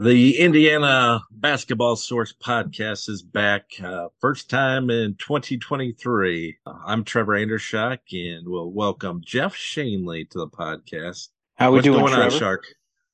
The 0.00 0.40
Indiana 0.40 1.22
Basketball 1.30 1.94
Source 1.94 2.32
podcast 2.32 3.08
is 3.08 3.22
back. 3.22 3.66
Uh, 3.80 4.08
first 4.20 4.50
time 4.50 4.90
in 4.90 5.14
2023. 5.20 6.58
Uh, 6.66 6.72
I'm 6.84 7.04
Trevor 7.04 7.34
Andershock 7.34 7.98
and 8.10 8.48
we'll 8.48 8.72
welcome 8.72 9.22
Jeff 9.24 9.54
Schoenle 9.54 10.28
to 10.30 10.38
the 10.38 10.48
podcast. 10.48 11.28
How 11.54 11.70
we 11.70 11.76
What's 11.76 11.84
doing, 11.84 12.00
going 12.00 12.12
Trevor? 12.12 12.34
on, 12.34 12.40
Shark? 12.40 12.64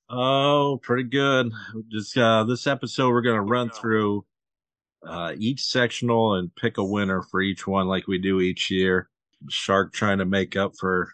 Oh, 0.08 0.80
pretty 0.82 1.02
good. 1.02 1.52
Just 1.88 2.16
uh, 2.16 2.44
this 2.44 2.66
episode, 2.66 3.10
we're 3.10 3.20
going 3.20 3.36
to 3.36 3.42
run 3.42 3.68
through 3.68 4.24
uh, 5.06 5.34
each 5.36 5.62
sectional 5.62 6.36
and 6.36 6.54
pick 6.56 6.78
a 6.78 6.84
winner 6.84 7.20
for 7.20 7.42
each 7.42 7.66
one, 7.66 7.88
like 7.88 8.06
we 8.06 8.16
do 8.16 8.40
each 8.40 8.70
year. 8.70 9.10
Shark 9.50 9.92
trying 9.92 10.16
to 10.18 10.24
make 10.24 10.56
up 10.56 10.72
for 10.80 11.12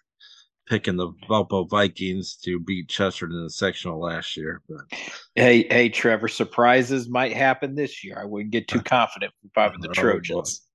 picking 0.66 0.96
the 0.96 1.08
Valpo 1.28 1.68
Vikings 1.68 2.36
to 2.44 2.58
beat 2.58 2.88
Chesterton 2.88 3.36
in 3.36 3.44
the 3.44 3.50
sectional 3.50 4.00
last 4.00 4.36
year. 4.36 4.62
But 4.68 4.80
Hey, 5.34 5.66
hey, 5.70 5.88
Trevor. 5.88 6.28
Surprises 6.28 7.08
might 7.08 7.32
happen 7.34 7.74
this 7.74 8.02
year. 8.04 8.18
I 8.20 8.24
wouldn't 8.24 8.50
get 8.52 8.68
too 8.68 8.80
confident 8.84 9.32
with 9.42 9.52
probably 9.52 9.78
the 9.82 9.90
Oh, 9.90 9.92
Trojans. 9.92 10.66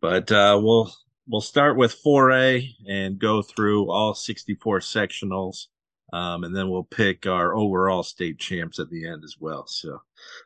but 0.00 0.30
uh, 0.32 0.58
we'll 0.62 0.92
we'll 1.28 1.40
start 1.40 1.76
with 1.76 1.96
4A 2.04 2.68
and 2.88 3.18
go 3.18 3.42
through 3.42 3.90
all 3.90 4.14
64 4.14 4.80
sectionals, 4.80 5.66
um, 6.12 6.44
and 6.44 6.56
then 6.56 6.70
we'll 6.70 6.84
pick 6.84 7.26
our 7.26 7.54
overall 7.54 8.02
state 8.02 8.38
champs 8.38 8.78
at 8.78 8.88
the 8.90 9.06
end 9.06 9.22
as 9.24 9.36
well. 9.38 9.66
So 9.66 10.00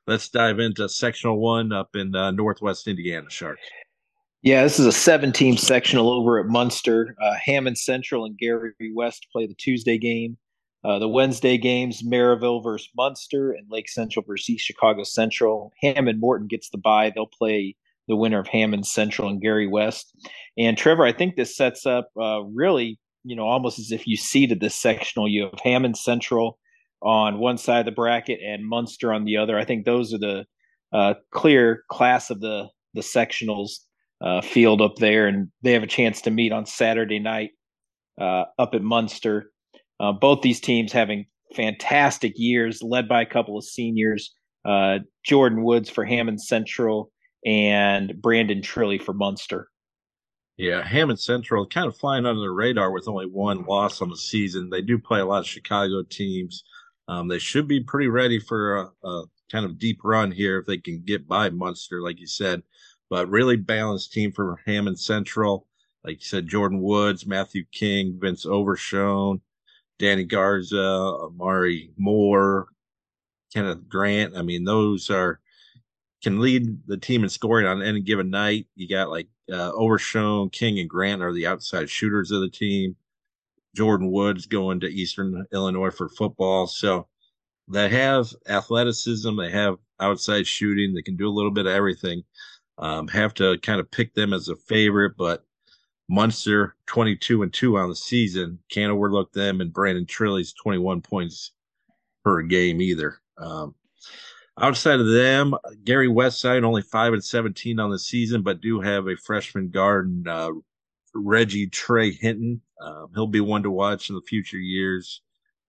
let's 0.07 0.29
dive 0.29 0.59
into 0.59 0.89
sectional 0.89 1.39
one 1.41 1.73
up 1.73 1.95
in 1.95 2.15
uh, 2.15 2.33
Northwest 2.33 2.89
Indiana 2.89 3.31
Shark. 3.31 3.59
Yeah, 4.43 4.65
this 4.65 4.81
is 4.81 4.87
a 4.87 4.93
seven-team 4.93 5.57
sectional 5.57 6.11
over 6.11 6.41
at 6.41 6.47
Munster. 6.47 7.15
Uh, 7.23 7.35
Hammond 7.35 7.79
Central 7.79 8.25
and 8.25 8.37
Gary 8.37 8.73
West 8.93 9.29
play 9.33 9.47
the 9.47 9.55
Tuesday 9.55 9.99
game. 9.99 10.37
Uh, 10.83 10.99
the 10.99 11.09
Wednesday 11.09 11.57
games: 11.57 12.03
Merrillville 12.03 12.61
versus 12.61 12.89
Munster 12.97 13.53
and 13.53 13.71
Lake 13.71 13.89
Central 13.89 14.25
versus 14.27 14.51
East 14.51 14.67
Chicago 14.67 15.05
Central. 15.05 15.73
Hammond 15.81 16.19
Morton 16.19 16.49
gets 16.49 16.71
the 16.71 16.79
bye. 16.79 17.13
They'll 17.15 17.27
play 17.27 17.77
the 18.09 18.17
winner 18.17 18.41
of 18.41 18.49
Hammond 18.49 18.85
Central 18.85 19.29
and 19.29 19.41
Gary 19.41 19.69
West. 19.69 20.13
And 20.59 20.77
Trevor, 20.77 21.05
I 21.05 21.13
think 21.13 21.37
this 21.37 21.57
sets 21.57 21.87
up 21.87 22.11
uh, 22.21 22.43
really, 22.43 22.99
you 23.23 23.37
know, 23.37 23.47
almost 23.47 23.79
as 23.79 23.93
if 23.93 24.09
you 24.09 24.17
seeded 24.17 24.59
this 24.59 24.75
sectional. 24.75 25.29
You 25.29 25.43
have 25.43 25.61
Hammond 25.63 25.97
Central 25.97 26.59
on 27.01 27.39
one 27.39 27.59
side 27.59 27.79
of 27.81 27.87
the 27.87 27.93
bracket 27.93 28.41
and 28.45 28.69
Munster 28.69 29.13
on 29.13 29.25
the 29.25 29.37
other. 29.37 29.57
I 29.57 29.65
think 29.65 29.85
those 29.85 30.13
are 30.13 30.19
the 30.19 30.47
uh, 30.93 31.15
clear 31.31 31.85
class 31.89 32.29
of 32.29 32.41
the 32.41 32.71
the 32.95 33.03
sectionals 33.03 33.79
uh, 34.23 34.41
field 34.41 34.81
up 34.81 34.97
there, 34.97 35.27
and 35.27 35.49
they 35.63 35.73
have 35.73 35.83
a 35.83 35.89
chance 35.89 36.23
to 36.23 36.31
meet 36.31 36.53
on 36.53 36.65
Saturday 36.65 37.19
night 37.19 37.51
uh, 38.21 38.45
up 38.59 38.75
at 38.75 38.83
Munster. 38.83 39.51
Uh, 39.99 40.13
both 40.13 40.43
these 40.43 40.61
teams 40.61 40.93
having 40.93 41.27
fantastic 41.55 42.35
years, 42.37 42.83
led 42.83 43.09
by 43.09 43.23
a 43.23 43.27
couple 43.27 43.59
of 43.59 43.65
seniors. 43.65 44.33
Uh, 44.65 44.99
Jordan 45.25 45.65
Woods 45.65 45.91
for 45.91 46.05
Hammond 46.05 46.41
Central 46.41 47.11
and 47.45 48.15
Brandon 48.21 48.61
Trilly 48.61 49.03
for 49.03 49.13
Munster. 49.13 49.69
Yeah, 50.57 50.87
Hammond 50.87 51.19
Central 51.19 51.67
kind 51.67 51.89
of 51.89 51.97
flying 51.97 52.27
under 52.27 52.41
the 52.41 52.51
radar 52.51 52.93
with 52.93 53.09
only 53.09 53.27
one 53.27 53.65
loss 53.65 54.01
on 54.01 54.11
the 54.11 54.17
season. 54.17 54.71
They 54.71 54.83
do 54.83 54.99
play 54.99 55.21
a 55.21 55.27
lot 55.27 55.41
of 55.41 55.47
Chicago 55.47 56.03
teams. 56.09 56.63
Um, 57.09 57.27
they 57.27 57.39
should 57.39 57.67
be 57.67 57.81
pretty 57.81 58.09
ready 58.09 58.39
for 58.39 58.77
a, 58.77 59.09
a 59.09 59.25
kind 59.51 59.65
of 59.65 59.79
deep 59.79 60.01
run 60.05 60.31
here 60.31 60.59
if 60.59 60.67
they 60.67 60.79
can 60.79 61.03
get 61.05 61.27
by 61.27 61.51
Munster, 61.51 62.01
like 62.01 62.21
you 62.21 62.27
said. 62.27 62.63
But 63.13 63.29
really 63.29 63.59
balanced 63.59 64.15
team 64.15 64.33
for 64.33 64.59
Hammond 64.65 64.99
Central. 64.99 65.67
Like 66.03 66.15
you 66.15 66.25
said, 66.25 66.49
Jordan 66.49 66.81
Woods, 66.81 67.27
Matthew 67.27 67.67
King, 67.71 68.17
Vince 68.19 68.47
Overshone, 68.47 69.43
Danny 69.99 70.25
Garza, 70.25 70.83
Amari 70.83 71.91
Moore, 71.99 72.69
Kenneth 73.53 73.87
Grant. 73.87 74.35
I 74.35 74.41
mean, 74.41 74.65
those 74.65 75.11
are 75.11 75.41
can 76.23 76.41
lead 76.41 76.87
the 76.87 76.97
team 76.97 77.23
in 77.23 77.29
scoring 77.29 77.67
on 77.67 77.83
any 77.83 78.01
given 78.01 78.31
night. 78.31 78.67
You 78.77 78.89
got 78.89 79.11
like 79.11 79.29
uh, 79.53 79.73
Overshone, 79.73 80.51
King, 80.51 80.79
and 80.79 80.89
Grant 80.89 81.21
are 81.21 81.35
the 81.35 81.47
outside 81.47 81.91
shooters 81.91 82.31
of 82.31 82.41
the 82.41 82.49
team. 82.49 82.97
Jordan 83.77 84.11
Woods 84.11 84.47
going 84.47 84.81
to 84.81 84.89
Eastern 84.89 85.45
Illinois 85.53 85.91
for 85.91 86.09
football. 86.09 86.67
So 86.67 87.09
they 87.69 87.91
have 87.91 88.33
athleticism, 88.49 89.37
they 89.37 89.51
have 89.51 89.77
outside 90.01 90.47
shooting, 90.47 90.95
they 90.95 91.03
can 91.03 91.17
do 91.17 91.29
a 91.29 91.37
little 91.37 91.51
bit 91.51 91.67
of 91.67 91.73
everything. 91.73 92.23
Um, 92.83 93.07
have 93.09 93.33
to 93.35 93.59
kind 93.59 93.79
of 93.79 93.89
pick 93.93 94.13
them 94.13 94.33
as 94.33 94.49
a 94.49 94.57
favorite, 94.57 95.13
but 95.17 95.45
Munster 96.09 96.75
22 96.87 97.45
and 97.45 97.53
2 97.53 97.79
on 97.79 97.89
the 97.89 97.95
season. 97.95 98.59
Can't 98.71 98.91
overlook 98.91 99.33
them 99.33 99.61
and 99.61 99.73
Brandon 99.73 100.05
Trilly's 100.05 100.53
21 100.53 101.01
points 101.01 101.53
per 102.25 102.43
game 102.43 102.83
either. 102.83 103.21
Um, 103.39 103.77
outside 104.61 104.99
of 104.99 105.07
them, 105.13 105.55
Gary 105.85 106.09
Westside 106.09 106.65
only 106.65 106.83
5 106.83 107.13
and 107.13 107.25
17 107.25 107.79
on 107.79 107.93
the 107.93 108.01
season, 108.01 108.43
but 108.43 108.61
do 108.61 108.81
have 108.81 109.07
a 109.07 109.17
freshman 109.17 109.71
guard, 109.71 110.27
uh, 110.27 110.51
Reggie 111.15 111.69
Trey 111.69 112.11
Hinton. 112.11 112.63
Um, 112.81 113.11
he'll 113.15 113.29
be 113.29 113.41
one 113.41 113.63
to 113.63 113.71
watch 113.71 114.09
in 114.09 114.17
the 114.17 114.23
future 114.23 114.59
years. 114.59 115.23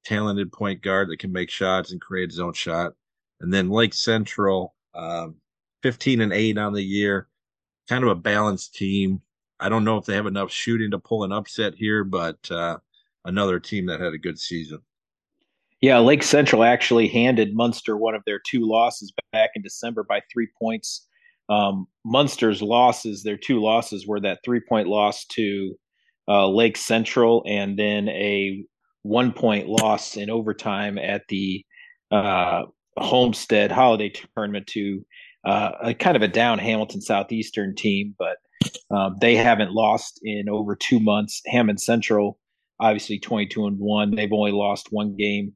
Talented 0.03 0.51
point 0.51 0.81
guard 0.81 1.09
that 1.09 1.19
can 1.19 1.31
make 1.31 1.51
shots 1.51 1.91
and 1.91 2.01
create 2.01 2.31
his 2.31 2.39
own 2.39 2.53
shot. 2.53 2.93
And 3.39 3.53
then 3.53 3.69
Lake 3.69 3.93
Central, 3.93 4.73
um, 4.95 5.35
15 5.83 6.21
and 6.21 6.33
8 6.33 6.57
on 6.57 6.73
the 6.73 6.81
year. 6.81 7.27
Kind 7.87 8.03
of 8.03 8.09
a 8.09 8.15
balanced 8.15 8.73
team. 8.73 9.21
I 9.59 9.69
don't 9.69 9.83
know 9.83 9.97
if 9.97 10.05
they 10.05 10.15
have 10.15 10.25
enough 10.25 10.51
shooting 10.51 10.91
to 10.91 10.99
pull 10.99 11.23
an 11.23 11.31
upset 11.31 11.73
here, 11.75 12.03
but 12.03 12.49
uh, 12.49 12.77
another 13.25 13.59
team 13.59 13.85
that 13.87 13.99
had 13.99 14.13
a 14.13 14.17
good 14.17 14.39
season. 14.39 14.79
Yeah, 15.81 15.99
Lake 15.99 16.23
Central 16.23 16.63
actually 16.63 17.09
handed 17.09 17.55
Munster 17.55 17.97
one 17.97 18.15
of 18.15 18.23
their 18.25 18.39
two 18.39 18.67
losses 18.67 19.11
back 19.33 19.51
in 19.55 19.61
December 19.61 20.03
by 20.03 20.21
three 20.31 20.47
points. 20.57 21.07
Um, 21.49 21.87
Munster's 22.05 22.61
losses, 22.61 23.21
their 23.21 23.37
two 23.37 23.61
losses, 23.61 24.07
were 24.07 24.21
that 24.21 24.39
three 24.45 24.61
point 24.61 24.87
loss 24.87 25.25
to 25.25 25.75
uh, 26.29 26.47
Lake 26.47 26.77
Central 26.77 27.43
and 27.45 27.77
then 27.77 28.07
a 28.09 28.65
one 29.01 29.33
point 29.33 29.67
loss 29.67 30.15
in 30.15 30.29
overtime 30.29 30.97
at 30.97 31.23
the 31.27 31.65
uh, 32.11 32.61
Homestead 32.97 33.71
Holiday 33.71 34.13
Tournament 34.35 34.67
to 34.67 35.05
uh, 35.45 35.71
a 35.81 35.93
kind 35.93 36.15
of 36.15 36.21
a 36.21 36.27
down 36.27 36.59
Hamilton 36.59 37.01
Southeastern 37.01 37.75
team, 37.75 38.15
but 38.17 38.37
um, 38.91 39.17
they 39.19 39.35
haven't 39.35 39.71
lost 39.71 40.19
in 40.23 40.49
over 40.49 40.75
two 40.75 40.99
months. 40.99 41.41
Hammond 41.47 41.81
Central, 41.81 42.39
obviously 42.79 43.19
22 43.19 43.65
and 43.65 43.79
one. 43.79 44.15
They've 44.15 44.31
only 44.31 44.51
lost 44.51 44.87
one 44.91 45.15
game 45.15 45.53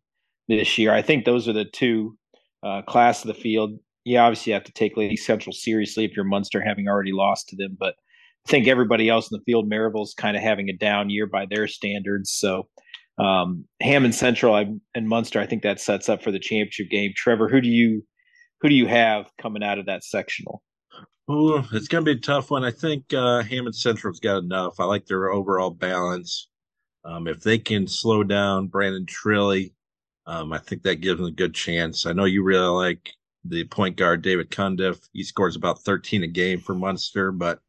this 0.47 0.77
year. 0.77 0.93
I 0.93 1.01
think 1.01 1.25
those 1.25 1.47
are 1.47 1.53
the 1.53 1.65
two 1.65 2.17
uh, 2.63 2.81
class 2.81 3.23
of 3.23 3.27
the 3.27 3.41
field. 3.41 3.77
You 4.03 4.17
obviously 4.19 4.53
have 4.53 4.63
to 4.65 4.71
take 4.71 4.97
Lake 4.97 5.19
Central 5.19 5.53
seriously 5.53 6.05
if 6.05 6.15
you're 6.15 6.25
Munster, 6.25 6.61
having 6.61 6.87
already 6.87 7.11
lost 7.11 7.49
to 7.49 7.55
them. 7.55 7.77
But 7.79 7.95
I 8.47 8.51
think 8.51 8.67
everybody 8.67 9.09
else 9.09 9.29
in 9.29 9.37
the 9.37 9.43
field, 9.43 9.69
Merrillville's 9.69 10.13
kind 10.13 10.37
of 10.37 10.43
having 10.43 10.69
a 10.69 10.73
down 10.73 11.09
year 11.09 11.27
by 11.27 11.45
their 11.45 11.67
standards. 11.67 12.31
So 12.31 12.67
um, 13.17 13.65
Hammond 13.81 14.15
Central 14.15 14.55
and 14.95 15.09
Munster, 15.09 15.39
I 15.39 15.45
think 15.45 15.63
that 15.63 15.81
sets 15.81 16.07
up 16.07 16.23
for 16.23 16.31
the 16.31 16.39
championship 16.39 16.89
game. 16.89 17.11
Trevor, 17.15 17.49
who 17.49 17.59
do 17.59 17.67
you 17.67 18.05
who 18.61 18.69
do 18.69 18.75
you 18.75 18.87
have 18.87 19.31
coming 19.39 19.63
out 19.63 19.79
of 19.79 19.85
that 19.85 20.03
sectional? 20.03 20.61
Ooh, 21.29 21.63
it's 21.73 21.87
going 21.87 22.05
to 22.05 22.13
be 22.13 22.17
a 22.17 22.21
tough 22.21 22.51
one. 22.51 22.63
I 22.63 22.71
think 22.71 23.13
uh, 23.13 23.43
Hammond 23.43 23.75
Central's 23.75 24.19
got 24.19 24.37
enough. 24.37 24.79
I 24.79 24.85
like 24.85 25.05
their 25.05 25.29
overall 25.29 25.71
balance. 25.71 26.47
Um, 27.03 27.27
if 27.27 27.41
they 27.41 27.57
can 27.57 27.87
slow 27.87 28.23
down 28.23 28.67
Brandon 28.67 29.05
Trilly, 29.05 29.73
um, 30.25 30.53
I 30.53 30.57
think 30.57 30.83
that 30.83 31.01
gives 31.01 31.19
them 31.19 31.27
a 31.27 31.31
good 31.31 31.53
chance. 31.53 32.05
I 32.05 32.13
know 32.13 32.25
you 32.25 32.43
really 32.43 32.67
like 32.67 33.11
the 33.43 33.65
point 33.65 33.97
guard 33.97 34.21
David 34.21 34.51
Cundiff. 34.51 35.07
He 35.13 35.23
scores 35.23 35.55
about 35.55 35.81
13 35.83 36.23
a 36.23 36.27
game 36.27 36.59
for 36.59 36.73
Munster, 36.73 37.31
but 37.31 37.59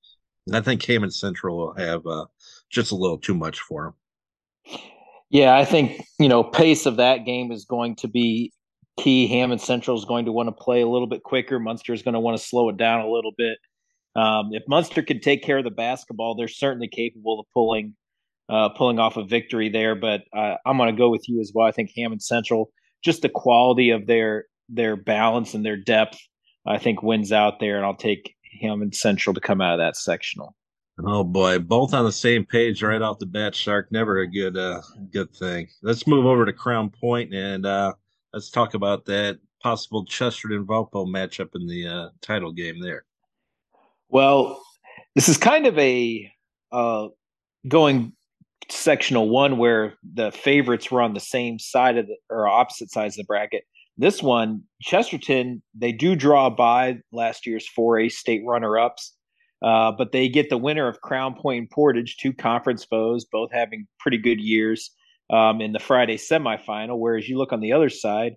I 0.53 0.61
think 0.61 0.85
Hammond 0.85 1.15
Central 1.15 1.57
will 1.57 1.75
have 1.75 2.07
uh, 2.07 2.27
just 2.71 2.93
a 2.93 2.97
little 2.97 3.19
too 3.19 3.35
much 3.35 3.61
for 3.61 3.87
him. 3.87 4.81
Yeah, 5.31 5.57
I 5.57 5.65
think 5.65 6.03
you 6.19 6.29
know 6.29 6.43
pace 6.43 6.87
of 6.87 6.97
that 6.97 7.27
game 7.27 7.53
is 7.53 7.65
going 7.65 7.97
to 7.97 8.09
be 8.09 8.53
key. 8.99 9.27
Hammond 9.27 9.61
Central 9.61 9.97
is 9.97 10.05
going 10.05 10.27
to 10.27 10.33
want 10.33 10.49
to 10.49 10.53
play 10.53 10.81
a 10.81 10.89
little 10.89 11.07
bit 11.07 11.23
quicker. 11.23 11.59
Munster 11.59 11.93
is 11.93 12.03
going 12.03 12.15
to 12.15 12.21
want 12.21 12.39
to 12.39 12.45
slow 12.45 12.69
it 12.69 12.77
down 12.77 13.01
a 13.01 13.11
little 13.11 13.33
bit. 13.37 13.59
Um, 14.17 14.51
if 14.53 14.63
Munster 14.67 15.03
can 15.03 15.21
take 15.21 15.43
care 15.43 15.59
of 15.59 15.65
the 15.65 15.71
basketball, 15.71 16.35
they're 16.35 16.49
certainly 16.49 16.89
capable 16.89 17.41
of 17.41 17.47
pulling 17.55 17.95
uh, 18.49 18.71
pulling 18.71 18.99
off 18.99 19.17
a 19.17 19.25
victory 19.25 19.69
there. 19.69 19.95
But 19.95 20.23
uh, 20.35 20.57
I'm 20.65 20.77
going 20.77 20.95
to 20.95 20.99
go 20.99 21.11
with 21.11 21.29
you 21.29 21.41
as 21.41 21.53
well. 21.55 21.67
I 21.67 21.71
think 21.71 21.91
Hammond 21.97 22.23
Central, 22.23 22.71
just 23.05 23.23
the 23.23 23.29
quality 23.29 23.91
of 23.91 24.07
their 24.07 24.47
their 24.69 24.97
balance 24.97 25.55
and 25.55 25.65
their 25.65 25.77
depth, 25.77 26.19
I 26.67 26.79
think 26.79 27.03
wins 27.03 27.33
out 27.33 27.61
there, 27.61 27.77
and 27.77 27.85
I'll 27.85 27.97
take 27.97 28.35
Hammond 28.61 28.95
Central 28.95 29.35
to 29.35 29.41
come 29.41 29.61
out 29.61 29.75
of 29.75 29.79
that 29.79 29.97
sectional. 29.97 30.55
Oh 31.07 31.23
boy, 31.23 31.61
both 31.61 31.95
on 31.95 32.05
the 32.05 32.13
same 32.13 32.45
page 32.45 32.83
right 32.83 33.01
off 33.01 33.21
the 33.21 33.27
bat. 33.27 33.55
Shark 33.55 33.93
never 33.93 34.19
a 34.19 34.27
good 34.27 34.57
uh, 34.57 34.83
good 35.13 35.33
thing. 35.35 35.69
Let's 35.83 36.07
move 36.07 36.27
over 36.27 36.45
to 36.45 36.53
Crown 36.53 36.91
Point 36.91 37.33
and 37.33 37.65
uh, 37.65 37.95
let's 38.33 38.51
talk 38.51 38.75
about 38.75 39.05
that 39.07 39.39
possible 39.63 40.05
Chesterton 40.05 40.67
Valpo 40.67 41.07
matchup 41.07 41.49
in 41.55 41.67
the 41.67 41.87
uh, 41.87 42.09
title 42.21 42.53
game 42.53 42.81
there. 42.81 43.05
Well, 44.09 44.63
this 45.15 45.29
is 45.29 45.37
kind 45.37 45.67
of 45.67 45.79
a 45.79 46.31
uh, 46.73 47.09
going 47.67 48.13
sectional 48.71 49.29
one 49.29 49.59
where 49.59 49.95
the 50.15 50.31
favorites 50.31 50.91
were 50.91 51.03
on 51.03 51.15
the 51.15 51.21
same 51.21 51.59
side 51.59 51.97
of 51.97 52.07
the 52.07 52.17
or 52.31 52.47
opposite 52.47 52.91
sides 52.91 53.19
of 53.19 53.25
the 53.25 53.27
bracket. 53.27 53.65
this 53.97 54.23
one, 54.23 54.63
Chesterton, 54.81 55.63
they 55.75 55.93
do 55.93 56.15
draw 56.15 56.51
by 56.51 56.99
last 57.13 57.47
year's 57.47 57.69
4A 57.77 58.13
state 58.13 58.43
runner 58.47 58.79
ups, 58.79 59.15
uh, 59.63 59.91
but 59.93 60.13
they 60.13 60.29
get 60.29 60.51
the 60.51 60.59
winner 60.59 60.87
of 60.87 61.01
Crown 61.01 61.35
Point 61.35 61.59
and 61.59 61.71
Portage, 61.71 62.17
two 62.17 62.33
conference 62.33 62.85
foes, 62.85 63.25
both 63.25 63.51
having 63.53 63.89
pretty 63.99 64.19
good 64.19 64.41
years 64.41 64.93
um, 65.31 65.61
in 65.61 65.73
the 65.73 65.79
Friday 65.79 66.17
semifinal. 66.17 66.99
Whereas 66.99 67.29
you 67.29 67.39
look 67.39 67.53
on 67.53 67.61
the 67.61 67.73
other 67.73 67.89
side, 67.89 68.37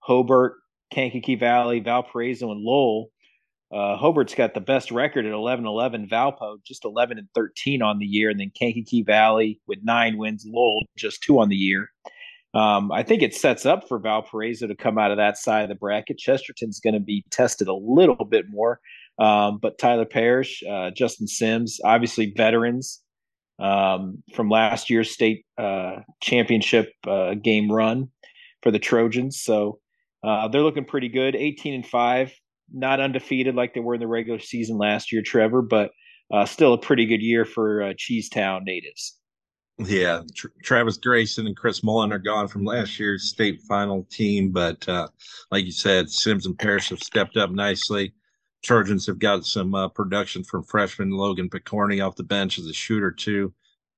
Hobart, 0.00 0.54
Kankakee 0.90 1.36
Valley, 1.36 1.80
Valparaiso, 1.80 2.50
and 2.50 2.60
Lowell. 2.60 3.10
Uh, 3.72 3.96
Hobart's 3.96 4.34
got 4.34 4.52
the 4.52 4.60
best 4.60 4.90
record 4.90 5.26
at 5.26 5.32
11 5.32 5.64
11. 5.64 6.08
Valpo 6.08 6.56
just 6.64 6.84
11 6.84 7.18
and 7.18 7.28
13 7.34 7.82
on 7.82 7.98
the 7.98 8.06
year. 8.06 8.28
And 8.28 8.40
then 8.40 8.50
Kankakee 8.58 9.02
Valley 9.02 9.60
with 9.68 9.78
nine 9.82 10.18
wins. 10.18 10.44
Lowell 10.46 10.82
just 10.96 11.22
two 11.22 11.38
on 11.38 11.48
the 11.48 11.56
year. 11.56 11.88
Um, 12.52 12.90
I 12.90 13.04
think 13.04 13.22
it 13.22 13.32
sets 13.32 13.64
up 13.64 13.86
for 13.86 14.00
Valparaiso 14.00 14.66
to 14.66 14.74
come 14.74 14.98
out 14.98 15.12
of 15.12 15.18
that 15.18 15.38
side 15.38 15.62
of 15.62 15.68
the 15.68 15.76
bracket. 15.76 16.18
Chesterton's 16.18 16.80
going 16.80 16.94
to 16.94 17.00
be 17.00 17.24
tested 17.30 17.68
a 17.68 17.74
little 17.74 18.24
bit 18.24 18.46
more. 18.50 18.80
Um, 19.20 19.58
but 19.62 19.78
Tyler 19.78 20.06
Parrish, 20.06 20.64
uh, 20.68 20.90
Justin 20.90 21.28
Sims, 21.28 21.78
obviously 21.84 22.32
veterans 22.36 23.00
um, 23.60 24.22
from 24.34 24.48
last 24.48 24.90
year's 24.90 25.10
state 25.10 25.44
uh, 25.58 25.96
championship 26.20 26.92
uh, 27.06 27.34
game 27.34 27.70
run 27.70 28.08
for 28.62 28.70
the 28.70 28.78
Trojans. 28.78 29.42
So 29.42 29.80
uh, 30.24 30.48
they're 30.48 30.62
looking 30.62 30.84
pretty 30.84 31.08
good. 31.08 31.36
18 31.36 31.74
and 31.74 31.86
5, 31.86 32.32
not 32.72 33.00
undefeated 33.00 33.54
like 33.54 33.74
they 33.74 33.80
were 33.80 33.94
in 33.94 34.00
the 34.00 34.08
regular 34.08 34.38
season 34.38 34.78
last 34.78 35.12
year, 35.12 35.22
Trevor, 35.22 35.62
but 35.62 35.90
uh, 36.32 36.46
still 36.46 36.72
a 36.72 36.78
pretty 36.78 37.06
good 37.06 37.22
year 37.22 37.44
for 37.44 37.82
uh, 37.82 37.92
Cheesetown 37.94 38.62
natives. 38.64 39.18
Yeah, 39.78 40.22
Tr- 40.34 40.48
Travis 40.62 40.98
Grayson 40.98 41.46
and 41.46 41.56
Chris 41.56 41.82
Mullen 41.82 42.12
are 42.12 42.18
gone 42.18 42.48
from 42.48 42.64
last 42.64 42.98
year's 43.00 43.30
state 43.30 43.62
final 43.62 44.06
team, 44.10 44.50
but 44.50 44.86
uh, 44.88 45.08
like 45.50 45.64
you 45.64 45.72
said, 45.72 46.10
Sims 46.10 46.46
and 46.46 46.58
Parrish 46.58 46.90
have 46.90 47.00
stepped 47.00 47.36
up 47.36 47.50
nicely. 47.50 48.12
Trojans 48.62 49.06
have 49.06 49.18
got 49.18 49.46
some 49.46 49.74
uh, 49.74 49.88
production 49.88 50.44
from 50.44 50.64
freshman 50.64 51.10
Logan 51.10 51.48
Picorni 51.48 52.04
off 52.06 52.16
the 52.16 52.22
bench 52.22 52.58
as 52.58 52.66
a 52.66 52.72
shooter 52.72 53.10
too. 53.10 53.52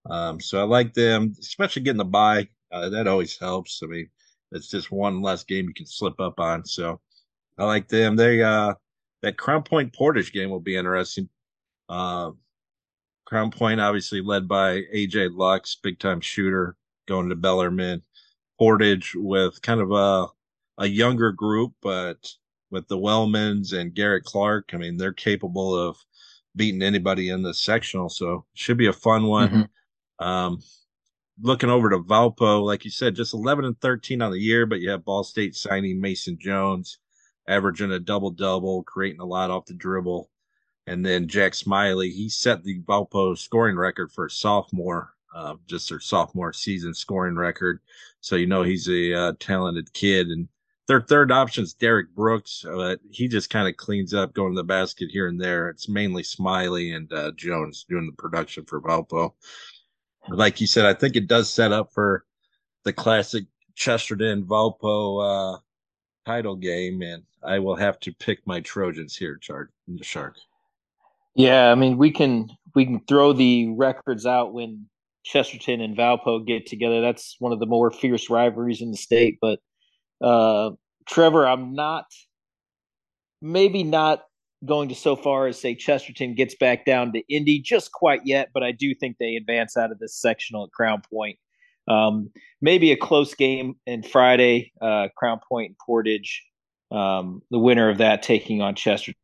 Um, 0.08 0.40
so 0.40 0.60
I 0.60 0.64
like 0.64 0.94
them, 0.94 1.34
especially 1.40 1.82
getting 1.82 1.98
the 1.98 2.04
bye. 2.04 2.48
Uh, 2.70 2.88
that 2.88 3.06
always 3.06 3.38
helps. 3.38 3.82
I 3.82 3.86
mean, 3.86 4.08
it's 4.52 4.68
just 4.68 4.90
one 4.90 5.20
less 5.20 5.44
game 5.44 5.66
you 5.66 5.74
can 5.74 5.86
slip 5.86 6.20
up 6.20 6.40
on. 6.40 6.64
So 6.64 7.00
I 7.58 7.64
like 7.64 7.88
them. 7.88 8.16
They 8.16 8.42
uh, 8.42 8.74
that 9.22 9.36
Crown 9.36 9.62
Point 9.62 9.92
Portage 9.94 10.32
game 10.32 10.50
will 10.50 10.60
be 10.60 10.76
interesting. 10.76 11.28
Uh, 11.88 12.30
Crown 13.24 13.50
Point 13.50 13.80
obviously 13.80 14.20
led 14.20 14.48
by 14.48 14.82
AJ 14.94 15.36
Lux, 15.36 15.76
big 15.76 15.98
time 15.98 16.20
shooter, 16.20 16.76
going 17.06 17.28
to 17.28 17.36
Bellarmine. 17.36 18.02
Portage 18.58 19.14
with 19.16 19.60
kind 19.62 19.80
of 19.80 19.92
a 19.92 20.26
a 20.78 20.86
younger 20.86 21.32
group, 21.32 21.72
but 21.82 22.32
with 22.72 22.88
the 22.88 22.98
Wellmans 22.98 23.78
and 23.78 23.94
Garrett 23.94 24.24
Clark, 24.24 24.70
I 24.72 24.78
mean, 24.78 24.96
they're 24.96 25.12
capable 25.12 25.76
of 25.76 25.96
beating 26.56 26.82
anybody 26.82 27.28
in 27.28 27.42
the 27.42 27.54
sectional. 27.54 28.08
So 28.08 28.34
it 28.34 28.42
should 28.54 28.78
be 28.78 28.86
a 28.86 28.92
fun 28.92 29.26
one. 29.26 29.48
Mm-hmm. 29.48 30.24
Um, 30.24 30.62
looking 31.40 31.70
over 31.70 31.90
to 31.90 31.98
Valpo, 31.98 32.64
like 32.64 32.84
you 32.84 32.90
said, 32.90 33.14
just 33.14 33.34
11 33.34 33.64
and 33.64 33.80
13 33.80 34.22
on 34.22 34.32
the 34.32 34.40
year, 34.40 34.66
but 34.66 34.80
you 34.80 34.90
have 34.90 35.04
Ball 35.04 35.22
State 35.22 35.54
signing 35.54 36.00
Mason 36.00 36.38
Jones, 36.40 36.98
averaging 37.46 37.92
a 37.92 37.98
double 37.98 38.30
double, 38.30 38.82
creating 38.84 39.20
a 39.20 39.26
lot 39.26 39.50
off 39.50 39.66
the 39.66 39.74
dribble. 39.74 40.30
And 40.86 41.04
then 41.04 41.28
Jack 41.28 41.54
Smiley, 41.54 42.10
he 42.10 42.28
set 42.28 42.64
the 42.64 42.80
Valpo 42.82 43.38
scoring 43.38 43.76
record 43.76 44.10
for 44.12 44.26
a 44.26 44.30
sophomore, 44.30 45.14
uh, 45.34 45.54
just 45.66 45.88
their 45.88 46.00
sophomore 46.00 46.52
season 46.52 46.94
scoring 46.94 47.36
record. 47.36 47.80
So 48.20 48.36
you 48.36 48.46
know 48.46 48.62
he's 48.62 48.88
a 48.88 49.14
uh, 49.14 49.32
talented 49.38 49.92
kid. 49.92 50.28
And 50.28 50.48
their 50.88 51.00
third 51.00 51.30
option 51.30 51.64
is 51.64 51.74
Derek 51.74 52.14
Brooks, 52.14 52.64
but 52.66 53.00
he 53.10 53.28
just 53.28 53.50
kind 53.50 53.68
of 53.68 53.76
cleans 53.76 54.14
up 54.14 54.34
going 54.34 54.52
to 54.52 54.56
the 54.56 54.64
basket 54.64 55.10
here 55.10 55.28
and 55.28 55.40
there. 55.40 55.68
It's 55.68 55.88
mainly 55.88 56.22
Smiley 56.22 56.92
and 56.92 57.12
uh, 57.12 57.32
Jones 57.36 57.86
doing 57.88 58.06
the 58.06 58.20
production 58.20 58.64
for 58.64 58.80
Valpo 58.80 59.32
like 60.28 60.60
you 60.60 60.66
said, 60.66 60.86
I 60.86 60.94
think 60.94 61.16
it 61.16 61.26
does 61.26 61.52
set 61.52 61.72
up 61.72 61.92
for 61.92 62.24
the 62.84 62.92
classic 62.92 63.44
Chesterton 63.74 64.44
Valpo 64.44 65.54
uh, 65.54 65.58
title 66.26 66.56
game, 66.56 67.02
and 67.02 67.22
I 67.42 67.58
will 67.58 67.76
have 67.76 67.98
to 68.00 68.12
pick 68.12 68.46
my 68.46 68.60
Trojans 68.60 69.16
here, 69.16 69.36
Chart 69.36 69.70
the 69.88 70.04
Shark. 70.04 70.36
Yeah, 71.34 71.70
I 71.70 71.74
mean 71.74 71.96
we 71.96 72.10
can 72.10 72.50
we 72.74 72.84
can 72.84 73.00
throw 73.06 73.32
the 73.32 73.68
records 73.70 74.26
out 74.26 74.52
when 74.52 74.86
Chesterton 75.24 75.80
and 75.80 75.96
Valpo 75.96 76.46
get 76.46 76.66
together. 76.66 77.00
That's 77.00 77.36
one 77.38 77.52
of 77.52 77.58
the 77.58 77.66
more 77.66 77.90
fierce 77.90 78.28
rivalries 78.30 78.82
in 78.82 78.90
the 78.90 78.96
state. 78.96 79.38
But 79.40 79.58
uh, 80.22 80.70
Trevor, 81.06 81.46
I'm 81.46 81.74
not 81.74 82.06
maybe 83.40 83.82
not 83.82 84.22
going 84.64 84.88
to 84.88 84.94
so 84.94 85.16
far 85.16 85.48
as 85.48 85.60
say 85.60 85.74
Chesterton 85.74 86.34
gets 86.34 86.54
back 86.54 86.84
down 86.84 87.12
to 87.12 87.22
Indy 87.28 87.60
just 87.60 87.92
quite 87.92 88.20
yet, 88.24 88.50
but 88.54 88.62
I 88.62 88.70
do 88.72 88.94
think 88.94 89.16
they 89.18 89.34
advance 89.34 89.76
out 89.76 89.90
of 89.90 89.98
this 89.98 90.14
sectional 90.14 90.64
at 90.64 90.70
Crown 90.70 91.02
Point. 91.12 91.38
Um, 91.88 92.30
maybe 92.60 92.92
a 92.92 92.96
close 92.96 93.34
game 93.34 93.74
in 93.86 94.04
Friday, 94.04 94.72
uh, 94.80 95.08
Crown 95.16 95.40
Point 95.48 95.70
and 95.70 95.76
Portage, 95.84 96.44
um, 96.92 97.42
the 97.50 97.58
winner 97.58 97.90
of 97.90 97.98
that 97.98 98.22
taking 98.22 98.62
on 98.62 98.76
Chesterton. 98.76 99.16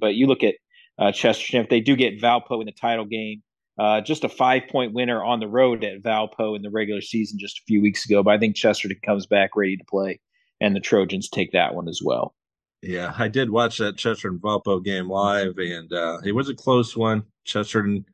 But 0.00 0.14
you 0.14 0.28
look 0.28 0.44
at 0.44 0.54
uh, 0.98 1.10
Chesterton, 1.10 1.60
if 1.60 1.68
they 1.68 1.80
do 1.80 1.96
get 1.96 2.20
Valpo 2.20 2.60
in 2.60 2.66
the 2.66 2.72
title 2.72 3.04
game, 3.04 3.42
uh, 3.78 4.00
just 4.00 4.24
a 4.24 4.28
five 4.28 4.62
point 4.70 4.92
winner 4.92 5.22
on 5.22 5.40
the 5.40 5.48
road 5.48 5.84
at 5.84 6.02
Valpo 6.02 6.56
in 6.56 6.62
the 6.62 6.70
regular 6.70 7.00
season 7.00 7.38
just 7.38 7.58
a 7.58 7.66
few 7.66 7.80
weeks 7.80 8.04
ago. 8.04 8.22
But 8.22 8.34
I 8.34 8.38
think 8.38 8.56
Chesterton 8.56 8.98
comes 9.04 9.26
back 9.26 9.50
ready 9.56 9.76
to 9.76 9.84
play, 9.88 10.20
and 10.60 10.76
the 10.76 10.80
Trojans 10.80 11.28
take 11.28 11.52
that 11.52 11.74
one 11.74 11.88
as 11.88 12.00
well. 12.04 12.34
Yeah, 12.82 13.14
I 13.16 13.28
did 13.28 13.50
watch 13.50 13.78
that 13.78 13.96
Chesterton 13.96 14.40
Valpo 14.40 14.84
game 14.84 15.08
live, 15.08 15.56
and 15.56 15.92
uh, 15.92 16.18
it 16.24 16.32
was 16.32 16.48
a 16.48 16.54
close 16.54 16.96
one. 16.96 17.22
Chesterton 17.44 18.04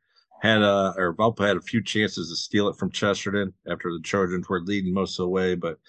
had 0.41 0.61
a 0.61 0.93
or 0.95 1.15
Valpo 1.15 1.45
had 1.45 1.57
a 1.57 1.61
few 1.61 1.83
chances 1.83 2.29
to 2.29 2.35
steal 2.35 2.69
it 2.69 2.77
from 2.77 2.91
Chesterton 2.91 3.53
after 3.67 3.91
the 3.91 3.99
Trojans 4.01 4.47
were 4.47 4.61
leading 4.61 4.93
most 4.93 5.19
of 5.19 5.23
the 5.23 5.29
way, 5.29 5.55
but 5.55 5.79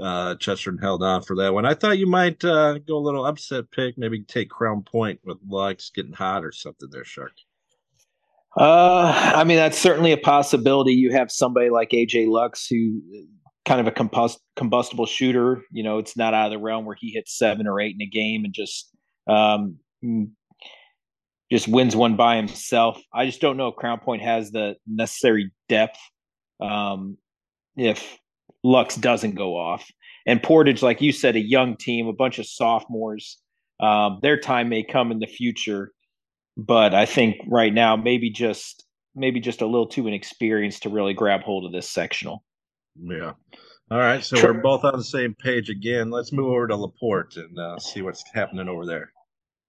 uh, 0.00 0.34
Chesterton 0.34 0.80
held 0.80 1.02
on 1.02 1.22
for 1.22 1.36
that 1.36 1.54
one. 1.54 1.64
I 1.64 1.74
thought 1.74 1.98
you 1.98 2.06
might 2.06 2.44
uh, 2.44 2.78
go 2.78 2.96
a 2.96 2.98
little 2.98 3.24
upset 3.24 3.70
pick, 3.70 3.96
maybe 3.96 4.22
take 4.22 4.50
Crown 4.50 4.82
Point 4.82 5.20
with 5.24 5.38
Lux 5.46 5.90
getting 5.90 6.12
hot 6.12 6.44
or 6.44 6.52
something 6.52 6.88
there, 6.90 7.04
Shark. 7.04 7.32
Uh, 8.56 9.32
I 9.34 9.44
mean 9.44 9.56
that's 9.56 9.78
certainly 9.78 10.12
a 10.12 10.16
possibility. 10.16 10.92
You 10.92 11.12
have 11.12 11.30
somebody 11.30 11.70
like 11.70 11.90
AJ 11.90 12.28
Lux 12.28 12.66
who 12.68 13.00
kind 13.64 13.80
of 13.80 13.86
a 13.86 13.90
combust- 13.90 14.38
combustible 14.56 15.06
shooter. 15.06 15.62
You 15.72 15.82
know, 15.82 15.98
it's 15.98 16.16
not 16.16 16.34
out 16.34 16.46
of 16.46 16.52
the 16.52 16.64
realm 16.64 16.84
where 16.84 16.96
he 16.98 17.10
hits 17.10 17.36
seven 17.36 17.66
or 17.66 17.80
eight 17.80 17.96
in 17.98 18.02
a 18.02 18.06
game 18.06 18.44
and 18.44 18.54
just 18.54 18.90
um, 19.26 19.78
just 21.50 21.68
wins 21.68 21.96
one 21.96 22.16
by 22.16 22.36
himself. 22.36 23.00
I 23.12 23.26
just 23.26 23.40
don't 23.40 23.56
know 23.56 23.68
if 23.68 23.76
Crown 23.76 24.00
Point 24.00 24.22
has 24.22 24.50
the 24.50 24.76
necessary 24.86 25.52
depth 25.68 25.98
um, 26.60 27.16
if 27.76 28.18
Lux 28.62 28.96
doesn't 28.96 29.34
go 29.34 29.56
off. 29.56 29.88
And 30.26 30.42
Portage, 30.42 30.82
like 30.82 31.00
you 31.00 31.12
said, 31.12 31.36
a 31.36 31.40
young 31.40 31.76
team, 31.76 32.06
a 32.06 32.12
bunch 32.12 32.38
of 32.38 32.46
sophomores. 32.46 33.38
Um, 33.80 34.20
their 34.22 34.38
time 34.38 34.68
may 34.68 34.82
come 34.82 35.10
in 35.10 35.18
the 35.18 35.26
future, 35.26 35.92
but 36.56 36.94
I 36.94 37.06
think 37.06 37.36
right 37.48 37.72
now 37.72 37.96
maybe 37.96 38.30
just 38.30 38.84
maybe 39.14 39.40
just 39.40 39.60
a 39.60 39.66
little 39.66 39.86
too 39.86 40.06
inexperienced 40.06 40.82
to 40.82 40.88
really 40.88 41.14
grab 41.14 41.42
hold 41.42 41.64
of 41.64 41.72
this 41.72 41.88
sectional. 41.88 42.44
Yeah. 42.96 43.32
All 43.90 43.98
right. 43.98 44.24
So 44.24 44.42
we're 44.42 44.54
both 44.54 44.84
on 44.84 44.96
the 44.96 45.04
same 45.04 45.34
page 45.34 45.68
again. 45.68 46.10
Let's 46.10 46.32
move 46.32 46.46
over 46.46 46.66
to 46.66 46.76
Laporte 46.76 47.36
and 47.36 47.58
uh, 47.58 47.78
see 47.78 48.02
what's 48.02 48.24
happening 48.32 48.68
over 48.68 48.86
there. 48.86 49.12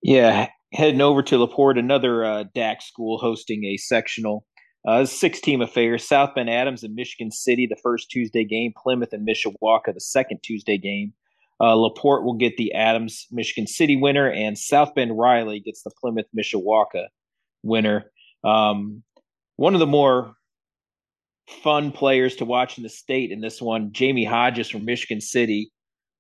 Yeah. 0.02 0.48
Heading 0.74 1.02
over 1.02 1.22
to 1.24 1.38
Laporte, 1.38 1.78
another 1.78 2.26
uh, 2.26 2.44
DAC 2.56 2.82
school 2.82 3.18
hosting 3.18 3.66
a 3.66 3.78
sectional. 3.78 4.46
Uh, 4.88 5.06
six 5.06 5.42
team 5.42 5.62
affair. 5.62 5.98
South 5.98 6.36
Bend 6.36 6.50
Adams 6.50 6.84
and 6.84 6.96
Michigan 6.96 7.32
City, 7.32 7.68
the 7.68 7.80
first 7.82 8.10
Tuesday 8.10 8.46
game. 8.46 8.72
Plymouth 8.76 9.14
and 9.14 9.28
Mishawaka, 9.28 9.94
the 9.94 10.00
second 10.00 10.40
Tuesday 10.44 10.78
game. 10.78 11.14
Uh, 11.60 11.76
Laporte 11.76 12.24
will 12.24 12.36
get 12.36 12.58
the 12.58 12.74
Adams 12.74 13.28
Michigan 13.32 13.68
City 13.68 13.96
winner, 13.96 14.30
and 14.30 14.58
South 14.58 14.94
Bend 14.94 15.18
Riley 15.18 15.60
gets 15.60 15.84
the 15.84 15.92
Plymouth 16.02 16.26
Mishawaka 16.38 17.08
winner. 17.64 18.12
Um, 18.44 19.04
one 19.56 19.74
of 19.74 19.80
the 19.80 19.88
more 19.88 20.34
fun 21.48 21.92
players 21.92 22.36
to 22.38 22.46
watch 22.46 22.78
in 22.78 22.84
the 22.84 22.90
state 22.90 23.32
in 23.32 23.40
this 23.40 23.62
one. 23.62 23.92
Jamie 23.94 24.26
Hodges 24.26 24.70
from 24.70 24.86
Michigan 24.86 25.22
City. 25.22 25.72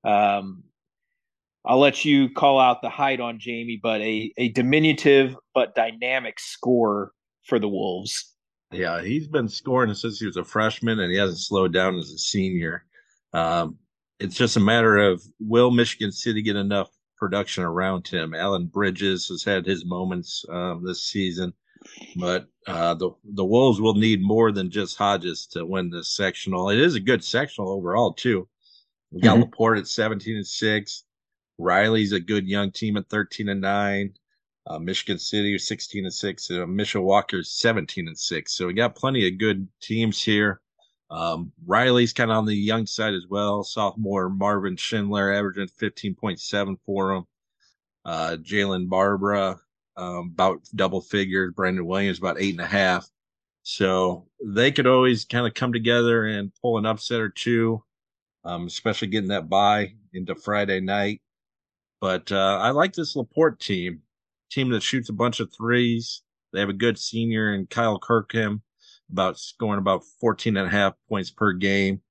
Um, 0.03 0.63
I'll 1.65 1.79
let 1.79 2.05
you 2.05 2.29
call 2.29 2.59
out 2.59 2.81
the 2.81 2.89
height 2.89 3.19
on 3.19 3.39
Jamie, 3.39 3.79
but 3.81 3.99
a, 4.01 4.31
a 4.37 4.49
diminutive 4.49 5.35
but 5.53 5.75
dynamic 5.75 6.39
scorer 6.39 7.11
for 7.43 7.59
the 7.59 7.67
Wolves. 7.67 8.33
Yeah, 8.71 9.01
he's 9.01 9.27
been 9.27 9.47
scoring 9.47 9.93
since 9.93 10.19
he 10.19 10.27
was 10.27 10.37
a 10.37 10.43
freshman, 10.43 10.99
and 10.99 11.11
he 11.11 11.17
hasn't 11.17 11.39
slowed 11.39 11.73
down 11.73 11.97
as 11.97 12.11
a 12.11 12.17
senior. 12.17 12.85
Um, 13.33 13.77
it's 14.19 14.35
just 14.35 14.57
a 14.57 14.61
matter 14.61 14.97
of 14.97 15.23
will 15.39 15.71
Michigan 15.71 16.11
City 16.11 16.41
get 16.41 16.55
enough 16.55 16.89
production 17.17 17.63
around 17.63 18.07
him? 18.07 18.33
Alan 18.33 18.65
Bridges 18.67 19.27
has 19.27 19.43
had 19.43 19.65
his 19.65 19.85
moments 19.85 20.45
um, 20.49 20.85
this 20.85 21.03
season. 21.03 21.53
But 22.15 22.47
uh, 22.67 22.95
the 22.95 23.11
the 23.23 23.45
Wolves 23.45 23.79
will 23.79 23.93
need 23.93 24.21
more 24.21 24.51
than 24.51 24.71
just 24.71 24.97
Hodges 24.97 25.45
to 25.47 25.65
win 25.65 25.89
this 25.89 26.15
sectional. 26.15 26.69
It 26.69 26.79
is 26.79 26.95
a 26.95 26.99
good 26.99 27.23
sectional 27.23 27.69
overall 27.69 28.13
too. 28.13 28.47
We 29.11 29.21
got 29.21 29.33
mm-hmm. 29.33 29.43
Laporte 29.43 29.77
at 29.79 29.87
17 29.87 30.35
and 30.35 30.47
6. 30.47 31.03
Riley's 31.57 32.11
a 32.11 32.19
good 32.19 32.47
young 32.47 32.71
team 32.71 32.97
at 32.97 33.07
13 33.09 33.49
and 33.49 33.61
9. 33.61 34.13
Uh, 34.67 34.79
Michigan 34.79 35.19
City 35.19 35.55
is 35.55 35.67
16 35.67 36.05
and 36.05 36.13
6. 36.13 36.49
And 36.49 36.77
Mishawaka's 36.77 37.51
17 37.51 38.07
and 38.07 38.17
6. 38.17 38.53
So 38.53 38.67
we 38.67 38.73
got 38.73 38.95
plenty 38.95 39.27
of 39.27 39.37
good 39.37 39.67
teams 39.81 40.21
here. 40.21 40.61
Um, 41.15 41.53
Riley's 41.65 42.11
kind 42.11 42.29
of 42.29 42.37
on 42.37 42.45
the 42.45 42.53
young 42.53 42.85
side 42.85 43.13
as 43.13 43.25
well. 43.29 43.63
Sophomore 43.63 44.29
Marvin 44.29 44.75
Schindler 44.75 45.31
averaging 45.31 45.69
15.7 45.81 46.75
for 46.85 47.13
him. 47.13 47.25
Uh, 48.03 48.35
Jalen 48.41 48.89
Barbara, 48.89 49.57
um, 49.95 50.31
about 50.33 50.59
double 50.75 50.99
figures. 50.99 51.53
Brandon 51.55 51.85
Williams, 51.85 52.19
about 52.19 52.41
eight 52.41 52.53
and 52.53 52.61
a 52.61 52.67
half. 52.67 53.09
So 53.63 54.27
they 54.43 54.73
could 54.73 54.87
always 54.87 55.23
kind 55.23 55.47
of 55.47 55.53
come 55.53 55.71
together 55.71 56.25
and 56.25 56.51
pull 56.61 56.77
an 56.77 56.85
upset 56.85 57.21
or 57.21 57.29
two, 57.29 57.81
um, 58.43 58.67
especially 58.67 59.07
getting 59.07 59.29
that 59.29 59.47
bye 59.47 59.93
into 60.13 60.35
Friday 60.35 60.81
night. 60.81 61.21
But 62.01 62.29
uh, 62.29 62.59
I 62.61 62.71
like 62.71 62.91
this 62.91 63.15
Laporte 63.15 63.61
team, 63.61 64.01
team 64.51 64.69
that 64.71 64.83
shoots 64.83 65.07
a 65.07 65.13
bunch 65.13 65.39
of 65.39 65.53
threes. 65.53 66.23
They 66.51 66.59
have 66.59 66.69
a 66.69 66.73
good 66.73 66.99
senior 66.99 67.53
in 67.53 67.67
Kyle 67.67 67.99
Kirkham, 67.99 68.63
about 69.11 69.37
scoring 69.39 69.79
about 69.79 70.03
14 70.19 70.57
and 70.57 70.67
a 70.67 70.69
half 70.69 70.93
points 71.09 71.31
per 71.31 71.53
game. 71.53 72.01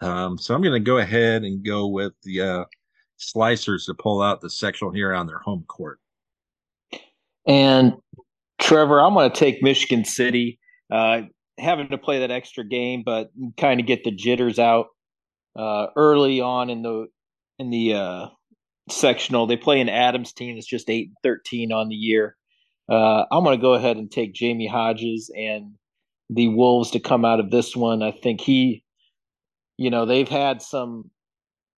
Um, 0.00 0.38
so 0.38 0.54
I'm 0.54 0.62
going 0.62 0.72
to 0.72 0.80
go 0.80 0.98
ahead 0.98 1.42
and 1.42 1.64
go 1.64 1.86
with 1.88 2.12
the 2.22 2.40
uh, 2.40 2.64
Slicers 3.18 3.86
to 3.86 3.94
pull 3.94 4.22
out 4.22 4.40
the 4.40 4.50
sectional 4.50 4.92
here 4.92 5.12
on 5.12 5.26
their 5.26 5.38
home 5.38 5.64
court. 5.66 5.98
And 7.46 7.94
Trevor, 8.60 9.00
I'm 9.00 9.14
going 9.14 9.30
to 9.30 9.36
take 9.36 9.62
Michigan 9.62 10.04
City. 10.04 10.58
Uh, 10.90 11.22
having 11.58 11.88
to 11.88 11.98
play 11.98 12.20
that 12.20 12.30
extra 12.30 12.64
game, 12.64 13.02
but 13.04 13.30
kind 13.56 13.80
of 13.80 13.86
get 13.86 14.04
the 14.04 14.10
jitters 14.10 14.58
out 14.58 14.86
uh, 15.56 15.88
early 15.96 16.40
on 16.40 16.70
in 16.70 16.82
the 16.82 17.06
in 17.58 17.70
the 17.70 17.94
uh, 17.94 18.26
sectional. 18.88 19.46
They 19.46 19.56
play 19.56 19.80
an 19.80 19.88
Adams 19.88 20.32
team 20.32 20.54
that's 20.54 20.66
just 20.66 20.88
eight 20.88 21.08
and 21.08 21.16
thirteen 21.22 21.72
on 21.72 21.88
the 21.88 21.94
year. 21.94 22.36
Uh, 22.88 23.24
I'm 23.30 23.44
going 23.44 23.58
to 23.58 23.62
go 23.62 23.74
ahead 23.74 23.96
and 23.96 24.10
take 24.10 24.32
Jamie 24.32 24.66
Hodges 24.66 25.30
and 25.36 25.72
the 26.30 26.48
Wolves 26.48 26.90
to 26.92 27.00
come 27.00 27.24
out 27.24 27.40
of 27.40 27.50
this 27.50 27.74
one. 27.74 28.02
I 28.02 28.12
think 28.12 28.40
he, 28.40 28.84
you 29.76 29.90
know, 29.90 30.06
they've 30.06 30.28
had 30.28 30.62
some 30.62 31.10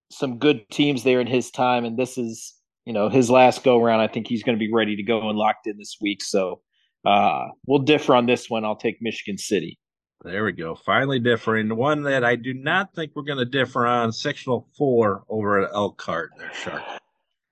some 0.09 0.37
good 0.37 0.67
teams 0.69 1.03
there 1.03 1.21
in 1.21 1.27
his 1.27 1.51
time, 1.51 1.85
and 1.85 1.97
this 1.97 2.17
is 2.17 2.53
you 2.85 2.93
know 2.93 3.09
his 3.09 3.29
last 3.29 3.63
go 3.63 3.81
around. 3.81 4.01
I 4.01 4.07
think 4.07 4.27
he's 4.27 4.43
going 4.43 4.57
to 4.57 4.59
be 4.59 4.71
ready 4.71 4.95
to 4.95 5.03
go 5.03 5.29
and 5.29 5.37
locked 5.37 5.67
in 5.67 5.77
this 5.77 5.97
week. 6.01 6.21
So 6.21 6.61
uh, 7.05 7.47
we'll 7.65 7.79
differ 7.79 8.15
on 8.15 8.25
this 8.25 8.49
one. 8.49 8.65
I'll 8.65 8.75
take 8.75 9.01
Michigan 9.01 9.37
City. 9.37 9.79
There 10.23 10.45
we 10.45 10.51
go. 10.51 10.75
Finally 10.75 11.19
differing. 11.19 11.67
The 11.67 11.75
one 11.75 12.03
that 12.03 12.23
I 12.23 12.35
do 12.35 12.53
not 12.53 12.93
think 12.93 13.13
we're 13.15 13.23
going 13.23 13.39
to 13.39 13.45
differ 13.45 13.87
on, 13.87 14.11
sectional 14.11 14.67
four 14.77 15.23
over 15.29 15.63
at 15.63 15.73
Elkhart. 15.73 16.31
There, 16.37 16.53
Shark. 16.53 17.00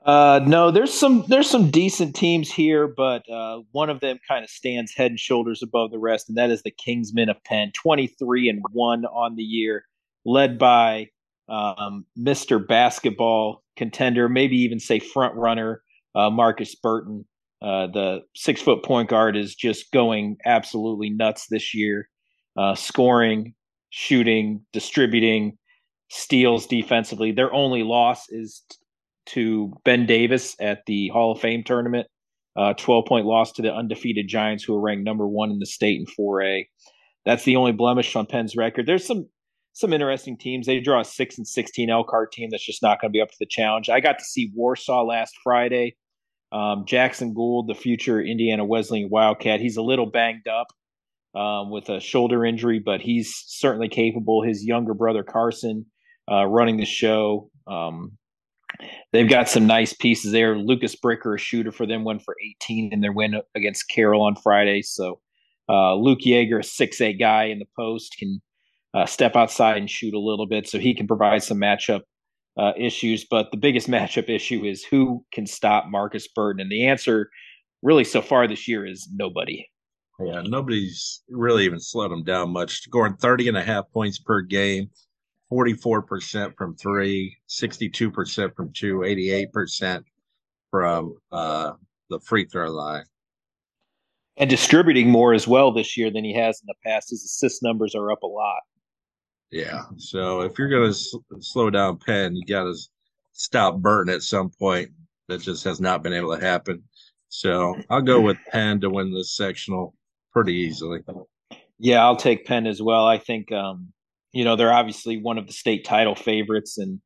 Uh, 0.10 0.40
no, 0.40 0.72
there's 0.72 0.92
some 0.92 1.24
there's 1.28 1.48
some 1.48 1.70
decent 1.70 2.16
teams 2.16 2.52
here, 2.52 2.88
but 2.88 3.22
uh, 3.30 3.60
one 3.74 3.92
of 3.92 4.00
them 4.00 4.18
kind 4.28 4.44
of 4.44 4.50
stands 4.50 4.92
head 4.92 5.12
and 5.12 5.20
shoulders 5.20 5.62
above 5.62 5.92
the 5.92 6.00
rest, 6.00 6.28
and 6.28 6.36
that 6.36 6.50
is 6.50 6.64
the 6.64 6.72
Kingsmen 6.72 7.30
of 7.30 7.38
Penn, 7.44 7.72
23 7.80 8.50
and 8.50 8.60
one 8.72 9.06
on 9.06 9.36
the 9.36 9.44
year, 9.44 9.84
led 10.26 10.58
by 10.58 11.10
um, 11.48 12.08
Mr. 12.18 12.66
Basketball 12.68 13.64
contender, 13.78 14.28
maybe 14.28 14.58
even 14.58 14.80
say 14.80 14.98
front 14.98 15.36
runner 15.36 15.84
uh, 16.16 16.32
Marcus 16.32 16.74
Burton. 16.74 17.24
Uh, 17.62 17.86
the 17.86 18.22
six 18.34 18.64
foot 18.64 18.84
point 18.84 19.10
guard 19.10 19.38
is 19.38 19.54
just 19.54 19.92
going 19.92 20.38
absolutely 20.44 21.12
nuts 21.12 21.46
this 21.52 21.76
year, 21.76 22.10
uh, 22.58 22.74
scoring, 22.74 23.54
shooting, 23.92 24.66
distributing, 24.74 25.56
steals 26.10 26.66
defensively. 26.66 27.32
Their 27.32 27.54
only 27.54 27.84
loss 27.84 28.28
is 28.30 28.64
to 29.30 29.74
Ben 29.86 30.06
Davis 30.06 30.56
at 30.60 30.80
the 30.86 31.10
Hall 31.10 31.32
of 31.32 31.40
Fame 31.40 31.64
tournament. 31.64 32.08
Uh, 32.56 32.74
12 32.74 33.06
point 33.08 33.26
loss 33.26 33.52
to 33.54 33.62
the 33.62 33.74
undefeated 33.74 34.28
Giants, 34.28 34.64
who 34.64 34.76
are 34.76 34.82
ranked 34.82 35.06
number 35.06 35.28
one 35.28 35.52
in 35.52 35.60
the 35.60 35.66
state 35.66 36.00
in 36.00 36.06
4A. 36.06 36.66
That's 37.26 37.44
the 37.44 37.56
only 37.56 37.72
blemish 37.72 38.16
on 38.16 38.26
Penn's 38.26 38.56
record. 38.56 38.86
There's 38.86 39.06
some 39.06 39.28
some 39.74 39.94
interesting 39.94 40.38
teams. 40.38 40.66
They 40.66 40.80
draw 40.80 41.02
a 41.02 41.06
six 41.06 41.38
and 41.38 41.48
16 41.48 41.90
Elkhart 41.90 42.32
team 42.32 42.50
that's 42.52 42.66
just 42.66 42.82
not 42.82 43.00
going 43.00 43.12
to 43.12 43.16
be 43.16 43.22
up 43.22 43.30
to 43.30 43.38
the 43.40 43.46
challenge. 43.50 43.90
I 43.90 44.00
got 44.00 44.18
to 44.20 44.26
see 44.26 44.52
Warsaw 44.54 45.04
last 45.04 45.36
Friday. 45.42 45.96
Um, 46.52 46.86
Jackson 46.88 47.34
Gould, 47.34 47.68
the 47.68 47.76
future 47.76 48.20
Indiana 48.20 48.66
Wesleyan 48.66 49.10
Wildcat, 49.10 49.62
he's 49.62 49.78
a 49.78 49.84
little 49.84 50.08
banged 50.08 50.48
up 50.48 50.68
um, 51.40 51.70
with 51.70 51.90
a 51.90 52.00
shoulder 52.00 52.44
injury, 52.44 52.82
but 52.84 53.02
he's 53.02 53.32
certainly 53.46 53.88
capable. 53.88 54.44
His 54.44 54.66
younger 54.66 54.96
brother 54.96 55.24
Carson 55.24 55.86
uh, 56.30 56.46
running 56.46 56.78
the 56.78 56.86
show. 56.86 57.50
Um, 57.68 58.18
they've 59.12 59.30
got 59.30 59.50
some 59.50 59.68
nice 59.68 59.94
pieces 59.94 60.32
there. 60.32 60.58
Lucas 60.58 60.96
Bricker, 60.96 61.36
a 61.36 61.38
shooter 61.38 61.72
for 61.72 61.86
them, 61.86 62.04
went 62.04 62.24
for 62.24 62.36
18 62.64 62.94
in 62.94 63.02
their 63.02 63.14
win 63.14 63.42
against 63.56 63.90
Carroll 63.90 64.22
on 64.22 64.36
Friday. 64.36 64.82
So 64.82 65.20
uh, 65.70 65.96
Luke 65.96 66.20
Yeager, 66.26 66.60
a 66.60 66.64
six 66.64 67.00
eight 67.02 67.20
guy 67.20 67.46
in 67.46 67.60
the 67.60 67.68
post, 67.76 68.16
can 68.18 68.42
uh, 68.94 69.06
step 69.06 69.36
outside 69.36 69.78
and 69.78 69.90
shoot 69.90 70.14
a 70.14 70.20
little 70.20 70.48
bit, 70.48 70.68
so 70.68 70.80
he 70.80 70.96
can 70.96 71.08
provide 71.08 71.44
some 71.44 71.60
matchup 71.60 72.02
uh, 72.58 72.74
issues. 72.78 73.26
But 73.30 73.52
the 73.52 73.58
biggest 73.58 73.88
matchup 73.90 74.30
issue 74.30 74.66
is 74.66 74.84
who 74.84 75.24
can 75.32 75.46
stop 75.46 75.86
Marcus 75.88 76.28
Burton, 76.28 76.62
and 76.62 76.72
the 76.72 76.88
answer, 76.88 77.30
really, 77.84 78.04
so 78.04 78.22
far 78.22 78.48
this 78.48 78.68
year 78.68 78.86
is 78.86 79.08
nobody. 79.14 79.68
Yeah, 80.20 80.42
nobody's 80.44 81.22
really 81.30 81.64
even 81.64 81.80
slowed 81.80 82.12
him 82.12 82.24
down 82.24 82.52
much. 82.52 82.82
Scoring 82.82 83.16
30 83.16 83.50
and 83.50 83.58
a 83.58 83.64
half 83.64 83.86
points 83.94 84.20
per 84.20 84.42
game, 84.42 84.90
44% 85.52 86.56
from 86.56 86.76
three, 86.76 87.38
62% 87.50 88.56
from 88.56 88.72
two, 88.74 89.00
88% 89.00 90.04
from 90.70 91.18
uh, 91.32 91.74
the 92.10 92.20
free 92.20 92.46
throw 92.46 92.70
line. 92.70 93.04
And 94.38 94.50
distributing 94.50 95.10
more 95.10 95.34
as 95.34 95.48
well 95.48 95.72
this 95.72 95.98
year 95.98 96.12
than 96.12 96.24
he 96.24 96.34
has 96.34 96.62
in 96.62 96.68
the 96.68 96.90
past. 96.90 97.10
His 97.10 97.24
assist 97.24 97.62
numbers 97.62 97.94
are 97.96 98.12
up 98.12 98.24
a 98.24 98.28
lot. 98.28 98.62
Yeah. 99.52 99.84
So 99.98 100.42
if 100.42 100.58
you're 100.58 100.70
going 100.70 100.84
to 100.84 100.90
s- 100.90 101.16
slow 101.40 101.70
down 101.70 101.98
Penn, 101.98 102.36
you 102.36 102.46
got 102.46 102.64
to 102.64 102.76
stop 103.34 103.78
Burton 103.78 104.14
at 104.14 104.22
some 104.22 104.50
point. 104.50 104.92
That 105.28 105.42
just 105.42 105.64
has 105.66 105.80
not 105.80 106.02
been 106.02 106.14
able 106.14 106.36
to 106.36 106.44
happen. 106.44 106.82
So 107.28 107.76
I'll 107.90 108.02
go 108.02 108.20
with 108.20 108.38
Penn 108.52 108.82
to 108.82 108.90
win 108.90 109.14
this 109.14 109.36
sectional 109.36 109.94
pretty 110.34 110.54
easily. 110.54 111.02
Yeah, 111.78 112.04
I'll 112.04 112.16
take 112.16 112.46
Penn 112.46 112.66
as 112.66 112.82
well. 112.82 113.06
I 113.06 113.20
think, 113.20 113.52
um, 113.52 113.94
you 114.32 114.44
know, 114.44 114.56
they're 114.56 114.74
obviously 114.74 115.18
one 115.18 115.38
of 115.38 115.48
the 115.48 115.54
state 115.54 115.86
title 115.86 116.16
favorites, 116.16 116.78
and 116.78 117.00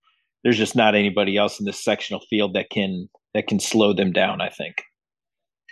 there's 0.43 0.57
just 0.57 0.75
not 0.75 0.95
anybody 0.95 1.37
else 1.37 1.59
in 1.59 1.65
this 1.65 1.83
sectional 1.83 2.21
field 2.29 2.53
that 2.53 2.69
can 2.69 3.09
that 3.33 3.47
can 3.47 3.59
slow 3.59 3.93
them 3.93 4.11
down. 4.11 4.41
I 4.41 4.49
think. 4.49 4.83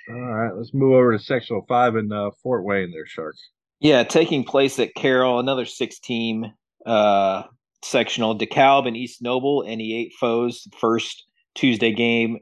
All 0.09 0.15
right, 0.15 0.55
let's 0.55 0.73
move 0.73 0.93
over 0.93 1.17
to 1.17 1.23
sectional 1.23 1.65
five 1.67 1.95
in 1.95 2.11
uh, 2.11 2.31
Fort 2.41 2.63
Wayne. 2.63 2.91
There, 2.91 3.05
Sharks. 3.05 3.49
Yeah, 3.79 4.03
taking 4.03 4.43
place 4.43 4.79
at 4.79 4.93
Carroll, 4.95 5.39
another 5.39 5.65
six 5.65 5.99
team 5.99 6.45
uh, 6.85 7.43
sectional. 7.83 8.37
DeKalb 8.37 8.87
and 8.87 8.97
East 8.97 9.21
Noble, 9.21 9.63
NE8 9.63 10.11
foes. 10.19 10.67
First 10.79 11.25
Tuesday 11.55 11.91
game, 11.91 12.39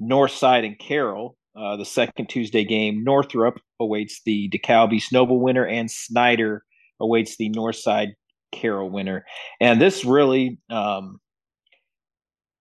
Northside 0.00 0.66
and 0.66 0.78
Carroll. 0.78 1.36
Uh, 1.56 1.76
the 1.76 1.84
second 1.84 2.28
Tuesday 2.28 2.64
game, 2.64 3.02
Northrop 3.02 3.60
awaits 3.80 4.20
the 4.24 4.48
DeKalb 4.50 4.92
East 4.92 5.12
Noble 5.12 5.40
winner, 5.40 5.66
and 5.66 5.90
Snyder 5.90 6.64
awaits 7.00 7.36
the 7.36 7.50
Northside 7.50 8.12
Carroll 8.52 8.90
winner. 8.90 9.24
And 9.60 9.80
this 9.80 10.04
really, 10.04 10.58
um, 10.70 11.20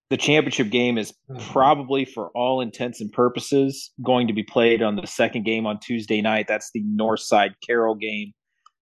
the 0.09 0.17
championship 0.17 0.69
game 0.69 0.97
is 0.97 1.13
mm-hmm. 1.29 1.51
probably, 1.51 2.05
for 2.05 2.29
all 2.29 2.61
intents 2.61 3.01
and 3.01 3.11
purposes, 3.11 3.91
going 4.03 4.27
to 4.27 4.33
be 4.33 4.43
played 4.43 4.81
on 4.81 4.95
the 4.95 5.05
second 5.05 5.45
game 5.45 5.65
on 5.65 5.79
Tuesday 5.79 6.21
night. 6.21 6.47
That's 6.47 6.71
the 6.73 6.83
Northside 6.83 7.53
Carroll 7.65 7.95
game 7.95 8.33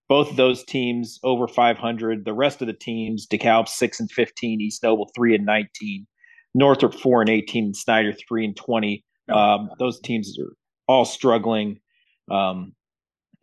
both 0.08 0.30
of 0.30 0.38
those 0.38 0.64
teams 0.64 1.20
over 1.24 1.48
500. 1.48 2.26
The 2.26 2.34
rest 2.34 2.62
of 2.62 2.68
the 2.68 2.74
teams, 2.74 3.28
DeKalb 3.28 3.68
six 3.68 4.00
and 4.00 4.12
15, 4.12 4.62
East 4.62 4.84
Noble 4.84 5.10
three 5.16 5.36
and 5.36 5.46
19, 5.46 6.08
Northrop 6.54 6.94
four 6.94 7.22
and 7.22 7.30
18, 7.30 7.66
and 7.66 7.76
Snyder 7.76 8.14
three 8.28 8.46
and 8.46 8.56
20. 8.56 9.04
Um, 9.30 9.70
those 9.80 10.00
teams 10.00 10.38
are 10.40 10.54
all 10.88 11.06
struggling. 11.06 11.80
Um, 12.32 12.74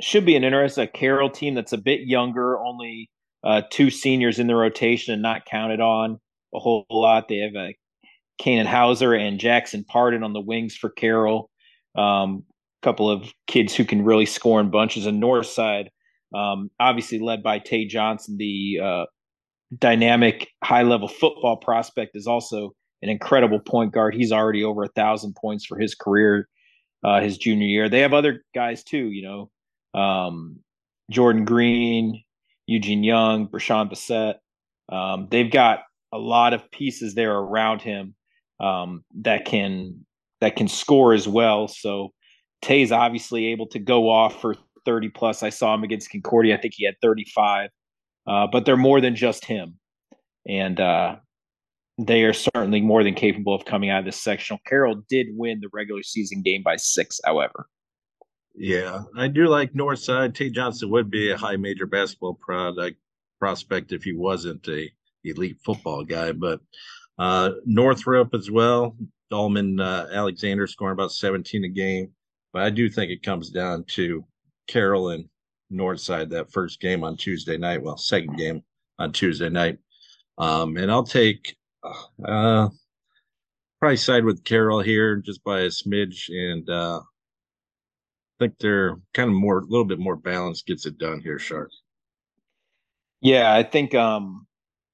should 0.00 0.24
be 0.24 0.36
an 0.36 0.44
interesting 0.44 0.88
Carroll 0.94 1.30
team 1.30 1.54
that's 1.54 1.72
a 1.72 1.78
bit 1.78 2.00
younger, 2.00 2.58
only 2.58 3.10
uh, 3.44 3.62
two 3.70 3.90
seniors 3.90 4.38
in 4.38 4.46
the 4.46 4.56
rotation 4.56 5.12
and 5.12 5.22
not 5.22 5.44
counted 5.44 5.80
on 5.80 6.18
a 6.54 6.58
whole 6.58 6.86
lot. 6.90 7.28
They 7.28 7.38
have 7.38 7.54
a 7.54 7.68
uh, 7.68 7.72
Kanan 8.42 8.66
Hauser 8.66 9.14
and 9.14 9.38
Jackson 9.38 9.84
Pardon 9.84 10.24
on 10.24 10.32
the 10.32 10.40
wings 10.40 10.74
for 10.74 10.90
Carroll. 10.90 11.50
Um, 11.94 12.44
couple 12.82 13.10
of 13.10 13.32
kids 13.46 13.74
who 13.74 13.84
can 13.84 14.04
really 14.04 14.26
score 14.26 14.60
in 14.60 14.70
bunches. 14.70 15.06
And 15.06 15.18
North 15.18 15.46
Side 15.46 15.90
um, 16.34 16.70
obviously 16.80 17.18
led 17.18 17.42
by 17.42 17.58
Tay 17.58 17.86
Johnson, 17.86 18.36
the 18.36 18.80
uh, 18.82 19.04
dynamic 19.78 20.48
high 20.62 20.82
level 20.82 21.08
football 21.08 21.56
prospect, 21.56 22.14
is 22.14 22.26
also 22.26 22.72
an 23.02 23.08
incredible 23.08 23.60
point 23.60 23.92
guard. 23.92 24.14
He's 24.14 24.32
already 24.32 24.64
over 24.64 24.82
a 24.82 24.88
thousand 24.88 25.36
points 25.36 25.64
for 25.64 25.78
his 25.78 25.94
career, 25.94 26.48
uh, 27.04 27.20
his 27.20 27.38
junior 27.38 27.66
year. 27.66 27.88
They 27.88 28.00
have 28.00 28.12
other 28.12 28.44
guys 28.54 28.82
too, 28.82 29.10
you 29.10 29.22
know, 29.22 29.98
um, 30.00 30.58
Jordan 31.10 31.44
Green, 31.44 32.23
Eugene 32.66 33.04
Young, 33.04 33.48
Brashawn 33.48 33.88
Bassett. 33.88 34.36
Um, 34.88 35.28
they've 35.30 35.50
got 35.50 35.80
a 36.12 36.18
lot 36.18 36.54
of 36.54 36.70
pieces 36.70 37.14
there 37.14 37.34
around 37.34 37.82
him 37.82 38.14
um, 38.60 39.04
that 39.22 39.44
can 39.44 40.04
that 40.40 40.56
can 40.56 40.68
score 40.68 41.12
as 41.12 41.26
well. 41.26 41.68
So 41.68 42.12
Tay's 42.62 42.92
obviously 42.92 43.46
able 43.46 43.66
to 43.68 43.78
go 43.78 44.10
off 44.10 44.40
for 44.40 44.56
30 44.84 45.10
plus. 45.10 45.42
I 45.42 45.50
saw 45.50 45.74
him 45.74 45.84
against 45.84 46.10
Concordia. 46.10 46.56
I 46.56 46.60
think 46.60 46.74
he 46.76 46.84
had 46.84 46.96
35. 47.02 47.70
Uh, 48.26 48.46
but 48.50 48.64
they're 48.64 48.76
more 48.76 49.00
than 49.00 49.14
just 49.14 49.44
him. 49.44 49.78
And 50.46 50.80
uh, 50.80 51.16
they 51.98 52.24
are 52.24 52.32
certainly 52.32 52.80
more 52.80 53.04
than 53.04 53.14
capable 53.14 53.54
of 53.54 53.64
coming 53.64 53.90
out 53.90 54.00
of 54.00 54.04
this 54.04 54.20
sectional. 54.20 54.60
Carroll 54.66 55.02
did 55.08 55.28
win 55.30 55.60
the 55.60 55.68
regular 55.72 56.02
season 56.02 56.42
game 56.42 56.62
by 56.62 56.76
six, 56.76 57.20
however. 57.24 57.68
Yeah, 58.54 59.02
I 59.16 59.28
do 59.28 59.48
like 59.48 59.72
Northside. 59.72 60.34
Tay 60.34 60.50
Johnson 60.50 60.90
would 60.90 61.10
be 61.10 61.30
a 61.30 61.36
high 61.36 61.56
major 61.56 61.86
basketball 61.86 62.34
product 62.34 62.98
prospect 63.40 63.92
if 63.92 64.04
he 64.04 64.12
wasn't 64.12 64.66
a 64.68 64.90
elite 65.24 65.58
football 65.64 66.04
guy. 66.04 66.32
But 66.32 66.60
uh, 67.18 67.50
Northrop 67.64 68.34
as 68.34 68.50
well. 68.50 68.96
Dolman 69.30 69.80
uh, 69.80 70.06
Alexander 70.12 70.66
scoring 70.66 70.92
about 70.92 71.12
17 71.12 71.64
a 71.64 71.68
game. 71.68 72.12
But 72.52 72.62
I 72.62 72.70
do 72.70 72.88
think 72.88 73.10
it 73.10 73.22
comes 73.22 73.50
down 73.50 73.84
to 73.88 74.24
Carroll 74.68 75.10
and 75.10 75.28
Northside 75.72 76.30
that 76.30 76.52
first 76.52 76.80
game 76.80 77.02
on 77.02 77.16
Tuesday 77.16 77.56
night. 77.56 77.82
Well, 77.82 77.96
second 77.96 78.36
game 78.36 78.62
on 78.98 79.12
Tuesday 79.12 79.48
night. 79.48 79.78
Um, 80.38 80.76
and 80.76 80.90
I'll 80.90 81.04
take 81.04 81.56
uh, 82.24 82.68
probably 83.80 83.96
side 83.96 84.24
with 84.24 84.44
Carroll 84.44 84.80
here 84.80 85.16
just 85.16 85.42
by 85.44 85.60
a 85.60 85.68
smidge, 85.68 86.28
and 86.28 86.68
uh, 86.70 87.00
think 88.38 88.54
they're 88.58 88.96
kind 89.12 89.30
of 89.30 89.36
more, 89.36 89.58
a 89.58 89.64
little 89.64 89.84
bit 89.84 89.98
more 89.98 90.16
balanced. 90.16 90.66
Gets 90.66 90.86
it 90.86 90.98
done 90.98 91.20
here, 91.20 91.38
Shark. 91.38 91.70
Yeah, 93.20 93.54
I 93.54 93.62
think 93.62 93.94
um, 93.94 94.46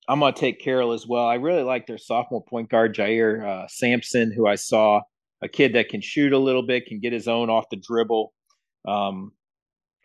I'm 0.09 0.21
gonna 0.21 0.33
take 0.33 0.61
Carroll 0.61 0.93
as 0.93 1.07
well. 1.07 1.27
I 1.27 1.35
really 1.35 1.63
like 1.63 1.87
their 1.87 1.99
sophomore 1.99 2.45
point 2.45 2.71
guard 2.71 2.95
Jair 2.95 3.47
uh, 3.47 3.67
Sampson, 3.69 4.33
who 4.33 4.47
I 4.47 4.55
saw 4.55 5.01
a 5.43 5.49
kid 5.49 5.75
that 5.75 5.89
can 5.89 6.01
shoot 6.01 6.33
a 6.33 6.39
little 6.39 6.63
bit, 6.63 6.87
can 6.87 7.01
get 7.01 7.13
his 7.13 7.29
own 7.29 7.51
off 7.51 7.71
the 7.71 7.77
dribble. 7.77 8.33
Um, 8.87 9.33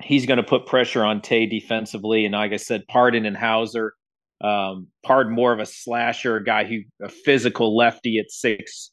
he's 0.01 0.25
going 0.25 0.37
to 0.37 0.43
put 0.43 0.65
pressure 0.65 1.03
on 1.03 1.21
Tay 1.21 1.45
defensively, 1.45 2.25
and 2.25 2.33
like 2.33 2.53
I 2.53 2.57
said, 2.57 2.87
Pardon 2.87 3.25
and 3.25 3.37
Hauser 3.37 3.93
um, 4.41 4.87
Pard 5.03 5.31
more 5.31 5.53
of 5.53 5.59
a 5.59 5.65
slasher, 5.65 6.37
a 6.37 6.43
guy 6.43 6.65
who 6.65 6.81
a 7.01 7.09
physical 7.09 7.75
lefty 7.75 8.19
at 8.19 8.29
six 8.29 8.91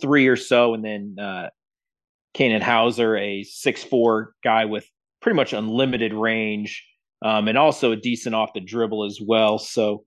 three 0.00 0.26
or 0.26 0.36
so, 0.36 0.74
and 0.74 0.84
then 0.84 1.16
uh, 1.20 1.48
Kanan 2.34 2.62
Hauser, 2.62 3.16
a 3.16 3.42
six 3.44 3.84
four 3.84 4.34
guy 4.42 4.64
with 4.64 4.86
pretty 5.20 5.36
much 5.36 5.52
unlimited 5.52 6.12
range, 6.12 6.84
um, 7.24 7.48
and 7.48 7.58
also 7.58 7.92
a 7.92 7.96
decent 7.96 8.34
off 8.34 8.54
the 8.54 8.60
dribble 8.60 9.04
as 9.04 9.20
well. 9.24 9.58
So 9.58 10.04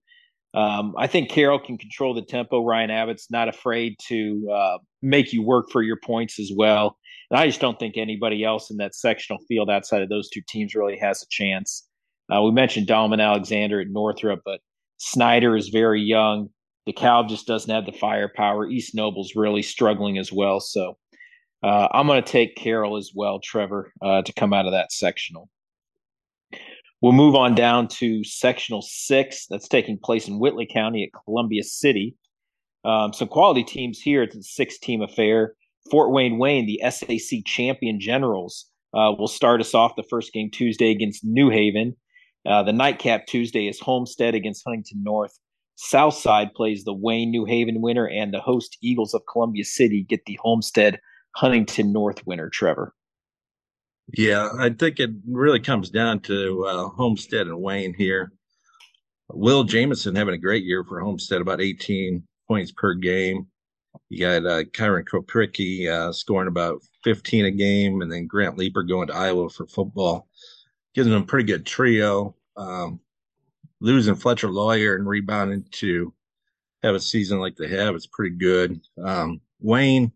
um, 0.54 0.94
I 0.98 1.08
think 1.08 1.30
Carroll 1.30 1.60
can 1.60 1.78
control 1.78 2.14
the 2.14 2.22
tempo. 2.22 2.64
Ryan 2.64 2.90
Abbott's 2.90 3.30
not 3.30 3.50
afraid 3.50 3.98
to 4.08 4.50
uh, 4.52 4.78
make 5.02 5.34
you 5.34 5.44
work 5.44 5.70
for 5.70 5.82
your 5.84 5.98
points 5.98 6.40
as 6.40 6.52
well. 6.56 6.98
And 7.30 7.40
I 7.40 7.48
just 7.48 7.60
don't 7.60 7.78
think 7.78 7.98
anybody 7.98 8.44
else 8.44 8.72
in 8.72 8.78
that 8.78 8.96
sectional 8.96 9.40
field 9.48 9.70
outside 9.70 10.02
of 10.02 10.10
those 10.10 10.30
two 10.30 10.42
teams 10.48 10.76
really 10.76 10.98
has 10.98 11.22
a 11.22 11.28
chance. 11.30 11.88
Uh, 12.34 12.42
we 12.42 12.52
mentioned 12.52 12.88
Dolman 12.88 13.20
Alexander 13.20 13.82
at 13.82 13.88
Northrop, 13.90 14.42
but 14.46 14.62
Snyder 14.98 15.56
is 15.56 15.70
very 15.70 16.02
young. 16.02 16.50
DeKalb 16.88 17.30
just 17.30 17.48
doesn't 17.48 17.74
have 17.74 17.86
the 17.86 17.92
firepower. 17.92 18.70
East 18.70 18.96
Noble's 18.96 19.36
really 19.36 19.64
struggling 19.64 20.18
as 20.18 20.32
well. 20.32 20.60
So 20.60 20.98
uh, 21.66 21.88
I'm 21.92 22.06
going 22.06 22.24
to 22.24 22.32
take 22.32 22.56
Carroll 22.56 22.96
as 22.96 23.12
well, 23.16 23.40
Trevor, 23.40 23.92
uh, 24.00 24.22
to 24.22 24.34
come 24.34 24.54
out 24.54 24.68
of 24.68 24.74
that 24.74 24.92
sectional. 24.92 25.50
We'll 27.02 27.12
move 27.12 27.34
on 27.34 27.56
down 27.56 27.88
to 27.88 28.24
sectional 28.24 28.84
six 28.84 29.48
that's 29.50 29.68
taking 29.68 29.98
place 29.98 30.28
in 30.28 30.38
Whitley 30.38 30.68
County 30.72 31.04
at 31.04 31.24
Columbia 31.26 31.64
City. 31.64 32.16
Um, 32.84 33.14
some 33.14 33.28
quality 33.28 33.64
teams 33.64 34.00
here. 34.00 34.22
It's 34.22 34.36
a 34.36 34.44
six 34.44 34.78
team 34.78 35.02
affair. 35.02 35.56
Fort 35.90 36.12
Wayne 36.12 36.38
Wayne, 36.38 36.68
the 36.68 36.80
SAC 36.88 37.40
champion 37.46 38.00
generals, 38.00 38.68
uh, 38.94 39.14
will 39.18 39.28
start 39.28 39.60
us 39.60 39.74
off 39.74 39.96
the 39.96 40.04
first 40.08 40.34
game 40.34 40.52
Tuesday 40.52 40.92
against 40.92 41.26
New 41.26 41.50
Haven. 41.50 41.96
Uh, 42.46 42.62
the 42.62 42.74
nightcap 42.74 43.26
Tuesday 43.26 43.68
is 43.68 43.80
Homestead 43.80 44.36
against 44.36 44.64
Huntington 44.64 45.02
North. 45.02 45.40
Southside 45.78 46.54
plays 46.54 46.84
the 46.84 46.94
Wayne 46.94 47.32
New 47.32 47.46
Haven 47.46 47.82
winner, 47.82 48.08
and 48.08 48.32
the 48.32 48.40
host 48.40 48.78
Eagles 48.84 49.16
of 49.16 49.24
Columbia 49.32 49.66
City 49.66 50.06
get 50.08 50.26
the 50.26 50.38
Homestead 50.44 51.00
Huntington 51.36 51.92
North 51.92 52.26
winner, 52.26 52.50
Trevor. 52.50 52.94
Yeah, 54.16 54.50
I 54.60 54.70
think 54.70 55.00
it 55.00 55.10
really 55.28 55.60
comes 55.60 55.90
down 55.90 56.20
to 56.22 56.66
uh, 56.66 56.90
Homestead 56.90 57.48
and 57.48 57.62
Wayne 57.62 57.94
here. 57.94 58.32
Will 59.30 59.64
Jamison 59.64 60.16
having 60.16 60.36
a 60.36 60.40
great 60.40 60.64
year 60.64 60.84
for 60.84 61.00
Homestead, 61.00 61.42
about 61.42 61.62
18 61.62 62.24
points 62.48 62.72
per 62.72 62.94
game. 62.94 63.48
You 64.10 64.20
got 64.20 64.46
uh, 64.46 64.64
Kyron 64.66 65.06
Kopricki 65.06 65.90
uh, 65.90 66.12
scoring 66.12 66.48
about 66.48 66.82
15 67.04 67.46
a 67.46 67.52
game, 67.52 68.02
and 68.02 68.12
then 68.12 68.28
Grant 68.28 68.58
Leeper 68.58 68.84
going 68.84 69.08
to 69.08 69.16
Iowa 69.16 69.50
for 69.50 69.66
football 69.66 70.28
gives 70.96 71.10
them 71.10 71.22
a 71.22 71.26
pretty 71.26 71.46
good 71.46 71.66
trio. 71.66 72.36
Um, 72.56 73.02
losing 73.82 74.16
Fletcher 74.16 74.50
Loyer 74.50 74.96
and 74.96 75.08
rebounding 75.08 75.66
to 75.74 76.14
have 76.82 76.96
a 76.96 77.00
season 77.00 77.40
like 77.40 77.58
they 77.58 77.68
have 77.68 77.94
is 77.96 78.08
pretty 78.08 78.36
good. 78.36 78.80
Um, 79.04 79.42
Wayne 79.60 80.12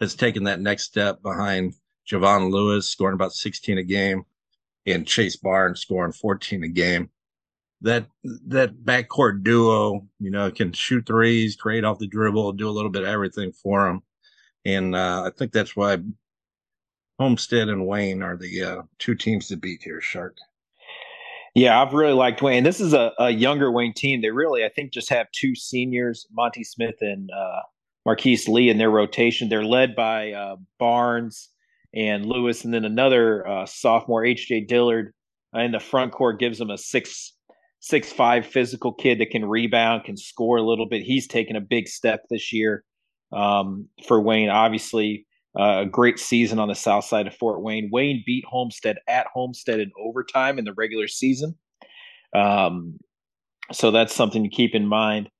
has 0.00 0.14
taken 0.14 0.44
that 0.44 0.60
next 0.60 0.84
step 0.84 1.22
behind 1.22 1.74
Javon 2.10 2.50
Lewis, 2.50 2.88
scoring 2.88 3.14
about 3.14 3.32
16 3.32 3.78
a 3.78 3.82
game, 3.82 4.24
and 4.86 5.06
Chase 5.06 5.36
Barnes 5.36 5.80
scoring 5.80 6.12
14 6.12 6.64
a 6.64 6.68
game. 6.68 7.10
That 7.82 8.06
that 8.46 8.84
backcourt 8.84 9.42
duo, 9.42 10.06
you 10.18 10.30
know, 10.30 10.50
can 10.50 10.72
shoot 10.72 11.06
threes, 11.06 11.56
create 11.56 11.84
off 11.84 11.98
the 11.98 12.06
dribble, 12.06 12.52
do 12.52 12.68
a 12.68 12.70
little 12.70 12.90
bit 12.90 13.02
of 13.02 13.08
everything 13.08 13.52
for 13.52 13.86
them, 13.86 14.02
and 14.66 14.94
uh, 14.94 15.24
I 15.26 15.30
think 15.30 15.52
that's 15.52 15.74
why 15.74 15.98
Homestead 17.18 17.68
and 17.68 17.86
Wayne 17.86 18.22
are 18.22 18.36
the 18.36 18.62
uh, 18.62 18.82
two 18.98 19.14
teams 19.14 19.48
to 19.48 19.56
beat 19.56 19.82
here, 19.82 20.00
Shark. 20.00 20.36
Yeah, 21.54 21.80
I've 21.80 21.92
really 21.92 22.12
liked 22.12 22.42
Wayne. 22.42 22.64
This 22.64 22.80
is 22.80 22.92
a, 22.92 23.12
a, 23.18 23.30
younger 23.30 23.72
Wayne 23.72 23.92
team. 23.92 24.22
They 24.22 24.30
really, 24.30 24.64
I 24.64 24.68
think, 24.68 24.92
just 24.92 25.10
have 25.10 25.26
two 25.32 25.54
seniors, 25.54 26.26
Monty 26.32 26.62
Smith 26.62 26.94
and 27.00 27.28
uh, 27.30 27.60
Marquise 28.06 28.48
Lee, 28.48 28.68
in 28.68 28.78
their 28.78 28.90
rotation. 28.90 29.48
They're 29.48 29.64
led 29.64 29.94
by 29.94 30.32
uh, 30.32 30.56
Barnes 30.78 31.48
and 31.94 32.24
Lewis, 32.24 32.64
and 32.64 32.72
then 32.72 32.84
another 32.84 33.46
uh, 33.46 33.66
sophomore, 33.66 34.24
H.J. 34.24 34.62
Dillard, 34.62 35.12
uh, 35.54 35.60
in 35.60 35.72
the 35.72 35.80
front 35.80 36.12
court 36.12 36.38
gives 36.38 36.58
them 36.58 36.70
a 36.70 36.78
six 36.78 37.34
six 37.80 38.12
five 38.12 38.46
physical 38.46 38.92
kid 38.92 39.18
that 39.18 39.30
can 39.30 39.44
rebound, 39.44 40.04
can 40.04 40.16
score 40.16 40.58
a 40.58 40.62
little 40.62 40.86
bit. 40.86 41.02
He's 41.02 41.26
taken 41.26 41.56
a 41.56 41.60
big 41.60 41.88
step 41.88 42.24
this 42.28 42.52
year 42.52 42.84
um, 43.32 43.88
for 44.06 44.20
Wayne. 44.20 44.50
Obviously, 44.50 45.26
uh, 45.58 45.80
a 45.80 45.86
great 45.86 46.18
season 46.18 46.58
on 46.58 46.68
the 46.68 46.74
south 46.74 47.04
side 47.04 47.26
of 47.26 47.34
Fort 47.34 47.62
Wayne. 47.62 47.88
Wayne 47.90 48.22
beat 48.24 48.44
Homestead 48.48 48.98
at 49.08 49.26
Homestead 49.32 49.80
in 49.80 49.90
overtime 49.98 50.58
in 50.58 50.64
the 50.64 50.74
regular 50.74 51.08
season. 51.08 51.56
Um, 52.34 52.98
so 53.72 53.90
that's 53.90 54.14
something 54.14 54.42
to 54.42 54.48
keep 54.48 54.74
in 54.74 54.86
mind. 54.86 55.30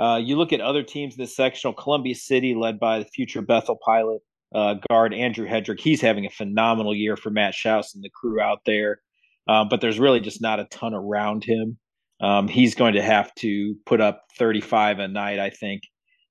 Uh, 0.00 0.16
you 0.16 0.36
look 0.36 0.52
at 0.52 0.60
other 0.60 0.82
teams 0.82 1.14
in 1.14 1.22
this 1.22 1.36
sectional, 1.36 1.74
Columbia 1.74 2.14
City, 2.14 2.54
led 2.54 2.80
by 2.80 2.98
the 3.00 3.04
future 3.04 3.42
Bethel 3.42 3.78
pilot 3.84 4.22
uh, 4.54 4.76
guard 4.88 5.12
Andrew 5.12 5.46
Hedrick. 5.46 5.80
He's 5.80 6.00
having 6.00 6.24
a 6.24 6.30
phenomenal 6.30 6.94
year 6.94 7.16
for 7.16 7.30
Matt 7.30 7.54
Schaus 7.54 7.94
and 7.94 8.02
the 8.02 8.10
crew 8.10 8.40
out 8.40 8.60
there. 8.64 9.00
Um, 9.46 9.68
but 9.68 9.80
there's 9.80 9.98
really 9.98 10.20
just 10.20 10.40
not 10.40 10.60
a 10.60 10.64
ton 10.66 10.94
around 10.94 11.44
him. 11.44 11.78
Um, 12.22 12.48
he's 12.48 12.74
going 12.74 12.94
to 12.94 13.02
have 13.02 13.34
to 13.36 13.74
put 13.86 14.00
up 14.00 14.22
35 14.38 14.98
a 15.00 15.08
night, 15.08 15.38
I 15.38 15.50
think, 15.50 15.82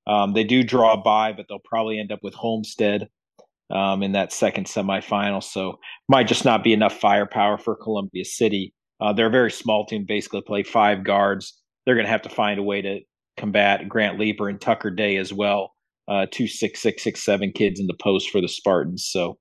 um, 0.10 0.34
they 0.34 0.44
do 0.44 0.64
draw 0.64 1.02
by, 1.02 1.34
but 1.34 1.46
they'll 1.48 1.60
probably 1.64 2.00
end 2.00 2.12
up 2.12 2.20
with 2.24 2.34
Homestead 2.34 3.08
um, 3.70 4.02
in 4.02 4.14
that 4.14 4.34
second 4.34 4.66
semifinal. 4.66 5.44
So 5.44 5.80
might 6.08 6.28
just 6.28 6.46
not 6.46 6.64
be 6.64 6.74
enough 6.74 7.00
firepower 7.00 7.60
for 7.60 7.76
Columbia 7.76 8.26
City. 8.26 8.74
Uh, 9.00 9.14
they're 9.14 9.28
a 9.28 9.32
very 9.32 9.52
small 9.52 9.86
team, 9.86 10.06
basically 10.08 10.42
play 10.42 10.64
five 10.64 11.04
guards. 11.04 11.62
They're 11.86 11.96
going 11.96 12.08
to 12.08 12.12
have 12.12 12.24
to 12.24 12.30
find 12.30 12.60
a 12.60 12.64
way 12.64 12.82
to 12.82 13.00
combat 13.40 13.88
Grant 13.88 14.20
Leaper 14.20 14.50
and 14.50 14.60
Tucker 14.60 14.92
Day 14.92 15.18
as 15.18 15.34
well. 15.34 15.74
Uh, 16.08 16.26
two 16.32 16.48
six 16.48 16.82
six 16.82 17.04
six 17.04 17.24
seven 17.24 17.52
kids 17.52 17.80
in 17.80 17.88
the 17.88 17.98
post 18.02 18.30
for 18.30 18.42
the 18.42 18.48
Spartans. 18.48 19.08
So 19.10 19.38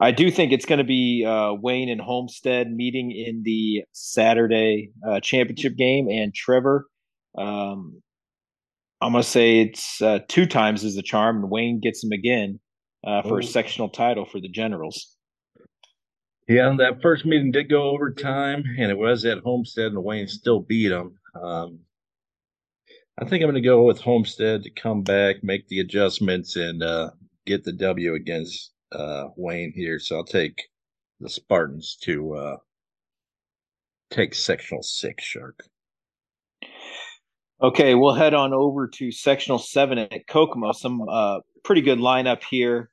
I 0.00 0.10
do 0.10 0.30
think 0.30 0.52
it's 0.52 0.66
going 0.66 0.78
to 0.78 0.84
be 0.84 1.24
uh, 1.26 1.54
Wayne 1.54 1.88
and 1.88 2.00
Homestead 2.00 2.70
meeting 2.70 3.10
in 3.10 3.42
the 3.44 3.84
Saturday 3.92 4.90
uh, 5.08 5.20
championship 5.20 5.76
game, 5.76 6.08
and 6.08 6.34
Trevor. 6.34 6.86
Um, 7.36 8.02
I'm 9.00 9.12
gonna 9.12 9.22
say 9.22 9.60
it's 9.60 10.02
uh, 10.02 10.20
two 10.28 10.46
times 10.46 10.82
is 10.82 10.96
the 10.96 11.02
charm, 11.02 11.36
and 11.36 11.50
Wayne 11.50 11.80
gets 11.80 12.02
him 12.02 12.10
again 12.12 12.58
uh, 13.06 13.22
for 13.22 13.38
a 13.38 13.44
sectional 13.44 13.88
title 13.88 14.24
for 14.24 14.40
the 14.40 14.48
Generals. 14.48 15.14
Yeah, 16.48 16.74
that 16.78 17.02
first 17.02 17.26
meeting 17.26 17.52
did 17.52 17.68
go 17.68 17.90
over 17.90 18.12
time, 18.12 18.64
and 18.78 18.90
it 18.90 18.98
was 18.98 19.24
at 19.24 19.38
Homestead, 19.38 19.92
and 19.92 20.02
Wayne 20.02 20.26
still 20.26 20.60
beat 20.60 20.88
them. 20.88 21.14
Um, 21.40 21.80
I 23.20 23.24
think 23.24 23.42
I'm 23.42 23.50
going 23.50 23.60
to 23.60 23.68
go 23.68 23.82
with 23.82 24.00
Homestead 24.00 24.62
to 24.62 24.70
come 24.70 25.02
back, 25.02 25.42
make 25.42 25.66
the 25.66 25.80
adjustments, 25.80 26.54
and 26.54 26.82
uh, 26.84 27.10
get 27.46 27.64
the 27.64 27.72
W 27.72 28.14
against 28.14 28.72
uh, 28.92 29.24
Wayne 29.36 29.72
here. 29.74 29.98
So 29.98 30.16
I'll 30.16 30.24
take 30.24 30.68
the 31.18 31.28
Spartans 31.28 31.98
to 32.02 32.34
uh, 32.34 32.56
take 34.10 34.34
sectional 34.34 34.84
six, 34.84 35.24
Shark. 35.24 35.58
Okay, 37.60 37.96
we'll 37.96 38.14
head 38.14 38.34
on 38.34 38.54
over 38.54 38.86
to 38.86 39.10
sectional 39.10 39.58
seven 39.58 39.98
at 39.98 40.28
Kokomo. 40.28 40.70
Some 40.70 41.02
uh, 41.08 41.40
pretty 41.64 41.80
good 41.80 41.98
lineup 41.98 42.44
here. 42.44 42.88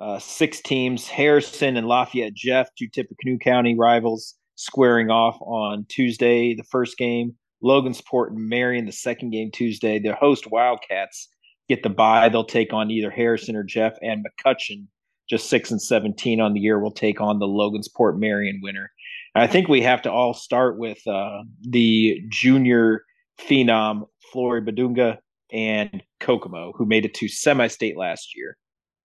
Uh, 0.00 0.18
six 0.18 0.60
teams: 0.60 1.06
Harrison 1.06 1.76
and 1.76 1.86
Lafayette 1.86 2.34
Jeff, 2.34 2.68
two 2.76 2.88
Tippecanoe 2.88 3.38
County 3.38 3.76
rivals, 3.78 4.34
squaring 4.56 5.10
off 5.10 5.38
on 5.40 5.86
Tuesday. 5.88 6.56
The 6.56 6.64
first 6.64 6.98
game, 6.98 7.36
Logansport 7.62 8.28
and 8.28 8.48
Marion. 8.48 8.86
The 8.86 8.92
second 8.92 9.30
game 9.30 9.50
Tuesday. 9.52 9.98
The 9.98 10.14
host 10.14 10.50
Wildcats 10.50 11.28
get 11.68 11.82
the 11.82 11.90
bye. 11.90 12.28
They'll 12.28 12.44
take 12.44 12.72
on 12.72 12.90
either 12.90 13.10
Harrison 13.10 13.56
or 13.56 13.62
Jeff, 13.62 13.94
and 14.02 14.24
McCutcheon, 14.24 14.86
just 15.28 15.48
six 15.50 15.70
and 15.70 15.80
seventeen 15.82 16.40
on 16.40 16.54
the 16.54 16.60
year, 16.60 16.78
will 16.78 16.90
take 16.90 17.20
on 17.20 17.38
the 17.38 17.46
Logansport 17.46 18.18
Marion 18.18 18.60
winner. 18.62 18.90
I 19.34 19.46
think 19.46 19.68
we 19.68 19.82
have 19.82 20.02
to 20.02 20.10
all 20.10 20.34
start 20.34 20.78
with 20.78 21.06
uh, 21.06 21.42
the 21.60 22.22
junior 22.28 23.04
phenom 23.38 24.06
Flory 24.32 24.62
Bidunga 24.62 25.18
and 25.52 26.02
Kokomo, 26.20 26.72
who 26.76 26.86
made 26.86 27.04
it 27.04 27.14
to 27.14 27.28
semi-state 27.28 27.96
last 27.96 28.36
year. 28.36 28.56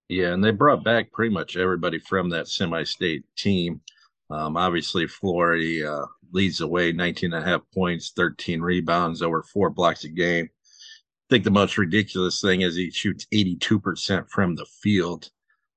Yeah, 0.10 0.34
and 0.34 0.44
they 0.44 0.52
brought 0.52 0.84
back 0.84 1.12
pretty 1.12 1.34
much 1.34 1.56
everybody 1.56 2.00
from 2.00 2.30
that 2.30 2.48
semi-state 2.48 3.24
team. 3.38 3.82
Um, 4.30 4.58
obviously, 4.58 5.08
Flory 5.08 5.86
uh, 5.86 6.06
leads 6.34 6.58
the 6.58 6.68
way, 6.68 6.92
19 6.92 7.34
and 7.34 7.44
a 7.44 7.48
half 7.48 7.62
points, 7.74 8.12
13 8.16 8.62
rebounds, 8.62 9.22
over 9.22 9.44
four 9.44 9.70
blocks 9.70 10.04
a 10.04 10.10
game. 10.10 10.50
I 10.50 11.28
think 11.30 11.44
the 11.44 11.52
most 11.52 11.78
ridiculous 11.78 12.42
thing 12.42 12.62
is 12.62 12.76
he 12.76 12.92
shoots 12.92 13.28
82% 13.34 14.30
from 14.30 14.56
the 14.56 14.66
field. 14.66 15.30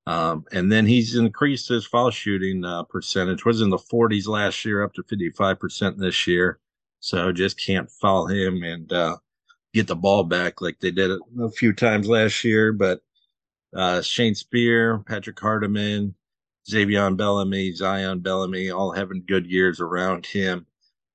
Um, 0.07 0.45
and 0.53 0.71
then 0.71 0.87
he's 0.87 1.17
increased 1.17 1.69
his 1.69 1.87
foul 1.87 2.11
shooting 2.11 2.65
uh, 2.65 2.85
percentage, 2.85 3.45
was 3.45 3.61
in 3.61 3.71
the 3.71 3.79
40s 3.79 4.29
last 4.29 4.65
year, 4.65 4.85
up 4.85 4.95
to 4.95 5.03
55% 5.03 5.99
this 5.99 6.27
year. 6.27 6.61
So 7.01 7.33
just 7.33 7.61
can't 7.61 7.91
foul 7.91 8.27
him 8.27 8.63
and 8.63 8.93
uh, 8.93 9.17
get 9.75 9.87
the 9.87 9.97
ball 9.97 10.25
back 10.25 10.61
like 10.61 10.79
they 10.81 10.91
did 10.91 11.11
a 11.41 11.51
few 11.51 11.73
times 11.73 12.09
last 12.09 12.45
year. 12.45 12.73
But 12.73 13.01
uh, 13.75 14.01
Shane 14.01 14.35
Spear, 14.35 14.99
Patrick 15.07 15.39
Hardiman, 15.39 16.15
Xavier 16.69 17.11
Bellamy, 17.11 17.73
Zion 17.73 18.21
Bellamy, 18.21 18.71
all 18.71 18.93
having 18.93 19.25
good 19.27 19.47
years 19.47 19.81
around 19.81 20.27
him. 20.27 20.67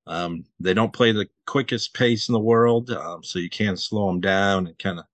Um, 0.06 0.44
they 0.58 0.74
don't 0.74 0.92
play 0.92 1.12
the 1.12 1.28
quickest 1.46 1.94
pace 1.94 2.28
in 2.28 2.32
the 2.32 2.40
world, 2.40 2.90
um, 2.90 3.22
so 3.22 3.38
you 3.38 3.50
can't 3.50 3.78
slow 3.78 4.06
them 4.08 4.20
down 4.20 4.66
and 4.66 4.78
kind 4.78 4.98
of 4.98 5.04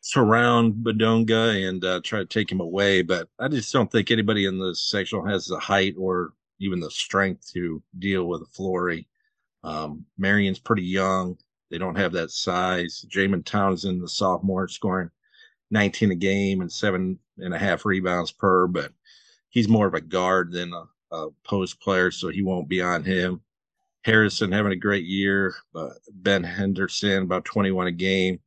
surround 0.00 0.84
Bidunga 0.84 1.68
and 1.68 1.84
uh, 1.84 2.00
try 2.02 2.20
to 2.20 2.26
take 2.26 2.50
him 2.50 2.60
away. 2.60 3.02
But 3.02 3.28
I 3.38 3.48
just 3.48 3.72
don't 3.72 3.90
think 3.90 4.10
anybody 4.10 4.46
in 4.46 4.58
the 4.58 4.74
sectional 4.74 5.26
has 5.26 5.46
the 5.46 5.58
height 5.58 5.94
or 5.98 6.32
even 6.58 6.80
the 6.80 6.90
strength 6.90 7.52
to 7.52 7.82
deal 7.98 8.24
with 8.24 8.42
a 8.42 8.46
Flory. 8.46 9.06
Um, 9.62 10.04
Marion's 10.16 10.58
pretty 10.58 10.84
young. 10.84 11.38
They 11.70 11.78
don't 11.78 11.96
have 11.96 12.12
that 12.12 12.30
size. 12.30 13.04
Jamin 13.08 13.44
Townsend, 13.44 14.02
the 14.02 14.08
sophomore, 14.08 14.68
scoring 14.68 15.10
19 15.70 16.12
a 16.12 16.14
game 16.14 16.60
and 16.60 16.72
seven 16.72 17.18
and 17.38 17.54
a 17.54 17.58
half 17.58 17.84
rebounds 17.84 18.32
per, 18.32 18.66
but 18.66 18.92
he's 19.50 19.68
more 19.68 19.86
of 19.86 19.94
a 19.94 20.00
guard 20.00 20.52
than 20.52 20.72
a, 20.72 20.84
a 21.14 21.30
post 21.44 21.80
player, 21.80 22.10
so 22.10 22.28
he 22.28 22.42
won't 22.42 22.68
be 22.68 22.82
on 22.82 23.04
him. 23.04 23.40
Harrison 24.04 24.52
having 24.52 24.72
a 24.72 24.76
great 24.76 25.04
year, 25.04 25.54
but 25.72 25.92
Ben 26.10 26.42
Henderson 26.42 27.24
about 27.24 27.44
21 27.44 27.88
a 27.88 27.92
game. 27.92 28.40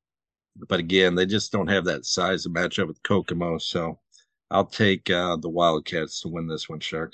But 0.68 0.80
again, 0.80 1.16
they 1.16 1.26
just 1.26 1.52
don't 1.52 1.68
have 1.68 1.86
that 1.86 2.06
size 2.06 2.44
to 2.44 2.50
match 2.50 2.80
up 2.80 2.88
with 2.88 3.02
Kokomo. 3.04 3.58
So 3.58 4.00
I'll 4.50 4.66
take 4.66 5.10
uh, 5.10 5.38
the 5.38 5.50
Wildcats 5.50 6.22
to 6.22 6.30
win 6.30 6.48
this 6.48 6.68
one, 6.68 6.80
Shark. 6.80 7.14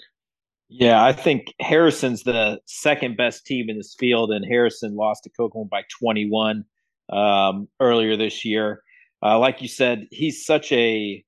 Yeah, 0.70 1.04
I 1.04 1.14
think 1.14 1.54
Harrison's 1.62 2.24
the 2.24 2.60
second 2.66 3.16
best 3.16 3.46
team 3.46 3.70
in 3.70 3.78
this 3.78 3.96
field, 3.98 4.32
and 4.32 4.46
Harrison 4.46 4.96
lost 4.96 5.24
to 5.24 5.30
Kokomo 5.30 5.66
by 5.66 5.84
21 6.00 6.66
um, 7.10 7.68
earlier 7.80 8.18
this 8.18 8.44
year. 8.44 8.84
Uh, 9.24 9.40
like 9.40 9.62
you 9.62 9.68
said, 9.68 10.08
he's 10.12 10.46
such 10.46 10.72
a 10.72 11.24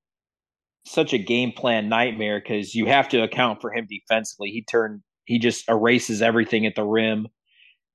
such 0.86 1.14
a 1.14 1.18
game 1.18 1.52
plan 1.52 1.90
nightmare 1.90 2.40
because 2.40 2.74
you 2.76 2.86
have 2.86 3.10
to 3.10 3.22
account 3.22 3.62
for 3.62 3.74
him 3.74 3.88
defensively. 3.90 4.50
He 4.50 4.64
turned 4.64 5.02
he 5.26 5.38
just 5.38 5.70
erases 5.70 6.22
everything 6.22 6.66
at 6.66 6.76
the 6.76 6.84
rim, 6.84 7.28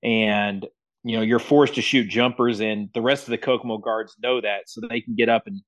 and 0.02 0.66
you 1.02 1.16
know 1.16 1.22
you're 1.22 1.38
forced 1.38 1.74
to 1.74 1.82
shoot 1.82 2.08
jumpers, 2.08 2.60
and 2.60 2.88
the 2.94 3.02
rest 3.02 3.24
of 3.24 3.30
the 3.30 3.38
Kokomo 3.38 3.78
guards 3.78 4.16
know 4.22 4.40
that, 4.40 4.68
so 4.68 4.80
they 4.88 5.00
can 5.00 5.14
get 5.14 5.28
up 5.28 5.46
and 5.46 5.60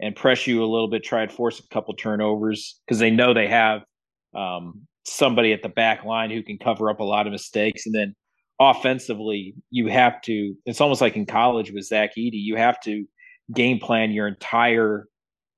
and 0.00 0.16
press 0.16 0.46
you 0.46 0.62
a 0.62 0.66
little 0.66 0.88
bit, 0.88 1.04
try 1.04 1.22
and 1.22 1.30
force 1.30 1.60
a 1.60 1.68
couple 1.68 1.94
turnovers 1.94 2.80
because 2.84 2.98
they 2.98 3.10
know 3.10 3.32
they 3.32 3.46
have 3.46 3.82
um, 4.34 4.86
somebody 5.04 5.52
at 5.52 5.62
the 5.62 5.68
back 5.68 6.04
line 6.04 6.30
who 6.30 6.42
can 6.42 6.58
cover 6.58 6.90
up 6.90 7.00
a 7.00 7.04
lot 7.04 7.26
of 7.26 7.32
mistakes. 7.32 7.86
And 7.86 7.94
then 7.94 8.14
offensively, 8.60 9.54
you 9.70 9.86
have 9.86 10.20
to, 10.22 10.54
it's 10.66 10.80
almost 10.80 11.00
like 11.00 11.16
in 11.16 11.24
college 11.24 11.72
with 11.72 11.84
Zach 11.84 12.10
Edey, 12.18 12.30
you 12.32 12.56
have 12.56 12.80
to 12.80 13.04
game 13.54 13.78
plan 13.78 14.10
your 14.10 14.26
entire 14.26 15.06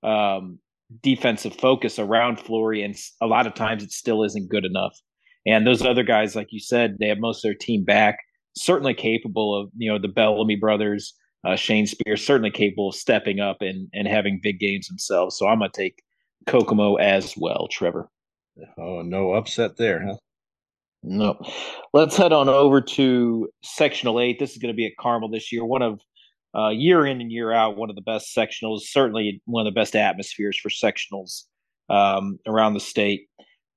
um, 0.02 0.58
defensive 1.02 1.54
focus 1.54 1.98
around 1.98 2.40
Flory. 2.40 2.82
And 2.82 2.96
a 3.20 3.26
lot 3.26 3.46
of 3.46 3.54
times 3.54 3.82
it 3.82 3.92
still 3.92 4.22
isn't 4.24 4.48
good 4.48 4.64
enough. 4.64 4.98
And 5.46 5.66
those 5.66 5.82
other 5.82 6.02
guys, 6.02 6.34
like 6.34 6.48
you 6.50 6.60
said, 6.60 6.96
they 6.98 7.08
have 7.08 7.18
most 7.18 7.44
of 7.44 7.48
their 7.48 7.54
team 7.54 7.84
back, 7.84 8.18
certainly 8.56 8.94
capable 8.94 9.54
of, 9.54 9.70
you 9.76 9.90
know, 9.90 9.98
the 9.98 10.08
Bellamy 10.08 10.56
brothers, 10.56 11.14
uh, 11.46 11.56
Shane 11.56 11.86
Spears, 11.86 12.24
certainly 12.24 12.50
capable 12.50 12.88
of 12.88 12.94
stepping 12.94 13.40
up 13.40 13.58
and, 13.60 13.88
and 13.92 14.08
having 14.08 14.40
big 14.42 14.58
games 14.58 14.88
themselves. 14.88 15.36
So 15.36 15.46
I'm 15.46 15.58
going 15.58 15.70
to 15.70 15.76
take 15.76 16.02
Kokomo 16.46 16.94
as 16.96 17.36
well, 17.36 17.68
Trevor. 17.70 18.08
Oh, 18.78 19.02
no 19.02 19.32
upset 19.32 19.76
there, 19.76 20.06
huh? 20.06 20.16
No. 21.02 21.38
Let's 21.92 22.16
head 22.16 22.32
on 22.32 22.48
over 22.48 22.80
to 22.80 23.48
sectional 23.62 24.20
eight. 24.20 24.38
This 24.38 24.52
is 24.52 24.58
going 24.58 24.72
to 24.72 24.76
be 24.76 24.86
at 24.86 24.96
Carmel 24.98 25.28
this 25.28 25.52
year. 25.52 25.64
One 25.64 25.82
of 25.82 26.00
uh, 26.56 26.68
year 26.68 27.06
in 27.06 27.20
and 27.20 27.32
year 27.32 27.52
out, 27.52 27.76
one 27.76 27.90
of 27.90 27.96
the 27.96 28.02
best 28.02 28.34
sectionals, 28.34 28.82
certainly 28.82 29.42
one 29.44 29.66
of 29.66 29.72
the 29.72 29.78
best 29.78 29.96
atmospheres 29.96 30.58
for 30.58 30.68
sectionals 30.68 31.44
um, 31.88 32.38
around 32.46 32.74
the 32.74 32.80
state. 32.80 33.28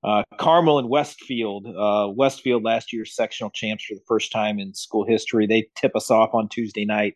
Uh, 0.04 0.24
Carmel 0.38 0.80
and 0.80 0.90
Westfield. 0.90 1.68
Uh, 1.68 2.10
Westfield 2.14 2.64
last 2.64 2.94
year's 2.94 3.16
sectional 3.16 3.50
champs 3.50 3.86
for 3.86 3.96
the 3.96 4.04
first 4.08 4.32
time 4.32 4.60
in 4.60 4.74
school 4.74 5.06
history. 5.06 5.48
They 5.48 5.68
tip 5.76 5.96
us 5.96 6.12
off 6.12 6.30
on 6.34 6.50
Tuesday 6.50 6.86
night, 6.86 7.16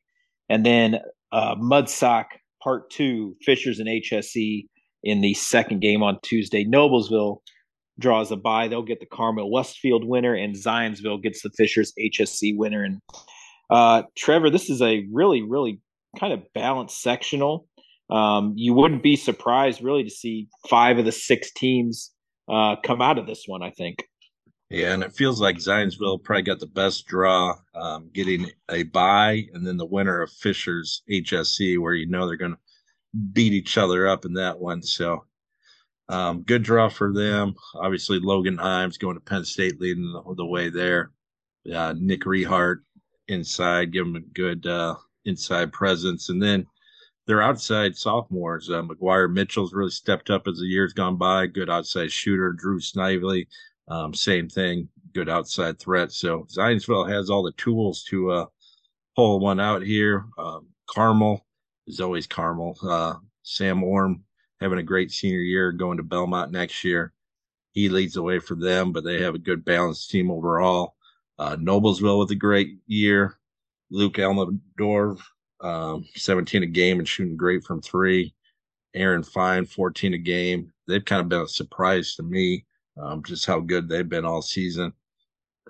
and 0.50 0.66
then 0.66 1.00
uh, 1.32 1.56
Mudsock 1.56 2.26
Part 2.62 2.90
Two, 2.90 3.36
Fishers 3.42 3.80
and 3.80 3.88
HSE 3.88 4.66
in 5.04 5.22
the 5.22 5.34
second 5.36 5.82
game 5.82 6.04
on 6.04 6.20
Tuesday. 6.22 6.66
Noblesville 6.66 7.38
draws 8.00 8.32
a 8.32 8.36
bye. 8.36 8.68
They'll 8.68 8.82
get 8.82 9.00
the 9.00 9.06
Carmel 9.06 9.52
Westfield 9.52 10.04
winner, 10.04 10.34
and 10.34 10.56
Zionsville 10.56 11.22
gets 11.22 11.44
the 11.44 11.52
Fishers 11.52 11.94
HSE 12.00 12.58
winner. 12.58 12.84
And 12.84 13.00
uh, 13.72 14.04
Trevor, 14.18 14.50
this 14.50 14.70
is 14.70 14.82
a 14.82 15.08
really, 15.12 15.42
really 15.42 15.80
kind 16.20 16.34
of 16.34 16.42
balanced 16.54 17.02
sectional. 17.02 17.68
Um, 18.10 18.54
you 18.58 18.74
wouldn't 18.74 19.02
be 19.02 19.16
surprised 19.16 19.82
really 19.82 20.04
to 20.04 20.10
see 20.10 20.50
five 20.70 20.98
of 20.98 21.06
the 21.06 21.14
six 21.14 21.52
teams 21.54 22.12
uh, 22.52 22.76
come 22.84 23.02
out 23.02 23.18
of 23.18 23.26
this 23.26 23.46
one. 23.48 23.64
I 23.64 23.72
think. 23.72 24.06
Yeah, 24.70 24.94
and 24.94 25.04
it 25.04 25.14
feels 25.14 25.42
like 25.42 25.58
Zionsville 25.58 26.24
probably 26.24 26.44
got 26.44 26.60
the 26.60 26.68
best 26.68 27.06
draw, 27.06 27.56
um, 27.76 28.10
getting 28.14 28.50
a 28.70 28.84
bye, 28.84 29.44
and 29.54 29.68
then 29.68 29.76
the 29.76 29.86
winner 29.86 30.22
of 30.22 30.32
Fishers 30.32 31.04
HSE, 31.10 31.78
where 31.78 31.94
you 31.94 32.08
know 32.08 32.26
they're 32.26 32.38
going 32.38 32.54
to 32.54 32.58
beat 33.34 33.52
each 33.52 33.78
other 33.78 34.08
up 34.08 34.24
in 34.24 34.34
that 34.34 34.60
one. 34.60 34.82
So 34.82 35.26
um, 36.08 36.44
good 36.44 36.64
draw 36.64 36.88
for 36.88 37.14
them. 37.14 37.54
Obviously, 37.76 38.20
Logan 38.20 38.58
Imes 38.58 39.00
going 39.00 39.16
to 39.16 39.22
Penn 39.22 39.44
State 39.44 39.80
leading 39.80 40.12
the, 40.12 40.36
the 40.36 40.46
way 40.46 40.70
there. 40.70 41.12
Uh, 41.74 41.94
Nick 41.98 42.22
Rehart 42.22 42.78
inside, 43.32 43.92
give 43.92 44.06
them 44.06 44.16
a 44.16 44.20
good 44.20 44.66
uh, 44.66 44.96
inside 45.26 45.74
presence. 45.74 46.30
And 46.30 46.42
then 46.42 46.68
their 47.28 47.42
outside 47.42 47.96
sophomores, 47.96 48.70
uh, 48.70 48.82
McGuire 48.82 49.32
Mitchell's 49.32 49.74
really 49.74 49.92
stepped 49.92 50.30
up 50.30 50.48
as 50.48 50.60
the 50.60 50.66
years 50.66 50.94
gone 50.94 51.18
by. 51.18 51.48
Good 51.48 51.70
outside 51.70 52.12
shooter. 52.12 52.52
Drew 52.54 52.80
Snively, 52.80 53.48
um, 53.88 54.14
same 54.14 54.50
thing, 54.50 54.90
good 55.14 55.30
outside 55.30 55.80
threat. 55.80 56.12
So 56.12 56.46
Zionsville 56.56 57.10
has 57.10 57.30
all 57.30 57.44
the 57.44 57.52
tools 57.54 58.04
to 58.10 58.32
uh, 58.32 58.46
pull 59.16 59.40
one 59.40 59.60
out 59.60 59.82
here. 59.82 60.26
Um, 60.38 60.68
Carmel, 60.88 61.46
is 61.88 62.00
always 62.00 62.28
Carmel. 62.28 62.78
Uh, 62.84 63.16
Sam 63.44 63.84
Orme 63.84 64.24
having 64.60 64.80
a 64.80 64.84
great 64.84 65.12
senior 65.12 65.40
year, 65.40 65.72
going 65.72 65.98
to 65.98 66.04
Belmont 66.04 66.52
next 66.52 66.84
year. 66.84 67.14
He 67.74 67.90
leads 67.90 68.14
the 68.14 68.22
way 68.22 68.40
for 68.40 68.56
them, 68.56 68.92
but 68.92 69.04
they 69.04 69.22
have 69.22 69.36
a 69.36 69.40
good 69.40 69.64
balanced 69.64 70.10
team 70.10 70.30
overall. 70.30 70.96
Uh, 71.42 71.56
Noblesville 71.56 72.20
with 72.20 72.30
a 72.30 72.36
great 72.36 72.78
year. 72.86 73.40
Luke 73.90 74.20
Elmador, 74.20 75.18
um, 75.60 76.06
17 76.16 76.62
a 76.62 76.68
game 76.68 77.00
and 77.00 77.08
shooting 77.08 77.36
great 77.36 77.64
from 77.64 77.82
three. 77.82 78.36
Aaron 78.94 79.24
Fine, 79.24 79.66
14 79.66 80.14
a 80.14 80.20
game. 80.20 80.72
They've 80.88 81.04
kind 81.04 81.20
of 81.20 81.30
been 81.30 81.42
a 81.42 81.48
surprise 81.48 82.14
to 82.16 82.24
me, 82.24 82.66
um, 82.96 83.24
just 83.24 83.48
how 83.48 83.60
good 83.60 83.90
they've 83.90 84.08
been 84.08 84.24
all 84.24 84.44
season. 84.44 84.94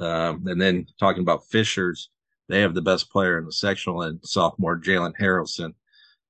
Um, 0.02 0.46
and 0.46 0.60
then 0.60 0.88
talking 1.00 1.22
about 1.22 1.48
Fishers, 1.48 2.10
they 2.50 2.60
have 2.60 2.74
the 2.74 2.82
best 2.82 3.10
player 3.10 3.38
in 3.38 3.46
the 3.46 3.54
sectional 3.54 4.02
and 4.02 4.20
sophomore 4.26 4.78
Jalen 4.78 5.14
Haralson 5.18 5.74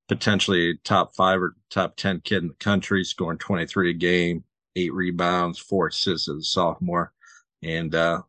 potentially 0.08 0.77
top 0.84 1.15
five 1.15 1.41
or 1.41 1.56
top 1.71 1.95
10 1.95 2.21
kid 2.21 2.43
in 2.43 2.49
the 2.49 2.54
country, 2.56 3.04
scoring 3.04 3.39
23 3.39 3.89
a 3.89 3.93
game, 3.93 4.43
eight 4.75 4.93
rebounds, 4.93 5.58
four 5.58 5.88
assists 5.88 6.30
as 6.30 6.36
a 6.36 6.43
sophomore. 6.43 7.12
And 7.63 7.95
uh, 7.95 8.21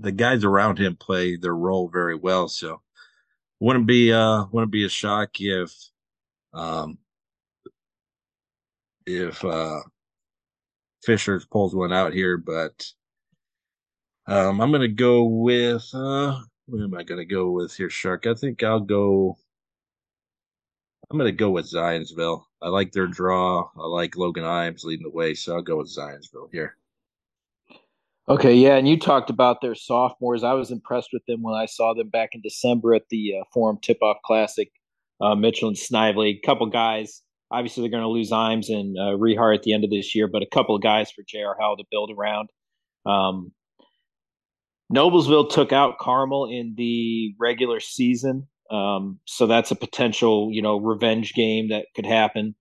the 0.00 0.12
guys 0.12 0.44
around 0.44 0.78
him 0.78 0.96
play 0.96 1.36
their 1.36 1.54
role 1.54 1.88
very 1.88 2.14
well. 2.14 2.48
So 2.48 2.80
wouldn't 3.60 3.86
be 3.86 4.12
uh 4.12 4.46
wouldn't 4.52 4.72
be 4.72 4.84
a 4.84 4.88
shock 4.88 5.40
if 5.40 5.72
um 6.52 6.98
if 9.06 9.44
uh 9.44 9.80
Fisher 11.02 11.40
pulls 11.50 11.74
one 11.74 11.92
out 11.92 12.12
here, 12.12 12.36
but 12.36 12.86
um 14.26 14.60
I'm 14.60 14.72
gonna 14.72 14.88
go 14.88 15.24
with 15.24 15.88
uh 15.94 16.40
what 16.66 16.82
am 16.82 16.94
I 16.94 17.02
gonna 17.02 17.24
go 17.24 17.50
with 17.50 17.74
here, 17.74 17.90
Shark? 17.90 18.26
I 18.26 18.34
think 18.34 18.62
I'll 18.62 18.80
go 18.80 19.36
I'm 21.10 21.18
gonna 21.18 21.32
go 21.32 21.50
with 21.50 21.66
Zionsville. 21.66 22.44
I 22.62 22.68
like 22.68 22.92
their 22.92 23.08
draw. 23.08 23.68
I 23.76 23.86
like 23.86 24.16
Logan 24.16 24.44
Imes 24.44 24.84
leading 24.84 25.04
the 25.04 25.10
way, 25.10 25.34
so 25.34 25.56
I'll 25.56 25.62
go 25.62 25.78
with 25.78 25.88
Zionsville 25.88 26.52
here. 26.52 26.76
Okay, 28.28 28.54
yeah, 28.54 28.76
and 28.76 28.86
you 28.86 28.98
talked 28.98 29.30
about 29.30 29.60
their 29.60 29.74
sophomores. 29.74 30.44
I 30.44 30.52
was 30.52 30.70
impressed 30.70 31.10
with 31.12 31.24
them 31.26 31.42
when 31.42 31.54
I 31.54 31.66
saw 31.66 31.94
them 31.94 32.10
back 32.10 32.30
in 32.32 32.40
December 32.42 32.94
at 32.94 33.08
the 33.10 33.34
uh, 33.40 33.44
Forum 33.52 33.78
Tip 33.82 33.98
Off 34.02 34.18
Classic. 34.24 34.70
Uh, 35.20 35.34
Mitchell 35.34 35.68
and 35.68 35.76
Snively, 35.76 36.40
a 36.42 36.46
couple 36.46 36.66
guys. 36.66 37.22
Obviously, 37.50 37.82
they're 37.82 37.90
going 37.90 38.02
to 38.02 38.08
lose 38.08 38.30
Imes 38.30 38.70
and 38.70 38.96
uh, 38.96 39.18
Rehart 39.18 39.56
at 39.56 39.62
the 39.64 39.74
end 39.74 39.84
of 39.84 39.90
this 39.90 40.14
year, 40.14 40.28
but 40.28 40.42
a 40.42 40.46
couple 40.46 40.76
of 40.76 40.82
guys 40.82 41.10
for 41.10 41.22
J.R. 41.26 41.56
Howell 41.60 41.76
to 41.78 41.84
build 41.90 42.10
around. 42.16 42.48
Um, 43.04 43.52
Noblesville 44.94 45.50
took 45.50 45.72
out 45.72 45.98
Carmel 45.98 46.48
in 46.50 46.74
the 46.76 47.34
regular 47.38 47.80
season, 47.80 48.48
um, 48.70 49.18
so 49.24 49.46
that's 49.46 49.70
a 49.70 49.76
potential, 49.76 50.50
you 50.52 50.62
know, 50.62 50.78
revenge 50.78 51.34
game 51.34 51.68
that 51.68 51.86
could 51.94 52.06
happen. 52.06 52.54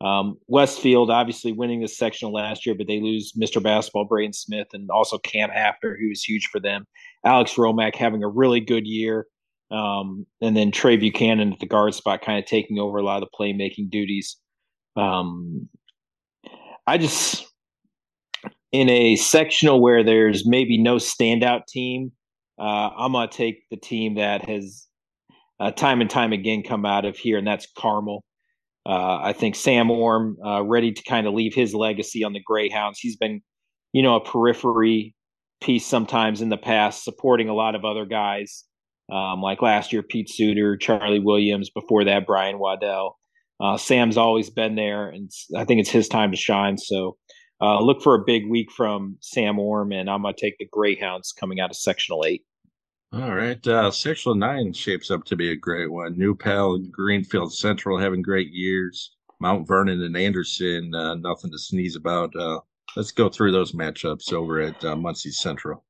Um, 0.00 0.38
Westfield 0.46 1.10
obviously 1.10 1.52
winning 1.52 1.82
the 1.82 1.88
sectional 1.88 2.32
last 2.32 2.64
year, 2.64 2.74
but 2.74 2.86
they 2.86 3.00
lose 3.00 3.32
Mr. 3.32 3.62
Basketball 3.62 4.06
Braden 4.06 4.32
Smith 4.32 4.68
and 4.72 4.90
also 4.90 5.18
Cam 5.18 5.50
Haffner, 5.50 5.94
who 6.00 6.08
was 6.08 6.24
huge 6.24 6.46
for 6.46 6.58
them. 6.58 6.86
Alex 7.24 7.58
Romack 7.58 7.96
having 7.96 8.22
a 8.22 8.28
really 8.28 8.60
good 8.60 8.86
year. 8.86 9.26
Um, 9.70 10.26
and 10.40 10.56
then 10.56 10.72
Trey 10.72 10.96
Buchanan 10.96 11.52
at 11.52 11.60
the 11.60 11.66
guard 11.66 11.94
spot, 11.94 12.22
kind 12.22 12.38
of 12.38 12.46
taking 12.46 12.78
over 12.78 12.98
a 12.98 13.04
lot 13.04 13.22
of 13.22 13.28
the 13.28 13.36
playmaking 13.38 13.90
duties. 13.90 14.36
Um, 14.96 15.68
I 16.86 16.98
just, 16.98 17.46
in 18.72 18.88
a 18.88 19.16
sectional 19.16 19.80
where 19.80 20.02
there's 20.02 20.46
maybe 20.46 20.78
no 20.78 20.96
standout 20.96 21.66
team, 21.66 22.10
uh, 22.58 22.90
I'm 22.96 23.12
to 23.12 23.28
take 23.28 23.68
the 23.70 23.76
team 23.76 24.16
that 24.16 24.48
has 24.48 24.86
uh, 25.60 25.70
time 25.70 26.00
and 26.00 26.10
time 26.10 26.32
again 26.32 26.62
come 26.62 26.84
out 26.84 27.04
of 27.04 27.16
here, 27.16 27.38
and 27.38 27.46
that's 27.46 27.66
Carmel. 27.76 28.24
Uh, 28.86 29.20
I 29.22 29.32
think 29.32 29.54
Sam 29.54 29.90
Orme 29.90 30.36
uh, 30.44 30.62
ready 30.62 30.92
to 30.92 31.02
kind 31.02 31.26
of 31.26 31.34
leave 31.34 31.54
his 31.54 31.74
legacy 31.74 32.24
on 32.24 32.32
the 32.32 32.42
Greyhounds. 32.44 32.98
He's 32.98 33.16
been, 33.16 33.42
you 33.92 34.02
know, 34.02 34.16
a 34.16 34.24
periphery 34.24 35.14
piece 35.60 35.86
sometimes 35.86 36.40
in 36.40 36.48
the 36.48 36.56
past, 36.56 37.04
supporting 37.04 37.48
a 37.48 37.54
lot 37.54 37.74
of 37.74 37.84
other 37.84 38.06
guys, 38.06 38.64
um, 39.12 39.42
like 39.42 39.60
last 39.60 39.92
year 39.92 40.02
Pete 40.02 40.28
Suder, 40.28 40.80
Charlie 40.80 41.20
Williams. 41.20 41.70
Before 41.70 42.04
that, 42.04 42.26
Brian 42.26 42.58
Waddell. 42.58 43.18
Uh, 43.62 43.76
Sam's 43.76 44.16
always 44.16 44.48
been 44.48 44.74
there, 44.74 45.10
and 45.10 45.30
I 45.54 45.66
think 45.66 45.80
it's 45.80 45.90
his 45.90 46.08
time 46.08 46.30
to 46.30 46.36
shine. 46.36 46.78
So 46.78 47.18
uh, 47.60 47.82
look 47.82 48.02
for 48.02 48.14
a 48.14 48.24
big 48.24 48.48
week 48.48 48.72
from 48.72 49.18
Sam 49.20 49.58
Orme, 49.58 49.92
and 49.92 50.08
I'm 50.08 50.22
going 50.22 50.34
to 50.34 50.40
take 50.40 50.56
the 50.58 50.68
Greyhounds 50.72 51.32
coming 51.32 51.60
out 51.60 51.70
of 51.70 51.76
Sectional 51.76 52.24
Eight. 52.26 52.42
All 53.12 53.34
right. 53.34 53.64
Uh, 53.66 53.90
Sectional 53.90 54.36
9 54.36 54.72
shapes 54.72 55.10
up 55.10 55.24
to 55.24 55.36
be 55.36 55.50
a 55.50 55.56
great 55.56 55.90
one. 55.90 56.16
New 56.16 56.34
Pal 56.34 56.78
Greenfield 56.78 57.52
Central 57.52 57.98
having 57.98 58.22
great 58.22 58.52
years. 58.52 59.16
Mount 59.40 59.66
Vernon 59.66 60.02
and 60.02 60.16
Anderson, 60.16 60.94
uh, 60.94 61.14
nothing 61.16 61.50
to 61.50 61.58
sneeze 61.58 61.96
about. 61.96 62.34
Uh, 62.36 62.60
let's 62.94 63.10
go 63.10 63.28
through 63.28 63.50
those 63.50 63.72
matchups 63.72 64.32
over 64.32 64.60
at 64.60 64.84
uh, 64.84 64.94
Muncie 64.94 65.32
Central. 65.32 65.84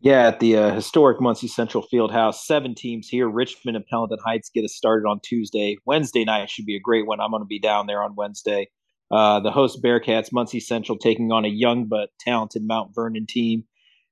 Yeah, 0.00 0.28
at 0.28 0.40
the 0.40 0.56
uh, 0.56 0.74
historic 0.74 1.20
Muncie 1.20 1.48
Central 1.48 1.86
Fieldhouse, 1.92 2.34
seven 2.34 2.74
teams 2.74 3.08
here. 3.08 3.28
Richmond 3.28 3.76
and 3.76 3.86
Pendleton 3.86 4.18
Heights 4.24 4.50
get 4.50 4.64
us 4.64 4.74
started 4.74 5.08
on 5.08 5.20
Tuesday. 5.22 5.78
Wednesday 5.84 6.24
night 6.24 6.50
should 6.50 6.66
be 6.66 6.76
a 6.76 6.80
great 6.80 7.06
one. 7.06 7.20
I'm 7.20 7.30
going 7.30 7.42
to 7.42 7.46
be 7.46 7.60
down 7.60 7.86
there 7.86 8.02
on 8.02 8.14
Wednesday. 8.14 8.68
Uh, 9.10 9.40
the 9.40 9.50
host 9.50 9.82
Bearcats, 9.82 10.32
Muncie 10.32 10.60
Central, 10.60 10.98
taking 10.98 11.32
on 11.32 11.44
a 11.44 11.48
young 11.48 11.86
but 11.86 12.10
talented 12.20 12.62
Mount 12.64 12.94
Vernon 12.94 13.26
team. 13.26 13.64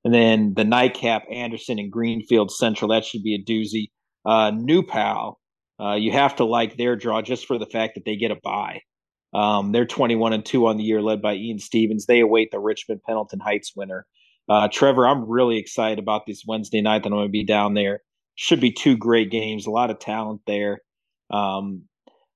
And 0.04 0.14
then 0.14 0.54
the 0.54 0.64
nightcap, 0.64 1.24
Anderson 1.30 1.78
and 1.78 1.92
Greenfield 1.92 2.50
Central. 2.50 2.90
That 2.90 3.04
should 3.04 3.22
be 3.22 3.34
a 3.34 3.44
doozy. 3.44 3.90
Uh, 4.24 4.50
New 4.50 4.82
Pal, 4.82 5.38
uh, 5.80 5.94
you 5.94 6.12
have 6.12 6.36
to 6.36 6.44
like 6.44 6.76
their 6.76 6.96
draw 6.96 7.22
just 7.22 7.46
for 7.46 7.58
the 7.58 7.66
fact 7.66 7.94
that 7.94 8.04
they 8.04 8.16
get 8.16 8.30
a 8.30 8.36
bye. 8.42 8.80
Um, 9.32 9.72
they're 9.72 9.86
21 9.86 10.32
and 10.32 10.44
2 10.44 10.66
on 10.66 10.76
the 10.76 10.82
year, 10.82 11.00
led 11.00 11.22
by 11.22 11.34
Ian 11.34 11.58
Stevens. 11.58 12.06
They 12.06 12.20
await 12.20 12.50
the 12.50 12.58
Richmond 12.58 13.02
Pendleton 13.06 13.40
Heights 13.40 13.72
winner. 13.76 14.06
Uh, 14.48 14.68
Trevor, 14.68 15.06
I'm 15.06 15.28
really 15.28 15.58
excited 15.58 15.98
about 15.98 16.22
this 16.26 16.42
Wednesday 16.46 16.80
night 16.80 17.04
that 17.04 17.10
I'm 17.10 17.18
going 17.18 17.28
to 17.28 17.32
be 17.32 17.44
down 17.44 17.74
there. 17.74 18.00
Should 18.34 18.60
be 18.60 18.72
two 18.72 18.96
great 18.96 19.30
games, 19.30 19.66
a 19.66 19.70
lot 19.70 19.90
of 19.90 20.00
talent 20.00 20.40
there. 20.46 20.80
Um, 21.30 21.84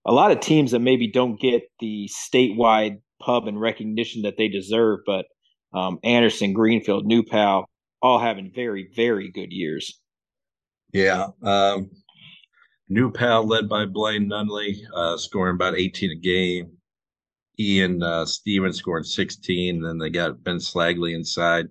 a 0.07 0.13
lot 0.13 0.31
of 0.31 0.41
teams 0.41 0.71
that 0.71 0.81
maybe 0.81 1.11
don't 1.11 1.41
get 1.41 1.63
the 1.81 2.09
statewide 2.09 3.01
pub 3.21 3.49
and 3.49 3.61
recognition 3.61 4.23
that 4.23 4.37
they 4.37 4.49
deserve, 4.49 5.01
but 5.07 5.27
um, 5.75 5.99
Anderson, 6.05 6.53
Greenfield, 6.53 7.07
New 7.07 7.23
Pal, 7.23 7.69
all 8.01 8.19
having 8.19 8.53
very, 8.55 8.89
very 8.95 9.31
good 9.31 9.53
years. 9.53 10.01
Yeah. 10.93 11.29
Um, 11.43 11.91
New 12.89 13.11
Pal 13.11 13.47
led 13.47 13.69
by 13.69 13.87
Blaine 13.87 14.29
Nunley, 14.29 14.83
uh, 14.95 15.17
scoring 15.17 15.57
about 15.57 15.77
18 15.77 16.11
a 16.13 16.15
game. 16.15 16.77
Ian 17.59 18.03
uh, 18.03 18.25
Stevens 18.25 18.79
scoring 18.79 19.05
16. 19.05 19.83
Then 19.83 19.99
they 19.99 20.11
got 20.11 20.43
Ben 20.43 20.57
Slagley 20.57 21.15
inside. 21.15 21.67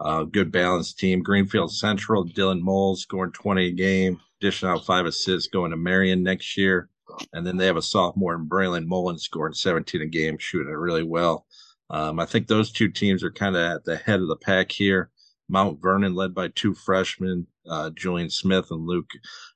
Uh, 0.00 0.24
good 0.24 0.50
balanced 0.50 0.98
team. 0.98 1.22
Greenfield 1.22 1.72
Central, 1.72 2.26
Dylan 2.26 2.60
Moles 2.60 3.02
scoring 3.02 3.32
20 3.32 3.66
a 3.66 3.72
game, 3.72 4.20
dishing 4.40 4.68
out 4.68 4.84
five 4.84 5.06
assists 5.06 5.48
going 5.48 5.70
to 5.70 5.76
Marion 5.76 6.22
next 6.22 6.56
year. 6.56 6.88
And 7.32 7.46
then 7.46 7.56
they 7.56 7.66
have 7.66 7.76
a 7.76 7.82
sophomore 7.82 8.34
in 8.34 8.48
Braylon 8.48 8.86
Mullins 8.86 9.22
scoring 9.22 9.54
17 9.54 10.02
a 10.02 10.06
game, 10.06 10.38
shooting 10.38 10.72
it 10.72 10.76
really 10.76 11.02
well. 11.02 11.46
Um, 11.92 12.18
I 12.18 12.24
think 12.24 12.46
those 12.46 12.72
two 12.72 12.88
teams 12.88 13.22
are 13.22 13.30
kind 13.30 13.54
of 13.54 13.62
at 13.62 13.84
the 13.84 13.96
head 13.96 14.20
of 14.20 14.28
the 14.28 14.36
pack 14.36 14.72
here. 14.72 15.10
Mount 15.48 15.80
Vernon, 15.82 16.14
led 16.14 16.34
by 16.34 16.48
two 16.48 16.74
freshmen, 16.74 17.46
uh, 17.68 17.90
Julian 17.90 18.30
Smith 18.30 18.70
and 18.70 18.86
Luke 18.86 19.10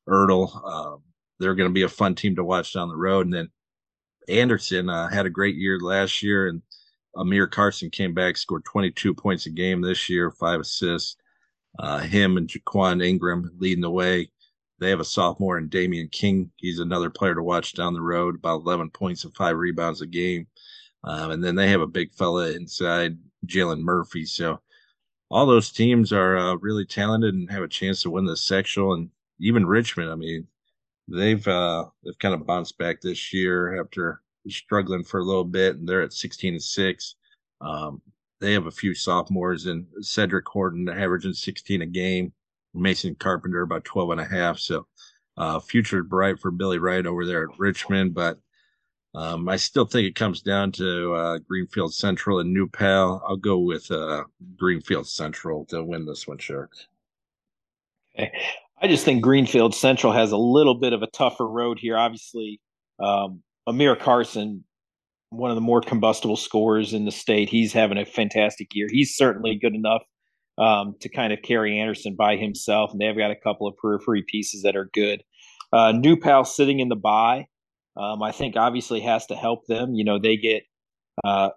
Ertl. 0.06 0.50
Uh, 0.64 0.98
they're 1.40 1.54
going 1.54 1.70
to 1.70 1.74
be 1.74 1.82
a 1.82 1.88
fun 1.88 2.14
team 2.14 2.36
to 2.36 2.44
watch 2.44 2.74
down 2.74 2.88
the 2.88 2.96
road. 2.96 3.26
And 3.26 3.34
then 3.34 3.48
Anderson 4.28 4.90
uh, 4.90 5.08
had 5.08 5.24
a 5.24 5.30
great 5.30 5.56
year 5.56 5.78
last 5.80 6.22
year, 6.22 6.48
and 6.48 6.60
Amir 7.16 7.46
Carson 7.46 7.88
came 7.88 8.12
back, 8.12 8.36
scored 8.36 8.64
22 8.66 9.14
points 9.14 9.46
a 9.46 9.50
game 9.50 9.80
this 9.80 10.08
year, 10.08 10.30
five 10.30 10.60
assists. 10.60 11.16
Uh, 11.78 12.00
him 12.00 12.36
and 12.36 12.48
Jaquan 12.48 13.04
Ingram 13.04 13.50
leading 13.58 13.82
the 13.82 13.90
way. 13.90 14.30
They 14.78 14.90
have 14.90 15.00
a 15.00 15.04
sophomore 15.04 15.58
in 15.58 15.68
Damian 15.68 16.08
King. 16.08 16.50
He's 16.56 16.80
another 16.80 17.10
player 17.10 17.34
to 17.34 17.42
watch 17.42 17.72
down 17.72 17.94
the 17.94 18.02
road, 18.02 18.34
about 18.34 18.62
11 18.62 18.90
points 18.90 19.24
and 19.24 19.34
five 19.34 19.56
rebounds 19.56 20.02
a 20.02 20.06
game. 20.06 20.46
Um, 21.06 21.30
and 21.30 21.44
then 21.44 21.54
they 21.54 21.68
have 21.68 21.80
a 21.80 21.86
big 21.86 22.12
fella 22.12 22.50
inside, 22.50 23.16
Jalen 23.46 23.80
Murphy. 23.80 24.26
So 24.26 24.60
all 25.30 25.46
those 25.46 25.70
teams 25.70 26.12
are 26.12 26.36
uh, 26.36 26.54
really 26.56 26.84
talented 26.84 27.34
and 27.34 27.50
have 27.50 27.62
a 27.62 27.68
chance 27.68 28.02
to 28.02 28.10
win 28.10 28.24
the 28.24 28.36
sectional. 28.36 28.94
And 28.94 29.10
even 29.40 29.66
Richmond, 29.66 30.10
I 30.10 30.16
mean, 30.16 30.46
they've 31.08 31.46
uh, 31.46 31.86
they've 32.04 32.18
kind 32.18 32.34
of 32.34 32.46
bounced 32.46 32.76
back 32.78 33.00
this 33.00 33.32
year 33.32 33.80
after 33.80 34.20
struggling 34.48 35.04
for 35.04 35.20
a 35.20 35.24
little 35.24 35.44
bit, 35.44 35.76
and 35.76 35.88
they're 35.88 36.02
at 36.02 36.12
16 36.12 36.54
and 36.54 36.62
six. 36.62 37.16
Um, 37.60 38.02
they 38.40 38.52
have 38.52 38.66
a 38.66 38.70
few 38.70 38.94
sophomores 38.94 39.66
and 39.66 39.86
Cedric 40.00 40.46
Horton 40.46 40.88
averaging 40.88 41.32
16 41.32 41.82
a 41.82 41.86
game, 41.86 42.32
Mason 42.74 43.14
Carpenter 43.14 43.62
about 43.62 43.84
12 43.84 44.10
and 44.10 44.20
a 44.20 44.24
half. 44.24 44.58
So 44.58 44.86
uh, 45.36 45.58
future 45.60 46.02
bright 46.02 46.38
for 46.38 46.50
Billy 46.50 46.78
Wright 46.78 47.06
over 47.06 47.24
there 47.24 47.44
at 47.44 47.58
Richmond, 47.58 48.14
but 48.14 48.38
um, 49.16 49.48
I 49.48 49.56
still 49.56 49.86
think 49.86 50.06
it 50.06 50.14
comes 50.14 50.42
down 50.42 50.72
to 50.72 51.14
uh, 51.14 51.38
Greenfield 51.38 51.94
Central 51.94 52.38
and 52.38 52.52
New 52.52 52.68
Pal. 52.68 53.24
I'll 53.26 53.38
go 53.38 53.58
with 53.58 53.90
uh, 53.90 54.24
Greenfield 54.58 55.08
Central 55.08 55.64
to 55.66 55.82
win 55.82 56.04
this 56.04 56.28
one, 56.28 56.36
Sharks. 56.36 56.86
Okay. 58.14 58.30
I 58.82 58.88
just 58.88 59.06
think 59.06 59.22
Greenfield 59.22 59.74
Central 59.74 60.12
has 60.12 60.32
a 60.32 60.36
little 60.36 60.74
bit 60.74 60.92
of 60.92 61.02
a 61.02 61.06
tougher 61.06 61.48
road 61.48 61.78
here. 61.78 61.96
Obviously, 61.96 62.60
um, 63.02 63.42
Amir 63.66 63.96
Carson, 63.96 64.64
one 65.30 65.50
of 65.50 65.54
the 65.54 65.62
more 65.62 65.80
combustible 65.80 66.36
scorers 66.36 66.92
in 66.92 67.06
the 67.06 67.10
state, 67.10 67.48
he's 67.48 67.72
having 67.72 67.96
a 67.96 68.04
fantastic 68.04 68.74
year. 68.74 68.86
He's 68.90 69.16
certainly 69.16 69.56
good 69.56 69.74
enough 69.74 70.02
um, 70.58 70.94
to 71.00 71.08
kind 71.08 71.32
of 71.32 71.40
carry 71.40 71.78
Anderson 71.78 72.16
by 72.16 72.36
himself, 72.36 72.92
and 72.92 73.00
they've 73.00 73.16
got 73.16 73.30
a 73.30 73.36
couple 73.36 73.66
of 73.66 73.78
periphery 73.78 74.24
pieces 74.28 74.62
that 74.62 74.76
are 74.76 74.90
good. 74.92 75.24
Uh, 75.72 75.92
New 75.92 76.18
Pal 76.18 76.44
sitting 76.44 76.80
in 76.80 76.90
the 76.90 76.96
bye 76.96 77.46
um, 77.96 78.22
I 78.22 78.32
think 78.32 78.56
obviously 78.56 79.00
has 79.00 79.26
to 79.26 79.36
help 79.36 79.66
them. 79.66 79.94
You 79.94 80.04
know, 80.04 80.18
they 80.18 80.36
get, 80.36 80.64
uh, 81.24 81.50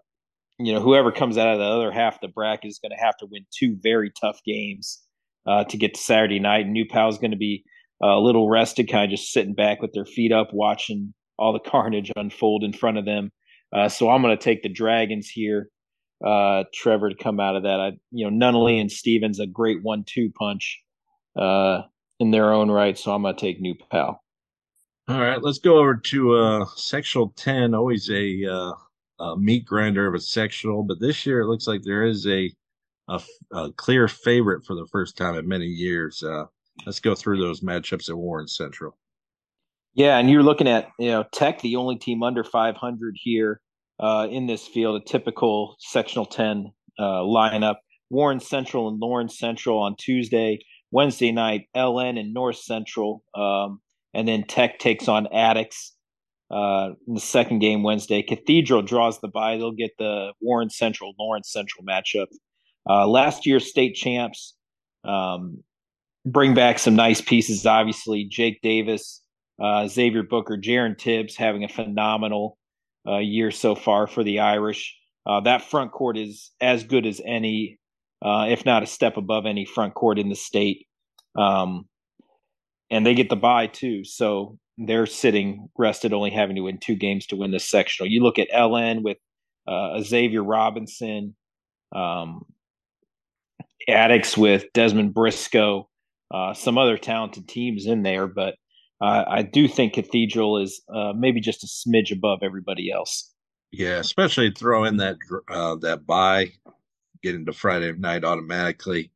you 0.58 0.74
know, 0.74 0.82
whoever 0.82 1.12
comes 1.12 1.38
out 1.38 1.50
of 1.50 1.60
the 1.60 1.66
other 1.66 1.92
half 1.92 2.16
of 2.16 2.22
the 2.22 2.28
bracket 2.28 2.70
is 2.70 2.80
going 2.80 2.92
to 2.92 3.04
have 3.04 3.18
to 3.18 3.28
win 3.30 3.46
two 3.52 3.78
very 3.82 4.12
tough 4.20 4.40
games 4.46 5.02
uh, 5.46 5.64
to 5.66 5.78
get 5.78 5.94
to 5.96 6.02
Saturday 6.02 6.40
night. 6.40 6.66
And 6.66 6.74
New 6.74 6.86
Pal 6.86 7.10
is 7.10 7.18
going 7.18 7.32
to 7.32 7.38
be 7.38 7.64
uh, 8.04 8.18
a 8.18 8.22
little 8.22 8.50
rested, 8.50 8.90
kind 8.90 9.06
of 9.06 9.18
just 9.18 9.32
sitting 9.32 9.54
back 9.54 9.82
with 9.82 9.94
their 9.94 10.06
feet 10.06 10.32
up, 10.32 10.50
watching 10.54 11.14
all 11.38 11.54
the 11.54 11.60
carnage 11.70 12.12
unfold 12.16 12.64
in 12.64 12.74
front 12.74 12.98
of 12.98 13.06
them. 13.06 13.32
Uh, 13.76 13.90
so 13.90 14.10
I'm 14.10 14.22
going 14.22 14.36
to 14.36 14.44
take 14.44 14.64
the 14.64 14.70
Dragons 14.70 15.30
here, 15.30 15.70
uh, 16.26 16.64
Trevor, 16.74 17.10
to 17.10 17.16
come 17.16 17.40
out 17.40 17.56
of 17.56 17.64
that. 17.64 17.80
I, 17.80 17.92
you 18.12 18.30
know, 18.30 18.36
Nunnally 18.36 18.82
and 18.82 18.92
Stevens 18.92 19.40
a 19.40 19.46
great 19.46 19.84
one-two 19.84 20.32
punch. 20.38 20.80
Uh, 21.40 21.84
in 22.20 22.32
their 22.32 22.52
own 22.52 22.70
right, 22.70 22.98
so 22.98 23.14
I'm 23.14 23.22
going 23.22 23.36
to 23.36 23.40
take 23.40 23.62
New 23.62 23.76
Pal. 23.90 24.22
All 25.10 25.20
right, 25.20 25.42
let's 25.42 25.58
go 25.58 25.80
over 25.80 25.96
to 25.96 26.36
uh, 26.36 26.66
sectional 26.76 27.34
10. 27.36 27.74
Always 27.74 28.12
a, 28.12 28.46
uh, 28.46 28.74
a 29.20 29.38
meat 29.38 29.66
grinder 29.66 30.06
of 30.06 30.14
a 30.14 30.20
sectional, 30.20 30.84
but 30.84 31.00
this 31.00 31.26
year 31.26 31.42
it 31.42 31.48
looks 31.48 31.66
like 31.66 31.82
there 31.82 32.04
is 32.04 32.28
a, 32.28 32.54
a, 33.08 33.20
a 33.52 33.72
clear 33.72 34.08
favorite 34.08 34.68
for 34.68 34.76
the 34.76 34.86
first 34.92 35.18
time 35.18 35.34
in 35.34 35.48
many 35.48 35.66
years. 35.66 36.22
Uh, 36.22 36.46
let's 36.86 37.00
go 37.00 37.16
through 37.16 37.42
those 37.42 37.62
matchups 37.62 38.08
at 38.08 38.18
Warren 38.18 38.48
Central. 38.48 39.00
Yeah, 39.96 40.20
and 40.20 40.30
you're 40.30 40.44
looking 40.44 40.68
at 40.68 40.90
you 41.00 41.10
know 41.10 41.26
Tech, 41.34 41.60
the 41.62 41.78
only 41.78 41.96
team 41.96 42.22
under 42.22 42.44
500 42.44 43.16
here 43.18 43.62
uh, 44.00 44.28
in 44.30 44.46
this 44.46 44.68
field, 44.68 45.02
a 45.02 45.04
typical 45.04 45.76
sectional 45.80 46.28
10 46.28 46.72
uh, 47.00 47.04
lineup. 47.04 47.78
Warren 48.12 48.40
Central 48.40 48.88
and 48.88 49.00
Lawrence 49.00 49.40
Central 49.40 49.80
on 49.80 49.96
Tuesday, 49.98 50.60
Wednesday 50.92 51.32
night, 51.32 51.66
LN 51.76 52.20
and 52.20 52.32
North 52.32 52.58
Central, 52.58 53.24
um, 53.34 53.82
and 54.14 54.28
then 54.28 54.44
Tech 54.44 54.80
takes 54.80 55.08
on 55.08 55.28
Attucks 55.28 55.92
uh, 56.52 56.92
in 57.08 57.14
the 57.14 57.20
second 57.20 57.60
game 57.60 57.84
Wednesday. 57.84 58.22
Cathedral 58.22 58.82
draws 58.82 59.20
the 59.20 59.28
bye; 59.28 59.58
they'll 59.58 59.72
get 59.72 59.92
the 59.98 60.34
Warren 60.42 60.70
Central 60.70 61.14
Lawrence 61.20 61.52
Central 61.52 61.84
matchup. 61.84 62.28
Uh, 62.90 63.08
last 63.08 63.46
year's 63.46 63.70
state 63.70 63.96
champs 63.96 64.56
um, 65.04 65.64
bring 66.26 66.54
back 66.54 66.80
some 66.80 66.96
nice 66.96 67.22
pieces. 67.22 67.66
Obviously, 67.66 68.26
Jake 68.26 68.62
Davis, 68.62 69.22
uh, 69.62 69.88
Xavier 69.88 70.24
Booker, 70.24 70.58
Jaron 70.58 70.98
Tibbs 70.98 71.36
having 71.36 71.64
a 71.64 71.70
phenomenal 71.70 72.58
uh, 73.08 73.18
year 73.18 73.52
so 73.52 73.76
far 73.76 74.08
for 74.08 74.24
the 74.24 74.40
Irish. 74.40 74.96
Uh, 75.26 75.42
that 75.42 75.62
front 75.62 75.92
court 75.92 76.18
is 76.18 76.52
as 76.60 76.84
good 76.84 77.06
as 77.06 77.22
any, 77.26 77.80
uh, 78.24 78.48
if 78.50 78.66
not 78.66 78.84
a 78.84 78.88
step 78.88 79.18
above 79.18 79.46
any 79.46 79.66
front 79.66 79.94
court 79.94 80.18
in 80.18 80.30
the 80.30 80.36
state. 80.36 80.88
Um, 81.36 81.86
and 82.90 83.06
they 83.06 83.14
get 83.14 83.30
the 83.30 83.36
bye 83.36 83.68
too. 83.68 84.04
So 84.04 84.58
they're 84.78 85.06
sitting 85.06 85.70
rested, 85.78 86.14
only 86.14 86.32
having 86.32 86.56
to 86.56 86.64
win 86.64 86.80
two 86.80 86.96
games 86.96 87.26
to 87.28 87.36
win 87.36 87.52
the 87.52 87.60
sectional. 87.60 88.10
You 88.10 88.24
look 88.24 88.40
at 88.40 88.50
LN 88.52 89.04
with 89.04 89.18
uh, 89.68 90.02
Xavier 90.02 90.44
Robinson, 90.44 91.36
um, 91.94 92.46
Attucks 93.88 94.38
with 94.38 94.66
Desmond 94.74 95.14
Briscoe, 95.14 95.90
uh, 96.32 96.54
some 96.54 96.78
other 96.78 96.98
talented 96.98 97.48
teams 97.48 97.86
in 97.86 98.04
there, 98.04 98.28
but 98.28 98.56
uh, 99.02 99.24
I 99.28 99.44
do 99.44 99.68
think 99.68 99.94
Cathedral 99.94 100.58
is 100.58 100.82
uh, 100.94 101.14
maybe 101.16 101.40
just 101.40 101.64
a 101.64 101.68
smidge 101.68 102.12
above 102.12 102.40
everybody 102.44 102.92
else. 102.92 103.34
Yeah, 103.72 103.98
especially 104.00 104.52
throw 104.52 104.84
in 104.84 104.98
that 104.98 105.18
uh, 105.50 105.76
that 105.78 106.06
bye, 106.06 106.52
get 107.24 107.36
into 107.36 107.54
Friday 107.54 107.94
night 107.94 108.24
automatically. 108.24 109.12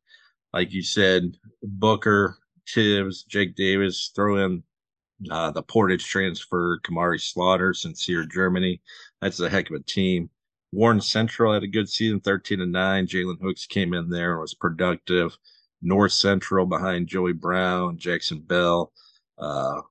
Like 0.52 0.72
you 0.72 0.82
said, 0.82 1.36
Booker, 1.62 2.38
Tibbs, 2.66 3.24
Jake 3.24 3.54
Davis, 3.54 4.12
throw 4.14 4.44
in 4.44 4.62
uh, 5.30 5.50
the 5.50 5.62
Portage 5.62 6.04
transfer, 6.04 6.80
Kamari 6.84 7.20
Slaughter, 7.20 7.72
Sincere 7.72 8.24
Germany. 8.24 8.80
That's 9.20 9.40
a 9.40 9.48
heck 9.48 9.70
of 9.70 9.76
a 9.76 9.82
team. 9.82 10.30
Warren 10.72 11.00
Central 11.00 11.52
had 11.52 11.62
a 11.62 11.68
good 11.68 11.88
season, 11.88 12.20
13 12.20 12.60
and 12.60 12.72
9. 12.72 13.06
Jalen 13.06 13.40
Hooks 13.40 13.66
came 13.66 13.94
in 13.94 14.08
there 14.08 14.32
and 14.32 14.40
was 14.40 14.54
productive. 14.54 15.36
North 15.82 16.12
Central 16.12 16.66
behind 16.66 17.06
Joey 17.06 17.32
Brown, 17.32 17.96
Jackson 17.98 18.40
Bell. 18.40 18.92
Uh, 19.38 19.82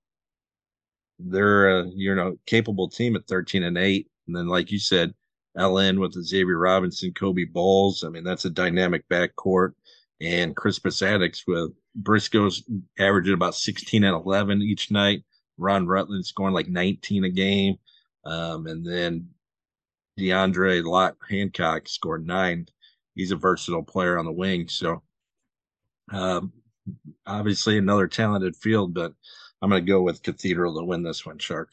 they're 1.20 1.80
a 1.80 1.88
you 1.96 2.16
know 2.16 2.38
capable 2.46 2.90
team 2.90 3.16
at 3.16 3.28
13 3.28 3.64
and 3.64 3.78
8. 3.78 4.08
And 4.28 4.36
then, 4.36 4.48
like 4.48 4.72
you 4.72 4.80
said, 4.80 5.14
LN 5.58 6.00
with 6.00 6.22
Xavier 6.22 6.58
Robinson, 6.58 7.14
Kobe 7.14 7.46
Bowles. 7.46 8.04
I 8.04 8.10
mean, 8.10 8.24
that's 8.24 8.46
a 8.46 8.50
dynamic 8.50 9.08
backcourt. 9.08 9.74
And 10.22 10.56
Crispus 10.56 11.02
Attucks 11.02 11.44
with 11.48 11.72
Briscoe's 11.96 12.64
averaging 13.00 13.34
about 13.34 13.56
16 13.56 14.04
and 14.04 14.16
11 14.16 14.62
each 14.62 14.92
night. 14.92 15.24
Ron 15.58 15.86
Rutland 15.86 16.26
scoring 16.26 16.54
like 16.54 16.68
19 16.68 17.26
a 17.26 17.30
game. 17.30 17.76
Um, 18.26 18.68
and 18.68 18.86
then 18.86 19.30
DeAndre 20.20 20.84
Lott 20.84 21.16
Hancock 21.30 21.88
scored 21.88 22.26
nine. 22.26 22.68
He's 23.16 23.32
a 23.32 23.36
versatile 23.36 23.84
player 23.84 24.18
on 24.18 24.26
the 24.26 24.32
wing. 24.32 24.68
So, 24.68 25.04
um, 26.12 26.52
obviously 27.26 27.78
another 27.78 28.08
talented 28.08 28.56
field, 28.56 28.94
but 28.94 29.14
I'm 29.62 29.70
going 29.70 29.86
to 29.86 29.90
go 29.90 30.02
with 30.02 30.24
Cathedral 30.24 30.76
to 30.76 30.84
win 30.84 31.04
this 31.04 31.26
one, 31.26 31.38
Shark. 31.38 31.70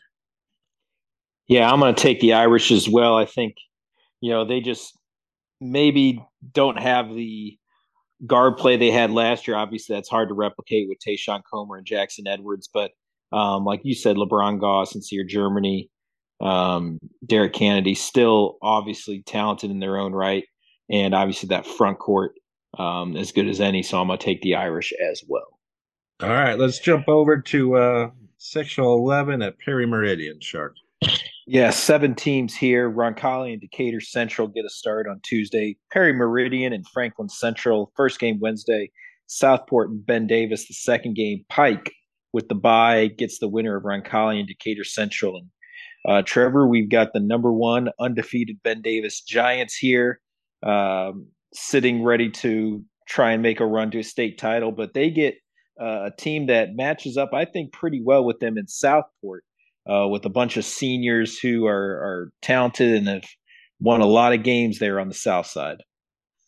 Yeah, 1.48 1.70
I'm 1.70 1.80
going 1.80 1.94
to 1.94 2.00
take 2.00 2.20
the 2.20 2.34
Irish 2.34 2.70
as 2.70 2.88
well. 2.88 3.16
I 3.16 3.24
think, 3.24 3.56
you 4.20 4.30
know, 4.30 4.44
they 4.44 4.60
just 4.60 4.96
maybe 5.60 6.24
don't 6.52 6.78
have 6.78 7.08
the 7.08 7.58
guard 8.26 8.56
play 8.56 8.76
they 8.76 8.90
had 8.90 9.10
last 9.10 9.46
year. 9.46 9.56
Obviously, 9.56 9.94
that's 9.96 10.08
hard 10.08 10.28
to 10.28 10.34
replicate 10.34 10.88
with 10.88 10.98
Tayshawn 10.98 11.42
Comer 11.50 11.76
and 11.76 11.86
Jackson 11.86 12.26
Edwards. 12.26 12.68
But 12.72 12.92
um, 13.32 13.64
like 13.64 13.80
you 13.84 13.94
said, 13.94 14.16
LeBron 14.16 14.60
Goss 14.60 14.94
and 14.94 15.04
Sear 15.04 15.24
Germany, 15.24 15.90
um, 16.40 16.98
Derek 17.24 17.52
Kennedy, 17.52 17.94
still 17.94 18.58
obviously 18.62 19.22
talented 19.26 19.70
in 19.70 19.80
their 19.80 19.98
own 19.98 20.12
right. 20.12 20.44
And 20.90 21.14
obviously, 21.14 21.48
that 21.48 21.66
front 21.66 21.98
court 21.98 22.32
um, 22.78 23.16
as 23.16 23.32
good 23.32 23.48
as 23.48 23.60
any. 23.60 23.82
So 23.82 24.00
I'm 24.00 24.08
going 24.08 24.18
to 24.18 24.24
take 24.24 24.42
the 24.42 24.56
Irish 24.56 24.92
as 25.10 25.22
well. 25.26 25.58
All 26.22 26.28
right, 26.28 26.58
let's 26.58 26.78
jump 26.78 27.08
over 27.08 27.40
to 27.40 27.76
uh, 27.76 28.10
sectional 28.36 28.98
11 28.98 29.40
at 29.42 29.58
Perry 29.58 29.86
Meridian, 29.86 30.40
Shark. 30.40 30.74
Yeah, 31.52 31.70
seven 31.70 32.14
teams 32.14 32.54
here. 32.54 32.88
Roncalli 32.88 33.50
and 33.50 33.60
Decatur 33.60 34.00
Central 34.00 34.46
get 34.46 34.64
a 34.64 34.70
start 34.70 35.08
on 35.08 35.18
Tuesday. 35.24 35.76
Perry 35.92 36.12
Meridian 36.12 36.72
and 36.72 36.86
Franklin 36.86 37.28
Central, 37.28 37.90
first 37.96 38.20
game 38.20 38.38
Wednesday. 38.38 38.88
Southport 39.26 39.90
and 39.90 40.06
Ben 40.06 40.28
Davis, 40.28 40.68
the 40.68 40.74
second 40.74 41.16
game. 41.16 41.44
Pike 41.48 41.92
with 42.32 42.48
the 42.48 42.54
bye 42.54 43.08
gets 43.08 43.40
the 43.40 43.48
winner 43.48 43.74
of 43.74 43.82
Roncalli 43.82 44.38
and 44.38 44.46
Decatur 44.46 44.84
Central. 44.84 45.38
And 45.38 45.48
uh, 46.08 46.22
Trevor, 46.24 46.68
we've 46.68 46.88
got 46.88 47.12
the 47.12 47.18
number 47.18 47.52
one 47.52 47.90
undefeated 47.98 48.62
Ben 48.62 48.80
Davis 48.80 49.20
Giants 49.20 49.74
here, 49.74 50.20
um, 50.62 51.26
sitting 51.52 52.04
ready 52.04 52.30
to 52.30 52.84
try 53.08 53.32
and 53.32 53.42
make 53.42 53.58
a 53.58 53.66
run 53.66 53.90
to 53.90 53.98
a 53.98 54.04
state 54.04 54.38
title, 54.38 54.70
but 54.70 54.94
they 54.94 55.10
get 55.10 55.34
uh, 55.80 56.04
a 56.04 56.12
team 56.16 56.46
that 56.46 56.76
matches 56.76 57.16
up, 57.16 57.30
I 57.34 57.44
think, 57.44 57.72
pretty 57.72 58.00
well 58.00 58.24
with 58.24 58.38
them 58.38 58.56
in 58.56 58.68
Southport 58.68 59.42
uh, 59.88 60.06
with 60.08 60.24
a 60.24 60.30
bunch 60.30 60.56
of 60.56 60.64
seniors 60.64 61.38
who 61.38 61.66
are, 61.66 61.74
are 61.74 62.32
talented 62.42 62.94
and 62.94 63.08
have 63.08 63.24
won 63.80 64.00
a 64.00 64.06
lot 64.06 64.32
of 64.32 64.42
games 64.42 64.78
there 64.78 65.00
on 65.00 65.08
the 65.08 65.14
south 65.14 65.46
side. 65.46 65.82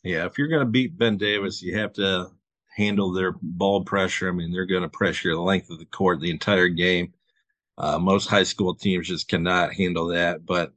Yeah, 0.03 0.27
if 0.27 0.37
you're 0.37 0.49
going 0.49 0.65
to 0.65 0.71
beat 0.71 0.99
Ben 0.99 1.17
Davis, 1.17 1.63
you 1.63 1.79
have 1.79 1.93
to 1.95 2.29
handle 2.77 3.13
their 3.13 3.35
ball 3.41 3.85
pressure. 3.85 4.29
I 4.29 4.33
mean, 4.33 4.53
they're 4.53 4.67
going 4.67 4.83
to 4.83 4.89
pressure 4.89 5.33
the 5.33 5.41
length 5.41 5.71
of 5.71 5.79
the 5.79 5.87
court 5.87 6.21
the 6.21 6.31
entire 6.31 6.69
game. 6.69 7.13
Uh, 7.79 7.99
most 7.99 8.29
high 8.29 8.43
school 8.43 8.75
teams 8.75 9.09
just 9.09 9.29
cannot 9.29 9.73
handle 9.73 10.09
that, 10.09 10.45
but 10.45 10.73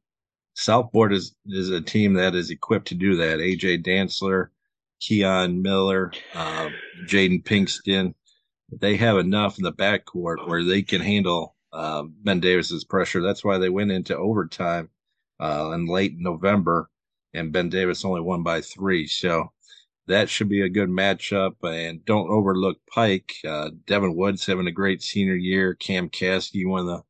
Southport 0.56 1.14
is 1.14 1.36
is 1.48 1.70
a 1.70 1.82
team 1.82 2.14
that 2.14 2.34
is 2.34 2.50
equipped 2.50 2.88
to 2.88 2.96
do 2.96 3.18
that. 3.18 3.40
AJ 3.40 3.86
Dantzler, 3.86 4.48
Keon 5.02 5.62
Miller, 5.62 6.14
uh, 6.34 6.70
Jaden 7.06 7.44
Pinkston, 7.44 8.14
they 8.72 8.96
have 8.96 9.18
enough 9.18 9.58
in 9.58 9.64
the 9.64 9.74
backcourt 9.74 10.48
where 10.48 10.64
they 10.64 10.82
can 10.82 11.02
handle 11.02 11.55
uh, 11.76 12.04
Ben 12.24 12.40
Davis's 12.40 12.84
pressure. 12.84 13.22
That's 13.22 13.44
why 13.44 13.58
they 13.58 13.70
went 13.70 13.92
into 13.92 14.18
overtime 14.18 14.90
uh, 15.40 15.72
in 15.74 15.88
late 15.88 16.16
November, 16.18 16.90
and 17.34 17.52
Ben 17.52 17.70
Davis 17.70 18.06
only 18.06 18.22
won 18.22 18.44
by 18.44 18.62
three. 18.62 19.08
So 19.08 19.52
that 20.08 20.30
should 20.30 20.50
be 20.50 20.62
a 20.62 20.70
good 20.70 20.90
matchup. 20.90 21.56
And 21.64 22.04
don't 22.06 22.30
overlook 22.30 22.78
Pike. 22.88 23.34
Uh, 23.46 23.72
Devin 23.86 24.16
Woods 24.16 24.46
having 24.46 24.68
a 24.68 24.72
great 24.72 25.02
senior 25.02 25.36
year. 25.36 25.74
Cam 25.74 26.10
Caskey, 26.10 26.66
one 26.68 26.82
of 26.82 26.88
the 26.88 27.04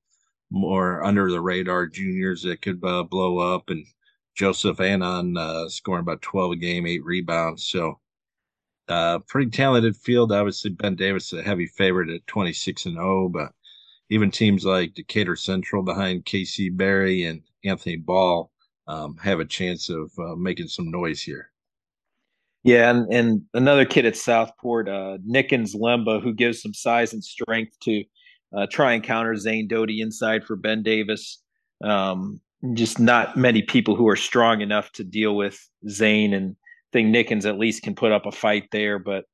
more 0.50 1.04
under 1.04 1.30
the 1.30 1.42
radar 1.42 1.88
juniors 1.88 2.44
that 2.44 2.62
could 2.62 2.84
uh, 2.84 3.04
blow 3.04 3.38
up, 3.40 3.70
and 3.70 3.86
Joseph 4.36 4.80
Anon 4.80 5.38
uh, 5.38 5.70
scoring 5.70 6.02
about 6.02 6.22
12 6.22 6.54
a 6.54 6.56
game, 6.56 6.86
eight 6.88 7.04
rebounds. 7.04 7.64
So 7.64 8.00
uh, 8.88 9.20
pretty 9.20 9.50
talented 9.52 9.96
field. 9.96 10.32
Obviously, 10.32 10.72
Ben 10.72 10.96
Davis 10.96 11.34
a 11.34 11.42
heavy 11.42 11.68
favorite 11.68 12.10
at 12.10 12.28
26 12.28 12.86
and 12.86 12.96
0, 12.96 13.30
but 13.30 13.54
even 14.10 14.32
teams 14.32 14.66
like 14.66 14.94
Decatur 14.94 15.36
Central 15.36 15.84
behind 15.84 16.26
KC 16.26 16.76
Berry 16.76 17.24
and 17.24 17.42
Anthony 17.64 17.98
Ball 17.98 18.52
um, 18.88 19.18
have 19.18 19.40
a 19.40 19.46
chance 19.46 19.90
of 19.90 20.12
uh, 20.20 20.36
making 20.36 20.68
some 20.68 20.92
noise 20.92 21.22
here. 21.22 21.52
Yeah, 22.64 22.90
and, 22.90 23.14
and 23.14 23.42
another 23.54 23.86
kid 23.86 24.06
at 24.06 24.16
Southport, 24.16 24.90
uh, 24.90 25.20
Nickens 25.28 25.76
Lemba, 25.76 26.22
who 26.22 26.34
gives 26.34 26.62
some 26.62 26.74
size 26.74 27.14
and 27.14 27.24
strength 27.24 27.78
to 27.82 28.04
uh, 28.56 28.66
try 28.72 28.94
and 28.94 29.04
counter 29.04 29.36
Zane 29.36 29.68
Doughty 29.68 30.02
inside 30.02 30.44
for 30.44 30.56
Ben 30.56 30.82
Davis. 30.82 31.42
Um, 31.84 32.40
just 32.74 33.00
not 33.00 33.38
many 33.38 33.62
people 33.62 33.96
who 33.96 34.08
are 34.08 34.16
strong 34.16 34.62
enough 34.62 34.92
to 34.94 35.04
deal 35.04 35.36
with 35.36 35.60
Zane, 35.88 36.34
and 36.34 36.56
think 36.92 37.14
Nickens 37.14 37.46
at 37.46 37.60
least 37.60 37.84
can 37.84 37.94
put 37.94 38.12
up 38.12 38.26
a 38.26 38.32
fight 38.32 38.70
there. 38.72 38.98
But 38.98 39.26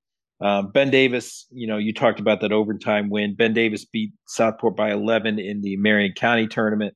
um, 0.41 0.71
ben 0.71 0.89
Davis, 0.89 1.45
you 1.51 1.67
know, 1.67 1.77
you 1.77 1.93
talked 1.93 2.19
about 2.19 2.41
that 2.41 2.51
overtime 2.51 3.09
win. 3.09 3.35
Ben 3.35 3.53
Davis 3.53 3.85
beat 3.85 4.11
Southport 4.27 4.75
by 4.75 4.91
11 4.91 5.39
in 5.39 5.61
the 5.61 5.77
Marion 5.77 6.13
County 6.15 6.47
tournament. 6.47 6.95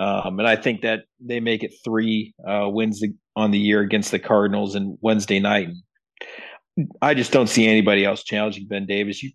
Um, 0.00 0.38
and 0.38 0.48
I 0.48 0.56
think 0.56 0.82
that 0.82 1.00
they 1.20 1.40
make 1.40 1.62
it 1.62 1.72
three 1.84 2.34
uh, 2.46 2.68
wins 2.68 3.02
on 3.36 3.50
the 3.50 3.58
year 3.58 3.80
against 3.80 4.10
the 4.10 4.18
Cardinals 4.18 4.74
and 4.74 4.96
Wednesday 5.00 5.40
night. 5.40 5.68
I 7.02 7.14
just 7.14 7.32
don't 7.32 7.48
see 7.48 7.66
anybody 7.66 8.04
else 8.04 8.22
challenging 8.22 8.68
Ben 8.68 8.86
Davis. 8.86 9.22
You 9.22 9.32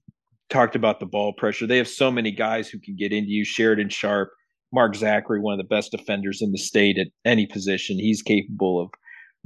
talked 0.49 0.75
about 0.75 0.99
the 0.99 1.05
ball 1.05 1.33
pressure. 1.33 1.67
They 1.67 1.77
have 1.77 1.87
so 1.87 2.09
many 2.09 2.31
guys 2.31 2.69
who 2.69 2.79
can 2.79 2.95
get 2.95 3.11
into 3.11 3.31
you. 3.31 3.43
Sheridan 3.43 3.89
Sharp, 3.89 4.29
Mark 4.71 4.95
Zachary, 4.95 5.41
one 5.41 5.53
of 5.53 5.57
the 5.57 5.75
best 5.75 5.91
defenders 5.91 6.41
in 6.41 6.51
the 6.51 6.57
state 6.57 6.97
at 6.97 7.07
any 7.25 7.45
position. 7.45 7.99
He's 7.99 8.21
capable 8.21 8.81
of 8.81 8.89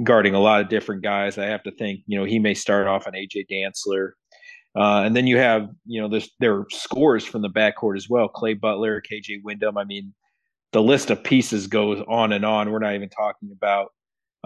guarding 0.04 0.34
a 0.34 0.40
lot 0.40 0.62
of 0.62 0.70
different 0.70 1.04
guys. 1.04 1.38
I 1.38 1.46
have 1.46 1.64
to 1.64 1.72
think, 1.72 2.02
you 2.06 2.18
know, 2.18 2.26
he 2.26 2.40
may 2.40 2.54
start 2.54 2.88
off 2.88 3.08
on 3.08 3.14
AJ 3.14 3.46
Dantzler. 3.52 4.12
Uh, 4.76 5.04
and 5.04 5.16
then 5.16 5.26
you 5.26 5.38
have, 5.38 5.70
you 5.86 6.00
know, 6.00 6.20
there 6.40 6.56
are 6.56 6.68
scores 6.70 7.26
from 7.26 7.42
the 7.42 7.50
backcourt 7.50 7.98
as 7.98 8.08
well. 8.10 8.28
Clay 8.28 8.54
Butler, 8.54 9.02
KJ 9.02 9.42
Wyndham. 9.44 9.78
I 9.78 9.84
mean, 9.86 10.14
the 10.72 10.84
list 10.84 11.10
of 11.10 11.24
pieces 11.24 11.66
goes 11.66 12.04
on 12.08 12.32
and 12.32 12.46
on. 12.46 12.72
We're 12.72 12.80
not 12.80 12.94
even 12.94 13.10
talking 13.10 13.50
about 13.52 13.88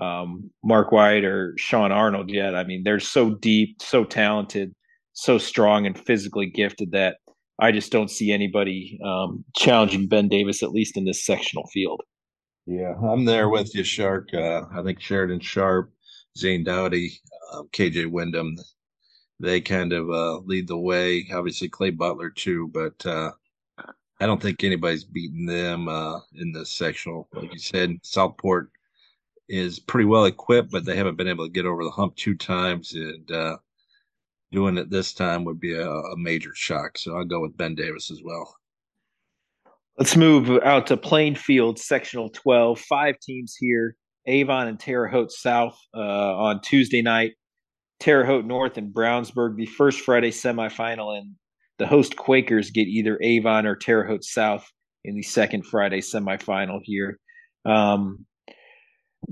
um, 0.01 0.49
Mark 0.63 0.91
White 0.91 1.25
or 1.25 1.53
Sean 1.57 1.91
Arnold 1.91 2.29
yet. 2.29 2.55
I 2.55 2.63
mean, 2.63 2.83
they're 2.83 2.99
so 2.99 3.35
deep, 3.35 3.81
so 3.81 4.05
talented, 4.05 4.73
so 5.13 5.37
strong 5.37 5.85
and 5.85 5.99
physically 5.99 6.49
gifted 6.49 6.91
that 6.91 7.17
I 7.59 7.71
just 7.71 7.91
don't 7.91 8.09
see 8.09 8.31
anybody 8.31 8.99
um, 9.05 9.43
challenging 9.55 10.07
Ben 10.07 10.29
Davis, 10.29 10.63
at 10.63 10.71
least 10.71 10.97
in 10.97 11.05
this 11.05 11.25
sectional 11.25 11.67
field. 11.67 12.01
Yeah, 12.65 12.93
I'm 12.95 13.25
there 13.25 13.49
with 13.49 13.75
you, 13.75 13.83
Shark. 13.83 14.33
Uh, 14.33 14.63
I 14.71 14.83
think 14.83 14.99
Sheridan 15.01 15.39
Sharp, 15.39 15.91
Zane 16.37 16.63
Doughty, 16.63 17.11
um, 17.53 17.67
KJ 17.73 18.09
Wyndham, 18.09 18.55
they 19.39 19.61
kind 19.61 19.93
of 19.93 20.09
uh, 20.09 20.37
lead 20.39 20.67
the 20.67 20.77
way. 20.77 21.27
Obviously, 21.33 21.69
Clay 21.69 21.89
Butler 21.89 22.29
too, 22.29 22.69
but 22.69 23.05
uh, 23.05 23.31
I 24.19 24.27
don't 24.27 24.41
think 24.41 24.63
anybody's 24.63 25.03
beaten 25.03 25.45
them 25.45 25.87
uh, 25.87 26.19
in 26.35 26.51
this 26.51 26.71
sectional. 26.71 27.27
Like 27.33 27.51
you 27.53 27.59
said, 27.59 27.97
Southport 28.03 28.69
is 29.49 29.79
pretty 29.79 30.05
well 30.05 30.25
equipped, 30.25 30.71
but 30.71 30.85
they 30.85 30.95
haven't 30.95 31.17
been 31.17 31.27
able 31.27 31.45
to 31.47 31.51
get 31.51 31.65
over 31.65 31.83
the 31.83 31.89
hump 31.91 32.15
two 32.15 32.35
times, 32.35 32.93
and 32.93 33.31
uh, 33.31 33.57
doing 34.51 34.77
it 34.77 34.89
this 34.91 35.13
time 35.13 35.43
would 35.45 35.59
be 35.59 35.73
a, 35.73 35.89
a 35.89 36.17
major 36.17 36.53
shock. 36.53 36.97
So 36.97 37.17
I'll 37.17 37.25
go 37.25 37.41
with 37.41 37.57
Ben 37.57 37.73
Davis 37.75 38.11
as 38.11 38.21
well. 38.23 38.55
Let's 40.01 40.17
move 40.17 40.49
out 40.63 40.87
to 40.87 40.97
Plainfield, 40.97 41.77
sectional 41.77 42.29
12. 42.29 42.79
Five 42.79 43.19
teams 43.21 43.55
here 43.55 43.95
Avon 44.25 44.67
and 44.67 44.79
Terre 44.79 45.07
Haute 45.07 45.31
South 45.31 45.77
uh, 45.95 45.99
on 45.99 46.59
Tuesday 46.61 47.03
night, 47.03 47.33
Terre 47.99 48.25
Haute 48.25 48.47
North 48.47 48.79
and 48.79 48.91
Brownsburg, 48.91 49.57
the 49.57 49.67
first 49.67 49.99
Friday 49.99 50.31
semifinal, 50.31 51.15
and 51.15 51.35
the 51.77 51.85
host 51.85 52.15
Quakers 52.15 52.71
get 52.71 52.87
either 52.87 53.19
Avon 53.21 53.67
or 53.67 53.75
Terre 53.75 54.03
Haute 54.07 54.23
South 54.23 54.67
in 55.05 55.13
the 55.13 55.21
second 55.21 55.67
Friday 55.67 56.01
semifinal 56.01 56.79
here. 56.81 57.19
Um, 57.63 58.25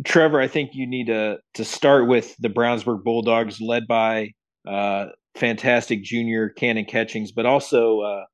Trevor, 0.06 0.40
I 0.40 0.48
think 0.48 0.76
you 0.76 0.86
need 0.86 1.08
to 1.08 1.40
to 1.56 1.66
start 1.66 2.08
with 2.08 2.36
the 2.38 2.50
Brownsburg 2.50 3.04
Bulldogs, 3.04 3.60
led 3.60 3.88
by 3.88 4.34
uh, 4.68 5.08
fantastic 5.34 6.04
junior 6.04 6.50
Cannon 6.50 6.86
Catchings, 6.86 7.32
but 7.32 7.48
also 7.48 8.02
uh, 8.02 8.26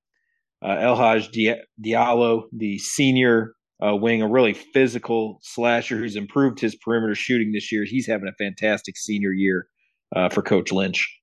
uh, 0.62 0.76
Elhaj 0.76 1.60
Diallo, 1.82 2.44
the 2.52 2.78
senior 2.80 3.54
uh, 3.86 3.96
wing, 3.96 4.22
a 4.22 4.28
really 4.28 4.54
physical 4.54 5.40
slasher 5.42 5.98
who's 5.98 6.16
improved 6.16 6.60
his 6.60 6.76
perimeter 6.76 7.16
shooting 7.16 7.52
this 7.52 7.72
year. 7.72 7.84
He's 7.86 8.08
having 8.08 8.28
a 8.28 8.44
fantastic 8.44 8.98
senior 8.98 9.32
year 9.32 9.68
uh, 10.16 10.30
for 10.30 10.42
Coach 10.42 10.72
Lynch. 10.72 11.20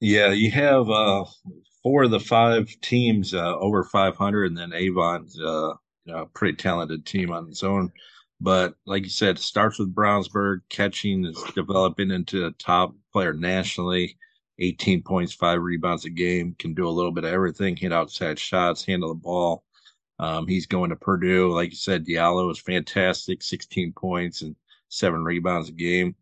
Yeah, 0.00 0.28
you 0.28 0.50
have 0.50 0.88
uh, 0.90 1.24
four 1.82 2.04
of 2.04 2.10
the 2.10 2.20
five 2.20 2.68
teams 2.82 3.34
uh, 3.34 3.56
over 3.58 3.84
500, 3.84 4.46
and 4.46 4.58
then 4.58 4.72
Avon's 4.72 5.38
uh, 5.40 5.72
a 6.08 6.26
pretty 6.26 6.56
talented 6.56 7.06
team 7.06 7.30
on 7.32 7.48
its 7.48 7.62
own. 7.62 7.92
But 8.40 8.74
like 8.84 9.04
you 9.04 9.08
said, 9.08 9.38
starts 9.38 9.78
with 9.78 9.94
Brownsburg. 9.94 10.60
Catchings 10.68 11.28
is 11.28 11.42
developing 11.54 12.10
into 12.10 12.46
a 12.46 12.52
top 12.52 12.94
player 13.12 13.32
nationally. 13.32 14.18
18 14.58 15.02
points, 15.02 15.32
five 15.32 15.60
rebounds 15.60 16.04
a 16.04 16.10
game, 16.10 16.54
can 16.58 16.74
do 16.74 16.88
a 16.88 16.90
little 16.90 17.12
bit 17.12 17.24
of 17.24 17.32
everything, 17.32 17.76
hit 17.76 17.92
outside 17.92 18.38
shots, 18.38 18.84
handle 18.84 19.10
the 19.10 19.14
ball. 19.14 19.64
Um, 20.18 20.46
he's 20.46 20.66
going 20.66 20.90
to 20.90 20.96
Purdue. 20.96 21.52
Like 21.52 21.70
you 21.70 21.76
said, 21.76 22.06
Diallo 22.06 22.50
is 22.50 22.58
fantastic, 22.58 23.42
16 23.42 23.92
points 23.92 24.42
and 24.42 24.56
seven 24.88 25.22
rebounds 25.22 25.68
a 25.68 25.72
game. 25.72 26.14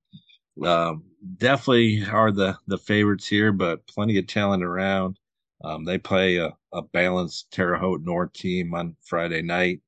Um, 0.64 1.04
definitely 1.36 2.04
are 2.04 2.32
the, 2.32 2.56
the 2.66 2.78
favorites 2.78 3.26
here, 3.26 3.52
but 3.52 3.86
plenty 3.86 4.18
of 4.18 4.26
talent 4.26 4.64
around. 4.64 5.18
Um, 5.62 5.84
they 5.84 5.98
play 5.98 6.36
a, 6.36 6.52
a, 6.72 6.82
balanced 6.82 7.50
Terre 7.50 7.76
Haute 7.76 8.04
North 8.04 8.32
team 8.34 8.74
on 8.74 8.96
Friday 9.02 9.40
night. 9.42 9.80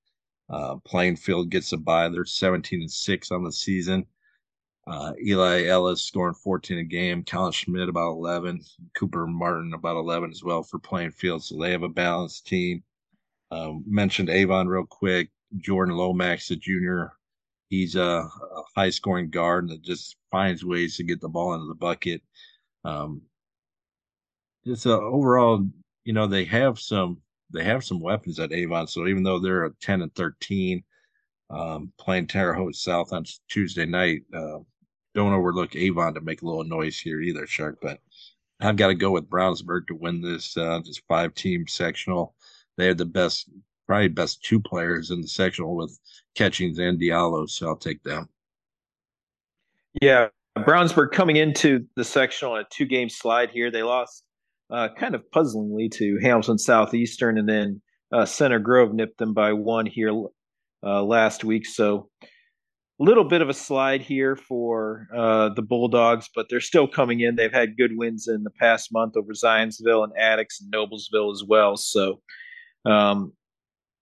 Uh, 0.48 0.76
Plainfield 0.86 1.50
gets 1.50 1.72
a 1.72 1.76
bye. 1.76 2.08
They're 2.08 2.24
17 2.24 2.80
and 2.80 2.90
6 2.90 3.30
on 3.30 3.44
the 3.44 3.52
season. 3.52 4.06
Uh, 4.86 5.12
Eli 5.20 5.64
Ellis 5.64 6.02
scoring 6.02 6.34
14 6.34 6.78
a 6.78 6.84
game, 6.84 7.24
Colin 7.24 7.50
Schmidt 7.50 7.88
about 7.88 8.12
11, 8.12 8.60
Cooper 8.96 9.26
Martin 9.26 9.74
about 9.74 9.96
11 9.96 10.30
as 10.30 10.44
well 10.44 10.62
for 10.62 10.78
Plainfield. 10.78 11.42
So 11.42 11.58
they 11.58 11.72
have 11.72 11.82
a 11.82 11.88
balanced 11.88 12.46
team. 12.46 12.82
Um, 13.50 13.84
mentioned 13.86 14.30
Avon 14.30 14.68
real 14.68 14.86
quick. 14.86 15.30
Jordan 15.58 15.96
Lomax, 15.96 16.48
the 16.48 16.56
junior, 16.56 17.12
he's 17.68 17.96
a, 17.96 18.00
a 18.02 18.62
high 18.76 18.90
scoring 18.90 19.30
guard 19.30 19.68
that 19.68 19.82
just 19.82 20.16
finds 20.30 20.64
ways 20.64 20.96
to 20.96 21.04
get 21.04 21.20
the 21.20 21.28
ball 21.28 21.54
into 21.54 21.66
the 21.66 21.74
bucket. 21.74 22.22
Um, 22.84 23.22
it's 24.64 24.86
a, 24.86 24.92
overall, 24.92 25.66
you 26.04 26.12
know, 26.12 26.26
they 26.26 26.44
have 26.44 26.78
some 26.78 27.18
they 27.52 27.62
have 27.64 27.84
some 27.84 28.00
weapons 28.00 28.40
at 28.40 28.52
Avon. 28.52 28.86
So 28.88 29.06
even 29.06 29.22
though 29.22 29.38
they're 29.38 29.66
a 29.66 29.74
10 29.80 30.02
and 30.02 30.14
13, 30.14 30.82
um, 31.50 31.92
playing 31.98 32.26
Terre 32.26 32.54
Haute 32.54 32.74
South 32.74 33.12
on 33.12 33.24
Tuesday 33.48 33.86
night, 33.86 34.22
uh, 34.34 34.58
don't 35.16 35.32
overlook 35.32 35.74
Avon 35.74 36.14
to 36.14 36.20
make 36.20 36.42
a 36.42 36.46
little 36.46 36.62
noise 36.62 36.98
here 36.98 37.20
either, 37.20 37.46
Shark. 37.46 37.78
But 37.82 37.98
I've 38.60 38.76
got 38.76 38.88
to 38.88 38.94
go 38.94 39.10
with 39.10 39.28
Brownsburg 39.28 39.88
to 39.88 39.94
win 39.94 40.20
this 40.20 40.56
uh, 40.56 40.80
this 40.84 41.00
five 41.08 41.34
team 41.34 41.66
sectional. 41.66 42.34
They 42.76 42.86
have 42.86 42.98
the 42.98 43.06
best, 43.06 43.48
probably 43.86 44.08
best 44.08 44.44
two 44.44 44.60
players 44.60 45.10
in 45.10 45.22
the 45.22 45.28
sectional 45.28 45.74
with 45.74 45.98
Catchings 46.34 46.78
and 46.78 47.00
Diallo, 47.00 47.48
so 47.48 47.68
I'll 47.68 47.76
take 47.76 48.02
them. 48.02 48.28
Yeah, 50.02 50.28
Brownsburg 50.58 51.12
coming 51.12 51.36
into 51.36 51.86
the 51.96 52.04
sectional 52.04 52.52
on 52.52 52.60
a 52.60 52.66
two 52.70 52.84
game 52.84 53.08
slide 53.08 53.50
here. 53.50 53.70
They 53.70 53.82
lost 53.82 54.22
uh, 54.70 54.88
kind 54.98 55.14
of 55.14 55.28
puzzlingly 55.30 55.90
to 55.92 56.18
Hamilton 56.20 56.58
Southeastern, 56.58 57.38
and 57.38 57.48
then 57.48 57.80
uh, 58.12 58.26
Center 58.26 58.58
Grove 58.58 58.92
nipped 58.92 59.16
them 59.16 59.32
by 59.32 59.54
one 59.54 59.86
here 59.86 60.12
uh, 60.84 61.02
last 61.02 61.42
week. 61.42 61.64
So 61.64 62.10
little 62.98 63.24
bit 63.24 63.42
of 63.42 63.48
a 63.48 63.54
slide 63.54 64.00
here 64.00 64.36
for 64.36 65.06
uh, 65.14 65.50
the 65.50 65.62
Bulldogs, 65.62 66.30
but 66.34 66.46
they're 66.48 66.60
still 66.60 66.88
coming 66.88 67.20
in. 67.20 67.36
They've 67.36 67.52
had 67.52 67.76
good 67.76 67.96
wins 67.96 68.26
in 68.26 68.42
the 68.42 68.50
past 68.50 68.92
month 68.92 69.16
over 69.16 69.32
Zionsville 69.32 70.04
and 70.04 70.12
Attucks 70.18 70.60
and 70.60 70.72
Noblesville 70.72 71.32
as 71.32 71.44
well. 71.46 71.76
So 71.76 72.20
um, 72.86 73.32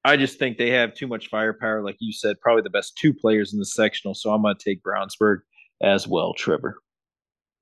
I 0.05 0.16
just 0.16 0.38
think 0.38 0.59
they 0.59 0.70
have 0.70 0.95
too 0.95 1.09
much 1.09 1.28
firepower, 1.28 1.82
like 1.82 1.97
you 1.99 2.12
said, 2.12 2.40
probably 2.40 2.62
the 2.62 2.70
best 2.70 2.97
two 2.97 3.12
players 3.12 3.53
in 3.53 3.59
the 3.59 3.66
sectional. 3.66 4.14
So 4.14 4.30
I'm 4.30 4.42
going 4.42 4.55
to 4.57 4.64
take 4.64 4.82
Brownsburg 4.82 5.38
as 5.82 6.07
well, 6.07 6.34
Trevor. 6.34 6.78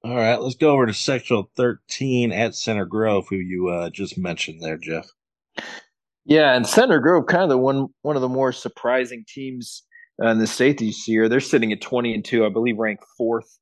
All 0.05 0.16
right, 0.16 0.41
let's 0.41 0.57
go 0.57 0.72
over 0.72 0.85
to 0.85 0.93
sectional 0.93 1.51
13 1.57 2.33
at 2.33 2.57
Center 2.57 2.85
Grove, 2.85 3.26
who 3.30 3.37
you 3.37 3.68
uh, 3.68 3.89
just 3.89 4.18
mentioned 4.18 4.61
there, 4.61 4.76
Jeff. 4.76 5.07
Yeah, 6.24 6.55
and 6.55 6.66
Center 6.66 6.99
Grove, 6.99 7.26
kind 7.26 7.45
of 7.45 7.49
the 7.49 7.59
one 7.59 7.87
one 8.03 8.16
of 8.16 8.22
the 8.22 8.28
more 8.28 8.53
surprising 8.53 9.24
teams 9.26 9.85
in 10.31 10.39
the 10.39 10.47
state 10.47 10.79
this 10.79 11.09
year. 11.09 11.29
They're 11.29 11.41
sitting 11.41 11.73
at 11.73 11.81
20 11.81 12.14
and 12.14 12.25
2, 12.25 12.47
I 12.47 12.49
believe 12.49 12.79
ranked 12.79 13.05
fourth 13.16 13.59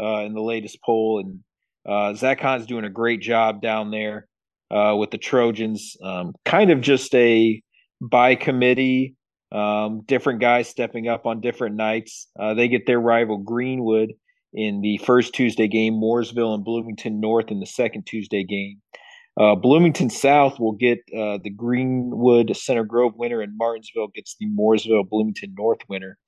uh, 0.00 0.20
in 0.20 0.34
the 0.34 0.42
latest 0.42 0.78
poll. 0.84 1.20
And 1.20 1.40
uh, 1.86 2.14
Zach 2.14 2.40
Hahn's 2.40 2.66
doing 2.66 2.84
a 2.84 2.90
great 2.90 3.20
job 3.20 3.60
down 3.60 3.90
there 3.90 4.28
uh, 4.70 4.94
with 4.96 5.10
the 5.10 5.18
Trojans. 5.18 5.96
Um, 6.02 6.34
kind 6.44 6.70
of 6.70 6.80
just 6.80 7.14
a 7.14 7.62
by 8.00 8.34
committee, 8.34 9.16
um, 9.52 10.02
different 10.06 10.40
guys 10.40 10.68
stepping 10.68 11.08
up 11.08 11.26
on 11.26 11.40
different 11.40 11.76
nights. 11.76 12.28
Uh, 12.38 12.54
they 12.54 12.68
get 12.68 12.86
their 12.86 13.00
rival 13.00 13.38
Greenwood 13.38 14.12
in 14.52 14.80
the 14.80 14.98
first 14.98 15.34
Tuesday 15.34 15.68
game, 15.68 15.94
Mooresville 15.94 16.54
and 16.54 16.64
Bloomington 16.64 17.20
North 17.20 17.50
in 17.50 17.60
the 17.60 17.66
second 17.66 18.06
Tuesday 18.06 18.44
game. 18.44 18.80
Uh, 19.38 19.56
Bloomington 19.56 20.10
South 20.10 20.60
will 20.60 20.72
get 20.72 20.98
uh, 21.16 21.38
the 21.42 21.50
Greenwood 21.50 22.56
Center 22.56 22.84
Grove 22.84 23.14
winner, 23.16 23.40
and 23.40 23.56
Martinsville 23.56 24.08
gets 24.14 24.36
the 24.38 24.46
Mooresville 24.46 25.08
Bloomington 25.08 25.54
North 25.58 25.80
winner. 25.88 26.18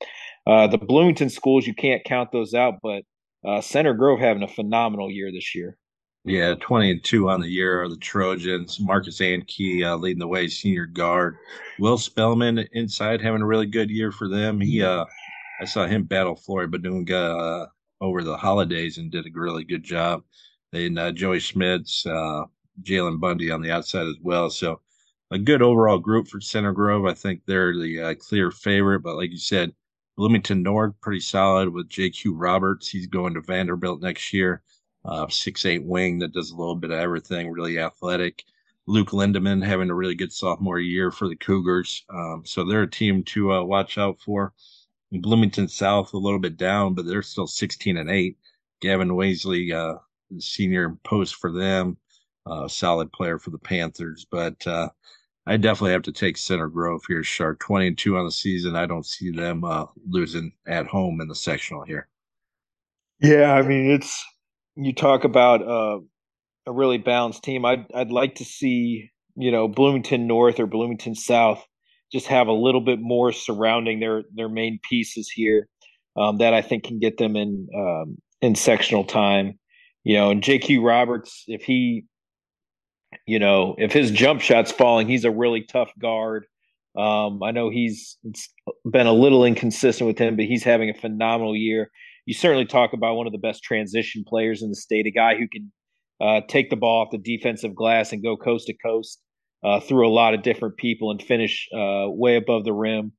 Uh, 0.47 0.67
the 0.67 0.79
Bloomington 0.79 1.31
schools, 1.31 1.67
you 1.67 1.75
can't 1.75 2.05
count 2.05 2.33
those 2.33 2.53
out, 2.53 2.75
but 2.83 3.03
uh, 3.47 3.61
Center 3.61 3.95
Grove 3.95 4.19
having 4.19 4.43
a 4.43 4.49
phenomenal 4.49 5.11
year 5.11 5.31
this 5.31 5.55
year. 5.55 5.77
Yeah, 6.25 6.55
20 6.61 6.91
and 6.91 7.05
2 7.05 7.31
on 7.31 7.41
the 7.41 7.49
year 7.49 7.83
are 7.83 7.89
the 7.89 7.97
Trojans. 7.99 8.81
Marcus 8.81 9.21
Ankey 9.21 9.85
uh, 9.85 9.95
leading 9.95 10.19
the 10.19 10.27
way, 10.27 10.49
senior 10.49 10.87
guard. 10.87 11.37
Will 11.79 11.99
Spellman 11.99 12.67
inside 12.73 13.21
having 13.21 13.43
a 13.43 13.47
really 13.47 13.67
good 13.67 13.91
year 13.91 14.11
for 14.11 14.29
them. 14.29 14.61
He, 14.61 14.83
uh, 14.83 15.05
I 15.61 15.65
saw 15.65 15.87
him 15.87 16.03
battle 16.03 16.35
Flory 16.35 16.67
Bidunga 16.67 17.69
over 18.01 18.25
the 18.25 18.37
holidays 18.37 18.99
and 18.99 19.13
did 19.13 19.25
a 19.25 19.31
really 19.33 19.63
good 19.63 19.85
job. 19.85 20.25
And 20.73 20.99
Joey 21.17 21.39
Schmitz, 21.39 22.05
Jalen 22.83 23.21
Bundy 23.21 23.51
on 23.51 23.63
the 23.63 23.71
outside 23.71 24.07
as 24.07 24.17
well. 24.23 24.51
So 24.51 24.81
a 25.31 25.39
good 25.39 25.63
overall 25.63 25.99
group 25.99 26.29
for 26.29 26.41
Center 26.41 26.73
Grove. 26.73 27.07
I 27.07 27.15
think 27.15 27.43
they're 27.47 27.75
the 27.75 28.01
uh, 28.01 28.15
clear 28.15 28.51
favorite. 28.51 29.01
But 29.01 29.17
like 29.17 29.31
you 29.31 29.39
said, 29.39 29.73
Bloomington 30.17 30.63
North 30.63 30.95
pretty 31.01 31.21
solid 31.21 31.69
with 31.69 31.89
JQ 31.89 32.33
Roberts. 32.35 32.89
He's 32.89 33.07
going 33.07 33.35
to 33.35 33.41
Vanderbilt 33.41 34.01
next 34.01 34.33
year. 34.33 34.63
Uh, 35.05 35.29
six 35.29 35.65
eight 35.65 35.85
wing 35.85 36.19
that 36.19 36.33
does 36.33 36.51
a 36.51 36.57
little 36.57 36.75
bit 36.75 36.91
of 36.91 36.99
everything. 36.99 37.51
Really 37.51 37.79
athletic. 37.79 38.45
Luke 38.89 39.11
Lindemann 39.11 39.65
having 39.65 39.91
a 39.91 39.95
really 39.95 40.15
good 40.15 40.33
sophomore 40.33 40.79
year 40.79 41.11
for 41.11 41.29
the 41.29 41.37
Cougars. 41.37 42.05
Um, 42.09 42.43
so 42.45 42.65
they're 42.65 42.83
a 42.83 42.91
team 42.91 43.25
to 43.25 43.53
uh, 43.53 43.63
watch 43.63 43.99
out 43.99 44.21
for. 44.21 44.53
Bloomington 45.13 45.69
South 45.69 46.13
a 46.13 46.19
little 46.19 46.39
bit 46.39 46.57
down, 46.57 46.95
but 46.95 47.07
they're 47.07 47.23
still 47.23 47.47
16 47.47 47.97
and 47.97 48.11
8. 48.11 48.37
Gavin 48.81 49.11
Waisley, 49.11 49.73
uh, 49.73 49.99
senior 50.39 50.99
post 51.05 51.37
for 51.37 51.53
them, 51.53 51.97
uh, 52.47 52.69
solid 52.69 53.13
player 53.13 53.39
for 53.39 53.51
the 53.51 53.59
Panthers. 53.59 54.27
But 54.31 54.67
uh, 54.67 54.89
I 55.47 55.57
definitely 55.57 55.93
have 55.93 56.03
to 56.03 56.13
take 56.13 56.37
Center 56.37 56.69
Grove 56.69 57.03
here, 57.07 57.23
Shark 57.23 57.61
20 57.61 57.89
and 57.89 57.99
2 57.99 58.17
on 58.17 58.25
the 58.25 58.33
season. 58.33 58.77
I 58.77 58.87
don't 58.87 59.07
see 59.07 59.31
them 59.31 59.65
uh, 59.65 59.87
losing 60.09 60.53
at 60.67 60.87
home 60.87 61.21
in 61.21 61.29
the 61.29 61.35
sectional 61.35 61.85
here. 61.85 62.09
Yeah, 63.21 63.53
I 63.55 63.63
mean, 63.63 63.91
it's 63.91 64.25
you 64.75 64.93
talk 64.93 65.25
about 65.25 65.63
uh, 65.63 66.01
a 66.67 66.73
really 66.73 66.99
balanced 66.99 67.43
team. 67.43 67.65
I'd 67.65 67.87
I'd 67.95 68.11
like 68.11 68.37
to 68.37 68.45
see 68.45 69.11
you 69.37 69.51
know 69.51 69.69
Bloomington 69.69 70.27
North 70.27 70.61
or 70.61 70.67
Bloomington 70.67 71.15
South 71.15 71.65
just 72.13 72.27
have 72.27 72.47
a 72.47 72.53
little 72.53 72.81
bit 72.81 73.01
more 73.01 73.33
surrounding 73.33 74.01
their 74.01 74.25
their 74.35 74.49
main 74.49 74.79
pieces 74.89 75.31
here 75.31 75.67
um, 76.17 76.39
that 76.39 76.55
I 76.55 76.63
think 76.63 76.85
can 76.85 76.99
get 76.99 77.19
them 77.19 77.37
in 77.37 77.69
um, 77.75 78.19
in 78.41 78.55
sectional 78.55 79.05
time. 79.05 79.59
You 80.05 80.17
know, 80.17 80.31
and 80.31 80.43
J.Q. 80.43 80.87
Roberts, 80.87 81.45
if 81.49 81.63
he, 81.63 82.05
you 83.27 83.39
know, 83.39 83.75
if 83.79 83.93
his 83.93 84.11
jump 84.11 84.41
shot's 84.41 84.73
falling, 84.73 85.09
he's 85.09 85.25
a 85.25 85.31
really 85.31 85.63
tough 85.63 85.91
guard. 85.99 86.47
Um, 86.97 87.43
I 87.43 87.51
know 87.51 87.69
he's 87.69 88.17
been 88.91 89.07
a 89.07 89.13
little 89.13 89.45
inconsistent 89.45 90.07
with 90.07 90.19
him, 90.19 90.37
but 90.37 90.47
he's 90.47 90.65
having 90.65 90.89
a 90.89 90.95
phenomenal 90.95 91.55
year. 91.55 91.91
You 92.25 92.35
certainly 92.35 92.65
talk 92.65 92.93
about 92.93 93.17
one 93.17 93.27
of 93.27 93.33
the 93.33 93.39
best 93.39 93.63
transition 93.63 94.25
players 94.27 94.63
in 94.63 94.71
the 94.71 94.77
state, 94.77 95.07
a 95.07 95.11
guy 95.11 95.37
who 95.37 95.47
can 95.49 95.73
uh, 96.21 96.41
take 96.49 96.71
the 96.71 96.77
ball 96.77 97.03
off 97.03 97.11
the 97.11 97.19
defensive 97.19 97.75
glass 97.75 98.13
and 98.13 98.23
go 98.23 98.37
coast 98.37 98.69
to 98.69 98.75
coast 98.75 99.21
uh, 99.63 99.81
through 99.81 100.09
a 100.09 100.11
lot 100.11 100.33
of 100.33 100.43
different 100.43 100.77
people 100.77 101.11
and 101.11 101.23
finish 101.23 101.69
uh, 101.75 102.07
way 102.09 102.37
above 102.37 102.65
the 102.65 102.73
rim. 102.73 103.13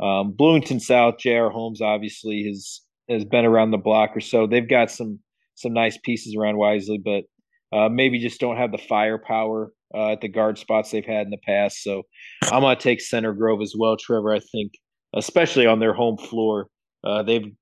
Um, 0.00 0.32
Bloomington 0.32 0.80
South, 0.80 1.18
J.R. 1.18 1.50
Holmes 1.50 1.80
obviously 1.80 2.44
has 2.44 2.80
has 3.08 3.24
been 3.24 3.44
around 3.44 3.72
the 3.72 3.78
block 3.78 4.16
or 4.16 4.20
so. 4.20 4.46
They've 4.46 4.68
got 4.68 4.90
some 4.90 5.20
some 5.54 5.72
nice 5.72 5.98
pieces 6.02 6.34
around 6.34 6.56
Wisely, 6.56 6.98
but 6.98 7.24
uh, 7.72 7.88
maybe 7.88 8.18
just 8.18 8.40
don't 8.40 8.56
have 8.56 8.72
the 8.72 8.78
firepower 8.78 9.72
uh, 9.94 10.12
at 10.12 10.20
the 10.20 10.28
guard 10.28 10.58
spots 10.58 10.90
they've 10.90 11.04
had 11.04 11.26
in 11.26 11.30
the 11.30 11.38
past. 11.38 11.82
So 11.82 12.02
I'm 12.42 12.62
gonna 12.62 12.76
take 12.76 13.00
Center 13.00 13.32
Grove 13.32 13.60
as 13.62 13.74
well, 13.76 13.96
Trevor. 13.96 14.34
I 14.34 14.40
think, 14.40 14.72
especially 15.14 15.66
on 15.66 15.80
their 15.80 15.94
home 15.94 16.16
floor, 16.16 16.68
uh, 17.04 17.22
they've 17.22 17.52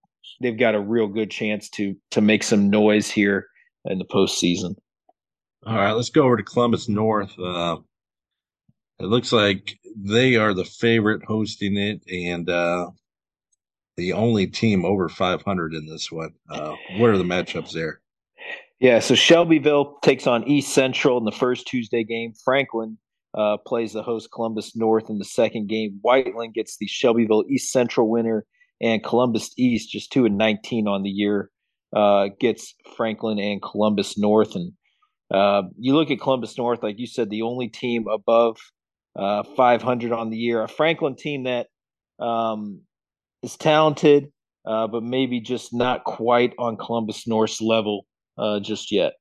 they've 0.41 0.59
got 0.59 0.75
a 0.75 0.81
real 0.81 1.09
good 1.09 1.31
chance 1.31 1.69
to 1.71 1.95
to 2.13 2.21
make 2.21 2.43
some 2.43 2.71
noise 2.71 3.11
here 3.11 3.47
in 3.85 3.99
the 3.99 4.05
postseason. 4.05 4.75
All 5.67 5.77
right, 5.77 5.93
let's 5.93 6.11
go 6.11 6.25
over 6.25 6.37
to 6.37 6.43
Columbus 6.43 6.89
North. 6.89 7.39
Uh, 7.39 7.79
it 9.01 9.07
looks 9.07 9.33
like 9.33 9.79
they 9.97 10.37
are 10.37 10.55
the 10.55 10.65
favorite 10.65 11.23
hosting 11.27 11.77
it 11.77 12.03
and 12.09 12.49
uh, 12.49 12.91
the 13.97 14.13
only 14.13 14.47
team 14.47 14.85
over 14.85 15.09
500 15.09 15.75
in 15.75 15.87
this 15.87 16.11
one. 16.11 16.33
Uh, 16.49 16.75
what 16.97 17.11
are 17.11 17.19
the 17.19 17.25
matchups 17.25 17.73
there? 17.73 18.01
Yeah, 18.81 19.01
so 19.01 19.17
Shelbyville 19.17 19.99
takes 20.03 20.27
on 20.29 20.47
East 20.47 20.73
Central 20.73 21.19
in 21.19 21.25
the 21.25 21.33
first 21.33 21.67
Tuesday 21.67 22.05
game. 22.05 22.33
Franklin 22.45 22.97
uh, 23.37 23.57
plays 23.67 23.93
the 23.93 24.05
host 24.05 24.31
Columbus 24.33 24.77
North 24.77 25.11
in 25.11 25.19
the 25.19 25.25
second 25.25 25.69
game. 25.69 25.99
Whiteland 26.03 26.55
gets 26.55 26.77
the 26.77 26.87
Shelbyville 26.87 27.45
East 27.49 27.73
Central 27.73 28.09
winner, 28.09 28.47
and 28.81 29.03
Columbus 29.03 29.51
East, 29.59 29.91
just 29.91 30.13
2 30.13 30.27
and 30.27 30.39
19 30.39 30.87
on 30.87 31.03
the 31.03 31.11
year, 31.11 31.51
uh, 31.95 32.29
gets 32.39 32.75
Franklin 32.97 33.41
and 33.41 33.61
Columbus 33.61 34.17
North. 34.17 34.55
And 34.55 34.73
uh, 35.35 35.63
you 35.77 35.97
look 35.97 36.13
at 36.13 36.21
Columbus 36.21 36.57
North, 36.57 36.81
like 36.81 37.01
you 37.01 37.09
said, 37.09 37.31
the 37.31 37.43
only 37.43 37.67
team 37.67 38.07
above 38.07 38.59
uh, 39.19 39.43
500 39.57 40.13
on 40.13 40.31
the 40.31 40.37
year. 40.37 40.63
A 40.63 40.69
Franklin 40.69 41.17
team 41.17 41.45
that 41.45 41.67
um, 42.21 42.83
is 43.43 43.57
talented, 43.57 44.31
uh, 44.65 44.87
but 44.87 45.03
maybe 45.03 45.41
just 45.41 45.75
not 45.75 46.05
quite 46.05 46.53
on 46.61 46.77
Columbus 46.77 47.27
North's 47.27 47.61
level 47.61 48.07
uh, 48.39 48.61
just 48.61 48.93
yet. 48.93 49.15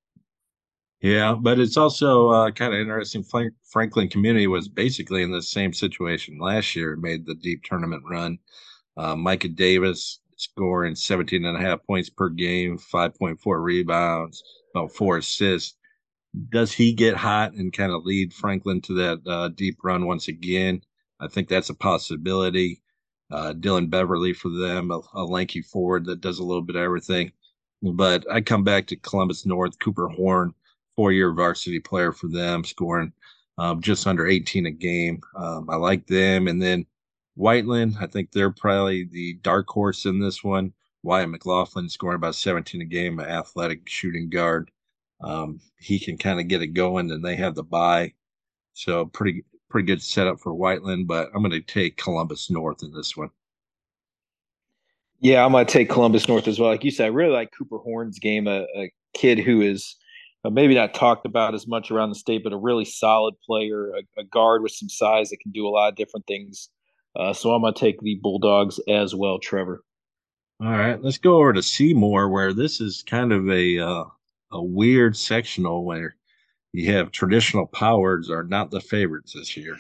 Yeah, 1.02 1.36
but 1.40 1.60
it's 1.60 1.78
also 1.78 2.30
uh, 2.30 2.52
kind 2.52 2.74
of 2.74 2.80
interesting. 2.80 3.24
Franklin 3.72 4.10
Community 4.10 4.48
was 4.48 4.68
basically 4.68 5.22
in 5.22 5.32
the 5.32 5.44
same 5.44 5.72
situation 5.72 6.40
last 6.40 6.76
year, 6.76 6.96
made 6.96 7.26
the 7.26 7.36
deep 7.36 7.64
tournament 7.64 8.04
run. 8.10 8.40
Uh, 8.96 9.16
Micah 9.16 9.48
Davis 9.48 10.20
scoring 10.38 10.96
17 10.96 11.46
and 11.46 11.58
a 11.58 11.60
half 11.60 11.86
points 11.86 12.10
per 12.10 12.30
game, 12.30 12.78
5.4 12.78 13.64
rebounds, 13.64 14.44
about 14.74 14.92
four 14.92 15.18
assists 15.18 15.78
does 16.50 16.72
he 16.72 16.94
get 16.94 17.16
hot 17.16 17.54
and 17.54 17.74
kind 17.74 17.92
of 17.92 18.06
lead 18.06 18.34
Franklin 18.34 18.82
to 18.82 18.94
that 18.94 19.22
uh, 19.28 19.50
deep 19.50 19.78
run 19.84 20.06
once 20.06 20.28
again? 20.28 20.82
I 21.20 21.28
think 21.28 21.48
that's 21.48 21.70
a 21.70 21.76
possibility. 21.76 22.82
Uh, 23.32 23.54
Dylan 23.54 23.90
Beverly 23.90 24.34
for 24.34 24.50
them, 24.50 24.92
a, 24.92 25.02
a, 25.14 25.24
lanky 25.24 25.62
forward 25.62 26.06
that 26.06 26.22
does 26.22 26.40
a 26.40 26.44
little 26.44 26.62
bit 26.62 26.78
of 26.78 26.82
everything. 26.82 27.32
But 27.82 28.26
I 28.32 28.42
come 28.42 28.64
back 28.64 28.88
to 28.88 28.96
Columbus 28.96 29.46
North, 29.46 29.78
Cooper 29.80 30.08
Horn, 30.08 30.54
four 30.96 31.12
year 31.12 31.32
varsity 31.32 31.80
player 31.80 32.12
for 32.12 32.28
them, 32.28 32.64
scoring 32.64 33.14
um, 33.58 33.82
just 33.82 34.08
under 34.08 34.28
18 34.28 34.66
a 34.66 34.72
game. 34.72 35.22
Um, 35.36 35.70
I 35.70 35.76
like 35.76 36.08
them. 36.08 36.48
And 36.48 36.62
then 36.62 36.86
Whiteland, 37.36 37.98
I 38.00 38.08
think 38.08 38.32
they're 38.32 38.52
probably 38.52 39.04
the 39.04 39.34
dark 39.42 39.68
horse 39.70 40.06
in 40.06 40.20
this 40.20 40.44
one. 40.44 40.74
Wyatt 41.04 41.30
McLaughlin 41.30 41.90
scoring 41.90 42.16
about 42.16 42.36
17 42.36 42.82
a 42.82 42.86
game, 42.86 43.20
an 43.20 43.28
athletic 43.28 43.88
shooting 43.88 44.30
guard 44.30 44.72
um, 45.22 45.60
he 45.80 46.00
can 46.00 46.18
kind 46.18 46.40
of 46.40 46.48
get 46.48 46.62
it 46.62 46.68
going, 46.68 47.12
and 47.12 47.24
they 47.24 47.36
have 47.36 47.56
the 47.56 47.64
buy. 47.64 48.14
So 48.74 49.06
pretty 49.06 49.44
pretty 49.70 49.88
good 49.88 50.02
setup 50.02 50.40
for 50.40 50.54
Whiteland, 50.54 51.08
but 51.08 51.30
I'm 51.34 51.42
going 51.42 51.52
to 51.52 51.62
take 51.62 51.98
Columbus 51.98 52.50
North 52.50 52.84
in 52.84 52.94
this 52.94 53.18
one. 53.18 53.32
Yeah, 55.20 55.44
I'm 55.44 55.52
going 55.52 55.66
to 55.66 55.72
take 55.72 55.90
Columbus 55.90 56.28
North 56.28 56.48
as 56.48 56.60
well. 56.60 56.70
Like 56.70 56.84
you 56.84 56.92
said, 56.92 57.06
I 57.06 57.10
really 57.10 57.34
like 57.34 57.52
Cooper 57.58 57.80
Horn's 57.80 58.20
game, 58.20 58.48
a, 58.48 58.66
a 58.76 58.92
kid 59.14 59.40
who 59.40 59.62
is 59.62 59.96
uh, 60.46 60.50
maybe 60.50 60.76
not 60.76 60.94
talked 60.94 61.26
about 61.26 61.56
as 61.56 61.68
much 61.68 61.90
around 61.90 62.10
the 62.10 62.16
state, 62.16 62.44
but 62.44 62.54
a 62.54 62.58
really 62.58 62.86
solid 62.86 63.34
player, 63.46 63.92
a, 63.96 64.22
a 64.22 64.24
guard 64.24 64.62
with 64.62 64.72
some 64.72 64.90
size 64.90 65.30
that 65.30 65.40
can 65.40 65.52
do 65.52 65.68
a 65.68 65.70
lot 65.70 65.90
of 65.90 65.96
different 65.96 66.28
things. 66.28 66.70
Uh, 67.16 67.34
so 67.34 67.52
I'm 67.52 67.62
going 67.62 67.74
to 67.74 67.80
take 67.80 68.00
the 68.02 68.20
Bulldogs 68.22 68.80
as 68.88 69.16
well, 69.16 69.40
Trevor. 69.40 69.84
All 70.60 70.70
right, 70.72 71.02
let's 71.02 71.18
go 71.18 71.38
over 71.38 71.54
to 71.54 71.64
Seymour, 71.64 72.30
where 72.30 72.54
this 72.54 72.80
is 72.80 73.04
kind 73.04 73.32
of 73.32 73.50
a 73.50 73.80
uh, 73.80 74.04
a 74.52 74.64
weird 74.64 75.18
sectional 75.18 75.84
where 75.84 76.16
you 76.74 76.92
have 76.94 77.12
traditional 77.12 77.66
powers 77.66 78.30
are 78.30 78.44
not 78.44 78.72
the 78.72 78.82
favorites 78.82 79.34
this 79.34 79.58
year. 79.58 79.78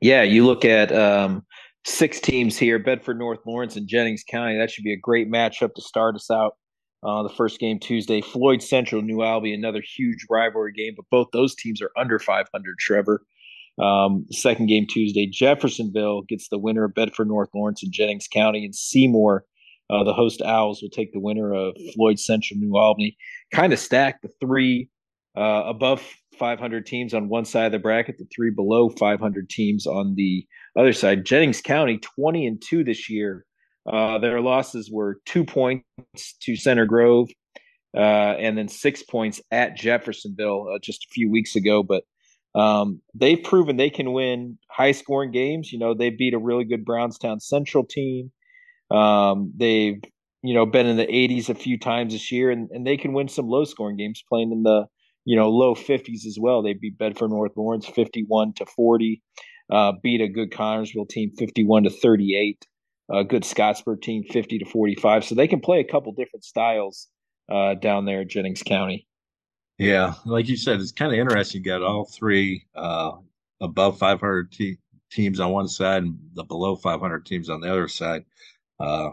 Yeah, 0.00 0.22
you 0.22 0.44
look 0.44 0.64
at 0.64 0.92
um, 0.92 1.45
six 1.86 2.20
teams 2.20 2.58
here: 2.58 2.78
Bedford 2.78 3.18
North, 3.18 3.40
Lawrence, 3.46 3.76
and 3.76 3.88
Jennings 3.88 4.24
County. 4.28 4.58
That 4.58 4.70
should 4.70 4.84
be 4.84 4.92
a 4.92 4.98
great 4.98 5.30
matchup 5.30 5.74
to 5.74 5.82
start 5.82 6.16
us 6.16 6.30
out. 6.30 6.56
Uh, 7.02 7.22
the 7.22 7.28
first 7.28 7.60
game 7.60 7.78
Tuesday, 7.78 8.20
Floyd 8.20 8.62
Central, 8.62 9.02
New 9.02 9.22
Albany, 9.22 9.54
another 9.54 9.82
huge 9.96 10.26
rivalry 10.28 10.72
game, 10.72 10.94
but 10.96 11.04
both 11.10 11.28
those 11.32 11.54
teams 11.54 11.80
are 11.80 11.90
under 11.96 12.18
500. 12.18 12.78
Trevor. 12.78 13.22
Um, 13.78 14.24
second 14.30 14.66
game 14.68 14.86
Tuesday, 14.88 15.26
Jeffersonville 15.26 16.22
gets 16.22 16.48
the 16.48 16.58
winner 16.58 16.84
of 16.84 16.94
Bedford 16.94 17.28
North, 17.28 17.50
Lawrence, 17.54 17.82
and 17.82 17.92
Jennings 17.92 18.26
County, 18.26 18.64
and 18.64 18.74
Seymour 18.74 19.44
uh, 19.88 20.04
the 20.04 20.12
host 20.12 20.42
Owls 20.42 20.82
will 20.82 20.90
take 20.90 21.12
the 21.12 21.20
winner 21.20 21.54
of 21.54 21.76
Floyd 21.94 22.18
Central 22.18 22.58
New 22.58 22.76
Albany. 22.76 23.16
Kind 23.52 23.72
of 23.72 23.78
stack 23.78 24.20
the 24.20 24.30
three 24.40 24.88
uh, 25.36 25.62
above 25.66 26.02
500 26.38 26.86
teams 26.86 27.14
on 27.14 27.28
one 27.28 27.44
side 27.44 27.66
of 27.66 27.72
the 27.72 27.78
bracket, 27.78 28.18
the 28.18 28.26
three 28.34 28.50
below 28.50 28.88
500 28.88 29.48
teams 29.48 29.86
on 29.86 30.14
the 30.16 30.46
other 30.76 30.92
side. 30.92 31.24
Jennings 31.24 31.60
County 31.60 31.98
20 31.98 32.46
and 32.46 32.62
two 32.62 32.84
this 32.84 33.08
year. 33.08 33.44
Uh, 33.90 34.18
their 34.18 34.40
losses 34.40 34.90
were 34.90 35.20
two 35.26 35.44
points 35.44 35.84
to 36.40 36.56
Center 36.56 36.86
Grove, 36.86 37.28
uh, 37.96 38.00
and 38.00 38.58
then 38.58 38.68
six 38.68 39.02
points 39.02 39.40
at 39.50 39.76
Jeffersonville 39.76 40.68
uh, 40.74 40.78
just 40.82 41.04
a 41.04 41.12
few 41.12 41.30
weeks 41.30 41.54
ago. 41.54 41.84
But 41.84 42.02
um, 42.56 43.00
they've 43.14 43.42
proven 43.42 43.76
they 43.76 43.90
can 43.90 44.12
win 44.12 44.58
high 44.70 44.92
scoring 44.92 45.30
games. 45.30 45.72
You 45.72 45.78
know, 45.78 45.94
they 45.94 46.10
beat 46.10 46.34
a 46.34 46.38
really 46.38 46.64
good 46.64 46.84
Brownstown 46.84 47.38
Central 47.38 47.84
team. 47.84 48.32
Um, 48.90 49.52
they've 49.56 50.00
you 50.42 50.54
know 50.54 50.66
been 50.66 50.86
in 50.86 50.96
the 50.96 51.06
80s 51.06 51.48
a 51.48 51.54
few 51.54 51.78
times 51.78 52.12
this 52.12 52.32
year, 52.32 52.50
and, 52.50 52.68
and 52.70 52.86
they 52.86 52.96
can 52.96 53.12
win 53.12 53.28
some 53.28 53.46
low 53.46 53.64
scoring 53.64 53.96
games 53.96 54.22
playing 54.28 54.52
in 54.52 54.62
the 54.62 54.86
you 55.24 55.36
know 55.36 55.50
low 55.50 55.74
50s 55.74 56.26
as 56.26 56.38
well. 56.40 56.62
They 56.62 56.72
beat 56.72 56.98
Bedford 56.98 57.28
North 57.28 57.52
Lawrence 57.56 57.86
51 57.86 58.54
to 58.54 58.66
40, 58.66 59.22
uh, 59.70 59.92
beat 60.02 60.20
a 60.20 60.28
good 60.28 60.50
Connersville 60.50 61.08
team 61.08 61.32
51 61.36 61.84
to 61.84 61.90
38, 61.90 62.66
a 63.10 63.24
good 63.24 63.42
Scottsburg 63.42 64.02
team 64.02 64.24
50 64.30 64.58
to 64.58 64.64
45. 64.64 65.24
So 65.24 65.34
they 65.34 65.48
can 65.48 65.60
play 65.60 65.80
a 65.80 65.84
couple 65.84 66.12
different 66.12 66.44
styles 66.44 67.08
uh, 67.50 67.74
down 67.74 68.04
there 68.04 68.22
at 68.22 68.28
Jennings 68.28 68.62
County. 68.62 69.06
Yeah, 69.78 70.14
like 70.24 70.48
you 70.48 70.56
said, 70.56 70.80
it's 70.80 70.92
kind 70.92 71.12
of 71.12 71.18
interesting. 71.18 71.60
You 71.60 71.64
got 71.64 71.82
all 71.82 72.06
three 72.06 72.66
uh, 72.74 73.12
above 73.60 73.98
500 73.98 74.50
te- 74.50 74.78
teams 75.10 75.38
on 75.38 75.52
one 75.52 75.68
side 75.68 76.02
and 76.02 76.18
the 76.34 76.44
below 76.44 76.76
500 76.76 77.26
teams 77.26 77.50
on 77.50 77.60
the 77.60 77.70
other 77.70 77.88
side. 77.88 78.24
Uh, 78.80 79.10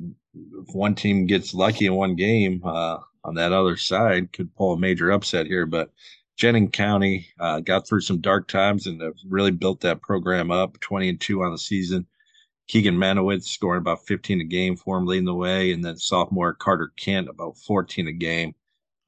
if 0.00 0.74
one 0.74 0.94
team 0.94 1.26
gets 1.26 1.54
lucky 1.54 1.86
in 1.86 1.94
one 1.94 2.14
game 2.14 2.62
uh, 2.64 2.98
on 3.24 3.34
that 3.34 3.52
other 3.52 3.76
side, 3.76 4.32
could 4.32 4.54
pull 4.54 4.72
a 4.72 4.78
major 4.78 5.10
upset 5.10 5.46
here. 5.46 5.66
But 5.66 5.90
Jennings 6.36 6.70
County 6.72 7.28
uh, 7.40 7.60
got 7.60 7.88
through 7.88 8.02
some 8.02 8.20
dark 8.20 8.48
times 8.48 8.86
and 8.86 9.00
have 9.00 9.14
really 9.28 9.50
built 9.50 9.80
that 9.80 10.02
program 10.02 10.50
up. 10.50 10.78
Twenty 10.80 11.08
and 11.08 11.20
two 11.20 11.42
on 11.42 11.52
the 11.52 11.58
season. 11.58 12.06
Keegan 12.68 12.96
Manowitz 12.96 13.44
scoring 13.44 13.80
about 13.80 14.04
15 14.06 14.40
a 14.40 14.44
game 14.44 14.76
for 14.76 14.98
him, 14.98 15.06
leading 15.06 15.24
the 15.24 15.34
way, 15.34 15.70
and 15.70 15.84
then 15.84 15.96
sophomore 15.96 16.52
Carter 16.52 16.92
Kent 16.96 17.28
about 17.28 17.56
14 17.58 18.08
a 18.08 18.12
game. 18.12 18.54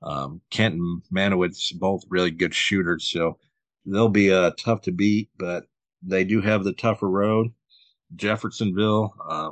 Um, 0.00 0.40
Kent 0.50 0.76
and 0.76 1.02
Manowitz 1.12 1.72
both 1.76 2.04
really 2.08 2.30
good 2.30 2.54
shooters, 2.54 3.10
so 3.10 3.36
they'll 3.84 4.08
be 4.08 4.32
uh, 4.32 4.52
tough 4.56 4.82
to 4.82 4.92
beat, 4.92 5.30
but 5.38 5.64
they 6.02 6.22
do 6.22 6.40
have 6.40 6.62
the 6.62 6.72
tougher 6.72 7.08
road. 7.10 7.48
Jeffersonville, 8.14 9.14
uh, 9.28 9.50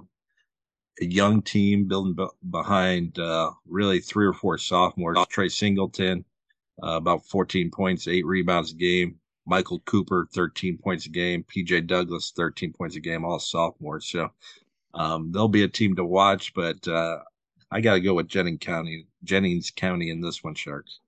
a 1.02 1.04
young 1.04 1.42
team 1.42 1.88
building 1.88 2.14
b- 2.14 2.28
behind 2.48 3.18
uh, 3.18 3.50
really 3.66 3.98
three 3.98 4.26
or 4.26 4.32
four 4.32 4.56
sophomores. 4.56 5.18
Trey 5.28 5.48
Singleton, 5.48 6.24
uh, 6.82 6.96
about 6.96 7.24
14 7.26 7.70
points, 7.70 8.08
eight 8.08 8.26
rebounds 8.26 8.72
a 8.72 8.76
game. 8.76 9.18
Michael 9.46 9.80
Cooper, 9.80 10.28
13 10.34 10.76
points 10.78 11.06
a 11.06 11.08
game. 11.08 11.44
PJ 11.44 11.86
Douglas, 11.86 12.32
13 12.36 12.72
points 12.72 12.96
a 12.96 13.00
game, 13.00 13.24
all 13.24 13.38
sophomores. 13.38 14.06
So 14.06 14.30
um, 14.94 15.30
they'll 15.32 15.48
be 15.48 15.62
a 15.62 15.68
team 15.68 15.94
to 15.96 16.04
watch, 16.04 16.52
but 16.54 16.86
uh, 16.88 17.18
I 17.70 17.80
got 17.80 17.94
to 17.94 18.00
go 18.00 18.14
with 18.14 18.28
Jennings 18.28 18.58
County, 18.60 19.06
Jennings 19.24 19.70
County 19.70 20.10
in 20.10 20.20
this 20.20 20.42
one, 20.42 20.54
Sharks. 20.54 21.00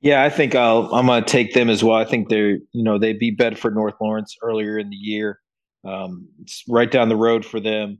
Yeah, 0.00 0.22
I 0.22 0.30
think 0.30 0.54
I'll, 0.54 0.92
I'm 0.94 1.06
going 1.06 1.22
to 1.22 1.30
take 1.30 1.52
them 1.52 1.68
as 1.68 1.84
well. 1.84 1.96
I 1.96 2.06
think 2.06 2.30
they're, 2.30 2.58
you 2.72 2.82
know, 2.82 2.98
they 2.98 3.12
beat 3.12 3.36
Bedford 3.36 3.74
North 3.74 3.94
Lawrence 4.00 4.36
earlier 4.42 4.78
in 4.78 4.88
the 4.88 4.96
year. 4.96 5.40
Um, 5.84 6.28
it's 6.40 6.64
right 6.68 6.90
down 6.90 7.10
the 7.10 7.16
road 7.16 7.44
for 7.44 7.60
them. 7.60 7.98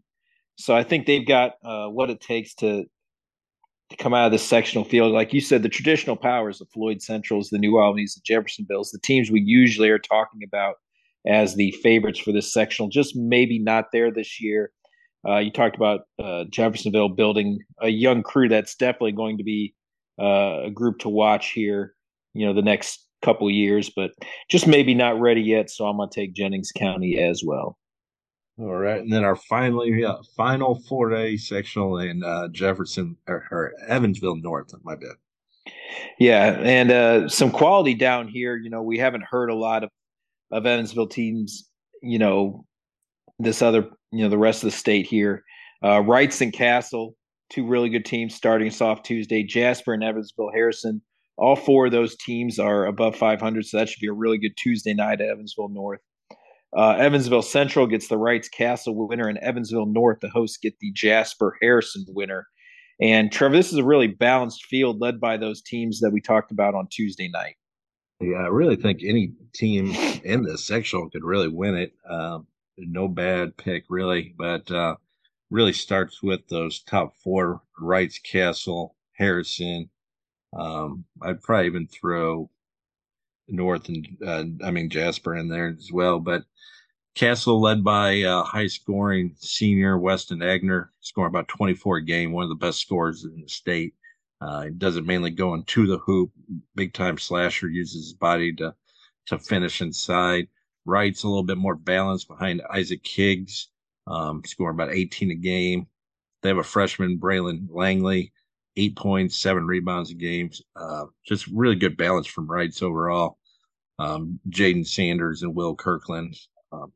So 0.57 0.75
I 0.75 0.83
think 0.83 1.07
they've 1.07 1.27
got 1.27 1.53
uh, 1.65 1.89
what 1.89 2.11
it 2.11 2.21
takes 2.21 2.55
to 2.57 2.85
to 3.91 3.97
come 3.97 4.15
out 4.15 4.27
of 4.27 4.33
this 4.33 4.47
sectional 4.47 4.85
field. 4.85 5.13
Like 5.13 5.33
you 5.33 5.41
said, 5.41 5.63
the 5.63 5.69
traditional 5.69 6.17
powers, 6.17 6.59
the 6.59 6.67
Floyd 6.67 7.03
Centrals, 7.03 7.51
the 7.51 7.59
New 7.59 7.79
Albany's, 7.79 8.15
the 8.15 8.33
Jeffersonvilles, 8.33 8.91
the 8.93 9.01
teams 9.03 9.31
we 9.31 9.41
usually 9.41 9.91
are 9.91 9.99
talking 9.99 10.41
about 10.47 10.77
as 11.27 11.55
the 11.55 11.73
favorites 11.83 12.19
for 12.19 12.33
this 12.33 12.53
sectional, 12.53 12.89
just 12.89 13.15
maybe 13.15 13.59
not 13.59 13.87
there 13.93 14.11
this 14.11 14.41
year. 14.41 14.73
Uh, 15.29 15.37
you 15.37 15.51
talked 15.51 15.77
about 15.77 16.03
uh, 16.23 16.45
Jeffersonville 16.51 17.11
building 17.11 17.59
a 17.81 17.89
young 17.89 18.23
crew 18.23 18.49
that's 18.49 18.75
definitely 18.75 19.13
going 19.13 19.37
to 19.37 19.45
be 19.45 19.75
uh, 20.19 20.63
a 20.65 20.71
group 20.71 20.99
to 21.01 21.09
watch 21.09 21.51
here, 21.51 21.95
you 22.33 22.47
know, 22.47 22.55
the 22.55 22.63
next 22.63 23.07
couple 23.23 23.51
years, 23.51 23.91
but 23.95 24.13
just 24.51 24.67
maybe 24.67 24.95
not 24.95 25.21
ready 25.21 25.43
yet. 25.43 25.69
So 25.69 25.85
I'm 25.87 25.99
going 25.99 26.09
to 26.09 26.15
take 26.15 26.33
Jennings 26.33 26.73
County 26.75 27.19
as 27.19 27.43
well. 27.45 27.77
All 28.61 28.77
right, 28.77 29.01
and 29.01 29.11
then 29.11 29.25
our 29.25 29.37
finally 29.37 30.05
final 30.37 30.83
four 30.87 31.15
A 31.15 31.39
sectional 31.39 31.99
in 31.99 32.23
uh, 32.23 32.49
Jefferson 32.49 33.17
or, 33.27 33.47
or, 33.51 33.73
Evansville 33.89 34.37
North. 34.37 34.75
My 34.85 34.97
bad. 34.97 35.15
Yeah, 36.19 36.59
and 36.61 36.91
uh, 36.91 37.29
some 37.31 37.53
quality 37.53 37.95
down 37.95 38.29
here. 38.29 38.59
You 38.59 38.69
know, 38.69 38.83
we 38.83 38.99
haven't 38.99 39.25
heard 39.25 39.49
a 39.49 39.55
lot 39.55 39.83
of 39.83 39.91
of 40.51 40.67
Evansville 40.67 41.07
teams. 41.07 41.71
You 42.03 42.19
know, 42.19 42.67
this 43.39 43.63
other 43.63 43.89
you 44.13 44.25
know 44.25 44.29
the 44.29 44.37
rest 44.37 44.63
of 44.63 44.71
the 44.71 44.77
state 44.77 45.07
here. 45.07 45.43
Uh, 45.83 46.03
Reitz 46.03 46.43
and 46.43 46.53
Castle, 46.53 47.17
two 47.49 47.67
really 47.67 47.89
good 47.89 48.05
teams 48.05 48.35
starting 48.35 48.69
us 48.69 48.83
off 48.83 49.03
Tuesday. 49.03 49.43
Jasper 49.43 49.95
and 49.95 50.05
Evansville 50.05 50.51
Harrison. 50.53 51.01
All 51.39 51.57
four 51.57 51.87
of 51.87 51.93
those 51.93 52.15
teams 52.15 52.59
are 52.59 52.85
above 52.85 53.17
500, 53.17 53.65
so 53.65 53.79
that 53.79 53.89
should 53.89 54.01
be 54.01 54.09
a 54.09 54.13
really 54.13 54.37
good 54.37 54.55
Tuesday 54.59 54.93
night 54.93 55.23
at 55.23 55.31
Evansville 55.31 55.71
North. 55.71 56.01
Uh, 56.77 56.91
Evansville 56.91 57.43
Central 57.43 57.87
gets 57.87 58.09
the 58.09 58.19
Reitz 58.19 58.51
Castle 58.51 58.95
winner, 58.95 59.29
and 59.29 59.39
Evansville 59.39 59.87
North, 59.87 60.21
the 60.21 60.29
hosts, 60.29 60.57
get 60.57 60.79
the 60.81 60.93
Jasper 60.93 61.57
Harrison 61.61 62.05
winner. 62.09 62.47
And 63.01 63.33
Trevor, 63.33 63.57
this 63.57 63.73
is 63.73 63.79
a 63.79 63.85
really 63.85 64.07
balanced 64.07 64.67
field 64.67 65.01
led 65.01 65.21
by 65.21 65.37
those 65.37 65.63
teams 65.63 66.01
that 66.01 66.11
we 66.11 66.21
talked 66.21 66.53
about 66.53 66.75
on 66.75 66.87
Tuesday 66.91 67.29
night. 67.29 67.57
Yeah, 68.21 68.37
I 68.37 68.49
really 68.49 68.77
think 68.77 69.01
any 69.03 69.33
team 69.55 69.93
in 70.23 70.43
this 70.43 70.67
sectional 70.67 71.09
could 71.09 71.25
really 71.25 71.49
win 71.49 71.75
it. 71.75 71.95
Um, 72.09 72.47
no 72.77 73.09
bad 73.09 73.57
pick, 73.57 73.85
really, 73.89 74.35
but 74.39 74.71
uh, 74.71 74.97
really 75.51 75.73
starts 75.73 76.23
with 76.23 76.47
those 76.49 76.83
top 76.83 77.17
four: 77.17 77.63
Reitz 77.81 78.23
Castle, 78.23 78.95
Harrison. 79.15 79.89
Um, 80.53 81.05
I'd 81.23 81.43
probably 81.43 81.67
even 81.67 81.87
throw 81.87 82.51
North 83.51 83.89
and 83.89 84.07
uh, 84.27 84.45
I 84.65 84.71
mean 84.71 84.91
Jasper 84.91 85.37
in 85.37 85.49
there 85.49 85.69
as 85.69 85.91
well. 85.93 86.21
But 86.21 86.45
Castle 87.15 87.61
led 87.61 87.83
by 87.83 88.23
uh, 88.23 88.45
high 88.45 88.69
scoring 88.69 89.35
senior 89.39 89.99
Weston 89.99 90.39
Agner, 90.39 90.89
scoring 91.01 91.31
about 91.31 91.49
24 91.49 91.99
a 91.99 92.05
game, 92.05 92.33
one 92.33 92.45
of 92.45 92.49
the 92.49 92.55
best 92.55 92.81
scorers 92.81 93.25
in 93.25 93.41
the 93.41 93.49
state. 93.49 93.95
Uh, 94.41 94.63
he 94.63 94.71
does 94.71 94.97
it 94.97 95.05
mainly 95.05 95.31
going 95.31 95.65
to 95.65 95.87
the 95.87 95.99
hoop, 95.99 96.31
big 96.75 96.95
time 96.95 97.19
slasher, 97.19 97.69
uses 97.69 98.05
his 98.05 98.15
body 98.15 98.55
to 98.55 98.75
to 99.27 99.39
finish 99.39 99.81
inside. 99.81 100.49
Reitz 100.87 101.25
a 101.25 101.29
little 101.29 101.43
bit 101.43 101.59
more 101.59 101.75
balanced 101.75 102.29
behind 102.29 102.63
Isaac 102.73 103.07
Higgs, 103.07 103.69
um, 104.07 104.43
scoring 104.47 104.75
about 104.75 104.95
18 104.95 105.31
a 105.31 105.35
game. 105.35 105.87
They 106.43 106.49
have 106.49 106.59
a 106.59 106.63
freshman, 106.63 107.19
Braylon 107.19 107.67
Langley, 107.69 108.33
eight 108.77 108.97
points, 108.97 109.37
seven 109.37 109.67
rebounds 109.67 110.11
a 110.11 110.15
game. 110.15 110.51
Uh, 110.75 111.07
just 111.27 111.47
really 111.49 111.77
good 111.77 111.99
balance 111.99 112.27
from 112.27 112.49
Reitz 112.49 112.83
overall 112.83 113.37
um, 114.01 114.41
Jaden 114.49 114.87
Sanders 114.87 115.43
and 115.43 115.55
Will 115.55 115.75
Kirkland, 115.75 116.35
um, 116.73 116.91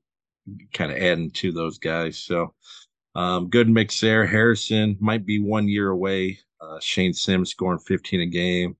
kind 0.72 0.90
of 0.90 0.96
adding 0.98 1.30
to 1.32 1.52
those 1.52 1.78
guys. 1.78 2.18
So 2.18 2.54
um, 3.14 3.50
good 3.50 3.68
mix 3.68 4.00
there. 4.00 4.26
Harrison 4.26 4.96
might 5.00 5.26
be 5.26 5.38
one 5.38 5.68
year 5.68 5.90
away. 5.90 6.38
Uh, 6.60 6.80
Shane 6.80 7.12
Sims 7.12 7.50
scoring 7.50 7.78
15 7.78 8.22
a 8.22 8.26
game. 8.26 8.76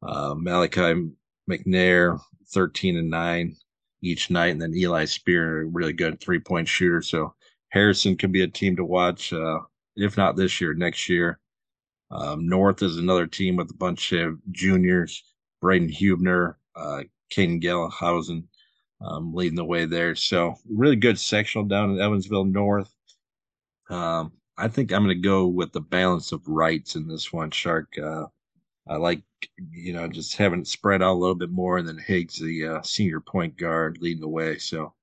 Uh, 0.00 0.34
Malachi 0.36 1.10
McNair 1.50 2.20
13 2.52 2.96
and 2.96 3.10
nine 3.10 3.56
each 4.00 4.30
night, 4.30 4.52
and 4.52 4.62
then 4.62 4.74
Eli 4.74 5.04
Spear, 5.04 5.66
really 5.66 5.92
good 5.92 6.20
three 6.20 6.38
point 6.38 6.68
shooter. 6.68 7.02
So 7.02 7.34
Harrison 7.70 8.16
can 8.16 8.30
be 8.30 8.42
a 8.42 8.48
team 8.48 8.76
to 8.76 8.84
watch, 8.84 9.32
uh, 9.32 9.58
if 9.96 10.16
not 10.16 10.36
this 10.36 10.60
year, 10.60 10.72
next 10.72 11.08
year. 11.08 11.40
Um, 12.12 12.48
North 12.48 12.82
is 12.82 12.98
another 12.98 13.26
team 13.26 13.56
with 13.56 13.70
a 13.70 13.76
bunch 13.76 14.12
of 14.12 14.38
juniors. 14.52 15.24
Braden 15.60 15.88
Hubner, 15.88 16.54
uh, 16.76 17.02
Caden 17.30 17.62
Gelhausen 17.62 18.44
um, 19.00 19.34
leading 19.34 19.56
the 19.56 19.64
way 19.64 19.84
there. 19.84 20.14
So 20.14 20.54
really 20.68 20.96
good 20.96 21.18
sectional 21.18 21.66
down 21.66 21.90
in 21.90 22.00
Evansville 22.00 22.44
North. 22.44 22.92
Um, 23.88 24.32
I 24.58 24.68
think 24.68 24.92
I'm 24.92 25.04
going 25.04 25.16
to 25.16 25.28
go 25.28 25.46
with 25.46 25.72
the 25.72 25.80
balance 25.80 26.32
of 26.32 26.42
Reitz 26.42 26.96
in 26.96 27.06
this 27.06 27.32
one, 27.32 27.50
Shark. 27.50 27.92
Uh, 27.98 28.26
I 28.88 28.96
like, 28.96 29.22
you 29.70 29.92
know, 29.92 30.08
just 30.08 30.36
having 30.36 30.60
it 30.60 30.66
spread 30.66 31.02
out 31.02 31.12
a 31.12 31.18
little 31.18 31.34
bit 31.34 31.50
more, 31.50 31.76
and 31.78 31.86
then 31.86 31.98
Higgs, 31.98 32.38
the 32.38 32.66
uh, 32.66 32.82
senior 32.82 33.20
point 33.20 33.56
guard, 33.56 33.98
leading 34.00 34.20
the 34.20 34.28
way. 34.28 34.58
So 34.58 34.94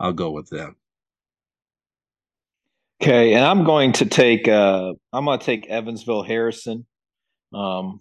I'll 0.00 0.12
go 0.12 0.30
with 0.30 0.48
them. 0.48 0.76
Okay, 3.02 3.34
and 3.34 3.44
I'm 3.44 3.64
going 3.64 3.92
to 3.92 4.06
take 4.06 4.48
uh, 4.48 4.94
I'm 5.12 5.24
going 5.26 5.38
to 5.38 5.44
take 5.44 5.66
Evansville 5.66 6.22
Harrison. 6.22 6.86
Um, 7.52 8.00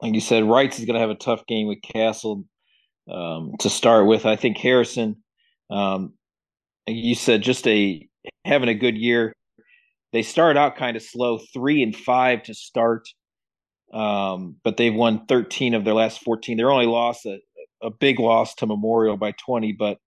like 0.00 0.14
you 0.14 0.20
said, 0.20 0.44
Reitz 0.44 0.78
is 0.78 0.86
going 0.86 0.94
to 0.94 1.00
have 1.00 1.10
a 1.10 1.14
tough 1.14 1.46
game 1.46 1.68
with 1.68 1.82
Castle 1.82 2.44
um, 3.10 3.52
to 3.60 3.70
start 3.70 4.06
with. 4.06 4.26
I 4.26 4.36
think 4.36 4.58
Harrison, 4.58 5.16
um, 5.70 6.14
you 6.86 7.14
said 7.14 7.42
just 7.42 7.66
a 7.66 8.08
having 8.44 8.68
a 8.68 8.74
good 8.74 8.96
year. 8.96 9.32
They 10.12 10.22
started 10.22 10.58
out 10.58 10.76
kind 10.76 10.96
of 10.96 11.02
slow, 11.02 11.38
three 11.52 11.82
and 11.82 11.94
five 11.94 12.44
to 12.44 12.54
start, 12.54 13.08
um, 13.92 14.56
but 14.62 14.76
they've 14.76 14.94
won 14.94 15.26
13 15.26 15.74
of 15.74 15.84
their 15.84 15.94
last 15.94 16.22
14. 16.22 16.56
They're 16.56 16.70
only 16.70 16.86
lost 16.86 17.26
a, 17.26 17.40
a 17.82 17.90
big 17.90 18.20
loss 18.20 18.54
to 18.56 18.66
Memorial 18.66 19.16
by 19.16 19.32
20, 19.32 19.72
but 19.72 19.98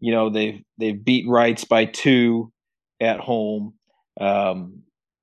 you 0.00 0.12
know 0.12 0.30
they've 0.30 0.60
they've 0.78 1.04
beat 1.04 1.26
Reitz 1.26 1.68
by 1.68 1.84
two 1.84 2.52
at 3.00 3.20
home. 3.20 3.74
Um, 4.20 4.82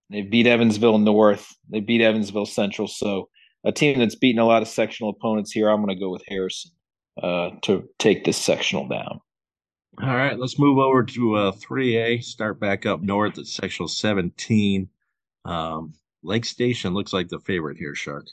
they 0.09 0.21
beat 0.21 0.47
Evansville 0.47 0.97
North. 0.97 1.53
They 1.69 1.81
beat 1.81 2.01
Evansville 2.01 2.47
Central. 2.47 2.87
So 2.87 3.29
a 3.63 3.71
team 3.71 3.99
that's 3.99 4.15
beaten 4.15 4.39
a 4.39 4.45
lot 4.45 4.61
of 4.61 4.67
sectional 4.67 5.11
opponents 5.11 5.51
here. 5.51 5.69
I'm 5.69 5.83
going 5.83 5.95
to 5.95 6.01
go 6.01 6.09
with 6.09 6.23
Harrison 6.27 6.71
uh, 7.21 7.51
to 7.63 7.87
take 7.97 8.23
this 8.23 8.37
sectional 8.37 8.87
down. 8.87 9.21
All 10.01 10.15
right, 10.15 10.39
let's 10.39 10.57
move 10.57 10.77
over 10.77 11.03
to 11.03 11.35
uh, 11.35 11.51
3A. 11.51 12.23
Start 12.23 12.59
back 12.59 12.85
up 12.85 13.01
north 13.01 13.37
at 13.37 13.47
sectional 13.47 13.89
17. 13.89 14.87
Um, 15.43 15.93
Lake 16.23 16.45
Station 16.45 16.93
looks 16.93 17.11
like 17.11 17.27
the 17.27 17.39
favorite 17.39 17.77
here, 17.77 17.95
Shark. 17.95 18.27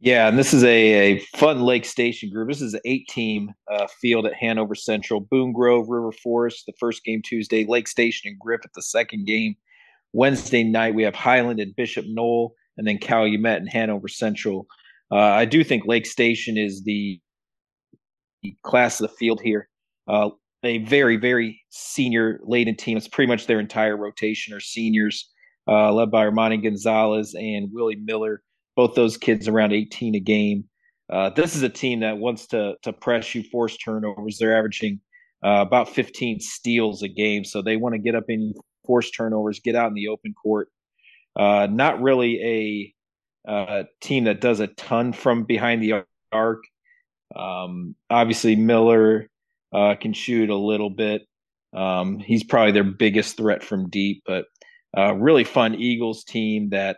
Yeah, 0.00 0.28
and 0.28 0.38
this 0.38 0.54
is 0.54 0.62
a, 0.62 0.68
a 0.68 1.18
fun 1.36 1.62
Lake 1.62 1.84
Station 1.84 2.30
group. 2.30 2.48
This 2.48 2.60
is 2.60 2.74
an 2.74 2.80
eight 2.84 3.08
team 3.08 3.52
uh, 3.70 3.88
field 4.00 4.26
at 4.26 4.34
Hanover 4.34 4.74
Central. 4.74 5.20
Boone 5.20 5.52
Grove, 5.52 5.88
River 5.88 6.12
Forest, 6.12 6.66
the 6.66 6.72
first 6.78 7.04
game 7.04 7.20
Tuesday. 7.22 7.64
Lake 7.66 7.88
Station 7.88 8.28
and 8.28 8.38
Griffith, 8.38 8.66
at 8.66 8.74
the 8.74 8.82
second 8.82 9.26
game. 9.26 9.56
Wednesday 10.12 10.62
night, 10.62 10.94
we 10.94 11.02
have 11.02 11.14
Highland 11.14 11.58
and 11.58 11.74
Bishop 11.74 12.04
Noll, 12.06 12.54
and 12.76 12.86
then 12.86 12.98
Calumet 12.98 13.58
and 13.58 13.68
Hanover 13.68 14.08
Central. 14.08 14.66
Uh, 15.10 15.16
I 15.16 15.46
do 15.46 15.64
think 15.64 15.86
Lake 15.86 16.06
Station 16.06 16.56
is 16.56 16.84
the 16.84 17.20
class 18.62 19.00
of 19.00 19.08
the 19.08 19.16
field 19.16 19.40
here. 19.42 19.68
Uh, 20.06 20.30
a 20.64 20.78
very, 20.78 21.16
very 21.16 21.60
senior 21.70 22.40
laden 22.42 22.76
team. 22.76 22.96
It's 22.96 23.08
pretty 23.08 23.28
much 23.28 23.46
their 23.46 23.60
entire 23.60 23.96
rotation 23.96 24.54
are 24.54 24.60
seniors, 24.60 25.30
uh, 25.68 25.92
led 25.92 26.10
by 26.10 26.26
Armani 26.26 26.62
Gonzalez 26.62 27.34
and 27.34 27.68
Willie 27.72 27.96
Miller. 27.96 28.42
Both 28.74 28.94
those 28.94 29.16
kids 29.16 29.48
around 29.48 29.72
18 29.72 30.14
a 30.14 30.20
game. 30.20 30.64
uh, 31.10 31.30
this 31.30 31.56
is 31.56 31.62
a 31.62 31.68
team 31.68 32.00
that 32.00 32.18
wants 32.18 32.46
to 32.48 32.74
to 32.82 32.92
press 32.92 33.34
you, 33.34 33.42
force 33.44 33.76
turnovers. 33.76 34.38
They're 34.38 34.56
averaging 34.56 35.00
uh, 35.44 35.64
about 35.66 35.88
15 35.88 36.40
steals 36.40 37.02
a 37.02 37.08
game, 37.08 37.44
so 37.44 37.62
they 37.62 37.76
want 37.76 37.94
to 37.94 37.98
get 37.98 38.14
up 38.14 38.24
in 38.28 38.54
force 38.84 39.10
turnovers, 39.10 39.60
get 39.60 39.76
out 39.76 39.88
in 39.88 39.94
the 39.94 40.08
open 40.08 40.34
court. 40.34 40.68
Uh, 41.36 41.68
not 41.70 42.00
really 42.02 42.94
a 43.46 43.50
uh, 43.50 43.84
team 44.00 44.24
that 44.24 44.40
does 44.40 44.60
a 44.60 44.66
ton 44.66 45.12
from 45.12 45.44
behind 45.44 45.82
the 45.82 46.04
arc. 46.32 46.64
Um, 47.34 47.94
obviously, 48.10 48.56
Miller 48.56 49.28
uh, 49.72 49.94
can 50.00 50.12
shoot 50.12 50.50
a 50.50 50.56
little 50.56 50.90
bit. 50.90 51.22
Um, 51.72 52.18
he's 52.18 52.44
probably 52.44 52.72
their 52.72 52.84
biggest 52.84 53.36
threat 53.36 53.62
from 53.62 53.90
deep, 53.90 54.22
but 54.26 54.46
uh, 54.96 55.14
really 55.14 55.44
fun 55.44 55.74
Eagles 55.74 56.24
team 56.24 56.70
that 56.70 56.96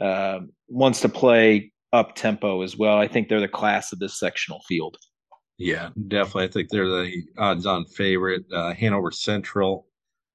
uh, 0.00 0.40
wants 0.68 1.00
to 1.00 1.08
play 1.08 1.72
up 1.92 2.14
tempo 2.14 2.62
as 2.62 2.76
well. 2.76 2.98
I 2.98 3.08
think 3.08 3.28
they're 3.28 3.40
the 3.40 3.48
class 3.48 3.92
of 3.92 3.98
this 3.98 4.18
sectional 4.18 4.60
field. 4.68 4.96
Yeah, 5.58 5.90
definitely. 6.08 6.44
I 6.44 6.48
think 6.48 6.68
they're 6.68 6.86
the 6.86 7.22
odds-on 7.38 7.84
favorite. 7.86 8.44
Uh, 8.52 8.74
Hanover 8.74 9.10
Central 9.10 9.86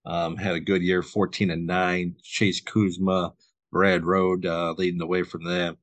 um, 0.05 0.38
had 0.38 0.55
a 0.55 0.59
good 0.59 0.81
year, 0.81 1.03
fourteen 1.03 1.51
and 1.51 1.67
nine. 1.67 2.15
Chase 2.23 2.61
Kuzma, 2.61 3.33
Brad 3.71 4.05
Road 4.05 4.45
uh, 4.45 4.73
leading 4.77 4.99
the 4.99 5.07
way 5.07 5.23
from 5.23 5.43
them. 5.43 5.77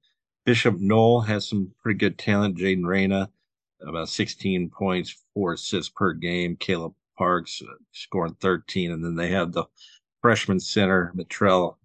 Bishop 0.47 0.77
Noll 0.79 1.21
has 1.21 1.49
some 1.49 1.73
pretty 1.83 1.99
good 1.99 2.19
talent. 2.19 2.57
Jaden 2.57 2.87
Reyna, 2.87 3.31
about 3.87 4.09
16 4.09 4.71
points, 4.71 5.25
four 5.35 5.55
assists 5.55 5.93
per 5.95 6.13
game. 6.13 6.57
Caleb 6.57 6.95
Parks 7.17 7.63
uh, 7.63 7.75
scoring 7.93 8.37
13. 8.41 8.91
And 8.91 9.05
then 9.05 9.15
they 9.15 9.29
have 9.31 9.53
the 9.53 9.65
freshman 10.21 10.61
center, 10.61 11.13
Matrell 11.15 11.79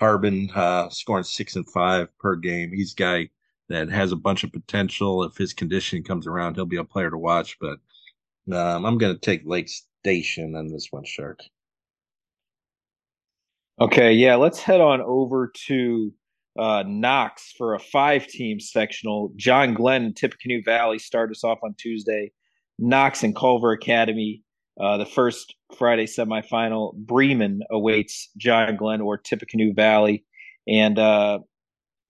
Harbin, 0.00 0.50
uh, 0.54 0.88
scoring 0.88 1.24
six 1.24 1.56
and 1.56 1.68
five 1.70 2.08
per 2.18 2.36
game. 2.36 2.72
He's 2.72 2.92
a 2.92 2.96
guy 2.96 3.30
that 3.68 3.88
has 3.90 4.12
a 4.12 4.16
bunch 4.16 4.44
of 4.44 4.52
potential. 4.52 5.22
If 5.24 5.36
his 5.36 5.52
condition 5.52 6.02
comes 6.02 6.26
around, 6.26 6.54
he'll 6.54 6.66
be 6.66 6.76
a 6.76 6.84
player 6.84 7.10
to 7.10 7.18
watch. 7.18 7.56
But 7.60 7.78
um, 8.52 8.84
I'm 8.84 8.98
going 8.98 9.14
to 9.14 9.20
take 9.20 9.42
Lake 9.44 9.70
Station 10.02 10.56
on 10.56 10.68
this 10.68 10.88
one, 10.90 11.04
Shark. 11.04 11.40
Okay, 13.80 14.12
yeah, 14.12 14.36
let's 14.36 14.60
head 14.60 14.80
on 14.80 15.00
over 15.00 15.52
to 15.66 16.12
uh, 16.58 16.84
Knox 16.86 17.52
for 17.56 17.74
a 17.74 17.78
five 17.78 18.26
team 18.26 18.60
sectional. 18.60 19.32
John 19.36 19.74
Glenn 19.74 20.04
and 20.04 20.16
Tippecanoe 20.16 20.62
Valley 20.64 20.98
start 20.98 21.30
us 21.30 21.44
off 21.44 21.58
on 21.62 21.74
Tuesday. 21.78 22.32
Knox 22.78 23.22
and 23.22 23.34
Culver 23.34 23.72
Academy, 23.72 24.42
uh, 24.80 24.96
the 24.96 25.06
first 25.06 25.54
Friday 25.78 26.06
semifinal. 26.06 26.94
Bremen 26.94 27.60
awaits 27.70 28.30
John 28.36 28.76
Glenn 28.76 29.00
or 29.00 29.16
Tippecanoe 29.18 29.72
Valley. 29.74 30.24
And 30.66 30.98
a 30.98 31.02
uh, 31.02 31.38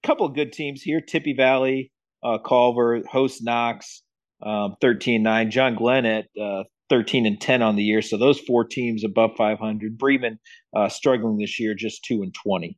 couple 0.03 0.27
of 0.27 0.35
good 0.35 0.53
teams 0.53 0.83
here 0.83 1.01
Tippy 1.01 1.35
Valley, 1.35 1.93
uh, 2.23 2.39
Culver, 2.39 3.03
host 3.11 3.43
Knox, 3.43 4.03
um, 4.43 4.77
13 4.81 5.23
9. 5.23 5.51
John 5.51 5.77
Glenn 5.77 6.05
at 6.07 6.27
uh, 6.41 6.65
13 6.91 7.27
and 7.27 7.41
10 7.41 7.63
on 7.63 7.77
the 7.77 7.83
year. 7.83 8.03
So 8.03 8.17
those 8.17 8.41
four 8.41 8.65
teams 8.65 9.05
above 9.05 9.33
500. 9.37 9.97
Bremen 9.97 10.39
struggling 10.89 11.39
this 11.39 11.61
year, 11.61 11.75
just 11.75 12.05
2 12.05 12.23
and 12.23 12.35
20. 12.35 12.77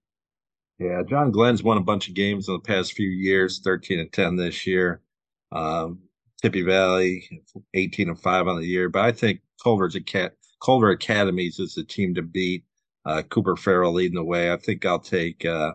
Yeah, 0.79 1.03
John 1.09 1.31
Glenn's 1.31 1.63
won 1.63 1.77
a 1.77 1.83
bunch 1.83 2.09
of 2.09 2.15
games 2.15 2.49
in 2.49 2.55
the 2.55 2.61
past 2.61 2.95
few 2.95 3.09
years, 3.09 3.61
13 3.61 4.01
and 4.01 4.13
10 4.13 4.37
this 4.37 4.67
year. 4.67 5.01
Um, 5.53 6.01
Tippy 6.43 6.63
Valley, 6.63 7.29
18 7.75 8.09
and 8.09 8.21
5 8.21 8.49
on 8.49 8.61
the 8.61 8.67
year. 8.67 8.89
But 8.89 9.03
I 9.05 9.13
think 9.13 9.41
Culver's 9.63 9.95
a 9.95 10.01
cat 10.01 10.35
Culver 10.65 10.91
Academies 10.91 11.59
is 11.59 11.75
the 11.75 11.85
team 11.85 12.15
to 12.15 12.23
beat. 12.23 12.65
Uh, 13.05 13.23
Cooper 13.23 13.55
Farrell 13.55 13.93
leading 13.93 14.15
the 14.15 14.25
way. 14.25 14.51
I 14.51 14.57
think 14.57 14.87
I'll 14.87 14.99
take 14.99 15.45
uh, 15.45 15.73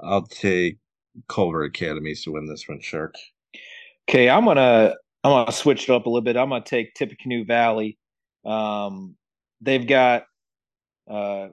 I'll 0.00 0.22
take 0.22 0.78
Culver 1.28 1.64
Academies 1.64 2.22
to 2.24 2.32
win 2.32 2.46
this 2.46 2.68
one, 2.68 2.80
Shark. 2.80 3.16
Okay, 4.08 4.30
I'm 4.30 4.44
gonna 4.44 4.94
I'm 5.24 5.32
gonna 5.32 5.52
switch 5.52 5.88
it 5.88 5.92
up 5.92 6.06
a 6.06 6.08
little 6.08 6.22
bit. 6.22 6.36
I'm 6.36 6.50
gonna 6.50 6.64
take 6.64 6.94
Tippecanoe 6.94 7.44
Valley. 7.44 7.98
Um, 8.44 9.16
they've 9.60 9.86
got 9.86 10.24
a 11.08 11.12
uh, 11.12 11.48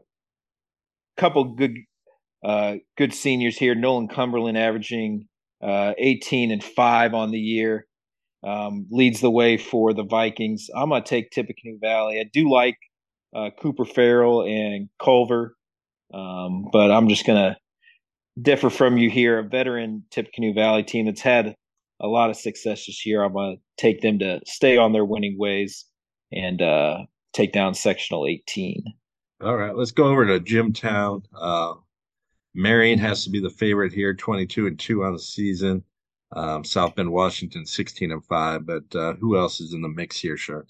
couple 1.17 1.55
good 1.55 1.75
uh, 2.43 2.75
good 2.97 3.13
seniors 3.13 3.57
here. 3.57 3.75
Nolan 3.75 4.07
Cumberland 4.07 4.57
averaging 4.57 5.27
uh, 5.61 5.93
18 5.97 6.51
and 6.51 6.63
5 6.63 7.13
on 7.13 7.31
the 7.31 7.39
year. 7.39 7.85
Um, 8.41 8.87
leads 8.89 9.19
the 9.19 9.29
way 9.29 9.57
for 9.57 9.93
the 9.93 10.05
Vikings. 10.05 10.69
I'm 10.73 10.89
going 10.89 11.03
to 11.03 11.09
take 11.09 11.31
Tippecanoe 11.31 11.77
Valley. 11.81 12.21
I 12.21 12.29
do 12.31 12.49
like 12.49 12.77
uh, 13.35 13.49
Cooper 13.61 13.83
Farrell 13.83 14.43
and 14.43 14.87
Culver, 15.03 15.57
um, 16.13 16.67
but 16.71 16.89
I'm 16.89 17.09
just 17.09 17.25
going 17.25 17.37
to 17.37 17.57
differ 18.41 18.69
from 18.69 18.97
you 18.97 19.09
here. 19.09 19.39
A 19.39 19.43
veteran 19.43 20.05
Tippecanoe 20.09 20.53
Valley 20.53 20.83
team 20.83 21.07
that's 21.07 21.19
had 21.19 21.53
a 21.99 22.07
lot 22.07 22.29
of 22.29 22.37
success 22.37 22.85
this 22.85 23.05
year. 23.05 23.21
I'm 23.21 23.33
going 23.33 23.57
to 23.57 23.61
take 23.77 23.99
them 23.99 24.19
to 24.19 24.39
stay 24.45 24.77
on 24.77 24.93
their 24.93 25.05
winning 25.05 25.37
ways 25.37 25.85
and 26.31 26.61
uh, 26.61 26.99
take 27.33 27.51
down 27.51 27.73
sectional 27.73 28.25
18. 28.25 28.85
All 29.41 29.57
right, 29.57 29.75
let's 29.75 29.91
go 29.91 30.05
over 30.05 30.25
to 30.25 30.39
Jimtown. 30.39 31.23
Uh, 31.37 31.73
Marian 32.56 33.00
has 33.00 33.24
to 33.24 33.30
be 33.30 33.39
the 33.39 33.50
favorite 33.50 33.93
here, 33.93 34.14
22 34.14 34.68
and 34.68 34.80
2 34.80 35.04
on 35.04 35.14
the 35.14 35.20
season. 35.20 35.84
Um, 36.36 36.64
South 36.64 36.95
Bend, 36.95 37.12
Washington, 37.12 37.66
16 37.66 38.12
and 38.12 38.26
5. 38.26 38.66
But 38.66 38.95
uh, 38.95 39.14
who 39.14 39.38
else 39.38 39.60
is 39.60 39.74
in 39.74 39.82
the 39.82 39.89
mix 39.89 40.20
here, 40.20 40.38
Shark? 40.38 40.70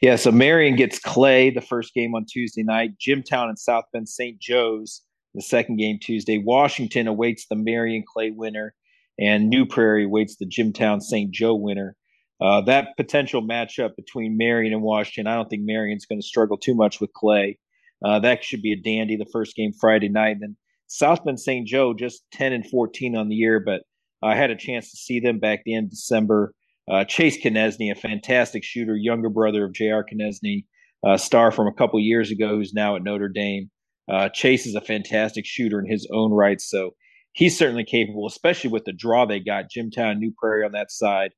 Yeah, 0.00 0.16
so 0.16 0.30
Marian 0.30 0.76
gets 0.76 0.98
Clay 0.98 1.50
the 1.50 1.60
first 1.60 1.92
game 1.94 2.14
on 2.14 2.24
Tuesday 2.24 2.62
night. 2.62 2.98
Jimtown 2.98 3.48
and 3.48 3.58
South 3.58 3.84
Bend 3.92 4.08
St. 4.08 4.38
Joe's 4.38 5.02
the 5.34 5.42
second 5.42 5.76
game 5.76 5.98
Tuesday. 6.00 6.38
Washington 6.38 7.06
awaits 7.06 7.46
the 7.46 7.56
Marian 7.56 8.04
Clay 8.06 8.30
winner, 8.30 8.74
and 9.18 9.48
New 9.48 9.66
Prairie 9.66 10.04
awaits 10.04 10.36
the 10.36 10.46
Jimtown 10.46 11.00
St. 11.00 11.30
Joe 11.30 11.54
winner. 11.54 11.96
Uh, 12.40 12.60
that 12.62 12.96
potential 12.96 13.42
matchup 13.42 13.96
between 13.96 14.36
Marian 14.36 14.72
and 14.72 14.82
Washington, 14.82 15.30
I 15.30 15.36
don't 15.36 15.48
think 15.50 15.62
Marian's 15.64 16.06
going 16.06 16.20
to 16.20 16.26
struggle 16.26 16.56
too 16.56 16.74
much 16.74 17.00
with 17.00 17.12
Clay. 17.12 17.58
Uh, 18.04 18.18
that 18.20 18.42
should 18.42 18.62
be 18.62 18.72
a 18.72 18.76
dandy. 18.76 19.16
The 19.16 19.28
first 19.30 19.54
game 19.56 19.72
Friday 19.78 20.08
night, 20.08 20.32
and 20.32 20.42
then 20.42 20.56
South 20.90 21.24
Bend 21.24 21.38
St. 21.38 21.68
Joe 21.68 21.94
just 21.94 22.24
10 22.32 22.52
and 22.52 22.66
14 22.66 23.16
on 23.16 23.28
the 23.28 23.36
year, 23.36 23.60
but 23.60 23.82
I 24.22 24.34
had 24.34 24.50
a 24.50 24.56
chance 24.56 24.90
to 24.90 24.96
see 24.96 25.20
them 25.20 25.38
back 25.38 25.60
of 25.64 25.88
December. 25.88 26.52
Uh, 26.90 27.04
Chase 27.04 27.40
Konieczny, 27.40 27.92
a 27.92 27.94
fantastic 27.94 28.64
shooter, 28.64 28.96
younger 28.96 29.30
brother 29.30 29.64
of 29.64 29.72
J.R. 29.72 30.04
Konieczny, 30.04 30.64
uh, 31.06 31.16
star 31.16 31.52
from 31.52 31.68
a 31.68 31.72
couple 31.72 32.00
years 32.00 32.32
ago, 32.32 32.48
who's 32.48 32.74
now 32.74 32.96
at 32.96 33.04
Notre 33.04 33.28
Dame. 33.28 33.70
Uh, 34.10 34.30
Chase 34.30 34.66
is 34.66 34.74
a 34.74 34.80
fantastic 34.80 35.46
shooter 35.46 35.78
in 35.78 35.88
his 35.88 36.08
own 36.12 36.32
right, 36.32 36.60
so 36.60 36.90
he's 37.34 37.56
certainly 37.56 37.84
capable, 37.84 38.26
especially 38.26 38.70
with 38.70 38.84
the 38.84 38.92
draw 38.92 39.24
they 39.24 39.38
got. 39.38 39.70
Jimtown, 39.70 40.18
New 40.18 40.32
Prairie 40.36 40.64
on 40.64 40.72
that 40.72 40.90
side 40.90 41.30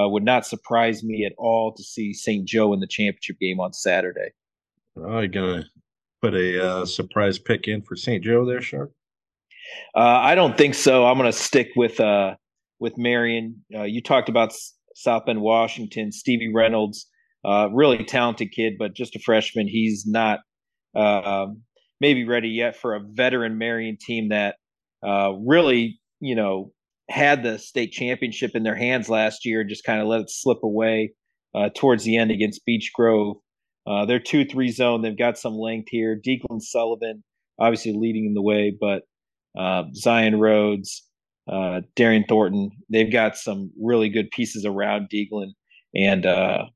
uh, 0.00 0.08
would 0.08 0.22
not 0.22 0.46
surprise 0.46 1.02
me 1.02 1.24
at 1.24 1.32
all 1.36 1.74
to 1.74 1.82
see 1.82 2.12
St. 2.14 2.46
Joe 2.46 2.72
in 2.72 2.78
the 2.78 2.86
championship 2.86 3.40
game 3.40 3.58
on 3.58 3.72
Saturday. 3.72 4.30
Are 5.04 5.24
you 5.24 5.28
gonna 5.28 5.64
put 6.22 6.34
a 6.34 6.64
uh, 6.64 6.86
surprise 6.86 7.40
pick 7.40 7.66
in 7.66 7.82
for 7.82 7.96
St. 7.96 8.22
Joe 8.22 8.44
there, 8.44 8.62
Shark? 8.62 8.92
Uh, 9.94 10.20
I 10.22 10.34
don't 10.34 10.56
think 10.56 10.74
so. 10.74 11.06
I'm 11.06 11.18
going 11.18 11.30
to 11.30 11.36
stick 11.36 11.68
with 11.76 12.00
uh, 12.00 12.34
with 12.78 12.96
Marian. 12.96 13.64
Uh, 13.74 13.82
you 13.82 14.02
talked 14.02 14.28
about 14.28 14.52
South 14.94 15.26
Bend, 15.26 15.40
Washington. 15.40 16.12
Stevie 16.12 16.52
Reynolds, 16.52 17.06
uh, 17.44 17.68
really 17.72 18.04
talented 18.04 18.52
kid, 18.52 18.74
but 18.78 18.94
just 18.94 19.16
a 19.16 19.18
freshman. 19.18 19.68
He's 19.68 20.06
not 20.06 20.40
um, 20.94 21.62
maybe 22.00 22.24
ready 22.24 22.48
yet 22.48 22.76
for 22.76 22.94
a 22.94 23.00
veteran 23.00 23.58
Marian 23.58 23.96
team 24.00 24.28
that 24.30 24.56
uh, 25.06 25.32
really, 25.46 26.00
you 26.20 26.34
know, 26.34 26.72
had 27.08 27.42
the 27.42 27.58
state 27.58 27.92
championship 27.92 28.52
in 28.54 28.62
their 28.62 28.76
hands 28.76 29.08
last 29.08 29.44
year 29.44 29.60
and 29.60 29.70
just 29.70 29.84
kind 29.84 30.00
of 30.00 30.06
let 30.06 30.20
it 30.20 30.30
slip 30.30 30.58
away 30.62 31.12
uh, 31.54 31.68
towards 31.74 32.04
the 32.04 32.16
end 32.16 32.30
against 32.30 32.64
Beech 32.64 32.92
Grove. 32.94 33.36
they're 34.06 34.20
two 34.20 34.44
three 34.44 34.70
zone. 34.70 35.02
They've 35.02 35.18
got 35.18 35.38
some 35.38 35.54
length 35.54 35.88
here. 35.90 36.20
Deaglin 36.24 36.60
Sullivan 36.60 37.24
obviously 37.60 37.92
leading 37.92 38.24
in 38.24 38.34
the 38.34 38.42
way, 38.42 38.74
but 38.78 39.02
uh, 39.56 39.84
Zion 39.94 40.38
Rhodes, 40.38 41.06
uh, 41.48 41.80
Darian 41.96 42.24
Thornton. 42.24 42.70
They've 42.88 43.12
got 43.12 43.36
some 43.36 43.70
really 43.80 44.08
good 44.08 44.30
pieces 44.30 44.64
around 44.64 45.08
Deaglin, 45.10 45.52
and 45.94 46.26
uh, 46.26 46.66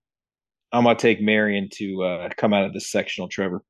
I'm 0.73 0.85
gonna 0.85 0.97
take 0.97 1.21
Marian 1.21 1.69
to 1.75 2.03
uh, 2.03 2.29
come 2.37 2.53
out 2.53 2.65
of 2.65 2.73
this 2.73 2.91
sectional. 2.91 3.29
Trevor. 3.29 3.63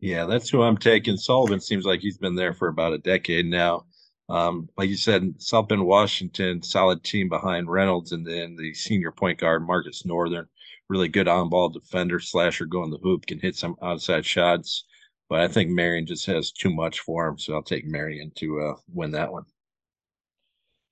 Yeah, 0.00 0.26
that's 0.26 0.50
who 0.50 0.62
I'm 0.62 0.76
taking. 0.76 1.16
Sullivan 1.16 1.60
seems 1.60 1.86
like 1.86 2.00
he's 2.00 2.18
been 2.18 2.34
there 2.34 2.52
for 2.52 2.68
about 2.68 2.92
a 2.92 2.98
decade 2.98 3.46
now. 3.46 3.86
Um, 4.28 4.68
like 4.76 4.88
you 4.88 4.96
said, 4.96 5.34
South 5.38 5.68
Bend, 5.68 5.84
Washington, 5.86 6.62
solid 6.62 7.04
team 7.04 7.28
behind 7.28 7.70
Reynolds, 7.70 8.12
and 8.12 8.26
then 8.26 8.56
the 8.56 8.74
senior 8.74 9.12
point 9.12 9.38
guard 9.38 9.66
Marcus 9.66 10.04
Northern, 10.04 10.46
really 10.88 11.08
good 11.08 11.28
on-ball 11.28 11.70
defender, 11.70 12.18
slasher, 12.18 12.66
going 12.66 12.90
the 12.90 12.98
hoop, 12.98 13.26
can 13.26 13.38
hit 13.38 13.56
some 13.56 13.76
outside 13.82 14.26
shots. 14.26 14.84
But 15.28 15.40
I 15.40 15.48
think 15.48 15.70
Marian 15.70 16.06
just 16.06 16.26
has 16.26 16.52
too 16.52 16.72
much 16.72 17.00
for 17.00 17.26
him, 17.26 17.38
so 17.38 17.54
I'll 17.54 17.62
take 17.62 17.84
Marian 17.84 18.30
to 18.36 18.60
uh, 18.60 18.74
win 18.92 19.10
that 19.12 19.32
one. 19.32 19.44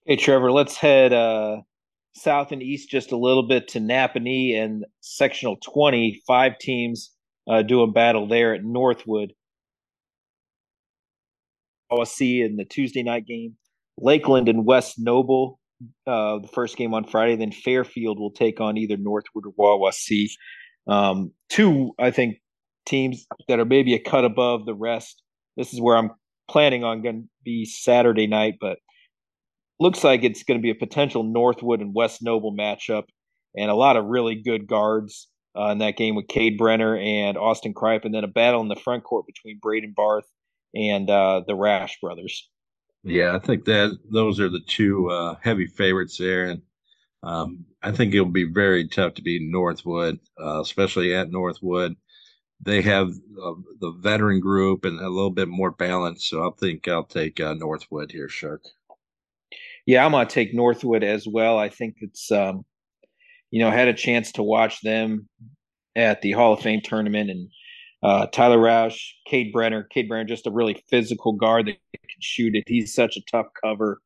Hey, 0.07 0.16
Trevor, 0.16 0.51
let's 0.51 0.76
head 0.76 1.12
uh, 1.12 1.59
south 2.16 2.53
and 2.53 2.62
east 2.62 2.91
just 2.91 3.12
a 3.12 3.16
little 3.16 3.47
bit 3.47 3.68
to 3.68 3.80
Nappanee 3.80 4.57
and 4.57 4.85
sectional 5.01 5.57
20. 5.64 6.22
Five 6.26 6.59
teams 6.59 7.12
uh, 7.49 7.62
doing 7.62 7.93
battle 7.93 8.26
there 8.26 8.55
at 8.55 8.64
Northwood. 8.64 9.32
OSC 11.93 12.45
in 12.45 12.57
the 12.57 12.64
Tuesday 12.64 13.03
night 13.03 13.26
game. 13.26 13.57
Lakeland 13.97 14.49
and 14.49 14.66
West 14.66 14.99
Noble 14.99 15.61
uh, 16.07 16.39
the 16.39 16.49
first 16.49 16.76
game 16.76 16.95
on 16.95 17.05
Friday. 17.05 17.37
Then 17.37 17.53
Fairfield 17.53 18.18
will 18.18 18.30
take 18.30 18.61
on 18.61 18.76
either 18.76 18.97
Northwood 18.97 19.45
or 19.47 19.78
Wawasee. 19.78 20.30
Um, 20.87 21.32
two, 21.49 21.93
I 21.99 22.11
think, 22.11 22.39
teams 22.87 23.26
that 23.49 23.61
are 23.61 23.64
maybe 23.64 23.95
a 23.95 23.99
cut 23.99 24.24
above 24.24 24.66
the 24.66 24.74
rest. 24.74 25.22
This 25.57 25.72
is 25.72 25.80
where 25.80 25.97
I'm 25.97 26.11
planning 26.49 26.85
on 26.85 27.03
going 27.03 27.22
to 27.22 27.28
be 27.45 27.64
Saturday 27.64 28.26
night, 28.26 28.57
but 28.61 28.78
looks 29.80 30.05
like 30.05 30.22
it's 30.22 30.43
going 30.43 30.59
to 30.59 30.62
be 30.62 30.70
a 30.70 30.74
potential 30.74 31.22
Northwood 31.22 31.80
and 31.80 31.95
West 31.95 32.22
Noble 32.22 32.55
matchup, 32.55 33.05
and 33.57 33.70
a 33.70 33.74
lot 33.74 33.97
of 33.97 34.07
really 34.07 34.35
good 34.35 34.66
guards 34.66 35.28
uh, 35.59 35.68
in 35.68 35.78
that 35.78 35.97
game 35.97 36.14
with 36.14 36.28
Cade 36.28 36.59
Brenner 36.59 36.97
and 36.97 37.37
Austin 37.37 37.74
Kripe, 37.74 38.05
and 38.05 38.14
then 38.14 38.24
a 38.24 38.28
battle 38.28 38.61
in 38.61 38.68
the 38.68 38.76
front 38.76 39.05
court 39.05 39.26
between 39.26 39.59
Braden 39.61 39.93
Barth 39.97 40.26
and 40.74 41.09
uh, 41.09 41.43
the 41.47 41.55
Rash 41.55 41.99
brothers. 42.01 42.49
Yeah, 43.05 43.37
I 43.37 43.39
think 43.39 43.66
that 43.66 43.99
those 44.11 44.41
are 44.41 44.49
the 44.49 44.62
two 44.66 45.11
uh, 45.11 45.37
heavy 45.43 45.66
favorites 45.66 46.18
there, 46.18 46.47
and 46.47 46.62
um, 47.22 47.64
I 47.82 47.93
think 47.93 48.14
it'll 48.14 48.26
be 48.26 48.51
very 48.51 48.89
tough 48.89 49.14
to 49.14 49.22
beat 49.22 49.43
Northwood, 49.43 50.18
uh, 50.43 50.61
especially 50.61 51.14
at 51.14 51.30
Northwood. 51.30 51.97
They 52.61 52.82
have 52.82 53.09
uh, 53.09 53.55
the 53.80 53.92
veteran 53.98 54.40
group 54.40 54.84
and 54.84 54.98
a 54.98 55.09
little 55.09 55.30
bit 55.30 55.48
more 55.48 55.70
balance, 55.70 56.26
so 56.26 56.46
I 56.46 56.50
think 56.59 56.88
I'll 56.88 57.05
take 57.05 57.40
uh, 57.40 57.55
Northwood 57.55 58.11
here, 58.11 58.28
Shark. 58.28 58.64
Yeah, 59.86 60.05
I'm 60.05 60.12
gonna 60.12 60.26
take 60.26 60.55
Northwood 60.55 61.05
as 61.05 61.26
well. 61.26 61.59
I 61.59 61.68
think 61.68 61.96
it's 62.00 62.30
um, 62.30 62.64
you 63.50 63.61
know 63.61 63.70
had 63.70 63.88
a 63.88 63.94
chance 63.94 64.32
to 64.32 64.42
watch 64.42 64.80
them 64.80 65.28
at 65.94 66.22
the 66.22 66.32
Hall 66.32 66.55
of 66.55 66.61
Fame 66.61 66.80
tournament 66.82 67.30
and 67.30 67.48
uh, 68.02 68.26
Tyler 68.26 68.59
Rash, 68.59 69.16
Cade 69.26 69.52
Brenner. 69.52 69.82
Cade 69.84 70.09
Brenner, 70.09 70.24
just 70.24 70.46
a 70.46 70.50
really 70.50 70.82
physical 70.90 71.32
guard 71.32 71.66
that 71.66 71.78
can 71.92 72.20
shoot 72.20 72.55
it. 72.55 72.64
He's 72.66 72.94
such 72.94 73.16
a 73.16 73.22
tough 73.30 73.46
cover. 73.62 74.00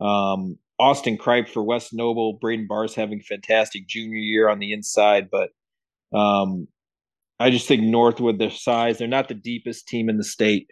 Um, 0.00 0.58
Austin 0.78 1.16
Kripe 1.16 1.48
for 1.48 1.62
West 1.62 1.92
Noble. 1.92 2.34
Braden 2.34 2.66
Barr's 2.68 2.94
having 2.94 3.20
fantastic 3.20 3.88
junior 3.88 4.18
year 4.18 4.48
on 4.48 4.58
the 4.58 4.72
inside, 4.72 5.28
but 5.30 5.50
um, 6.16 6.68
I 7.38 7.50
just 7.50 7.68
think 7.68 7.82
Northwood, 7.82 8.38
their 8.38 8.50
size, 8.50 8.98
they're 8.98 9.08
not 9.08 9.28
the 9.28 9.34
deepest 9.34 9.88
team 9.88 10.08
in 10.08 10.16
the 10.16 10.24
state, 10.24 10.68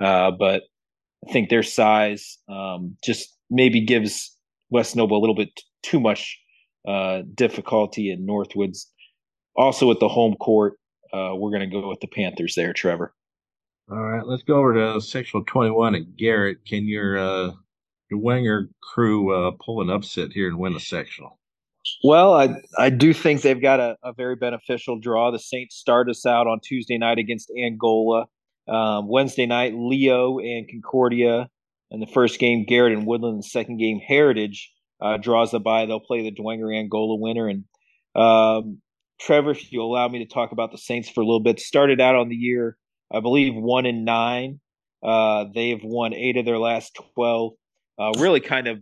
uh, 0.00 0.30
but 0.30 0.62
I 1.28 1.32
think 1.32 1.50
their 1.50 1.62
size 1.62 2.38
um, 2.48 2.96
just 3.04 3.36
maybe 3.50 3.80
gives 3.80 4.34
West 4.70 4.96
Noble 4.96 5.18
a 5.18 5.20
little 5.20 5.34
bit 5.34 5.50
too 5.82 6.00
much 6.00 6.38
uh, 6.86 7.22
difficulty 7.34 8.10
in 8.10 8.24
Northwood's. 8.24 8.90
Also, 9.56 9.90
at 9.90 10.00
the 10.00 10.08
home 10.08 10.34
court, 10.34 10.74
uh, 11.12 11.32
we're 11.34 11.50
going 11.50 11.68
to 11.68 11.80
go 11.80 11.88
with 11.88 12.00
the 12.00 12.08
Panthers 12.08 12.54
there, 12.54 12.72
Trevor. 12.72 13.14
All 13.90 14.02
right, 14.02 14.26
let's 14.26 14.42
go 14.42 14.56
over 14.56 14.74
to 14.74 15.00
sectional 15.00 15.44
21 15.44 15.94
and 15.94 16.16
Garrett. 16.16 16.58
Can 16.66 16.88
your 16.88 17.16
uh, 17.16 17.52
your 18.10 18.20
Dwenger 18.20 18.68
crew 18.82 19.32
uh, 19.32 19.52
pull 19.64 19.80
an 19.80 19.90
upset 19.90 20.32
here 20.32 20.48
and 20.48 20.58
win 20.58 20.74
a 20.74 20.80
sectional? 20.80 21.38
Well, 22.04 22.34
I 22.34 22.48
I 22.78 22.90
do 22.90 23.12
think 23.12 23.42
they've 23.42 23.60
got 23.60 23.80
a, 23.80 23.96
a 24.02 24.12
very 24.12 24.36
beneficial 24.36 24.98
draw. 24.98 25.30
The 25.30 25.38
Saints 25.38 25.76
start 25.76 26.08
us 26.08 26.26
out 26.26 26.46
on 26.46 26.60
Tuesday 26.60 26.98
night 26.98 27.18
against 27.18 27.50
Angola. 27.56 28.26
Um, 28.68 29.08
Wednesday 29.08 29.46
night, 29.46 29.74
Leo 29.76 30.38
and 30.38 30.68
Concordia. 30.68 31.48
And 31.90 32.02
the 32.02 32.06
first 32.06 32.40
game, 32.40 32.64
Garrett 32.66 32.92
and 32.92 33.06
Woodland. 33.06 33.38
The 33.38 33.48
second 33.48 33.78
game, 33.78 34.00
Heritage 34.00 34.72
uh, 35.00 35.18
draws 35.18 35.52
the 35.52 35.60
bye. 35.60 35.86
They'll 35.86 36.00
play 36.00 36.22
the 36.22 36.34
Dwenger 36.34 36.76
Angola 36.76 37.16
winner. 37.16 37.48
And 37.48 37.64
um, 38.16 38.80
Trevor, 39.20 39.52
if 39.52 39.72
you 39.72 39.82
allow 39.82 40.08
me 40.08 40.18
to 40.18 40.26
talk 40.26 40.50
about 40.52 40.72
the 40.72 40.78
Saints 40.78 41.08
for 41.08 41.20
a 41.20 41.24
little 41.24 41.42
bit, 41.42 41.60
started 41.60 42.00
out 42.00 42.16
on 42.16 42.28
the 42.28 42.34
year, 42.34 42.76
I 43.12 43.20
believe, 43.20 43.54
one 43.54 43.86
and 43.86 44.04
nine. 44.04 44.60
Uh, 45.02 45.44
they've 45.54 45.80
won 45.82 46.12
eight 46.12 46.36
of 46.36 46.44
their 46.44 46.58
last 46.58 46.98
twelve. 47.14 47.52
Uh, 47.98 48.12
really, 48.18 48.40
kind 48.40 48.66
of 48.66 48.80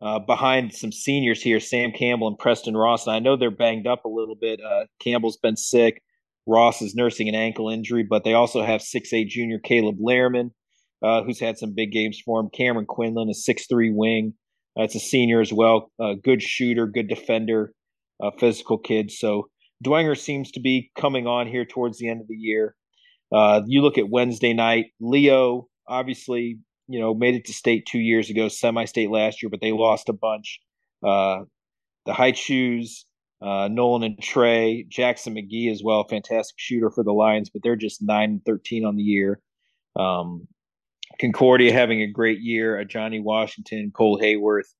uh, 0.00 0.18
behind 0.20 0.74
some 0.74 0.92
seniors 0.92 1.42
here, 1.42 1.60
Sam 1.60 1.92
Campbell 1.92 2.28
and 2.28 2.38
Preston 2.38 2.76
Ross. 2.76 3.06
And 3.06 3.16
I 3.16 3.18
know 3.18 3.36
they're 3.36 3.50
banged 3.50 3.86
up 3.86 4.04
a 4.04 4.08
little 4.08 4.36
bit. 4.40 4.60
Uh, 4.60 4.84
Campbell's 5.00 5.36
been 5.36 5.56
sick. 5.56 6.02
Ross 6.46 6.80
is 6.80 6.94
nursing 6.94 7.28
an 7.28 7.34
ankle 7.34 7.68
injury, 7.68 8.06
but 8.08 8.24
they 8.24 8.32
also 8.32 8.62
have 8.62 8.80
six-eight 8.80 9.28
junior 9.28 9.58
Caleb 9.58 9.96
Lehrman, 9.98 10.50
uh, 11.02 11.22
who's 11.22 11.40
had 11.40 11.58
some 11.58 11.74
big 11.74 11.92
games 11.92 12.20
for 12.24 12.40
him. 12.40 12.48
Cameron 12.54 12.86
Quinlan, 12.86 13.28
a 13.28 13.34
six-three 13.34 13.92
wing. 13.92 14.34
It's 14.76 14.94
a 14.94 15.00
senior 15.00 15.40
as 15.40 15.52
well. 15.52 15.90
good 16.22 16.42
shooter, 16.42 16.86
good 16.86 17.08
defender 17.08 17.72
physical 18.38 18.78
kid. 18.78 19.10
So 19.10 19.48
Dwenger 19.84 20.16
seems 20.16 20.50
to 20.52 20.60
be 20.60 20.90
coming 20.96 21.26
on 21.26 21.46
here 21.46 21.64
towards 21.64 21.98
the 21.98 22.08
end 22.08 22.20
of 22.20 22.28
the 22.28 22.36
year. 22.36 22.74
Uh, 23.32 23.62
you 23.66 23.82
look 23.82 23.98
at 23.98 24.08
Wednesday 24.08 24.52
night, 24.54 24.86
Leo 25.00 25.68
obviously, 25.88 26.58
you 26.88 26.98
know, 26.98 27.14
made 27.14 27.34
it 27.34 27.44
to 27.44 27.52
state 27.52 27.86
two 27.86 27.98
years 27.98 28.30
ago, 28.30 28.48
semi-state 28.48 29.10
last 29.10 29.42
year, 29.42 29.50
but 29.50 29.60
they 29.60 29.72
lost 29.72 30.08
a 30.08 30.12
bunch. 30.12 30.60
Uh, 31.06 31.40
the 32.06 32.14
Height 32.14 32.36
Shoes, 32.36 33.04
uh, 33.42 33.68
Nolan 33.70 34.02
and 34.02 34.20
Trey, 34.20 34.84
Jackson 34.88 35.34
McGee 35.34 35.70
as 35.70 35.82
well, 35.84 36.04
fantastic 36.08 36.56
shooter 36.58 36.90
for 36.90 37.04
the 37.04 37.12
Lions, 37.12 37.50
but 37.50 37.62
they're 37.62 37.76
just 37.76 38.04
9-13 38.04 38.86
on 38.86 38.96
the 38.96 39.02
year. 39.02 39.40
Um, 39.96 40.48
Concordia 41.20 41.72
having 41.72 42.00
a 42.00 42.10
great 42.10 42.40
year. 42.40 42.80
Uh, 42.80 42.84
Johnny 42.84 43.20
Washington, 43.20 43.92
Cole 43.94 44.18
Hayworth, 44.18 44.72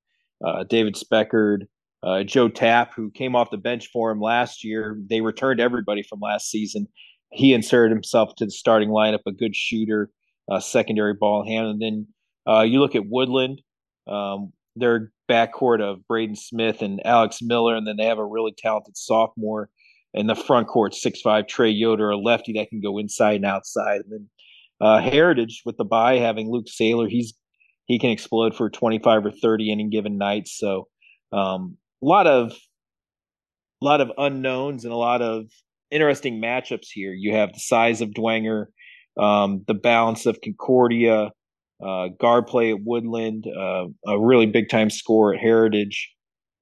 uh, 0.44 0.64
David 0.64 0.96
Speckard, 0.96 1.66
uh, 2.02 2.22
Joe 2.22 2.48
Tapp, 2.48 2.94
who 2.94 3.10
came 3.10 3.34
off 3.34 3.50
the 3.50 3.56
bench 3.58 3.88
for 3.92 4.10
him 4.10 4.20
last 4.20 4.64
year. 4.64 4.98
They 5.08 5.20
returned 5.20 5.60
everybody 5.60 6.02
from 6.02 6.20
last 6.20 6.50
season. 6.50 6.86
He 7.32 7.52
inserted 7.52 7.92
himself 7.92 8.34
to 8.36 8.44
the 8.44 8.50
starting 8.50 8.88
lineup, 8.88 9.20
a 9.26 9.32
good 9.32 9.54
shooter, 9.54 10.10
uh, 10.50 10.60
secondary 10.60 11.14
ball 11.14 11.44
handler. 11.46 11.70
And 11.70 11.82
then 11.82 12.06
uh, 12.46 12.62
you 12.62 12.80
look 12.80 12.94
at 12.94 13.06
Woodland, 13.06 13.60
um, 14.06 14.52
their 14.76 15.12
backcourt 15.30 15.80
of 15.80 16.06
Braden 16.06 16.36
Smith 16.36 16.82
and 16.82 17.04
Alex 17.04 17.38
Miller, 17.42 17.76
and 17.76 17.86
then 17.86 17.96
they 17.96 18.06
have 18.06 18.18
a 18.18 18.24
really 18.24 18.54
talented 18.56 18.96
sophomore 18.96 19.68
in 20.14 20.26
the 20.26 20.34
front 20.34 20.68
court, 20.68 20.94
six 20.94 21.20
five 21.20 21.46
Trey 21.46 21.70
Yoder, 21.70 22.10
a 22.10 22.16
lefty 22.16 22.54
that 22.54 22.70
can 22.70 22.80
go 22.80 22.98
inside 22.98 23.36
and 23.36 23.44
outside. 23.44 24.00
And 24.00 24.10
then 24.10 24.28
uh, 24.80 25.00
Heritage 25.00 25.62
with 25.64 25.76
the 25.76 25.84
bye 25.84 26.18
having 26.18 26.50
Luke 26.50 26.66
Saylor, 26.66 27.08
he's 27.08 27.34
he 27.86 27.98
can 27.98 28.10
explode 28.10 28.54
for 28.54 28.68
25 28.68 29.26
or 29.26 29.30
30 29.30 29.72
any 29.72 29.88
given 29.88 30.18
night. 30.18 30.46
So 30.46 30.88
um, 31.32 31.78
a 32.02 32.06
lot 32.06 32.26
of 32.26 32.52
a 33.80 33.84
lot 33.84 34.00
of 34.00 34.12
unknowns 34.18 34.84
and 34.84 34.92
a 34.92 34.96
lot 34.96 35.22
of 35.22 35.46
interesting 35.90 36.40
matchups 36.40 36.88
here. 36.92 37.12
You 37.12 37.34
have 37.34 37.52
the 37.52 37.60
size 37.60 38.00
of 38.00 38.10
Dwenger, 38.10 38.66
um, 39.18 39.64
the 39.66 39.74
balance 39.74 40.26
of 40.26 40.40
Concordia, 40.42 41.30
uh, 41.84 42.08
guard 42.20 42.46
play 42.46 42.70
at 42.70 42.82
Woodland, 42.82 43.46
uh, 43.46 43.86
a 44.06 44.18
really 44.18 44.46
big 44.46 44.68
time 44.68 44.90
score 44.90 45.34
at 45.34 45.40
Heritage. 45.40 46.12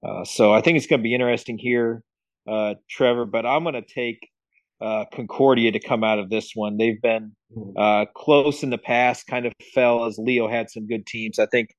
Uh, 0.06 0.24
so 0.24 0.52
I 0.52 0.60
think 0.60 0.76
it's 0.76 0.86
going 0.86 1.00
to 1.00 1.04
be 1.04 1.14
interesting 1.14 1.58
here, 1.58 2.02
uh, 2.48 2.74
Trevor. 2.90 3.24
But 3.24 3.46
I'm 3.46 3.62
going 3.62 3.74
to 3.74 3.82
take 3.82 4.28
uh, 4.80 5.04
Concordia 5.12 5.72
to 5.72 5.80
come 5.80 6.04
out 6.04 6.18
of 6.18 6.30
this 6.30 6.52
one. 6.54 6.76
They've 6.76 7.00
been 7.00 7.32
mm-hmm. 7.56 7.78
uh, 7.78 8.04
close 8.14 8.62
in 8.62 8.70
the 8.70 8.78
past, 8.78 9.26
kind 9.26 9.46
of 9.46 9.52
fell 9.74 10.04
as 10.04 10.18
Leo 10.18 10.48
had 10.48 10.70
some 10.70 10.86
good 10.86 11.06
teams. 11.06 11.38
I 11.38 11.46
think 11.46 11.70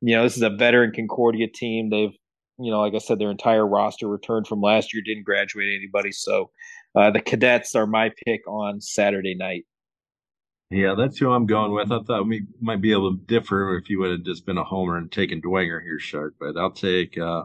you 0.00 0.14
know 0.14 0.22
this 0.22 0.36
is 0.36 0.42
a 0.42 0.50
veteran 0.50 0.92
Concordia 0.92 1.48
team. 1.48 1.90
They've 1.90 2.16
you 2.58 2.70
know, 2.70 2.80
like 2.80 2.94
I 2.94 2.98
said, 2.98 3.18
their 3.18 3.30
entire 3.30 3.66
roster 3.66 4.08
returned 4.08 4.46
from 4.46 4.60
last 4.60 4.94
year, 4.94 5.02
didn't 5.04 5.24
graduate 5.24 5.68
anybody. 5.76 6.12
So 6.12 6.50
uh, 6.94 7.10
the 7.10 7.20
cadets 7.20 7.74
are 7.74 7.86
my 7.86 8.10
pick 8.24 8.40
on 8.48 8.80
Saturday 8.80 9.34
night. 9.34 9.66
Yeah, 10.70 10.94
that's 10.96 11.18
who 11.18 11.30
I'm 11.30 11.46
going 11.46 11.72
with. 11.72 11.92
I 11.92 12.00
thought 12.02 12.26
we 12.26 12.44
might 12.60 12.80
be 12.80 12.92
able 12.92 13.16
to 13.16 13.22
differ 13.26 13.76
if 13.76 13.88
you 13.88 14.00
would 14.00 14.10
have 14.10 14.24
just 14.24 14.44
been 14.44 14.58
a 14.58 14.64
homer 14.64 14.96
and 14.96 15.10
taken 15.10 15.40
Dwenger 15.40 15.80
here, 15.82 16.00
Shark, 16.00 16.34
but 16.40 16.56
I'll 16.56 16.72
take 16.72 17.16
uh, 17.16 17.44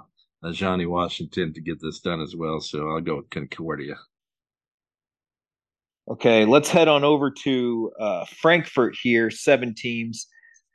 Johnny 0.51 0.87
Washington 0.87 1.53
to 1.53 1.61
get 1.61 1.79
this 1.79 1.99
done 1.99 2.19
as 2.19 2.35
well. 2.35 2.59
So 2.59 2.89
I'll 2.89 3.01
go 3.01 3.17
with 3.17 3.29
Concordia. 3.29 3.95
Okay, 6.09 6.45
let's 6.45 6.69
head 6.69 6.87
on 6.87 7.03
over 7.03 7.29
to 7.43 7.91
uh, 7.99 8.25
Frankfort 8.25 8.95
here. 9.01 9.29
Seven 9.29 9.75
teams. 9.75 10.27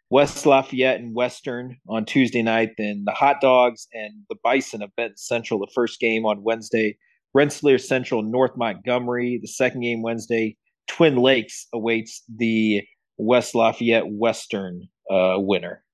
West 0.09 0.47
Lafayette 0.47 1.01
and 1.01 1.17
Western 1.17 1.79
on 1.89 2.05
Tuesday 2.05 2.43
night, 2.43 2.71
then 2.79 3.03
the 3.05 3.13
Hot 3.13 3.41
Dogs 3.41 3.89
and 3.93 4.13
the 4.31 4.37
Bison 4.45 4.81
of 4.81 4.95
Benton 4.95 5.17
Central, 5.17 5.59
the 5.59 5.71
first 5.75 5.99
game 5.99 6.25
on 6.25 6.45
Wednesday. 6.45 6.97
Rensselaer 7.35 7.79
Central, 7.79 8.23
North 8.23 8.57
Montgomery, 8.57 9.41
the 9.43 9.49
second 9.49 9.81
game 9.81 10.03
Wednesday. 10.03 10.57
Twin 10.87 11.17
Lakes 11.17 11.67
awaits 11.73 12.23
the 12.35 12.83
West 13.17 13.55
Lafayette 13.55 14.09
Western 14.09 14.89
uh, 15.11 15.37
winner. 15.39 15.85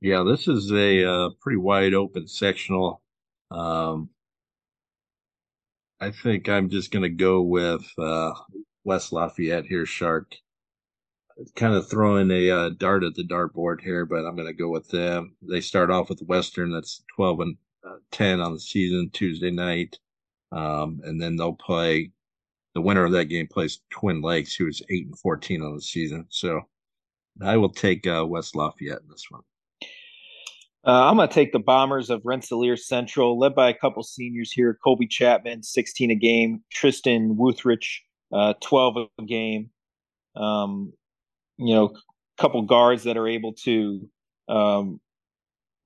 Yeah, 0.00 0.22
this 0.26 0.48
is 0.48 0.70
a 0.72 1.04
uh, 1.04 1.30
pretty 1.40 1.56
wide 1.56 1.94
open 1.94 2.28
sectional. 2.28 3.02
Um, 3.50 4.10
I 6.00 6.10
think 6.10 6.48
I'm 6.48 6.68
just 6.68 6.90
going 6.90 7.04
to 7.04 7.08
go 7.08 7.40
with 7.40 7.84
uh, 7.98 8.32
West 8.84 9.12
Lafayette 9.12 9.66
here, 9.66 9.86
Shark 9.86 10.34
kind 11.56 11.74
of 11.74 11.88
throwing 11.88 12.30
a 12.30 12.50
uh, 12.50 12.70
dart 12.70 13.04
at 13.04 13.14
the 13.14 13.24
dartboard 13.26 13.80
here, 13.80 14.04
but 14.04 14.24
I'm 14.24 14.36
going 14.36 14.48
to 14.48 14.54
go 14.54 14.68
with 14.68 14.88
them. 14.88 15.36
They 15.42 15.60
start 15.60 15.90
off 15.90 16.08
with 16.08 16.22
Western, 16.22 16.72
that's 16.72 17.02
12 17.16 17.40
and 17.40 17.56
uh, 17.86 17.96
10 18.12 18.40
on 18.40 18.54
the 18.54 18.60
season 18.60 19.10
Tuesday 19.12 19.50
night, 19.50 19.98
um, 20.52 21.00
and 21.04 21.20
then 21.20 21.36
they'll 21.36 21.54
play. 21.54 22.12
The 22.74 22.80
winner 22.80 23.04
of 23.04 23.12
that 23.12 23.26
game 23.26 23.46
plays 23.46 23.80
Twin 23.90 24.20
Lakes, 24.20 24.54
who 24.54 24.66
is 24.66 24.82
eight 24.90 25.06
and 25.06 25.18
14 25.18 25.62
on 25.62 25.74
the 25.76 25.80
season. 25.80 26.26
So 26.28 26.62
I 27.42 27.56
will 27.56 27.68
take 27.68 28.06
uh, 28.06 28.24
West 28.26 28.56
Lafayette 28.56 29.00
in 29.02 29.08
this 29.08 29.26
one. 29.30 29.42
Uh, 30.86 31.08
I'm 31.08 31.16
going 31.16 31.28
to 31.28 31.34
take 31.34 31.52
the 31.52 31.60
Bombers 31.60 32.10
of 32.10 32.20
Rensselaer 32.24 32.76
Central, 32.76 33.38
led 33.38 33.54
by 33.54 33.70
a 33.70 33.74
couple 33.74 34.02
seniors 34.02 34.52
here. 34.52 34.78
Colby 34.84 35.06
Chapman, 35.06 35.62
16 35.62 36.10
a 36.10 36.14
game. 36.14 36.62
Tristan 36.70 37.36
Wuthrich, 37.36 38.00
uh, 38.32 38.52
12 38.60 38.96
a 39.18 39.22
game. 39.22 39.70
Um, 40.36 40.92
you 41.56 41.74
know, 41.74 41.86
a 41.86 42.42
couple 42.42 42.60
guards 42.62 43.04
that 43.04 43.16
are 43.16 43.28
able 43.28 43.54
to 43.64 44.08
um, 44.48 45.00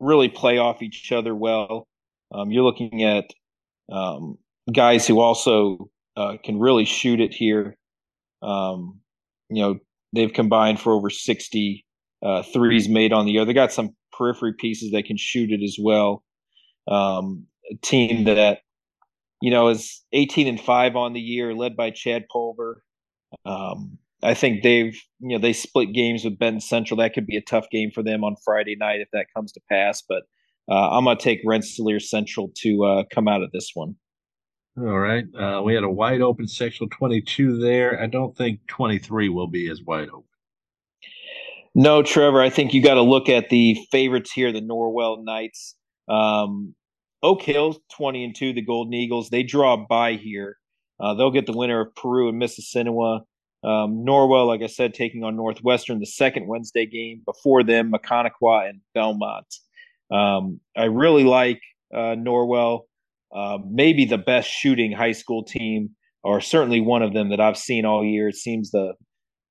really 0.01 0.29
play 0.29 0.59
off 0.59 0.83
each 0.83 1.13
other 1.13 1.35
well. 1.35 1.87
Um, 2.33 2.51
you're 2.51 2.65
looking 2.65 3.05
at 3.05 3.27
um, 3.91 4.37
guys 4.73 5.07
who 5.07 5.21
also 5.21 5.91
uh, 6.19 6.37
can 6.43 6.59
really 6.59 6.85
shoot 6.85 7.21
it 7.21 7.33
here. 7.33 7.77
Um, 8.43 9.01
you 9.49 9.63
know, 9.63 9.79
they've 10.13 10.33
combined 10.33 10.81
for 10.81 10.93
over 10.93 11.11
60 11.11 11.87
uh, 12.23 12.43
threes 12.43 12.89
made 12.89 13.13
on 13.13 13.25
the 13.25 13.33
year. 13.33 13.45
They 13.45 13.53
got 13.53 13.73
some 13.73 13.95
periphery 14.17 14.55
pieces 14.59 14.91
that 14.91 15.05
can 15.05 15.17
shoot 15.17 15.53
it 15.53 15.63
as 15.63 15.77
well. 15.81 16.25
Um, 16.89 17.47
a 17.71 17.77
team 17.77 18.25
that 18.25 18.61
you 19.41 19.51
know 19.51 19.69
is 19.69 20.03
18 20.13 20.49
and 20.49 20.61
five 20.61 20.97
on 20.97 21.13
the 21.13 21.21
year, 21.21 21.55
led 21.55 21.77
by 21.77 21.91
Chad 21.91 22.25
Pulver. 22.33 22.83
Um, 23.45 23.99
I 24.23 24.35
think 24.35 24.63
they've 24.63 25.01
you 25.21 25.37
know 25.37 25.39
they 25.39 25.53
split 25.53 25.93
games 25.93 26.25
with 26.25 26.39
Benton 26.39 26.61
Central. 26.61 26.99
That 26.99 27.15
could 27.15 27.27
be 27.27 27.37
a 27.37 27.43
tough 27.43 27.71
game 27.71 27.91
for 27.95 28.03
them 28.03 28.25
on 28.25 28.35
Friday 28.45 28.75
night 28.75 29.01
if 29.01 29.09
that 29.13 29.27
comes 29.35 29.53
to 29.53 29.61
pass. 29.71 30.03
But 30.03 30.23
uh, 30.69 30.91
I'm 30.91 31.05
gonna 31.05 31.21
take 31.21 31.41
Rensselaer 31.45 32.01
Central 32.01 32.51
to 32.57 32.85
uh, 32.85 33.05
come 33.13 33.29
out 33.29 33.43
of 33.43 33.53
this 33.53 33.71
one. 33.75 33.95
All 34.81 34.99
right, 34.99 35.25
uh, 35.35 35.61
we 35.65 35.75
had 35.75 35.83
a 35.83 35.91
wide 35.91 36.21
open 36.21 36.47
sectional 36.47 36.89
22 36.91 37.59
there. 37.59 38.01
I 38.01 38.07
don't 38.07 38.37
think 38.37 38.61
23 38.69 39.29
will 39.29 39.49
be 39.49 39.69
as 39.69 39.83
wide 39.83 40.09
open. 40.09 40.25
No, 41.75 42.03
Trevor. 42.03 42.41
I 42.41 42.51
think 42.51 42.75
you 42.75 42.83
got 42.83 42.95
to 42.95 43.03
look 43.03 43.29
at 43.29 43.51
the 43.51 43.77
favorites 43.91 44.33
here, 44.33 44.53
the 44.53 44.61
Norwell 44.61 45.25
Knights. 45.25 45.75
Um, 46.09 46.75
Oak 47.23 47.43
Hill, 47.43 47.77
twenty 47.91 48.25
and 48.25 48.35
two, 48.35 48.53
the 48.53 48.63
Golden 48.63 48.95
Eagles. 48.95 49.31
They 49.31 49.43
draw 49.43 49.77
bye 49.77 50.15
here. 50.15 50.57
Uh, 51.01 51.15
they'll 51.15 51.31
get 51.31 51.47
the 51.47 51.53
winner 51.53 51.81
of 51.81 51.95
Peru 51.95 52.29
and 52.29 52.41
Mississinewa. 52.41 53.21
Um, 53.65 54.05
Norwell, 54.05 54.47
like 54.47 54.63
I 54.63 54.67
said, 54.67 54.95
taking 54.95 55.25
on 55.25 55.37
Northwestern 55.37 55.99
the 55.99 56.07
second 56.07 56.47
Wednesday 56.47 56.87
game. 56.87 57.23
Before 57.25 57.63
them, 57.63 57.93
Maconaquah 57.93 58.69
and 58.69 58.81
Belmont. 58.95 59.47
Um, 60.11 60.61
I 60.77 60.85
really 60.85 61.25
like 61.25 61.61
uh, 61.93 62.15
Norwell. 62.17 62.88
Uh, 63.35 63.59
maybe 63.69 64.05
the 64.05 64.19
best 64.19 64.49
shooting 64.49 64.93
high 64.93 65.13
school 65.13 65.45
team, 65.45 65.91
or 66.23 66.41
certainly 66.41 66.81
one 66.81 67.03
of 67.03 67.13
them 67.13 67.31
that 67.31 67.41
I've 67.41 67.59
seen 67.59 67.85
all 67.85 68.05
year. 68.05 68.29
It 68.29 68.37
seems 68.37 68.71
the 68.71 68.95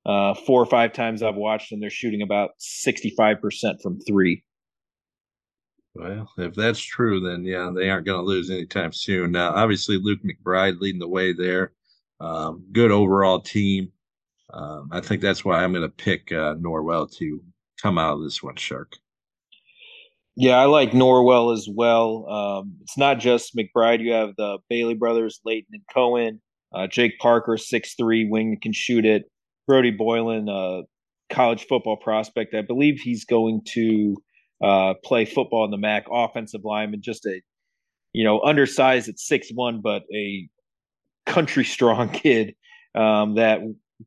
uh, 0.07 0.33
four 0.33 0.61
or 0.61 0.65
five 0.65 0.93
times 0.93 1.21
I've 1.21 1.35
watched 1.35 1.69
them, 1.69 1.81
they're 1.81 1.89
shooting 1.89 2.21
about 2.21 2.51
65% 2.61 3.81
from 3.83 3.99
three. 3.99 4.43
Well, 5.93 6.31
if 6.37 6.53
that's 6.53 6.79
true, 6.79 7.19
then 7.19 7.43
yeah, 7.43 7.71
they 7.75 7.89
aren't 7.89 8.05
going 8.05 8.19
to 8.19 8.25
lose 8.25 8.49
anytime 8.49 8.93
soon. 8.93 9.31
Now, 9.31 9.51
obviously, 9.53 9.97
Luke 9.97 10.19
McBride 10.23 10.79
leading 10.79 10.99
the 10.99 11.09
way 11.09 11.33
there. 11.33 11.73
Um, 12.21 12.65
good 12.71 12.91
overall 12.91 13.41
team. 13.41 13.91
Um, 14.53 14.89
I 14.91 15.01
think 15.01 15.21
that's 15.21 15.43
why 15.43 15.61
I'm 15.63 15.73
going 15.73 15.83
to 15.83 15.89
pick 15.89 16.31
uh, 16.31 16.55
Norwell 16.55 17.11
to 17.17 17.41
come 17.81 17.97
out 17.97 18.13
of 18.13 18.23
this 18.23 18.41
one, 18.41 18.55
Shark. 18.55 18.93
Yeah, 20.39 20.57
I 20.57 20.65
like 20.65 20.91
Norwell 20.91 21.51
as 21.51 21.67
well. 21.67 22.29
Um, 22.29 22.75
it's 22.81 22.95
not 22.95 23.17
just 23.17 23.57
McBride. 23.57 24.03
You 24.03 24.11
have 24.11 24.35
the 24.37 24.59
Bailey 24.69 24.93
brothers, 24.93 25.41
Leighton 25.43 25.71
and 25.73 25.81
Cohen. 25.91 26.39
Uh, 26.71 26.85
Jake 26.85 27.17
Parker, 27.17 27.57
six 27.57 27.95
three, 27.95 28.23
wing 28.29 28.55
can 28.61 28.71
shoot 28.71 29.03
it. 29.03 29.23
Brody 29.65 29.89
Boylan, 29.89 30.47
uh, 30.47 30.83
college 31.31 31.65
football 31.65 31.97
prospect. 31.97 32.53
I 32.53 32.61
believe 32.61 32.99
he's 32.99 33.25
going 33.25 33.61
to 33.69 34.15
uh, 34.63 34.93
play 35.03 35.25
football 35.25 35.65
in 35.65 35.71
the 35.71 35.77
MAC 35.77 36.05
offensive 36.11 36.61
lineman, 36.63 37.01
just 37.01 37.25
a 37.25 37.41
you 38.13 38.23
know 38.23 38.39
undersized 38.41 39.09
at 39.09 39.17
six 39.17 39.49
one, 39.51 39.81
but 39.81 40.03
a 40.13 40.47
country 41.25 41.65
strong 41.65 42.09
kid 42.13 42.53
um, 42.93 43.35
that 43.35 43.61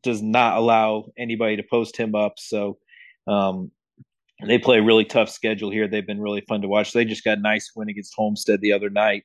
does 0.05 0.23
not 0.23 0.59
allow 0.59 1.07
anybody 1.19 1.57
to 1.57 1.65
post 1.69 1.97
him 1.97 2.15
up. 2.15 2.35
So 2.39 2.79
um, 3.27 3.73
they 4.47 4.59
play 4.59 4.79
a 4.79 4.83
really 4.83 5.05
tough 5.05 5.29
schedule 5.29 5.71
here. 5.71 5.89
They've 5.89 6.07
been 6.07 6.21
really 6.21 6.43
fun 6.49 6.63
to 6.63 6.69
watch. 6.69 6.93
They 6.93 7.05
just 7.05 7.25
got 7.25 7.39
a 7.39 7.41
nice 7.41 7.71
win 7.75 7.89
against 7.89 8.15
Homestead 8.17 8.61
the 8.61 8.73
other 8.73 8.91
night. 8.91 9.25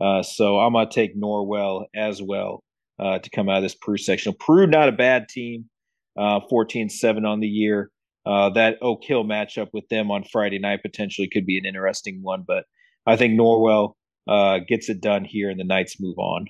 Uh, 0.00 0.22
so 0.22 0.58
I'm 0.58 0.72
gonna 0.72 0.90
take 0.90 1.16
Norwell 1.16 1.86
as 1.94 2.22
well 2.22 2.62
uh, 2.98 3.18
to 3.18 3.30
come 3.30 3.48
out 3.48 3.58
of 3.58 3.62
this 3.62 3.74
Peru 3.74 3.98
section. 3.98 4.34
Peru 4.38 4.66
not 4.66 4.88
a 4.88 4.92
bad 4.92 5.28
team, 5.28 5.66
uh, 6.18 6.40
14-7 6.50 7.26
on 7.26 7.40
the 7.40 7.48
year. 7.48 7.90
Uh, 8.26 8.50
that 8.50 8.76
Oak 8.82 9.02
Hill 9.02 9.24
matchup 9.24 9.68
with 9.72 9.88
them 9.88 10.10
on 10.10 10.24
Friday 10.24 10.58
night 10.58 10.82
potentially 10.82 11.28
could 11.28 11.46
be 11.46 11.58
an 11.58 11.64
interesting 11.64 12.22
one, 12.22 12.44
but 12.46 12.64
I 13.06 13.16
think 13.16 13.38
Norwell 13.38 13.94
uh, 14.28 14.58
gets 14.66 14.88
it 14.88 15.00
done 15.00 15.24
here, 15.24 15.48
and 15.48 15.58
the 15.58 15.64
Knights 15.64 16.00
move 16.00 16.18
on. 16.18 16.46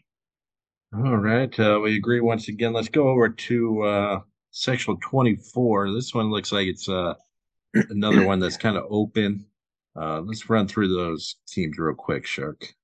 All 0.92 1.16
right, 1.16 1.58
uh, 1.60 1.78
we 1.82 1.96
agree 1.96 2.20
once 2.20 2.48
again. 2.48 2.72
Let's 2.72 2.88
go 2.88 3.08
over 3.08 3.28
to 3.28 3.82
uh, 3.82 4.20
sectional 4.50 4.98
24. 5.00 5.92
This 5.92 6.12
one 6.12 6.30
looks 6.30 6.50
like 6.50 6.66
it's 6.66 6.88
uh, 6.88 7.14
another 7.74 8.26
one 8.26 8.40
that's 8.40 8.56
kind 8.58 8.76
of 8.76 8.84
open. 8.90 9.46
Uh, 10.00 10.20
let's 10.20 10.48
run 10.48 10.68
through 10.68 10.88
those 10.88 11.36
teams 11.48 11.78
real 11.78 11.94
quick, 11.94 12.26
Shark. 12.26 12.74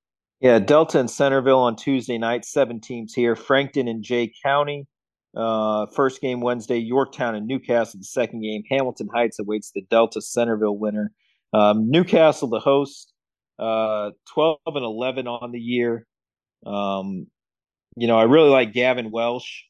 Yeah, 0.40 0.58
Delta 0.58 1.00
and 1.00 1.10
Centerville 1.10 1.60
on 1.60 1.76
Tuesday 1.76 2.18
night, 2.18 2.44
seven 2.44 2.80
teams 2.80 3.14
here. 3.14 3.36
Frankton 3.36 3.88
and 3.88 4.02
Jay 4.02 4.32
County. 4.44 4.86
Uh, 5.34 5.86
first 5.94 6.20
game 6.20 6.40
Wednesday, 6.40 6.78
Yorktown 6.78 7.34
and 7.34 7.46
Newcastle. 7.46 8.00
The 8.00 8.04
second 8.04 8.40
game, 8.40 8.62
Hamilton 8.70 9.08
Heights 9.14 9.38
awaits 9.38 9.70
the 9.70 9.82
Delta 9.90 10.20
Centerville 10.20 10.78
winner. 10.78 11.12
Um, 11.52 11.90
Newcastle, 11.90 12.48
the 12.48 12.60
host, 12.60 13.12
uh, 13.58 14.10
12 14.32 14.58
and 14.66 14.84
11 14.84 15.26
on 15.26 15.52
the 15.52 15.60
year. 15.60 16.06
Um, 16.64 17.26
you 17.96 18.06
know, 18.06 18.18
I 18.18 18.24
really 18.24 18.50
like 18.50 18.72
Gavin 18.72 19.10
Welsh, 19.10 19.62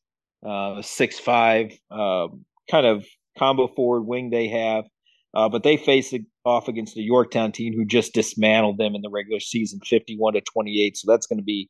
uh, 0.45 0.83
six 0.83 1.19
five, 1.19 1.79
uh, 1.91 2.29
kind 2.71 2.87
of 2.87 3.07
combo 3.39 3.69
forward 3.69 4.03
wing 4.03 4.31
they 4.31 4.49
have. 4.49 4.85
Uh, 5.37 5.51
but 5.51 5.63
they 5.65 5.77
face 5.77 6.15
off 6.47 6.67
against 6.67 6.95
the 6.95 7.03
Yorktown 7.03 7.53
team 7.53 7.75
who 7.75 7.85
just 7.85 8.15
dismantled 8.15 8.79
them 8.79 8.95
in 8.95 9.03
the 9.03 9.11
regular 9.11 9.39
season, 9.39 9.79
fifty-one 9.85 10.33
to 10.33 10.41
twenty-eight. 10.41 10.97
So 10.97 11.13
that's 11.13 11.27
going 11.27 11.39
to 11.39 11.45
be 11.45 11.69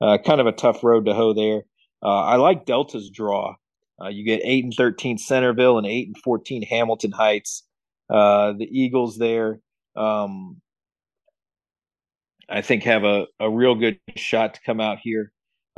uh, 0.00 0.18
kind 0.18 0.40
of 0.40 0.48
a 0.48 0.52
tough 0.52 0.82
road 0.82 1.06
to 1.06 1.14
hoe 1.14 1.32
there. 1.32 1.62
Uh, 2.02 2.22
I 2.24 2.36
like 2.36 2.66
Delta's 2.66 3.10
draw. 3.10 3.54
Uh, 4.02 4.08
you 4.08 4.24
get 4.24 4.40
eight 4.42 4.64
and 4.64 4.74
thirteen 4.76 5.16
Centerville 5.16 5.78
and 5.78 5.86
eight 5.86 6.08
and 6.08 6.18
fourteen 6.18 6.62
Hamilton 6.62 7.12
Heights. 7.12 7.62
Uh, 8.10 8.52
the 8.58 8.66
Eagles 8.68 9.16
there. 9.16 9.60
Um, 9.94 10.60
I 12.48 12.62
think 12.62 12.82
have 12.82 13.04
a, 13.04 13.26
a 13.38 13.48
real 13.48 13.76
good 13.76 14.00
shot 14.16 14.54
to 14.54 14.60
come 14.66 14.80
out 14.80 14.98
here. 15.00 15.30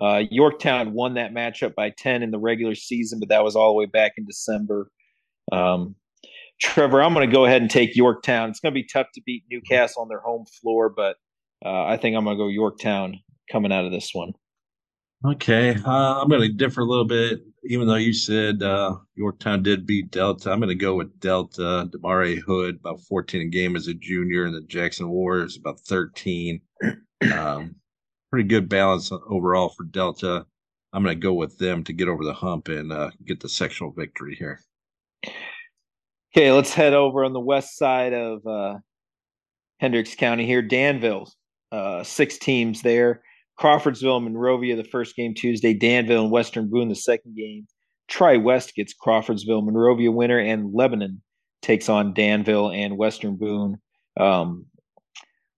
Uh, 0.02 0.22
Yorktown 0.30 0.94
won 0.94 1.14
that 1.14 1.32
matchup 1.32 1.74
by 1.74 1.90
10 1.90 2.22
in 2.22 2.30
the 2.30 2.38
regular 2.38 2.74
season, 2.74 3.20
but 3.20 3.28
that 3.28 3.44
was 3.44 3.56
all 3.56 3.70
the 3.70 3.74
way 3.74 3.86
back 3.86 4.12
in 4.16 4.26
December. 4.26 4.90
Um, 5.52 5.94
Trevor, 6.60 7.02
I'm 7.02 7.14
going 7.14 7.28
to 7.28 7.32
go 7.32 7.44
ahead 7.44 7.62
and 7.62 7.70
take 7.70 7.96
Yorktown. 7.96 8.50
It's 8.50 8.60
going 8.60 8.72
to 8.72 8.80
be 8.80 8.86
tough 8.86 9.08
to 9.14 9.22
beat 9.26 9.44
Newcastle 9.50 10.02
on 10.02 10.08
their 10.08 10.20
home 10.20 10.46
floor, 10.60 10.88
but 10.88 11.16
uh, 11.64 11.84
I 11.84 11.96
think 11.96 12.16
I'm 12.16 12.24
going 12.24 12.36
to 12.36 12.42
go 12.42 12.48
Yorktown 12.48 13.20
coming 13.50 13.72
out 13.72 13.84
of 13.84 13.92
this 13.92 14.10
one. 14.12 14.32
Okay, 15.24 15.74
uh, 15.74 16.20
I'm 16.20 16.28
going 16.28 16.42
to 16.42 16.52
differ 16.52 16.82
a 16.82 16.84
little 16.84 17.06
bit. 17.06 17.40
Even 17.64 17.88
though 17.88 17.96
you 17.96 18.12
said 18.12 18.62
uh, 18.62 18.96
Yorktown 19.16 19.62
did 19.62 19.86
beat 19.86 20.10
Delta, 20.10 20.52
I'm 20.52 20.60
going 20.60 20.68
to 20.68 20.74
go 20.74 20.94
with 20.94 21.18
Delta. 21.18 21.88
Demare 21.90 22.38
Hood 22.38 22.76
about 22.76 23.00
14 23.00 23.40
a 23.40 23.44
game 23.46 23.76
as 23.76 23.88
a 23.88 23.94
junior, 23.94 24.44
and 24.44 24.54
the 24.54 24.60
Jackson 24.62 25.08
Warriors 25.08 25.56
about 25.56 25.80
13. 25.80 26.60
Um, 27.32 27.76
pretty 28.30 28.46
good 28.46 28.68
balance 28.68 29.10
overall 29.10 29.70
for 29.70 29.84
Delta. 29.84 30.46
I'm 30.92 31.02
going 31.02 31.16
to 31.16 31.20
go 31.20 31.32
with 31.32 31.58
them 31.58 31.82
to 31.84 31.92
get 31.92 32.08
over 32.08 32.24
the 32.24 32.34
hump 32.34 32.68
and 32.68 32.92
uh, 32.92 33.10
get 33.24 33.40
the 33.40 33.48
sectional 33.48 33.92
victory 33.92 34.36
here. 34.36 34.60
Okay, 36.36 36.52
let's 36.52 36.74
head 36.74 36.92
over 36.92 37.24
on 37.24 37.32
the 37.32 37.40
west 37.40 37.78
side 37.78 38.12
of 38.12 38.46
uh, 38.46 38.74
Hendricks 39.80 40.14
County 40.14 40.44
here. 40.44 40.60
Danville, 40.60 41.32
uh, 41.72 42.02
six 42.02 42.36
teams 42.36 42.82
there. 42.82 43.22
Crawfordsville 43.56 44.20
Monrovia 44.20 44.76
the 44.76 44.84
first 44.84 45.16
game 45.16 45.32
Tuesday. 45.32 45.72
Danville 45.72 46.24
and 46.24 46.30
Western 46.30 46.68
Boone 46.68 46.90
the 46.90 46.94
second 46.94 47.34
game. 47.34 47.66
Tri 48.08 48.36
West 48.36 48.74
gets 48.74 48.92
Crawfordsville, 48.92 49.62
Monrovia 49.62 50.10
winner, 50.10 50.38
and 50.38 50.74
Lebanon 50.74 51.22
takes 51.62 51.88
on 51.88 52.12
Danville 52.12 52.70
and 52.70 52.98
Western 52.98 53.36
Boone. 53.36 53.78
Um, 54.20 54.66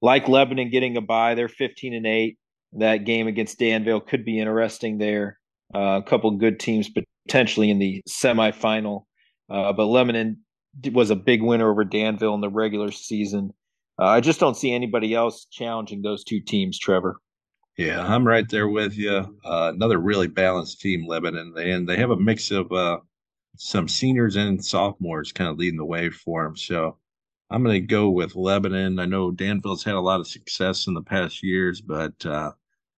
like 0.00 0.28
Lebanon 0.28 0.70
getting 0.70 0.96
a 0.96 1.00
bye, 1.00 1.34
they're 1.34 1.48
15 1.48 1.92
and 1.92 2.06
8 2.06 2.38
that 2.74 2.98
game 2.98 3.26
against 3.26 3.58
Danville 3.58 4.00
could 4.00 4.24
be 4.24 4.38
interesting 4.38 4.98
there. 4.98 5.40
Uh, 5.74 5.98
a 5.98 6.02
couple 6.04 6.30
good 6.30 6.60
teams 6.60 6.88
potentially 7.26 7.68
in 7.68 7.80
the 7.80 8.00
semifinal, 8.08 9.06
uh, 9.50 9.72
but 9.72 9.86
Lebanon 9.86 10.44
was 10.92 11.10
a 11.10 11.16
big 11.16 11.42
winner 11.42 11.70
over 11.70 11.84
Danville 11.84 12.34
in 12.34 12.40
the 12.40 12.48
regular 12.48 12.90
season. 12.90 13.52
Uh, 13.98 14.06
I 14.06 14.20
just 14.20 14.40
don't 14.40 14.56
see 14.56 14.72
anybody 14.72 15.14
else 15.14 15.46
challenging 15.50 16.02
those 16.02 16.24
two 16.24 16.40
teams, 16.40 16.78
Trevor. 16.78 17.20
Yeah, 17.76 18.04
I'm 18.04 18.26
right 18.26 18.48
there 18.48 18.68
with 18.68 18.96
you. 18.96 19.38
Uh, 19.44 19.72
another 19.74 19.98
really 19.98 20.26
balanced 20.26 20.80
team, 20.80 21.06
Lebanon, 21.06 21.54
and 21.56 21.88
they 21.88 21.96
have 21.96 22.10
a 22.10 22.16
mix 22.16 22.50
of 22.50 22.70
uh, 22.72 22.98
some 23.56 23.88
seniors 23.88 24.36
and 24.36 24.64
sophomores 24.64 25.32
kind 25.32 25.48
of 25.48 25.58
leading 25.58 25.78
the 25.78 25.84
way 25.84 26.10
for 26.10 26.44
them. 26.44 26.56
So 26.56 26.96
I'm 27.50 27.62
going 27.62 27.80
to 27.80 27.86
go 27.86 28.10
with 28.10 28.36
Lebanon. 28.36 28.98
I 28.98 29.06
know 29.06 29.30
Danville's 29.30 29.84
had 29.84 29.94
a 29.94 30.00
lot 30.00 30.20
of 30.20 30.26
success 30.26 30.86
in 30.86 30.94
the 30.94 31.02
past 31.02 31.42
years, 31.42 31.80
but 31.80 32.24
uh, 32.26 32.52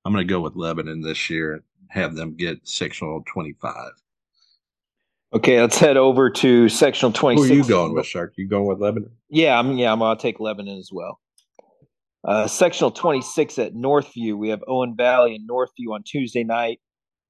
I'm 0.04 0.12
going 0.12 0.26
to 0.26 0.32
go 0.32 0.40
with 0.40 0.56
Lebanon 0.56 1.02
this 1.02 1.30
year 1.30 1.54
and 1.54 1.62
have 1.88 2.14
them 2.14 2.36
get 2.36 2.66
sectional 2.66 3.22
25. 3.26 3.74
Okay, 5.32 5.60
let's 5.60 5.78
head 5.78 5.96
over 5.96 6.28
to 6.28 6.68
sectional 6.68 7.12
26. 7.12 7.48
Who 7.48 7.54
are 7.54 7.56
you 7.56 7.68
going 7.68 7.94
with, 7.94 8.06
Shark? 8.06 8.32
You 8.36 8.48
going 8.48 8.66
with 8.66 8.80
Lebanon? 8.80 9.12
Yeah, 9.28 9.58
I'm. 9.58 9.78
Yeah, 9.78 9.92
I'm. 9.92 10.02
I'll 10.02 10.16
take 10.16 10.40
Lebanon 10.40 10.78
as 10.78 10.90
well. 10.92 11.20
Uh, 12.24 12.48
sectional 12.48 12.90
26 12.90 13.58
at 13.60 13.72
Northview. 13.72 14.36
We 14.36 14.48
have 14.48 14.60
Owen 14.66 14.96
Valley 14.96 15.36
and 15.36 15.48
Northview 15.48 15.94
on 15.94 16.02
Tuesday 16.02 16.42
night. 16.42 16.80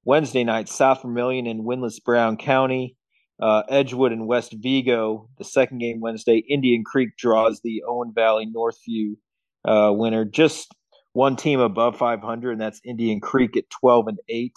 Wednesday 0.03 0.43
night, 0.43 0.67
South 0.67 1.03
Vermillion 1.03 1.45
and 1.45 1.63
Windless 1.63 1.99
Brown 1.99 2.37
County. 2.37 2.95
Uh, 3.39 3.61
Edgewood 3.69 4.11
and 4.11 4.27
West 4.27 4.55
Vigo. 4.57 5.29
The 5.37 5.43
second 5.43 5.77
game 5.77 5.99
Wednesday, 5.99 6.37
Indian 6.37 6.83
Creek 6.83 7.15
draws 7.17 7.61
the 7.61 7.83
Owen 7.87 8.13
Valley 8.15 8.47
Northview 8.47 9.15
uh, 9.63 9.93
winner. 9.93 10.25
Just 10.25 10.73
one 11.13 11.35
team 11.35 11.59
above 11.59 11.97
500, 11.97 12.51
and 12.51 12.61
that's 12.61 12.81
Indian 12.83 13.19
Creek 13.19 13.55
at 13.57 13.69
12 13.69 14.07
and 14.07 14.19
8. 14.27 14.53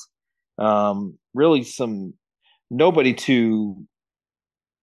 Um, 0.57 1.19
really, 1.35 1.63
some 1.63 2.15
nobody 2.75 3.15
to 3.15 3.77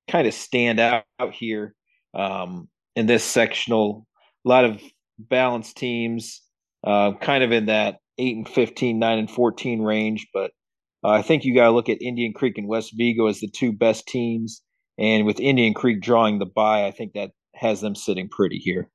kind 0.09 0.27
of 0.27 0.33
stand 0.33 0.79
out, 0.79 1.03
out 1.19 1.33
here 1.33 1.75
um, 2.13 2.69
in 2.95 3.05
this 3.05 3.23
sectional. 3.23 4.07
A 4.45 4.49
lot 4.49 4.65
of 4.65 4.81
balanced 5.19 5.77
teams, 5.77 6.41
uh, 6.85 7.13
kind 7.21 7.43
of 7.43 7.51
in 7.51 7.67
that 7.67 7.97
8 8.17 8.37
and 8.37 8.49
15, 8.49 8.97
9 8.97 9.19
and 9.19 9.29
14 9.29 9.81
range. 9.81 10.27
But 10.33 10.51
uh, 11.03 11.09
I 11.09 11.21
think 11.21 11.43
you 11.43 11.53
got 11.53 11.65
to 11.65 11.71
look 11.71 11.89
at 11.89 12.01
Indian 12.01 12.33
Creek 12.33 12.57
and 12.57 12.67
West 12.67 12.93
Vigo 12.95 13.27
as 13.27 13.39
the 13.39 13.49
two 13.49 13.71
best 13.71 14.07
teams. 14.07 14.61
And 14.97 15.25
with 15.25 15.39
Indian 15.39 15.73
Creek 15.73 16.01
drawing 16.01 16.39
the 16.39 16.45
bye, 16.45 16.85
I 16.85 16.91
think 16.91 17.13
that 17.13 17.31
has 17.55 17.81
them 17.81 17.95
sitting 17.95 18.29
pretty 18.29 18.57
here. 18.57 18.89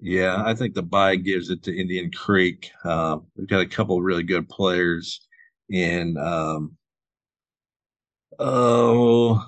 Yeah, 0.00 0.42
I 0.44 0.54
think 0.54 0.74
the 0.74 0.82
bye 0.82 1.16
gives 1.16 1.50
it 1.50 1.62
to 1.64 1.78
Indian 1.78 2.10
Creek. 2.10 2.70
Um, 2.84 3.26
we've 3.36 3.48
got 3.48 3.60
a 3.60 3.66
couple 3.66 4.00
really 4.00 4.22
good 4.22 4.48
players 4.48 5.20
in 5.68 6.16
um, 6.16 6.76
oh, 8.40 9.44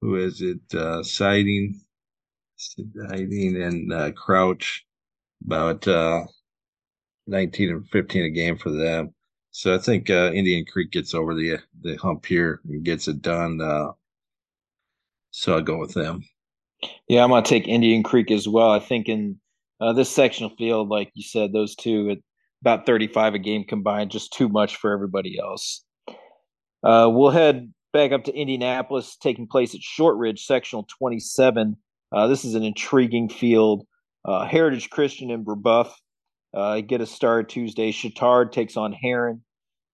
who 0.00 0.16
is 0.16 0.40
it? 0.40 0.60
Uh, 0.74 1.02
Siding, 1.02 1.80
Siding, 2.56 3.60
and 3.60 3.92
uh, 3.92 4.12
Crouch. 4.12 4.84
About 5.46 5.86
uh, 5.86 6.24
19 7.28 7.70
and 7.70 7.88
15 7.90 8.24
a 8.24 8.30
game 8.30 8.58
for 8.58 8.70
them. 8.70 9.14
So 9.50 9.74
I 9.74 9.78
think 9.78 10.10
uh, 10.10 10.32
Indian 10.34 10.64
Creek 10.64 10.90
gets 10.90 11.14
over 11.14 11.34
the 11.34 11.58
the 11.80 11.96
hump 11.96 12.26
here 12.26 12.60
and 12.68 12.84
gets 12.84 13.08
it 13.08 13.22
done. 13.22 13.60
Uh, 13.60 13.92
so 15.30 15.54
I'll 15.54 15.62
go 15.62 15.78
with 15.78 15.94
them. 15.94 16.24
Yeah, 17.08 17.24
I'm 17.24 17.30
gonna 17.30 17.42
take 17.42 17.68
Indian 17.68 18.02
Creek 18.02 18.30
as 18.30 18.48
well. 18.48 18.70
I 18.70 18.80
think 18.80 19.08
in 19.08 19.38
uh, 19.80 19.92
this 19.92 20.10
sectional 20.10 20.50
field, 20.50 20.88
like 20.88 21.10
you 21.14 21.22
said, 21.22 21.52
those 21.52 21.74
two 21.74 22.10
at 22.10 22.18
about 22.60 22.86
35 22.86 23.34
a 23.34 23.38
game 23.38 23.64
combined, 23.64 24.10
just 24.10 24.32
too 24.32 24.48
much 24.48 24.76
for 24.76 24.92
everybody 24.92 25.38
else. 25.38 25.84
Uh, 26.82 27.08
we'll 27.10 27.30
head 27.30 27.72
back 27.92 28.12
up 28.12 28.24
to 28.24 28.34
Indianapolis, 28.34 29.16
taking 29.16 29.46
place 29.46 29.74
at 29.74 29.82
Shortridge, 29.82 30.44
sectional 30.44 30.86
27. 30.98 31.76
Uh, 32.12 32.26
this 32.26 32.44
is 32.44 32.54
an 32.54 32.62
intriguing 32.62 33.28
field. 33.28 33.86
Uh, 34.24 34.46
Heritage 34.46 34.90
Christian 34.90 35.30
and 35.30 35.44
Brebeuf 35.44 35.90
uh, 36.54 36.80
get 36.80 37.00
a 37.00 37.06
start 37.06 37.48
Tuesday. 37.48 37.92
Chatard 37.92 38.52
takes 38.52 38.76
on 38.76 38.92
Herron. 38.92 39.42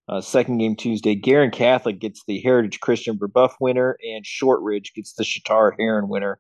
Uh, 0.08 0.20
second 0.20 0.58
game 0.58 0.76
Tuesday. 0.76 1.14
Guerin 1.14 1.50
Catholic 1.50 1.98
gets 1.98 2.22
the 2.26 2.40
Heritage 2.40 2.80
Christian 2.80 3.18
Brebeuf 3.18 3.54
winner, 3.60 3.96
and 4.02 4.26
Shortridge 4.26 4.92
gets 4.94 5.14
the 5.14 5.24
Chatard 5.24 5.74
Herron 5.78 6.08
winner. 6.08 6.38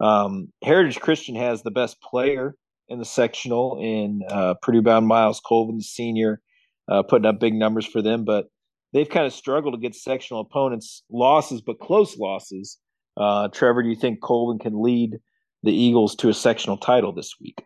Um, 0.00 0.52
Heritage 0.62 1.00
Christian 1.00 1.34
has 1.36 1.62
the 1.62 1.70
best 1.70 2.00
player 2.02 2.54
in 2.88 2.98
the 2.98 3.04
sectional 3.04 3.78
in 3.80 4.22
uh, 4.28 4.54
Purdue 4.60 4.82
bound 4.82 5.06
Myles 5.06 5.40
Colvin, 5.40 5.78
the 5.78 5.82
senior, 5.82 6.40
uh, 6.88 7.02
putting 7.02 7.26
up 7.26 7.40
big 7.40 7.54
numbers 7.54 7.86
for 7.86 8.02
them, 8.02 8.24
but 8.24 8.48
they've 8.92 9.08
kind 9.08 9.26
of 9.26 9.32
struggled 9.32 9.74
against 9.74 10.02
sectional 10.02 10.40
opponents, 10.40 11.02
losses, 11.10 11.60
but 11.60 11.78
close 11.78 12.16
losses. 12.16 12.78
Uh, 13.16 13.48
Trevor, 13.48 13.82
do 13.82 13.88
you 13.88 13.96
think 13.96 14.20
Colvin 14.20 14.58
can 14.58 14.80
lead 14.80 15.18
the 15.62 15.72
Eagles 15.72 16.14
to 16.16 16.28
a 16.28 16.34
sectional 16.34 16.76
title 16.76 17.12
this 17.12 17.34
week? 17.40 17.64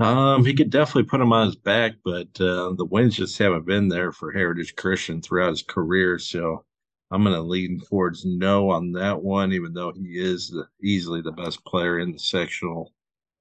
Um, 0.00 0.44
he 0.44 0.54
could 0.54 0.70
definitely 0.70 1.08
put 1.08 1.20
him 1.20 1.32
on 1.32 1.46
his 1.46 1.56
back, 1.56 1.92
but 2.04 2.28
uh, 2.40 2.72
the 2.76 2.86
wins 2.88 3.16
just 3.16 3.36
haven't 3.38 3.66
been 3.66 3.88
there 3.88 4.12
for 4.12 4.32
Heritage 4.32 4.76
Christian 4.76 5.20
throughout 5.20 5.50
his 5.50 5.62
career. 5.62 6.18
So 6.18 6.64
I'm 7.10 7.24
going 7.24 7.34
to 7.34 7.42
lean 7.42 7.80
towards 7.88 8.24
no 8.24 8.70
on 8.70 8.92
that 8.92 9.20
one, 9.20 9.52
even 9.52 9.72
though 9.72 9.92
he 9.92 10.18
is 10.18 10.50
the, 10.50 10.66
easily 10.82 11.20
the 11.20 11.32
best 11.32 11.64
player 11.64 11.98
in 11.98 12.12
the 12.12 12.18
sectional 12.18 12.92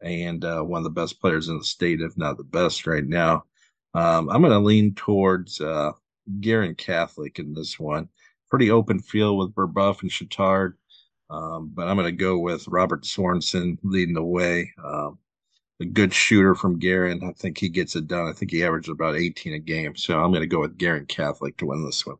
and 0.02 0.44
uh, 0.46 0.62
one 0.62 0.80
of 0.80 0.84
the 0.84 0.90
best 0.90 1.22
players 1.22 1.50
in 1.50 1.58
the 1.58 1.64
state, 1.64 2.02
if 2.02 2.18
not 2.18 2.38
the 2.38 2.44
best 2.44 2.88
right 2.88 3.06
now. 3.06 3.44
Um, 3.94 4.30
I'm 4.30 4.42
going 4.42 4.54
to 4.54 4.60
lean 4.60 4.96
towards 4.96 5.62
uh, 5.62 5.92
Guerin 6.40 6.76
Catholic 6.76 7.40
in 7.40 7.54
this 7.54 7.80
one. 7.80 8.10
Pretty 8.50 8.72
open 8.72 9.00
field 9.00 9.38
with 9.38 9.54
Brebeuf 9.54 10.02
and 10.02 10.12
Chatard, 10.12 10.74
um, 11.30 11.72
but 11.74 11.88
I'm 11.88 11.98
going 11.98 12.08
to 12.08 12.12
go 12.12 12.38
with 12.38 12.68
Robert 12.68 13.04
Sorensen 13.04 13.78
leading 13.84 14.16
the 14.16 14.24
way. 14.24 14.72
Um, 14.84 15.20
a 15.80 15.86
good 15.86 16.14
shooter 16.14 16.56
from 16.56 16.80
Guerin. 16.80 17.22
I 17.24 17.34
think 17.34 17.58
he 17.58 17.70
gets 17.70 17.96
it 17.96 18.08
done. 18.08 18.28
I 18.28 18.34
think 18.34 18.52
he 18.52 18.64
averages 18.64 18.92
about 18.92 19.16
18 19.16 19.54
a 19.54 19.60
game. 19.60 19.96
So 19.96 20.20
I'm 20.20 20.32
going 20.32 20.42
to 20.42 20.48
go 20.48 20.62
with 20.62 20.78
Guerin 20.78 21.06
Catholic 21.06 21.58
to 21.58 21.68
win 21.68 21.86
this 21.86 22.06
one. 22.06 22.18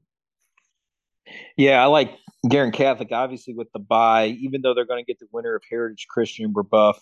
Yeah, 1.58 1.82
I 1.82 1.88
like 1.88 2.12
Guerin 2.48 2.72
Catholic, 2.72 3.10
obviously, 3.12 3.54
with 3.54 3.72
the 3.74 3.80
bye, 3.80 4.28
even 4.40 4.62
though 4.62 4.74
they're 4.74 4.86
going 4.86 5.04
to 5.04 5.08
get 5.08 5.20
the 5.20 5.28
winner 5.32 5.56
of 5.56 5.64
Heritage 5.70 6.08
Christian 6.10 6.54
Brebeuf. 6.54 6.98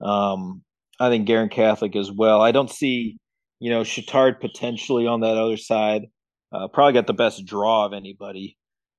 Um, 0.00 0.62
I 1.00 1.10
think 1.10 1.26
Guerin 1.26 1.48
Catholic 1.48 1.96
as 1.96 2.10
well. 2.10 2.40
I 2.40 2.52
don't 2.52 2.70
see, 2.70 3.18
you 3.58 3.70
know, 3.70 3.82
Chatard 3.82 4.40
potentially 4.40 5.06
on 5.06 5.20
that 5.20 5.36
other 5.36 5.56
side. 5.56 6.06
Uh, 6.52 6.68
probably 6.68 6.92
got 6.92 7.06
the 7.06 7.12
best 7.12 7.44
draw 7.44 7.84
of 7.84 7.92
anybody 7.92 8.56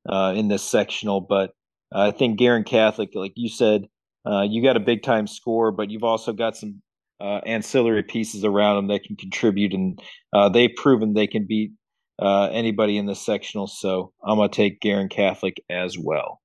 uh, 0.07 0.33
in 0.35 0.47
this 0.47 0.63
sectional, 0.63 1.21
but 1.21 1.51
I 1.93 2.11
think 2.11 2.37
Guerin 2.37 2.63
Catholic, 2.63 3.11
like 3.15 3.33
you 3.35 3.49
said, 3.49 3.87
uh, 4.25 4.41
you 4.41 4.61
got 4.61 4.75
a 4.75 4.81
big 4.81 5.03
time 5.03 5.27
score, 5.27 5.71
but 5.71 5.89
you've 5.89 6.03
also 6.03 6.33
got 6.33 6.57
some 6.57 6.81
uh, 7.19 7.39
ancillary 7.45 8.03
pieces 8.03 8.43
around 8.43 8.75
them 8.75 8.87
that 8.87 9.03
can 9.03 9.15
contribute, 9.15 9.73
and 9.73 10.01
uh, 10.33 10.49
they've 10.49 10.75
proven 10.75 11.13
they 11.13 11.27
can 11.27 11.45
beat 11.47 11.71
uh, 12.19 12.49
anybody 12.51 12.97
in 12.97 13.05
the 13.05 13.15
sectional. 13.15 13.67
So 13.67 14.13
I'm 14.23 14.37
gonna 14.37 14.49
take 14.49 14.81
Guerin 14.81 15.09
Catholic 15.09 15.63
as 15.69 15.97
well. 15.97 16.41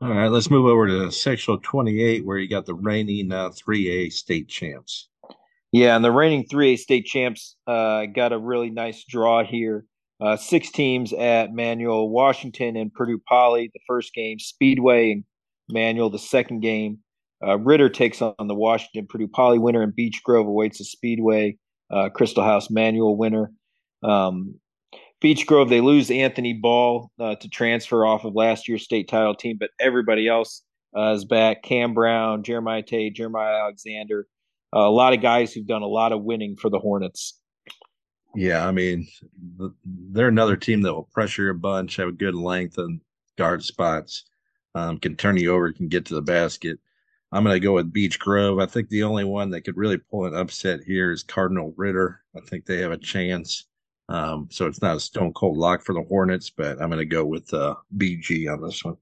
All 0.00 0.08
right, 0.08 0.28
let's 0.28 0.50
move 0.50 0.64
over 0.64 0.86
to 0.86 1.12
sectional 1.12 1.58
28, 1.58 2.24
where 2.24 2.38
you 2.38 2.48
got 2.48 2.64
the 2.64 2.74
reigning 2.74 3.30
uh, 3.32 3.50
3A 3.50 4.10
state 4.10 4.48
champs. 4.48 5.08
Yeah, 5.72 5.94
and 5.94 6.04
the 6.04 6.10
reigning 6.10 6.46
3A 6.46 6.78
state 6.78 7.04
champs 7.04 7.56
uh, 7.66 8.06
got 8.06 8.32
a 8.32 8.38
really 8.38 8.70
nice 8.70 9.04
draw 9.04 9.44
here. 9.44 9.84
Uh, 10.20 10.36
six 10.36 10.70
teams 10.70 11.12
at 11.14 11.54
Manual, 11.54 12.10
Washington, 12.10 12.76
and 12.76 12.92
Purdue 12.92 13.20
Poly. 13.26 13.70
The 13.72 13.80
first 13.86 14.12
game, 14.14 14.38
Speedway 14.38 15.12
and 15.12 15.24
Manual. 15.70 16.10
The 16.10 16.18
second 16.18 16.60
game, 16.60 16.98
uh, 17.46 17.58
Ritter 17.58 17.88
takes 17.88 18.20
on 18.20 18.34
the 18.46 18.54
Washington 18.54 19.06
Purdue 19.08 19.28
Poly 19.28 19.58
winner, 19.58 19.82
and 19.82 19.94
Beech 19.94 20.22
Grove 20.22 20.46
awaits 20.46 20.80
a 20.80 20.84
Speedway 20.84 21.56
uh, 21.90 22.10
Crystal 22.10 22.44
House 22.44 22.70
Manual 22.70 23.16
winner. 23.16 23.50
Um, 24.02 24.56
Beech 25.20 25.46
Grove, 25.46 25.68
they 25.68 25.80
lose 25.80 26.10
Anthony 26.10 26.54
Ball 26.54 27.10
uh, 27.18 27.34
to 27.36 27.48
transfer 27.48 28.06
off 28.06 28.24
of 28.24 28.34
last 28.34 28.68
year's 28.68 28.84
state 28.84 29.08
title 29.08 29.34
team, 29.34 29.56
but 29.58 29.70
everybody 29.78 30.28
else 30.28 30.62
uh, 30.96 31.12
is 31.12 31.24
back. 31.24 31.62
Cam 31.62 31.94
Brown, 31.94 32.42
Jeremiah 32.42 32.82
Tate, 32.82 33.14
Jeremiah 33.14 33.62
Alexander, 33.62 34.26
uh, 34.74 34.80
a 34.80 34.90
lot 34.90 35.12
of 35.12 35.20
guys 35.20 35.52
who've 35.52 35.66
done 35.66 35.82
a 35.82 35.86
lot 35.86 36.12
of 36.12 36.22
winning 36.22 36.56
for 36.56 36.70
the 36.70 36.78
Hornets. 36.78 37.39
Yeah, 38.34 38.66
I 38.66 38.70
mean, 38.70 39.08
they're 39.84 40.28
another 40.28 40.56
team 40.56 40.82
that 40.82 40.94
will 40.94 41.08
pressure 41.12 41.50
a 41.50 41.54
bunch, 41.54 41.96
have 41.96 42.08
a 42.08 42.12
good 42.12 42.34
length 42.34 42.78
and 42.78 43.00
guard 43.36 43.64
spots, 43.64 44.24
um, 44.74 44.98
can 44.98 45.16
turn 45.16 45.36
you 45.36 45.52
over, 45.52 45.72
can 45.72 45.88
get 45.88 46.04
to 46.06 46.14
the 46.14 46.22
basket. 46.22 46.78
I'm 47.32 47.44
going 47.44 47.54
to 47.54 47.60
go 47.60 47.74
with 47.74 47.92
Beech 47.92 48.18
Grove. 48.18 48.58
I 48.58 48.66
think 48.66 48.88
the 48.88 49.04
only 49.04 49.24
one 49.24 49.50
that 49.50 49.62
could 49.62 49.76
really 49.76 49.98
pull 49.98 50.26
an 50.26 50.34
upset 50.34 50.80
here 50.84 51.12
is 51.12 51.22
Cardinal 51.22 51.72
Ritter. 51.76 52.20
I 52.36 52.40
think 52.40 52.66
they 52.66 52.78
have 52.78 52.92
a 52.92 52.98
chance. 52.98 53.66
Um, 54.08 54.48
so 54.50 54.66
it's 54.66 54.82
not 54.82 54.96
a 54.96 55.00
stone 55.00 55.32
cold 55.32 55.56
lock 55.56 55.82
for 55.82 55.94
the 55.94 56.02
Hornets, 56.02 56.50
but 56.50 56.80
I'm 56.82 56.90
going 56.90 56.98
to 56.98 57.04
go 57.04 57.24
with 57.24 57.52
uh, 57.54 57.76
BG 57.96 58.52
on 58.52 58.60
this 58.60 58.84
one. 58.84 58.96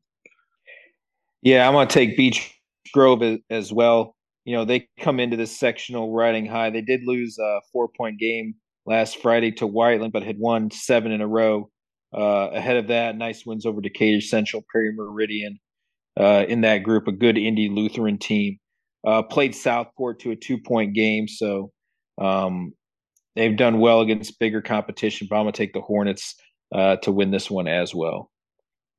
Yeah, 1.40 1.66
I'm 1.66 1.72
going 1.72 1.88
to 1.88 1.94
take 1.94 2.16
Beech 2.16 2.54
Grove 2.92 3.22
as 3.48 3.72
well. 3.72 4.14
You 4.44 4.56
know, 4.56 4.64
they 4.64 4.88
come 4.98 5.20
into 5.20 5.36
this 5.36 5.58
sectional 5.58 6.12
riding 6.12 6.44
high. 6.44 6.70
They 6.70 6.82
did 6.82 7.00
lose 7.04 7.38
a 7.38 7.60
four 7.72 7.88
point 7.88 8.18
game 8.18 8.54
last 8.88 9.20
Friday 9.20 9.52
to 9.52 9.66
Whiteland, 9.66 10.12
but 10.12 10.22
had 10.22 10.38
won 10.38 10.70
seven 10.70 11.12
in 11.12 11.20
a 11.20 11.26
row. 11.26 11.70
Uh, 12.16 12.48
ahead 12.52 12.78
of 12.78 12.88
that, 12.88 13.16
nice 13.16 13.44
wins 13.44 13.66
over 13.66 13.82
Decatur 13.82 14.22
Central, 14.22 14.64
Perry 14.72 14.92
Meridian, 14.94 15.60
uh, 16.18 16.46
in 16.48 16.62
that 16.62 16.78
group, 16.78 17.06
a 17.06 17.12
good 17.12 17.36
Indy 17.36 17.68
Lutheran 17.68 18.18
team. 18.18 18.58
Uh, 19.06 19.22
played 19.22 19.54
Southport 19.54 20.20
to 20.20 20.30
a 20.30 20.36
two 20.36 20.58
point 20.58 20.94
game, 20.94 21.28
so 21.28 21.70
um, 22.20 22.72
they've 23.36 23.56
done 23.56 23.78
well 23.78 24.00
against 24.00 24.40
bigger 24.40 24.62
competition. 24.62 25.26
But 25.28 25.36
I'm 25.36 25.42
gonna 25.42 25.52
take 25.52 25.74
the 25.74 25.82
Hornets 25.82 26.34
uh, 26.74 26.96
to 26.96 27.12
win 27.12 27.30
this 27.30 27.50
one 27.50 27.68
as 27.68 27.94
well. 27.94 28.30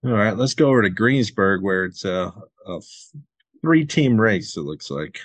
All 0.06 0.12
right, 0.12 0.38
let's 0.38 0.54
go 0.54 0.70
over 0.70 0.84
to 0.84 0.90
Greensburg, 0.90 1.64
where 1.64 1.86
it's 1.86 2.06
a, 2.06 2.32
a 2.68 2.80
three 3.62 3.86
team 3.86 4.22
race. 4.22 4.56
It 4.56 4.62
looks 4.62 4.92
like. 4.92 5.20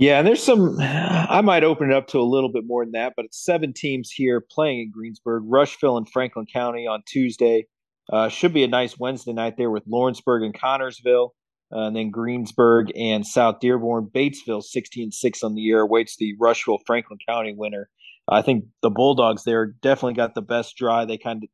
Yeah, 0.00 0.18
and 0.18 0.26
there's 0.26 0.42
some. 0.42 0.78
I 0.80 1.42
might 1.42 1.62
open 1.62 1.90
it 1.90 1.94
up 1.94 2.06
to 2.08 2.18
a 2.18 2.22
little 2.22 2.50
bit 2.50 2.64
more 2.66 2.82
than 2.86 2.92
that, 2.92 3.12
but 3.16 3.26
it's 3.26 3.44
seven 3.44 3.74
teams 3.74 4.10
here 4.10 4.40
playing 4.40 4.80
in 4.80 4.90
Greensburg. 4.90 5.42
Rushville 5.46 5.98
and 5.98 6.08
Franklin 6.08 6.46
County 6.50 6.86
on 6.86 7.02
Tuesday. 7.06 7.66
Uh, 8.10 8.30
should 8.30 8.54
be 8.54 8.64
a 8.64 8.68
nice 8.68 8.98
Wednesday 8.98 9.34
night 9.34 9.58
there 9.58 9.70
with 9.70 9.86
Lawrenceburg 9.86 10.42
and 10.42 10.54
Connersville, 10.54 11.32
uh, 11.70 11.80
and 11.80 11.94
then 11.94 12.10
Greensburg 12.10 12.90
and 12.96 13.26
South 13.26 13.60
Dearborn. 13.60 14.06
Batesville 14.06 14.64
16-6 14.64 15.44
on 15.44 15.54
the 15.54 15.60
year 15.60 15.80
awaits 15.80 16.16
the 16.16 16.34
Rushville 16.40 16.80
Franklin 16.86 17.18
County 17.28 17.54
winner. 17.54 17.90
I 18.26 18.40
think 18.40 18.64
the 18.80 18.90
Bulldogs 18.90 19.44
there 19.44 19.66
definitely 19.66 20.14
got 20.14 20.34
the 20.34 20.40
best 20.40 20.78
dry. 20.78 21.04
They 21.04 21.18
kind 21.18 21.44
of 21.44 21.50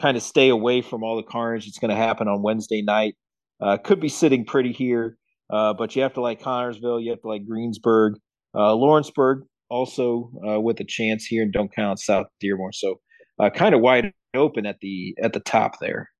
kind 0.00 0.16
of 0.16 0.22
stay 0.22 0.48
away 0.48 0.80
from 0.80 1.04
all 1.04 1.16
the 1.16 1.22
carnage 1.22 1.66
that's 1.66 1.78
going 1.78 1.90
to 1.90 1.94
happen 1.94 2.26
on 2.26 2.42
Wednesday 2.42 2.80
night. 2.80 3.16
Uh, 3.60 3.76
could 3.76 4.00
be 4.00 4.08
sitting 4.08 4.46
pretty 4.46 4.72
here, 4.72 5.18
uh, 5.52 5.74
but 5.74 5.94
you 5.94 6.02
have 6.02 6.14
to 6.14 6.20
like 6.20 6.40
Connersville, 6.40 7.02
you 7.02 7.10
have 7.10 7.20
to 7.20 7.28
like 7.28 7.46
Greensburg, 7.46 8.14
uh, 8.54 8.74
Lawrenceburg 8.74 9.44
also 9.68 10.30
uh, 10.46 10.60
with 10.60 10.80
a 10.80 10.84
chance 10.84 11.24
here, 11.24 11.42
and 11.42 11.52
don't 11.52 11.74
count 11.74 12.00
South 12.00 12.26
Dearborn. 12.40 12.72
So 12.72 13.00
uh, 13.38 13.50
kind 13.50 13.74
of 13.74 13.80
wide 13.80 14.12
open 14.34 14.66
at 14.66 14.80
the 14.80 15.14
at 15.22 15.32
the 15.32 15.40
top 15.40 15.78
there. 15.80 16.10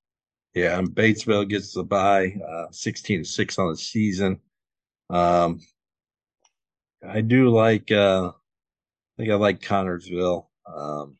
Yeah, 0.54 0.78
and 0.78 0.90
Batesville 0.90 1.48
gets 1.48 1.72
the 1.72 1.82
bye, 1.82 2.36
uh, 2.46 2.66
sixteen 2.70 3.24
six 3.24 3.58
on 3.58 3.70
the 3.70 3.76
season. 3.76 4.38
Um, 5.10 5.60
I 7.06 7.20
do 7.20 7.48
like. 7.48 7.90
Uh, 7.90 8.28
I 8.28 9.22
think 9.22 9.30
I 9.30 9.34
like 9.34 9.60
Connersville. 9.60 10.46
Um, 10.66 11.16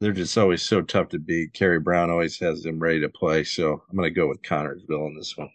they're 0.00 0.12
just 0.12 0.36
always 0.38 0.62
so 0.62 0.80
tough 0.80 1.10
to 1.10 1.18
beat. 1.18 1.52
Kerry 1.52 1.78
Brown 1.78 2.10
always 2.10 2.38
has 2.38 2.62
them 2.62 2.78
ready 2.78 3.00
to 3.00 3.08
play, 3.10 3.44
so 3.44 3.82
I'm 3.88 3.96
going 3.96 4.08
to 4.08 4.14
go 4.14 4.28
with 4.28 4.40
Connersville 4.40 5.08
in 5.08 5.16
this 5.16 5.36
one. 5.36 5.50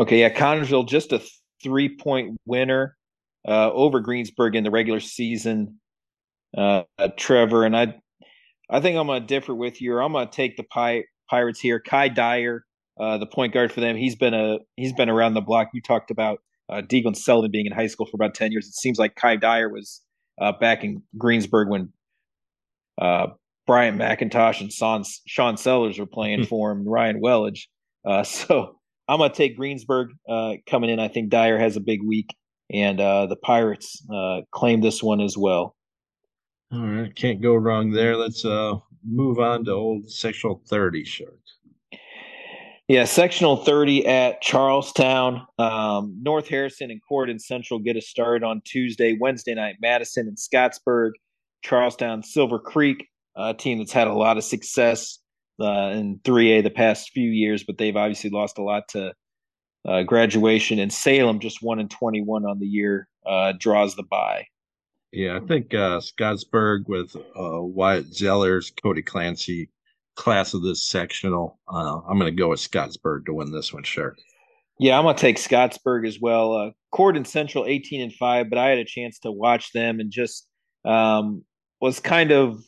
Okay, 0.00 0.20
yeah, 0.20 0.30
Connersville 0.30 0.88
just 0.88 1.12
a 1.12 1.20
three 1.62 1.94
point 1.94 2.38
winner 2.46 2.96
uh, 3.46 3.70
over 3.70 4.00
Greensburg 4.00 4.56
in 4.56 4.64
the 4.64 4.70
regular 4.70 4.98
season. 4.98 5.78
Uh, 6.56 6.84
Trevor 7.18 7.64
and 7.64 7.76
I, 7.76 7.94
I 8.70 8.80
think 8.80 8.96
I'm 8.96 9.06
going 9.06 9.20
to 9.20 9.26
differ 9.26 9.54
with 9.54 9.82
you. 9.82 9.98
I'm 9.98 10.12
going 10.12 10.26
to 10.26 10.32
take 10.32 10.56
the 10.56 10.62
Pi- 10.62 11.04
Pirates 11.28 11.60
here. 11.60 11.78
Kai 11.78 12.08
Dyer, 12.08 12.64
uh, 12.98 13.18
the 13.18 13.26
point 13.26 13.52
guard 13.52 13.72
for 13.72 13.80
them, 13.80 13.94
he's 13.94 14.16
been 14.16 14.32
a 14.32 14.58
he's 14.76 14.94
been 14.94 15.10
around 15.10 15.34
the 15.34 15.42
block. 15.42 15.68
You 15.74 15.82
talked 15.82 16.10
about 16.10 16.38
uh, 16.70 16.80
Deaglin 16.80 17.14
Sullivan 17.14 17.50
being 17.50 17.66
in 17.66 17.72
high 17.72 17.86
school 17.86 18.06
for 18.06 18.16
about 18.16 18.34
ten 18.34 18.52
years. 18.52 18.66
It 18.66 18.76
seems 18.76 18.98
like 18.98 19.16
Kai 19.16 19.36
Dyer 19.36 19.68
was 19.68 20.00
uh, 20.40 20.52
back 20.52 20.82
in 20.82 21.02
Greensburg 21.18 21.68
when 21.68 21.92
uh, 22.98 23.26
Bryant 23.66 23.98
McIntosh 23.98 24.62
and 24.62 24.72
Sean, 24.72 25.04
Sean 25.26 25.58
Sellers 25.58 25.98
were 25.98 26.06
playing 26.06 26.40
hmm. 26.40 26.46
for 26.46 26.72
him, 26.72 26.88
Ryan 26.88 27.20
Wellage. 27.20 27.66
Uh, 28.04 28.22
so 28.24 28.79
I'm 29.10 29.18
going 29.18 29.30
to 29.30 29.36
take 29.36 29.56
Greensburg 29.56 30.12
uh, 30.28 30.54
coming 30.68 30.88
in. 30.88 31.00
I 31.00 31.08
think 31.08 31.30
Dyer 31.30 31.58
has 31.58 31.76
a 31.76 31.80
big 31.80 32.00
week, 32.00 32.32
and 32.72 33.00
uh, 33.00 33.26
the 33.26 33.34
Pirates 33.34 34.00
uh, 34.08 34.42
claim 34.52 34.82
this 34.82 35.02
one 35.02 35.20
as 35.20 35.36
well. 35.36 35.74
All 36.72 36.86
right, 36.86 37.12
can't 37.12 37.42
go 37.42 37.56
wrong 37.56 37.90
there. 37.90 38.16
Let's 38.16 38.44
uh, 38.44 38.74
move 39.04 39.40
on 39.40 39.64
to 39.64 39.72
old 39.72 40.08
sectional 40.08 40.62
30, 40.68 41.02
Shark. 41.02 41.40
Yeah, 42.86 43.04
sectional 43.04 43.56
30 43.56 44.06
at 44.06 44.42
Charlestown. 44.42 45.44
Um, 45.58 46.16
North 46.22 46.46
Harrison 46.46 46.92
and 46.92 47.00
Corydon 47.08 47.40
Central 47.40 47.80
get 47.80 47.96
us 47.96 48.06
started 48.06 48.44
on 48.44 48.62
Tuesday, 48.64 49.16
Wednesday 49.20 49.54
night. 49.54 49.76
Madison 49.80 50.28
and 50.28 50.36
Scottsburg, 50.36 51.10
Charlestown, 51.62 52.22
Silver 52.22 52.60
Creek, 52.60 53.08
a 53.36 53.54
team 53.54 53.78
that's 53.78 53.92
had 53.92 54.06
a 54.06 54.12
lot 54.12 54.36
of 54.36 54.44
success 54.44 55.19
uh, 55.60 55.90
in 55.94 56.20
3A 56.24 56.62
the 56.62 56.70
past 56.70 57.10
few 57.10 57.30
years, 57.30 57.64
but 57.64 57.78
they've 57.78 57.96
obviously 57.96 58.30
lost 58.30 58.58
a 58.58 58.62
lot 58.62 58.88
to 58.88 59.12
uh, 59.86 60.02
graduation. 60.02 60.78
And 60.78 60.92
Salem, 60.92 61.40
just 61.40 61.62
1 61.62 61.78
and 61.78 61.90
21 61.90 62.44
on 62.44 62.58
the 62.58 62.66
year, 62.66 63.08
uh, 63.26 63.52
draws 63.58 63.96
the 63.96 64.02
bye. 64.02 64.46
Yeah, 65.12 65.36
I 65.36 65.40
think 65.40 65.74
uh, 65.74 66.00
Scottsburg 66.00 66.86
with 66.86 67.16
uh, 67.16 67.62
Wyatt 67.62 68.12
Zellers, 68.12 68.72
Cody 68.80 69.02
Clancy, 69.02 69.68
class 70.14 70.54
of 70.54 70.62
this 70.62 70.84
sectional. 70.84 71.58
Uh, 71.68 72.00
I'm 72.08 72.18
going 72.18 72.32
to 72.32 72.38
go 72.38 72.50
with 72.50 72.60
Scottsburg 72.60 73.26
to 73.26 73.34
win 73.34 73.50
this 73.50 73.72
one, 73.72 73.82
sure. 73.82 74.16
Yeah, 74.78 74.96
I'm 74.96 75.04
going 75.04 75.16
to 75.16 75.20
take 75.20 75.36
Scottsburg 75.36 76.06
as 76.06 76.20
well. 76.20 76.54
Uh, 76.54 76.70
Corydon 76.94 77.26
Central 77.26 77.66
18 77.66 78.02
and 78.02 78.12
5, 78.12 78.48
but 78.48 78.58
I 78.58 78.68
had 78.68 78.78
a 78.78 78.84
chance 78.84 79.18
to 79.20 79.32
watch 79.32 79.72
them 79.72 80.00
and 80.00 80.10
just 80.10 80.46
um, 80.84 81.44
was 81.80 82.00
kind 82.00 82.30
of 82.30 82.62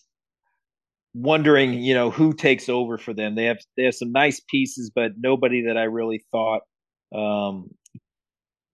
wondering, 1.15 1.75
you 1.75 1.95
know, 1.95 2.11
who 2.11 2.33
takes 2.33 2.69
over 2.69 2.99
for 2.99 3.13
them. 3.13 3.35
They 3.35 3.45
have 3.45 3.59
they 3.77 3.85
have 3.85 3.95
some 3.95 4.13
nice 4.13 4.41
pieces, 4.41 4.91
but 4.95 5.13
nobody 5.19 5.67
that 5.67 5.77
I 5.77 5.85
really 5.85 6.25
thought 6.33 6.63
um, 7.15 7.71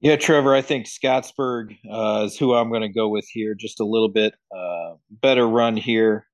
yeah, 0.00 0.16
Trevor, 0.16 0.54
I 0.54 0.62
think 0.62 0.86
Scottsburg 0.86 1.76
uh, 1.90 2.24
is 2.26 2.38
who 2.38 2.54
I'm 2.54 2.70
going 2.70 2.82
to 2.82 2.88
go 2.88 3.08
with 3.08 3.26
here. 3.28 3.54
Just 3.54 3.80
a 3.80 3.84
little 3.84 4.08
bit 4.08 4.34
uh, 4.56 4.94
better 5.10 5.46
run 5.46 5.76
here. 5.76 6.26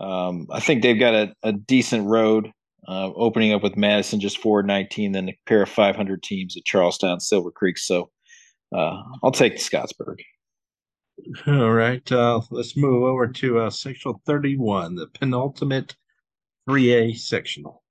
Um, 0.00 0.48
I 0.50 0.58
think 0.58 0.82
they've 0.82 0.98
got 0.98 1.14
a, 1.14 1.34
a 1.44 1.52
decent 1.52 2.08
road 2.08 2.50
uh, 2.88 3.12
opening 3.14 3.52
up 3.52 3.62
with 3.62 3.76
Madison 3.76 4.18
just 4.18 4.38
419, 4.38 5.12
then 5.12 5.28
a 5.28 5.38
pair 5.46 5.62
of 5.62 5.68
500 5.68 6.22
teams 6.24 6.56
at 6.56 6.64
Charlestown, 6.64 7.20
Silver 7.20 7.52
Creek. 7.52 7.78
So 7.78 8.10
uh, 8.76 8.96
I'll 9.22 9.30
take 9.30 9.56
Scottsburg. 9.56 10.16
All 11.46 11.72
right. 11.72 12.10
Uh, 12.10 12.40
let's 12.50 12.76
move 12.76 13.02
over 13.02 13.28
to 13.28 13.60
uh, 13.60 13.70
sectional 13.70 14.20
31, 14.26 14.96
the 14.96 15.06
penultimate 15.06 15.96
3A 16.68 17.16
sectional. 17.16 17.82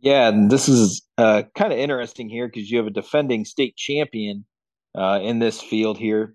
Yeah, 0.00 0.28
and 0.28 0.50
this 0.50 0.68
is 0.68 1.02
uh, 1.16 1.44
kind 1.56 1.72
of 1.72 1.78
interesting 1.78 2.28
here 2.28 2.46
because 2.46 2.70
you 2.70 2.78
have 2.78 2.86
a 2.86 2.90
defending 2.90 3.44
state 3.44 3.76
champion 3.76 4.44
uh, 4.94 5.20
in 5.22 5.38
this 5.38 5.60
field 5.60 5.96
here. 5.96 6.34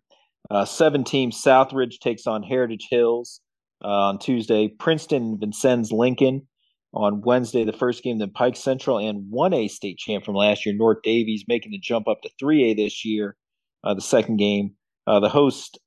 Uh, 0.49 0.65
seven 0.65 1.03
teams. 1.03 1.41
Southridge 1.41 1.99
takes 1.99 2.25
on 2.25 2.41
Heritage 2.41 2.87
Hills 2.89 3.41
uh, 3.83 3.87
on 3.87 4.19
Tuesday. 4.19 4.67
Princeton 4.67 5.37
Vincennes 5.39 5.91
Lincoln 5.91 6.47
on 6.93 7.21
Wednesday, 7.21 7.63
the 7.63 7.73
first 7.73 8.03
game. 8.03 8.17
Then 8.17 8.31
Pike 8.31 8.55
Central 8.55 8.97
and 8.97 9.31
1A 9.31 9.69
state 9.69 9.97
champ 9.97 10.25
from 10.25 10.35
last 10.35 10.65
year, 10.65 10.73
North 10.75 10.99
Daviess, 11.05 11.43
making 11.47 11.71
the 11.71 11.79
jump 11.79 12.07
up 12.07 12.21
to 12.23 12.29
3A 12.41 12.75
this 12.75 13.05
year. 13.05 13.35
Uh, 13.83 13.93
the 13.93 14.01
second 14.01 14.37
game. 14.37 14.75
Uh, 15.05 15.19
the 15.19 15.29
host 15.29 15.79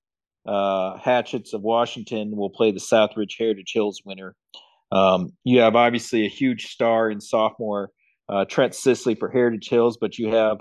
uh, 0.46 0.96
Hatchets 0.98 1.52
of 1.52 1.62
Washington 1.62 2.36
will 2.36 2.50
play 2.50 2.72
the 2.72 2.80
Southridge 2.80 3.36
Heritage 3.38 3.72
Hills 3.72 4.02
winner. 4.04 4.34
Um, 4.90 5.32
you 5.44 5.60
have 5.60 5.76
obviously 5.76 6.26
a 6.26 6.28
huge 6.28 6.66
star 6.66 7.10
in 7.10 7.20
sophomore 7.20 7.90
uh, 8.28 8.44
Trent 8.44 8.74
Sisley 8.74 9.14
for 9.14 9.30
Heritage 9.30 9.68
Hills, 9.68 9.96
but 10.00 10.18
you 10.18 10.28
have 10.28 10.58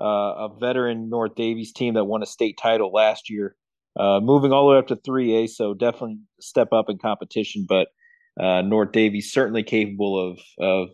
uh, 0.00 0.04
a 0.04 0.48
veteran 0.60 1.08
North 1.08 1.34
Daviess 1.34 1.72
team 1.72 1.94
that 1.94 2.04
won 2.04 2.22
a 2.22 2.26
state 2.26 2.58
title 2.60 2.92
last 2.92 3.30
year 3.30 3.56
uh, 3.98 4.20
moving 4.20 4.52
all 4.52 4.66
the 4.66 4.72
way 4.72 4.78
up 4.78 4.86
to 4.88 4.96
3A, 4.96 5.48
so 5.48 5.74
definitely 5.74 6.18
step 6.40 6.72
up 6.72 6.86
in 6.88 6.98
competition. 6.98 7.66
But 7.68 7.88
uh, 8.40 8.62
North 8.62 8.92
Daviess 8.92 9.24
certainly 9.24 9.62
capable 9.62 10.30
of 10.30 10.38
of 10.58 10.88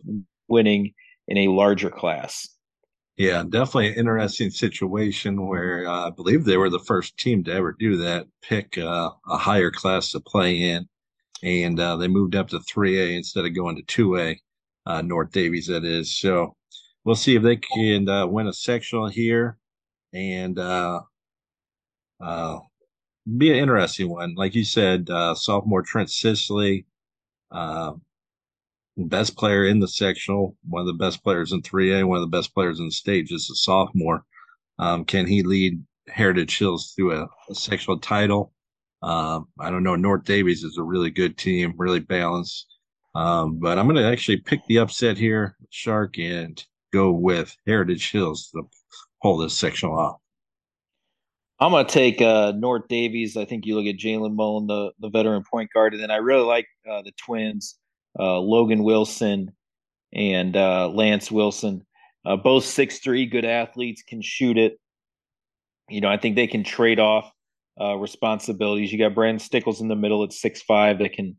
winning 0.47 0.93
in 1.27 1.37
a 1.37 1.47
larger 1.49 1.89
class. 1.89 2.47
Yeah, 3.17 3.43
definitely 3.49 3.89
an 3.89 3.95
interesting 3.95 4.51
situation 4.51 5.47
where 5.47 5.87
uh, 5.87 6.07
I 6.07 6.09
believe 6.11 6.45
they 6.45 6.57
were 6.57 6.69
the 6.69 6.79
first 6.79 7.17
team 7.17 7.43
to 7.45 7.51
ever 7.53 7.71
do 7.77 7.97
that, 7.97 8.27
pick 8.43 8.77
uh, 8.77 9.09
a 9.27 9.37
higher 9.37 9.71
class 9.71 10.11
to 10.11 10.19
play 10.19 10.61
in, 10.61 10.87
and 11.43 11.79
uh, 11.79 11.97
they 11.97 12.07
moved 12.07 12.35
up 12.35 12.49
to 12.49 12.59
3A 12.59 13.15
instead 13.17 13.45
of 13.45 13.55
going 13.55 13.75
to 13.77 13.83
2A. 13.83 14.37
Uh, 14.85 15.01
North 15.01 15.31
Daviess, 15.31 15.67
that 15.67 15.85
is. 15.85 16.19
So 16.19 16.55
we'll 17.05 17.15
see 17.15 17.35
if 17.35 17.43
they 17.43 17.57
can 17.57 18.09
uh, 18.09 18.27
win 18.27 18.47
a 18.47 18.53
sectional 18.53 19.07
here, 19.09 19.57
and 20.13 20.59
uh, 20.59 21.01
be 23.37 23.51
an 23.51 23.57
interesting 23.57 24.09
one. 24.09 24.35
Like 24.35 24.55
you 24.55 24.63
said, 24.63 25.07
sophomore 25.35 25.81
Trent 25.83 26.09
uh, 27.51 27.93
best 29.05 29.37
player 29.37 29.65
in 29.65 29.79
the 29.79 29.87
sectional, 29.87 30.55
one 30.67 30.81
of 30.81 30.87
the 30.87 30.93
best 30.93 31.23
players 31.23 31.51
in 31.51 31.61
3A, 31.61 32.07
one 32.07 32.17
of 32.17 32.21
the 32.21 32.37
best 32.37 32.53
players 32.53 32.79
in 32.79 32.85
the 32.85 32.91
state, 32.91 33.27
just 33.27 33.51
a 33.51 33.55
sophomore. 33.55 34.23
Um, 34.79 35.05
can 35.05 35.27
he 35.27 35.43
lead 35.43 35.83
Heritage 36.07 36.57
Hills 36.57 36.93
through 36.95 37.13
a, 37.13 37.27
a 37.49 37.55
sectional 37.55 37.99
title? 37.99 38.53
Um, 39.01 39.47
I 39.59 39.69
don't 39.69 39.83
know. 39.83 39.95
North 39.95 40.23
Daviess 40.23 40.63
is 40.63 40.77
a 40.77 40.83
really 40.83 41.09
good 41.09 41.37
team, 41.37 41.73
really 41.77 41.99
balanced. 41.99 42.65
Um, 43.15 43.59
but 43.59 43.77
I'm 43.77 43.85
going 43.85 43.97
to 43.97 44.11
actually 44.11 44.37
pick 44.37 44.61
the 44.67 44.79
upset 44.79 45.17
here, 45.17 45.57
Shark, 45.69 46.17
and 46.19 46.63
go 46.93 47.11
with 47.11 47.55
Heritage 47.65 48.11
Hills 48.11 48.49
to 48.53 48.63
pull 49.21 49.37
this 49.37 49.57
sectional 49.57 49.97
off. 49.97 50.17
I'm 51.59 51.71
going 51.71 51.85
to 51.85 51.91
take 51.91 52.21
uh, 52.21 52.53
North 52.55 52.87
Daviess. 52.87 53.35
I 53.35 53.45
think 53.45 53.65
you 53.65 53.75
look 53.75 53.87
at 53.87 53.99
Jalen 53.99 54.35
Mullen, 54.35 54.67
the, 54.67 54.91
the 54.99 55.09
veteran 55.09 55.43
point 55.49 55.71
guard, 55.73 55.93
and 55.93 56.03
then 56.03 56.11
I 56.11 56.17
really 56.17 56.45
like 56.45 56.67
uh, 56.89 57.01
the 57.01 57.11
twins, 57.17 57.79
uh, 58.19 58.39
Logan 58.39 58.83
Wilson 58.83 59.51
and 60.13 60.55
uh, 60.55 60.89
Lance 60.89 61.31
Wilson. 61.31 61.85
Uh, 62.25 62.35
both 62.35 62.65
six 62.65 62.99
three, 62.99 63.25
good 63.25 63.45
athletes, 63.45 64.01
can 64.01 64.21
shoot 64.21 64.57
it. 64.57 64.79
You 65.89 66.01
know, 66.01 66.09
I 66.09 66.17
think 66.17 66.35
they 66.35 66.47
can 66.47 66.63
trade 66.63 66.99
off 66.99 67.31
uh, 67.79 67.95
responsibilities. 67.95 68.91
You 68.91 68.99
got 68.99 69.15
Brandon 69.15 69.39
Stickles 69.39 69.79
in 69.81 69.87
the 69.87 69.95
middle 69.95 70.23
at 70.23 70.33
six 70.33 70.61
five 70.61 70.99
that 70.99 71.13
can 71.13 71.37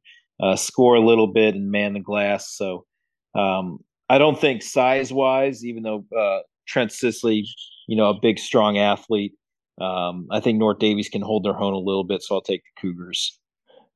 score 0.57 0.95
a 0.95 1.05
little 1.05 1.27
bit 1.27 1.55
and 1.55 1.71
man 1.71 1.95
the 1.95 2.01
glass. 2.01 2.55
So 2.55 2.87
um, 3.35 3.81
I 4.09 4.19
don't 4.19 4.41
think 4.41 4.63
size 4.63 5.13
wise, 5.13 5.65
even 5.65 5.83
though 5.83 6.43
Trent 6.67 6.93
Sisley 6.93 7.45
you 7.89 7.97
know, 7.97 8.11
a 8.11 8.21
big, 8.21 8.39
strong 8.39 8.79
athlete. 8.79 9.33
Um, 9.81 10.29
I 10.31 10.39
think 10.39 10.59
North 10.59 10.79
Daviess 10.79 11.11
can 11.11 11.23
hold 11.23 11.45
their 11.45 11.59
own 11.59 11.73
a 11.73 11.79
little 11.79 12.05
bit, 12.05 12.23
so 12.23 12.37
I'll 12.37 12.43
take 12.43 12.63
the 12.63 12.81
Cougars 12.81 13.41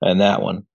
and 0.00 0.20
that 0.20 0.42
one. 0.42 0.66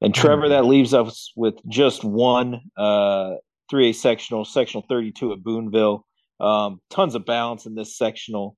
And 0.00 0.14
Trevor, 0.14 0.42
mm-hmm. 0.42 0.50
that 0.50 0.64
leaves 0.64 0.94
us 0.94 1.32
with 1.36 1.54
just 1.68 2.04
one 2.04 2.60
uh, 2.76 3.34
3A 3.72 3.94
sectional, 3.94 4.44
sectional 4.44 4.84
32 4.88 5.32
at 5.32 5.42
Boonville. 5.42 6.04
Um, 6.40 6.80
tons 6.90 7.14
of 7.14 7.26
balance 7.26 7.66
in 7.66 7.74
this 7.74 7.96
sectional. 7.96 8.56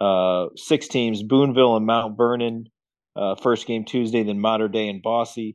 Uh, 0.00 0.46
six 0.56 0.88
teams: 0.88 1.22
Boonville 1.22 1.76
and 1.76 1.86
Mount 1.86 2.16
Vernon. 2.16 2.66
Uh, 3.16 3.36
first 3.36 3.66
game 3.66 3.84
Tuesday, 3.84 4.22
then 4.22 4.40
Mater 4.40 4.68
Dei 4.68 4.88
and 4.88 5.00
Bosse. 5.00 5.54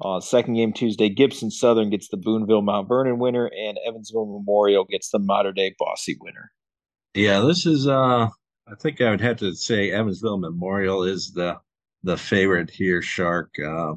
Uh, 0.00 0.20
second 0.20 0.54
game 0.54 0.72
Tuesday, 0.72 1.08
Gibson 1.08 1.50
Southern 1.50 1.90
gets 1.90 2.08
the 2.08 2.16
Boonville 2.16 2.62
Mount 2.62 2.86
Vernon 2.86 3.18
winner, 3.18 3.46
and 3.46 3.78
Evansville 3.84 4.26
Memorial 4.26 4.84
gets 4.84 5.10
the 5.10 5.18
Mater 5.18 5.52
Dei 5.52 5.74
Bosse 5.78 6.10
winner. 6.20 6.52
Yeah, 7.14 7.40
this 7.40 7.66
is. 7.66 7.88
uh 7.88 8.28
I 8.70 8.74
think 8.74 9.00
I 9.00 9.10
would 9.10 9.22
have 9.22 9.38
to 9.38 9.54
say 9.54 9.90
Evansville 9.90 10.38
Memorial 10.38 11.02
is 11.02 11.32
the 11.32 11.56
the 12.02 12.16
favorite 12.16 12.70
here. 12.70 13.02
Shark. 13.02 13.50
Uh, 13.58 13.94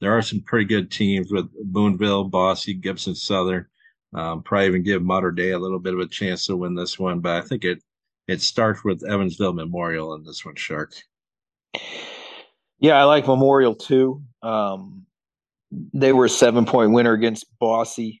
there 0.00 0.16
are 0.16 0.22
some 0.22 0.40
pretty 0.40 0.64
good 0.64 0.90
teams 0.90 1.30
with 1.30 1.48
Boonville, 1.72 2.24
Bosse, 2.24 2.72
Gibson 2.80 3.14
Southern. 3.14 3.66
Um, 4.12 4.42
probably 4.42 4.66
even 4.66 4.82
give 4.82 5.02
Mater 5.02 5.30
Dei 5.30 5.50
a 5.50 5.58
little 5.58 5.78
bit 5.78 5.94
of 5.94 6.00
a 6.00 6.06
chance 6.06 6.46
to 6.46 6.56
win 6.56 6.74
this 6.74 6.98
one, 6.98 7.20
but 7.20 7.36
I 7.36 7.46
think 7.46 7.64
it 7.64 7.82
it 8.26 8.40
starts 8.40 8.84
with 8.84 9.04
Evansville 9.08 9.52
Memorial 9.52 10.14
in 10.14 10.24
this 10.24 10.44
one, 10.44 10.54
Shark. 10.56 10.94
Yeah, 12.78 12.94
I 12.94 13.04
like 13.04 13.26
Memorial 13.26 13.74
too. 13.74 14.22
Um, 14.42 15.06
they 15.70 16.12
were 16.12 16.24
a 16.24 16.30
seven 16.30 16.64
point 16.64 16.92
winner 16.92 17.12
against 17.12 17.46
Bosse. 17.58 18.18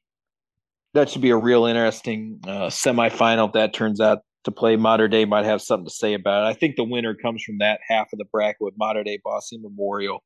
That 0.94 1.08
should 1.08 1.22
be 1.22 1.30
a 1.30 1.36
real 1.36 1.64
interesting 1.64 2.40
uh, 2.44 2.66
semifinal 2.66 3.48
if 3.48 3.52
that 3.54 3.72
turns 3.72 4.00
out 4.00 4.20
to 4.44 4.50
play. 4.50 4.76
Mater 4.76 5.08
Dei 5.08 5.24
might 5.24 5.44
have 5.44 5.62
something 5.62 5.86
to 5.86 5.92
say 5.92 6.14
about 6.14 6.44
it. 6.44 6.50
I 6.50 6.54
think 6.54 6.76
the 6.76 6.84
winner 6.84 7.14
comes 7.14 7.42
from 7.42 7.58
that 7.58 7.80
half 7.88 8.12
of 8.12 8.18
the 8.18 8.24
bracket 8.26 8.60
with 8.60 8.74
Mater 8.76 9.04
Dei, 9.04 9.20
Bosse, 9.24 9.54
Memorial. 9.60 10.22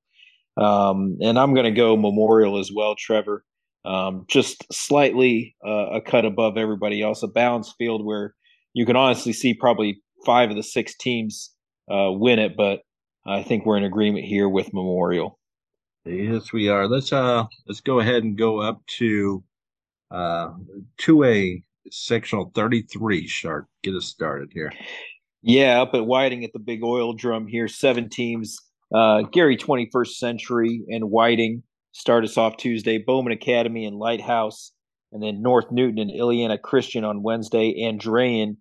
Um, 0.56 1.18
and 1.20 1.38
I'm 1.38 1.54
going 1.54 1.64
to 1.64 1.70
go 1.72 1.96
Memorial 1.96 2.58
as 2.58 2.70
well, 2.74 2.94
Trevor. 2.96 3.44
Um, 3.84 4.24
just 4.28 4.64
slightly 4.72 5.56
uh, 5.66 5.90
a 5.90 6.00
cut 6.00 6.24
above 6.24 6.56
everybody 6.56 7.02
else. 7.02 7.22
A 7.22 7.28
balanced 7.28 7.74
field 7.76 8.04
where 8.04 8.34
you 8.72 8.86
can 8.86 8.96
honestly 8.96 9.32
see 9.32 9.52
probably 9.54 10.00
five 10.24 10.50
of 10.50 10.56
the 10.56 10.62
six 10.62 10.96
teams 10.96 11.50
uh, 11.90 12.10
win 12.10 12.38
it, 12.38 12.56
but 12.56 12.80
I 13.26 13.42
think 13.42 13.66
we're 13.66 13.76
in 13.76 13.84
agreement 13.84 14.24
here 14.24 14.48
with 14.48 14.72
Memorial. 14.72 15.38
Yes, 16.04 16.52
we 16.52 16.68
are. 16.68 16.86
Let's 16.86 17.12
uh 17.12 17.44
let's 17.66 17.80
go 17.80 17.98
ahead 17.98 18.22
and 18.24 18.36
go 18.36 18.60
up 18.60 18.84
to 18.98 19.42
uh 20.10 20.50
two 20.98 21.24
A 21.24 21.62
sectional 21.90 22.52
thirty 22.54 22.82
three. 22.82 23.26
Shark, 23.26 23.66
get 23.82 23.94
us 23.94 24.04
started 24.04 24.50
here. 24.52 24.72
Yeah, 25.42 25.80
up 25.80 25.94
at 25.94 26.06
Whiting 26.06 26.44
at 26.44 26.52
the 26.52 26.58
big 26.58 26.82
oil 26.82 27.14
drum 27.14 27.46
here. 27.46 27.68
Seven 27.68 28.10
teams. 28.10 28.58
Uh, 28.92 29.22
Gary 29.22 29.56
21st 29.56 30.14
Century 30.14 30.82
and 30.88 31.10
Whiting 31.10 31.62
start 31.92 32.24
us 32.24 32.36
off 32.36 32.56
Tuesday. 32.56 32.98
Bowman 32.98 33.32
Academy 33.32 33.86
and 33.86 33.96
Lighthouse, 33.96 34.72
and 35.12 35.22
then 35.22 35.42
North 35.42 35.70
Newton 35.70 35.98
and 35.98 36.10
Illiana 36.10 36.60
Christian 36.60 37.04
on 37.04 37.22
Wednesday. 37.22 37.82
Andrean 37.82 38.56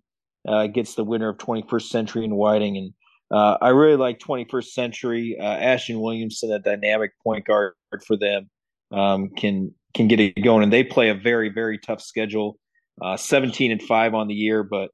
uh, 0.48 0.68
gets 0.68 0.94
the 0.94 1.04
winner 1.04 1.28
of 1.28 1.38
21st 1.38 1.88
Century 1.88 2.24
and 2.24 2.36
Whiting, 2.36 2.76
and 2.76 2.92
uh, 3.30 3.58
I 3.60 3.70
really 3.70 3.96
like 3.96 4.18
21st 4.20 4.66
Century. 4.66 5.36
Uh, 5.38 5.44
Ashton 5.44 6.00
Williamson, 6.00 6.52
a 6.52 6.58
dynamic 6.58 7.12
point 7.22 7.44
guard 7.44 7.74
for 8.06 8.16
them, 8.16 8.48
um, 8.92 9.30
can 9.30 9.74
can 9.94 10.08
get 10.08 10.20
it 10.20 10.42
going, 10.42 10.62
and 10.62 10.72
they 10.72 10.84
play 10.84 11.10
a 11.10 11.14
very 11.14 11.48
very 11.48 11.78
tough 11.78 12.00
schedule. 12.00 12.58
Uh, 13.02 13.16
17 13.16 13.72
and 13.72 13.82
five 13.82 14.14
on 14.14 14.28
the 14.28 14.34
year, 14.34 14.62
but 14.62 14.90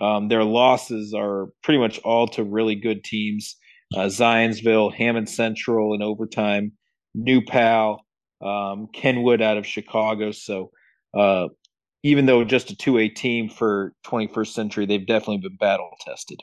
um, 0.00 0.26
their 0.28 0.42
losses 0.42 1.14
are 1.14 1.46
pretty 1.62 1.78
much 1.78 2.00
all 2.00 2.26
to 2.26 2.42
really 2.42 2.74
good 2.74 3.04
teams. 3.04 3.56
Uh, 3.94 4.06
Zionsville, 4.06 4.92
Hammond 4.92 5.28
Central 5.28 5.94
in 5.94 6.02
overtime, 6.02 6.72
New 7.14 7.42
Pal, 7.42 8.04
um, 8.40 8.88
Kenwood 8.92 9.40
out 9.40 9.56
of 9.56 9.66
Chicago. 9.66 10.32
So 10.32 10.70
uh, 11.14 11.48
even 12.02 12.26
though 12.26 12.44
just 12.44 12.70
a 12.70 12.76
2A 12.76 13.14
team 13.14 13.48
for 13.48 13.92
21st 14.06 14.48
century, 14.48 14.86
they've 14.86 15.06
definitely 15.06 15.38
been 15.38 15.56
battle 15.56 15.90
tested. 16.00 16.40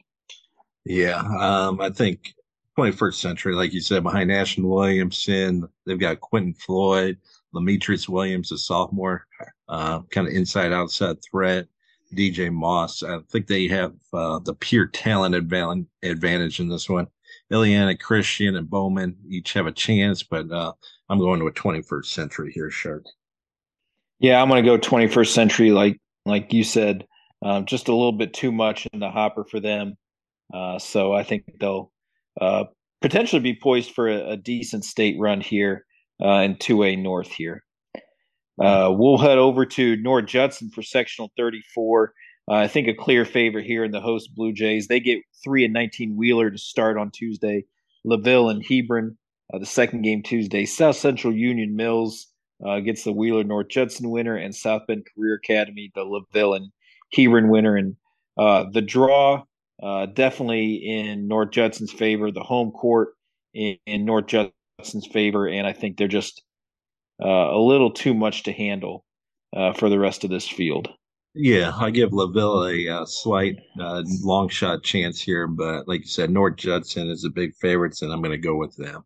Yeah, 0.85 1.19
um, 1.39 1.79
I 1.79 1.89
think 1.89 2.33
21st 2.77 3.15
century, 3.15 3.53
like 3.53 3.73
you 3.73 3.81
said, 3.81 4.01
behind 4.01 4.31
Ashton 4.31 4.67
Williamson, 4.67 5.67
they've 5.85 5.99
got 5.99 6.21
Quentin 6.21 6.53
Floyd, 6.53 7.17
Demetrius 7.53 8.09
Williams, 8.09 8.51
a 8.51 8.57
sophomore, 8.57 9.27
uh, 9.69 10.01
kind 10.09 10.27
of 10.27 10.33
inside 10.33 10.71
outside 10.71 11.17
threat. 11.21 11.67
DJ 12.13 12.51
Moss. 12.51 13.03
I 13.03 13.19
think 13.29 13.47
they 13.47 13.67
have 13.67 13.93
uh, 14.13 14.39
the 14.39 14.53
pure 14.53 14.87
talent 14.87 15.35
advantage 15.35 16.59
in 16.59 16.67
this 16.67 16.89
one. 16.89 17.07
Illiana 17.51 17.99
Christian 17.99 18.55
and 18.55 18.69
Bowman 18.69 19.17
each 19.29 19.53
have 19.53 19.67
a 19.67 19.71
chance, 19.71 20.23
but 20.23 20.49
uh, 20.51 20.73
I'm 21.09 21.19
going 21.19 21.39
to 21.39 21.47
a 21.47 21.51
21st 21.51 22.05
century 22.05 22.51
here, 22.53 22.69
Shark. 22.69 23.03
Yeah, 24.19 24.41
I'm 24.41 24.49
going 24.49 24.63
to 24.63 24.69
go 24.69 24.77
21st 24.77 25.33
century, 25.33 25.71
like 25.71 25.99
like 26.25 26.53
you 26.53 26.63
said, 26.63 27.07
um, 27.41 27.65
just 27.65 27.87
a 27.87 27.95
little 27.95 28.11
bit 28.11 28.33
too 28.33 28.51
much 28.51 28.87
in 28.93 28.99
the 28.99 29.09
hopper 29.09 29.43
for 29.43 29.59
them. 29.59 29.95
Uh, 30.53 30.77
so 30.77 31.13
I 31.13 31.23
think 31.23 31.45
they'll 31.59 31.91
uh, 32.39 32.65
potentially 33.01 33.41
be 33.41 33.55
poised 33.55 33.91
for 33.91 34.07
a, 34.07 34.31
a 34.31 34.37
decent 34.37 34.85
state 34.85 35.17
run 35.19 35.41
here 35.41 35.85
uh, 36.23 36.41
in 36.41 36.55
2A 36.55 37.01
North 37.01 37.31
here. 37.31 37.63
Uh, 38.61 38.93
we'll 38.95 39.17
head 39.17 39.39
over 39.39 39.65
to 39.65 39.95
North 39.97 40.27
Judson 40.27 40.69
for 40.69 40.83
sectional 40.83 41.31
34. 41.35 42.13
Uh, 42.49 42.55
I 42.55 42.67
think 42.67 42.87
a 42.87 42.93
clear 42.93 43.25
favorite 43.25 43.65
here 43.65 43.83
in 43.83 43.91
the 43.91 44.01
host 44.01 44.35
Blue 44.35 44.53
Jays. 44.53 44.87
They 44.87 44.99
get 44.99 45.21
three 45.43 45.63
and 45.63 45.73
19 45.73 46.15
Wheeler 46.15 46.49
to 46.49 46.57
start 46.57 46.97
on 46.97 47.11
Tuesday. 47.11 47.65
LaVille 48.03 48.49
and 48.49 48.65
Hebron, 48.65 49.17
uh, 49.53 49.59
the 49.59 49.65
second 49.65 50.01
game 50.01 50.23
Tuesday. 50.23 50.65
South 50.65 50.95
Central 50.95 51.33
Union 51.33 51.75
Mills 51.75 52.27
gets 52.83 53.03
the 53.03 53.13
Wheeler 53.13 53.43
North 53.43 53.69
Judson 53.69 54.09
winner, 54.09 54.35
and 54.35 54.55
South 54.55 54.83
Bend 54.87 55.05
Career 55.15 55.35
Academy, 55.35 55.91
the 55.95 56.03
LaVille 56.03 56.55
and 56.55 56.71
Hebron 57.13 57.49
winner. 57.49 57.75
And 57.75 57.95
the 58.37 58.81
draw 58.81 59.43
uh, 59.81 60.05
definitely 60.05 60.75
in 60.75 61.27
North 61.27 61.51
Judson's 61.51 61.91
favor. 61.91 62.31
The 62.31 62.43
home 62.43 62.71
court 62.71 63.09
in, 63.53 63.77
in 63.85 64.05
North 64.05 64.27
Judson's 64.27 65.07
favor, 65.11 65.47
and 65.47 65.65
I 65.65 65.73
think 65.73 65.97
they're 65.97 66.07
just 66.07 66.43
uh, 67.23 67.27
a 67.27 67.59
little 67.59 67.91
too 67.91 68.13
much 68.13 68.43
to 68.43 68.51
handle 68.51 69.05
uh, 69.55 69.73
for 69.73 69.89
the 69.89 69.99
rest 69.99 70.23
of 70.23 70.29
this 70.29 70.47
field. 70.47 70.89
Yeah, 71.33 71.71
I 71.77 71.91
give 71.91 72.11
LaVille 72.11 72.67
a, 72.67 72.89
uh, 72.89 73.05
slight 73.05 73.57
uh, 73.79 74.03
long 74.21 74.49
shot 74.49 74.83
chance 74.83 75.21
here, 75.21 75.47
but 75.47 75.87
like 75.87 76.01
you 76.01 76.07
said, 76.07 76.29
North 76.29 76.57
Judson 76.57 77.09
is 77.09 77.23
a 77.23 77.29
big 77.29 77.55
favorites, 77.55 78.01
and 78.01 78.11
I'm 78.11 78.21
going 78.21 78.31
to 78.31 78.37
go 78.37 78.55
with 78.55 78.75
them. 78.75 79.05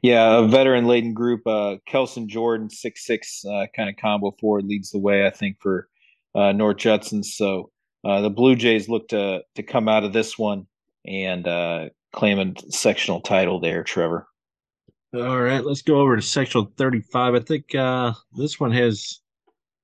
Yeah, 0.00 0.38
a 0.38 0.46
veteran 0.46 0.86
laden 0.86 1.12
group. 1.12 1.46
Uh, 1.46 1.76
Kelson 1.86 2.28
Jordan, 2.28 2.70
six 2.70 3.04
six, 3.04 3.44
uh, 3.44 3.66
kind 3.74 3.88
of 3.88 3.96
combo 3.96 4.34
forward, 4.40 4.64
leads 4.64 4.90
the 4.90 4.98
way. 4.98 5.26
I 5.26 5.30
think 5.30 5.58
for 5.60 5.88
uh, 6.34 6.52
North 6.52 6.78
Judson. 6.78 7.22
So 7.22 7.70
uh, 8.04 8.20
the 8.20 8.30
Blue 8.30 8.56
Jays 8.56 8.88
look 8.88 9.08
to 9.08 9.42
to 9.54 9.62
come 9.62 9.88
out 9.88 10.04
of 10.04 10.12
this 10.12 10.38
one 10.38 10.66
and 11.06 11.46
uh, 11.46 11.88
claim 12.12 12.38
a 12.38 12.72
sectional 12.72 13.20
title 13.20 13.60
there, 13.60 13.82
Trevor. 13.82 14.26
All 15.14 15.40
right, 15.40 15.64
let's 15.64 15.82
go 15.82 16.00
over 16.00 16.16
to 16.16 16.22
sectional 16.22 16.72
35. 16.76 17.34
I 17.34 17.40
think 17.40 17.74
uh, 17.74 18.14
this 18.34 18.58
one 18.58 18.72
has 18.72 19.20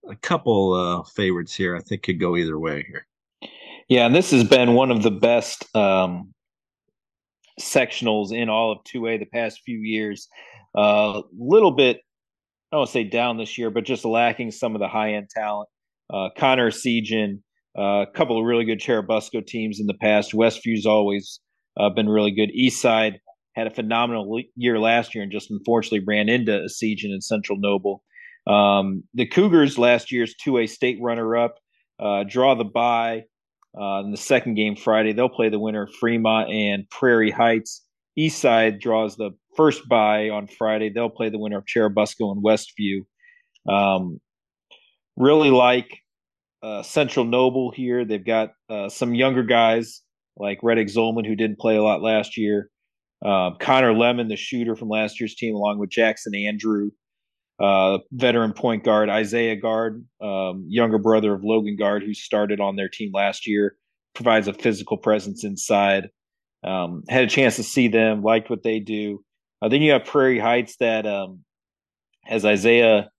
a 0.08 0.16
couple 0.16 0.72
uh, 0.74 1.02
favorites 1.04 1.54
here. 1.54 1.76
I 1.76 1.80
think 1.80 2.02
could 2.02 2.20
go 2.20 2.36
either 2.36 2.58
way 2.58 2.84
here. 2.86 3.06
Yeah, 3.88 4.06
and 4.06 4.14
this 4.14 4.30
has 4.32 4.44
been 4.44 4.74
one 4.74 4.90
of 4.90 5.02
the 5.02 5.10
best 5.10 5.64
um, 5.74 6.32
sectionals 7.60 8.32
in 8.32 8.48
all 8.48 8.72
of 8.72 8.78
2A 8.84 9.18
the 9.18 9.26
past 9.26 9.62
few 9.64 9.78
years. 9.78 10.28
A 10.76 10.80
uh, 10.80 11.22
little 11.38 11.70
bit, 11.70 11.96
I 11.96 12.76
don't 12.76 12.80
want 12.80 12.88
to 12.88 12.92
say 12.92 13.04
down 13.04 13.38
this 13.38 13.56
year, 13.56 13.70
but 13.70 13.84
just 13.84 14.04
lacking 14.04 14.50
some 14.50 14.74
of 14.74 14.80
the 14.80 14.88
high 14.88 15.14
end 15.14 15.30
talent. 15.30 15.68
Uh, 16.12 16.28
Connor 16.36 16.70
Essegian 16.70 17.40
uh, 17.78 18.02
a 18.02 18.06
couple 18.12 18.38
of 18.38 18.44
really 18.44 18.64
good 18.64 18.80
Churubusco 18.80 19.46
teams 19.46 19.78
in 19.78 19.86
the 19.86 19.94
past. 19.94 20.32
Westview's 20.32 20.84
always 20.84 21.40
uh, 21.78 21.88
been 21.90 22.08
really 22.08 22.32
good. 22.32 22.50
Eastside 22.50 23.18
had 23.54 23.68
a 23.68 23.70
phenomenal 23.70 24.42
year 24.56 24.80
last 24.80 25.14
year 25.14 25.22
and 25.22 25.32
just 25.32 25.50
unfortunately 25.50 26.04
ran 26.06 26.28
into 26.28 26.64
a 26.64 26.68
siege 26.68 27.04
in 27.04 27.20
Central 27.20 27.58
Noble. 27.58 28.02
Um, 28.48 29.04
the 29.14 29.26
Cougars 29.26 29.78
last 29.78 30.10
year's 30.10 30.34
2A 30.44 30.68
state 30.68 30.98
runner 31.00 31.36
up 31.36 31.56
uh, 32.00 32.24
draw 32.24 32.54
the 32.54 32.64
bye 32.64 33.24
uh, 33.78 34.00
in 34.04 34.10
the 34.10 34.16
second 34.16 34.54
game 34.54 34.76
Friday. 34.76 35.12
They'll 35.12 35.28
play 35.28 35.48
the 35.48 35.58
winner 35.58 35.82
of 35.82 35.94
Fremont 35.94 36.50
and 36.50 36.88
Prairie 36.90 37.30
Heights. 37.30 37.84
Eastside 38.18 38.80
draws 38.80 39.16
the 39.16 39.30
first 39.56 39.88
bye 39.88 40.30
on 40.30 40.46
Friday. 40.46 40.90
They'll 40.90 41.10
play 41.10 41.28
the 41.28 41.38
winner 41.38 41.58
of 41.58 41.64
Churubusco 41.66 42.32
and 42.32 42.42
Westview. 42.42 43.00
Um, 43.68 44.20
really 45.16 45.50
like 45.50 45.98
uh, 46.62 46.82
Central 46.82 47.24
Noble 47.24 47.70
here. 47.70 48.04
They've 48.04 48.24
got 48.24 48.50
uh, 48.70 48.88
some 48.88 49.14
younger 49.14 49.42
guys 49.42 50.02
like 50.36 50.60
Reddick 50.62 50.88
Zolman, 50.88 51.26
who 51.26 51.36
didn't 51.36 51.58
play 51.58 51.76
a 51.76 51.82
lot 51.82 52.02
last 52.02 52.36
year. 52.36 52.70
Um, 53.24 53.56
Connor 53.60 53.92
Lemon, 53.92 54.28
the 54.28 54.36
shooter 54.36 54.76
from 54.76 54.88
last 54.88 55.20
year's 55.20 55.34
team, 55.34 55.54
along 55.54 55.78
with 55.78 55.90
Jackson 55.90 56.34
Andrew. 56.34 56.90
Uh, 57.60 57.98
veteran 58.12 58.52
point 58.52 58.84
guard 58.84 59.08
Isaiah 59.08 59.56
Guard, 59.56 60.04
um, 60.20 60.64
younger 60.68 60.98
brother 60.98 61.34
of 61.34 61.42
Logan 61.42 61.76
Guard, 61.76 62.02
who 62.02 62.14
started 62.14 62.60
on 62.60 62.76
their 62.76 62.88
team 62.88 63.10
last 63.12 63.46
year, 63.46 63.76
provides 64.14 64.48
a 64.48 64.52
physical 64.52 64.96
presence 64.96 65.44
inside. 65.44 66.10
Um, 66.64 67.02
had 67.08 67.24
a 67.24 67.28
chance 67.28 67.56
to 67.56 67.62
see 67.62 67.88
them, 67.88 68.22
liked 68.22 68.50
what 68.50 68.62
they 68.62 68.80
do. 68.80 69.24
Uh, 69.60 69.68
then 69.68 69.82
you 69.82 69.92
have 69.92 70.04
Prairie 70.04 70.38
Heights 70.38 70.76
that 70.76 71.06
um, 71.06 71.44
has 72.24 72.44
Isaiah 72.44 73.10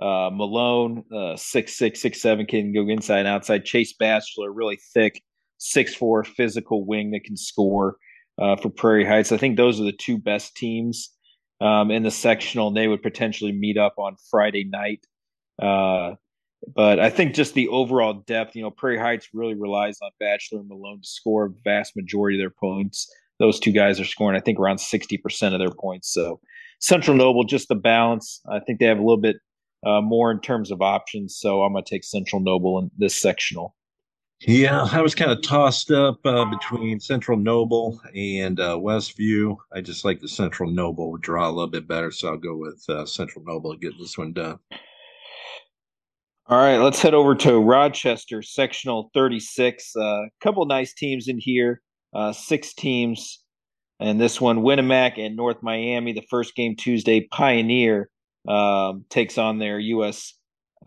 uh, 0.00 0.30
Malone, 0.32 1.04
uh, 1.14 1.36
six 1.36 1.76
six 1.76 2.00
six 2.02 2.20
seven, 2.20 2.46
can 2.46 2.72
go 2.72 2.88
inside 2.88 3.20
and 3.20 3.28
outside. 3.28 3.64
Chase 3.64 3.92
Batchelor, 3.92 4.52
really 4.52 4.78
thick, 4.92 5.22
six 5.58 5.94
four 5.94 6.24
physical 6.24 6.84
wing 6.84 7.12
that 7.12 7.24
can 7.24 7.36
score 7.36 7.96
uh, 8.40 8.56
for 8.56 8.68
Prairie 8.68 9.06
Heights. 9.06 9.32
I 9.32 9.36
think 9.36 9.56
those 9.56 9.80
are 9.80 9.84
the 9.84 9.92
two 9.92 10.18
best 10.18 10.56
teams 10.56 11.15
um, 11.60 11.90
in 11.90 12.02
the 12.02 12.10
sectional. 12.10 12.68
And 12.68 12.76
they 12.76 12.88
would 12.88 13.02
potentially 13.02 13.52
meet 13.52 13.78
up 13.78 13.94
on 13.98 14.16
Friday 14.30 14.64
night. 14.64 15.06
Uh, 15.60 16.14
but 16.74 16.98
I 16.98 17.10
think 17.10 17.34
just 17.34 17.54
the 17.54 17.68
overall 17.68 18.14
depth, 18.26 18.56
you 18.56 18.62
know, 18.62 18.70
Prairie 18.70 18.98
Heights 18.98 19.28
really 19.32 19.54
relies 19.54 19.98
on 20.02 20.10
Bachelor 20.18 20.60
and 20.60 20.68
Malone 20.68 21.00
to 21.00 21.08
score 21.08 21.46
a 21.46 21.50
vast 21.64 21.96
majority 21.96 22.36
of 22.38 22.40
their 22.40 22.50
points. 22.50 23.12
Those 23.38 23.60
two 23.60 23.72
guys 23.72 24.00
are 24.00 24.04
scoring, 24.04 24.36
I 24.36 24.40
think, 24.40 24.58
around 24.58 24.78
60% 24.78 25.52
of 25.52 25.58
their 25.58 25.70
points. 25.70 26.12
So 26.12 26.40
Central 26.80 27.16
Noble, 27.16 27.44
just 27.44 27.68
the 27.68 27.74
balance. 27.74 28.40
I 28.50 28.60
think 28.60 28.80
they 28.80 28.86
have 28.86 28.98
a 28.98 29.02
little 29.02 29.20
bit 29.20 29.36
uh, 29.86 30.00
more 30.00 30.30
in 30.30 30.40
terms 30.40 30.70
of 30.70 30.80
options. 30.80 31.36
So 31.36 31.62
I'm 31.62 31.72
going 31.72 31.84
to 31.84 31.90
take 31.90 32.04
Central 32.04 32.40
Noble 32.40 32.78
in 32.78 32.90
this 32.96 33.14
sectional. 33.14 33.76
Yeah, 34.40 34.86
I 34.92 35.00
was 35.00 35.14
kind 35.14 35.30
of 35.30 35.40
tossed 35.42 35.90
up 35.90 36.20
uh, 36.26 36.44
between 36.44 37.00
Central 37.00 37.38
Noble 37.38 37.98
and 38.14 38.60
uh, 38.60 38.76
Westview. 38.76 39.56
I 39.72 39.80
just 39.80 40.04
like 40.04 40.20
the 40.20 40.28
Central 40.28 40.70
Noble 40.70 41.16
draw 41.16 41.48
a 41.48 41.50
little 41.50 41.70
bit 41.70 41.88
better, 41.88 42.10
so 42.10 42.28
I'll 42.28 42.36
go 42.36 42.54
with 42.54 42.84
uh, 42.88 43.06
Central 43.06 43.44
Noble 43.46 43.72
to 43.72 43.78
get 43.78 43.98
this 43.98 44.18
one 44.18 44.34
done. 44.34 44.58
All 46.48 46.58
right, 46.58 46.76
let's 46.76 47.00
head 47.00 47.14
over 47.14 47.34
to 47.34 47.58
Rochester, 47.58 48.42
sectional 48.42 49.10
36. 49.14 49.96
A 49.96 50.00
uh, 50.00 50.22
couple 50.42 50.64
nice 50.66 50.92
teams 50.92 51.28
in 51.28 51.38
here, 51.38 51.80
uh, 52.14 52.32
six 52.32 52.74
teams. 52.74 53.42
And 53.98 54.20
this 54.20 54.38
one, 54.38 54.58
Winamac 54.60 55.18
and 55.18 55.34
North 55.34 55.62
Miami. 55.62 56.12
The 56.12 56.26
first 56.28 56.54
game 56.54 56.76
Tuesday, 56.76 57.26
Pioneer 57.32 58.10
um, 58.46 59.06
takes 59.08 59.38
on 59.38 59.58
their 59.58 59.78
U.S. 59.78 60.34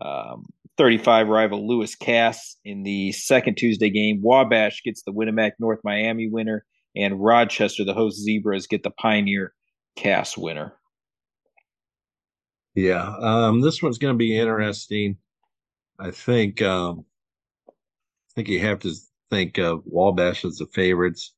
Um, 0.00 0.46
35 0.80 1.28
rival 1.28 1.68
Lewis 1.68 1.94
Cass 1.94 2.56
in 2.64 2.84
the 2.84 3.12
second 3.12 3.56
Tuesday 3.56 3.90
game. 3.90 4.22
Wabash 4.22 4.82
gets 4.82 5.02
the 5.02 5.12
Winamac 5.12 5.52
North 5.58 5.80
Miami 5.84 6.26
winner, 6.26 6.64
and 6.96 7.22
Rochester, 7.22 7.84
the 7.84 7.92
host 7.92 8.18
Zebras, 8.18 8.66
get 8.66 8.82
the 8.82 8.90
Pioneer 8.92 9.52
Cass 9.96 10.38
winner. 10.38 10.72
Yeah, 12.74 13.14
um, 13.20 13.60
this 13.60 13.82
one's 13.82 13.98
going 13.98 14.14
to 14.14 14.18
be 14.18 14.38
interesting. 14.38 15.18
I 15.98 16.12
think 16.12 16.62
um, 16.62 17.04
I 17.68 17.72
think 18.34 18.48
you 18.48 18.60
have 18.60 18.78
to 18.78 18.94
think 19.28 19.58
of 19.58 19.82
Wabash 19.84 20.46
as 20.46 20.56
the 20.56 20.66
favorites. 20.72 21.34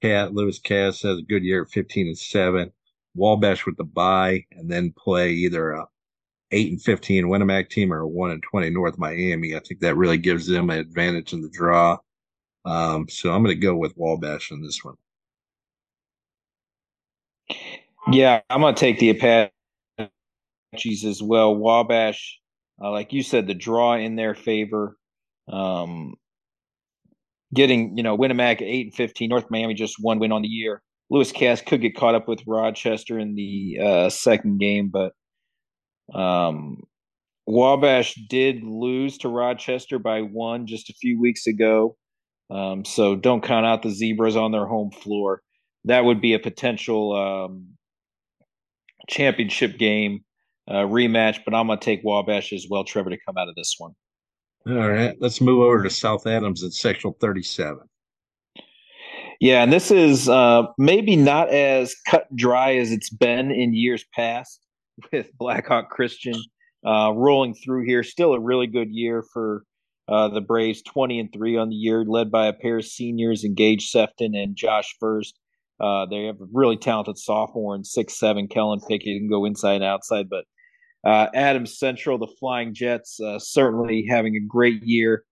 Cat 0.00 0.32
Lewis 0.32 0.58
Cass 0.58 1.02
has 1.02 1.18
a 1.18 1.22
good 1.22 1.44
year 1.44 1.64
at 1.64 1.68
15 1.68 2.06
and 2.06 2.18
7. 2.18 2.72
Wabash 3.14 3.66
with 3.66 3.76
the 3.76 3.84
bye 3.84 4.46
and 4.52 4.70
then 4.70 4.94
play 4.96 5.32
either 5.32 5.72
a 5.72 5.84
8 6.56 6.70
and 6.72 6.82
15 6.82 7.24
Winamac 7.24 7.70
team 7.70 7.92
or 7.92 8.06
1 8.06 8.30
and 8.30 8.42
20 8.42 8.70
North 8.70 8.98
Miami. 8.98 9.54
I 9.54 9.60
think 9.60 9.80
that 9.80 9.96
really 9.96 10.18
gives 10.18 10.46
them 10.46 10.70
an 10.70 10.78
advantage 10.78 11.32
in 11.32 11.42
the 11.42 11.50
draw. 11.50 11.98
Um, 12.64 13.08
so 13.08 13.32
I'm 13.32 13.42
going 13.42 13.54
to 13.54 13.60
go 13.60 13.76
with 13.76 13.96
Wabash 13.96 14.50
in 14.50 14.62
this 14.62 14.80
one. 14.82 14.96
Yeah, 18.10 18.40
I'm 18.50 18.60
going 18.60 18.74
to 18.74 18.80
take 18.80 18.98
the 18.98 19.10
Apaches 19.10 21.04
as 21.04 21.22
well. 21.22 21.54
Wabash 21.54 22.40
uh, 22.82 22.90
like 22.90 23.12
you 23.12 23.22
said, 23.22 23.46
the 23.46 23.54
draw 23.54 23.94
in 23.94 24.16
their 24.16 24.34
favor. 24.34 24.96
Um, 25.50 26.14
getting 27.54 27.96
you 27.96 28.02
know 28.02 28.16
Winamac 28.16 28.60
eight 28.60 28.86
and 28.86 28.94
fifteen. 28.94 29.30
North 29.30 29.46
Miami 29.50 29.74
just 29.74 29.96
one 30.00 30.18
win 30.18 30.32
on 30.32 30.42
the 30.42 30.48
year. 30.48 30.82
Lewis 31.08 31.32
Cass 31.32 31.62
could 31.62 31.80
get 31.80 31.96
caught 31.96 32.16
up 32.16 32.26
with 32.26 32.42
Rochester 32.46 33.18
in 33.18 33.36
the 33.36 33.78
uh, 33.80 34.10
second 34.10 34.58
game, 34.58 34.88
but 34.88 35.12
um, 36.14 36.82
Wabash 37.46 38.14
did 38.28 38.64
lose 38.64 39.18
to 39.18 39.28
Rochester 39.28 39.98
by 39.98 40.22
one 40.22 40.66
just 40.66 40.90
a 40.90 40.94
few 40.94 41.20
weeks 41.20 41.46
ago. 41.46 41.96
Um, 42.50 42.84
so 42.84 43.16
don't 43.16 43.42
count 43.42 43.66
out 43.66 43.82
the 43.82 43.90
Zebras 43.90 44.36
on 44.36 44.52
their 44.52 44.66
home 44.66 44.90
floor. 44.90 45.42
That 45.84 46.04
would 46.04 46.20
be 46.20 46.34
a 46.34 46.38
potential 46.38 47.14
um, 47.14 47.66
championship 49.08 49.78
game 49.78 50.24
uh, 50.68 50.84
rematch, 50.84 51.38
but 51.44 51.54
I'm 51.54 51.68
going 51.68 51.78
to 51.78 51.84
take 51.84 52.00
Wabash 52.02 52.52
as 52.52 52.66
well, 52.68 52.84
Trevor, 52.84 53.10
to 53.10 53.18
come 53.24 53.36
out 53.36 53.48
of 53.48 53.54
this 53.54 53.76
one. 53.78 53.92
All 54.68 54.88
right, 54.88 55.14
let's 55.20 55.40
move 55.40 55.60
over 55.60 55.84
to 55.84 55.90
South 55.90 56.26
Adams 56.26 56.64
at 56.64 56.72
sectional 56.72 57.16
37. 57.20 57.78
Yeah, 59.38 59.62
and 59.62 59.72
this 59.72 59.92
is 59.92 60.28
uh, 60.28 60.64
maybe 60.78 61.14
not 61.14 61.50
as 61.50 61.94
cut 62.08 62.26
dry 62.34 62.74
as 62.74 62.90
it's 62.90 63.10
been 63.10 63.52
in 63.52 63.74
years 63.74 64.04
past 64.12 64.65
with 65.12 65.30
Blackhawk 65.38 65.90
Christian 65.90 66.34
uh, 66.86 67.12
rolling 67.14 67.54
through 67.54 67.86
here. 67.86 68.02
Still 68.02 68.34
a 68.34 68.40
really 68.40 68.66
good 68.66 68.88
year 68.90 69.24
for 69.32 69.64
uh, 70.08 70.28
the 70.28 70.40
Braves, 70.40 70.82
20 70.82 71.20
and 71.20 71.32
3 71.32 71.56
on 71.56 71.68
the 71.68 71.74
year, 71.74 72.04
led 72.04 72.30
by 72.30 72.46
a 72.46 72.52
pair 72.52 72.78
of 72.78 72.84
seniors, 72.84 73.44
Engage 73.44 73.90
Sefton 73.90 74.34
and 74.34 74.56
Josh 74.56 74.94
Furst. 75.00 75.38
Uh, 75.80 76.06
they 76.06 76.24
have 76.24 76.40
a 76.40 76.46
really 76.52 76.76
talented 76.76 77.18
sophomore 77.18 77.74
and 77.74 77.86
six 77.86 78.18
seven 78.18 78.48
Kellen 78.48 78.80
Pickett 78.80 79.18
can 79.18 79.28
go 79.28 79.44
inside 79.44 79.74
and 79.74 79.84
outside, 79.84 80.26
but 80.30 80.44
uh, 81.06 81.28
Adams 81.34 81.78
Central, 81.78 82.18
the 82.18 82.32
Flying 82.40 82.72
Jets, 82.72 83.20
uh, 83.20 83.38
certainly 83.38 84.06
having 84.08 84.36
a 84.36 84.40
great 84.40 84.82
year. 84.82 85.24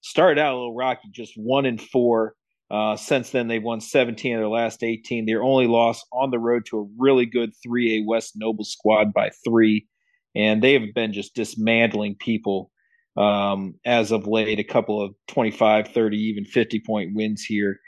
Started 0.00 0.40
out 0.40 0.52
a 0.52 0.56
little 0.56 0.74
rocky, 0.74 1.08
just 1.12 1.32
one 1.36 1.64
and 1.64 1.80
four. 1.80 2.34
Uh, 2.70 2.96
since 2.96 3.30
then, 3.30 3.48
they've 3.48 3.62
won 3.62 3.80
17 3.80 4.34
of 4.34 4.40
their 4.40 4.48
last 4.48 4.82
18. 4.82 5.26
Their 5.26 5.42
only 5.42 5.66
loss 5.66 6.02
on 6.12 6.30
the 6.30 6.38
road 6.38 6.66
to 6.66 6.78
a 6.80 6.88
really 6.98 7.26
good 7.26 7.52
3A 7.66 8.04
West 8.06 8.32
Noble 8.36 8.64
squad 8.64 9.12
by 9.12 9.30
three. 9.44 9.86
And 10.34 10.62
they 10.62 10.72
have 10.72 10.94
been 10.94 11.12
just 11.12 11.34
dismantling 11.34 12.16
people 12.18 12.70
um, 13.16 13.74
as 13.84 14.10
of 14.10 14.26
late. 14.26 14.58
A 14.58 14.64
couple 14.64 15.00
of 15.00 15.14
25, 15.28 15.88
30, 15.88 16.16
even 16.16 16.44
50 16.44 16.80
point 16.80 17.14
wins 17.14 17.42
here 17.42 17.78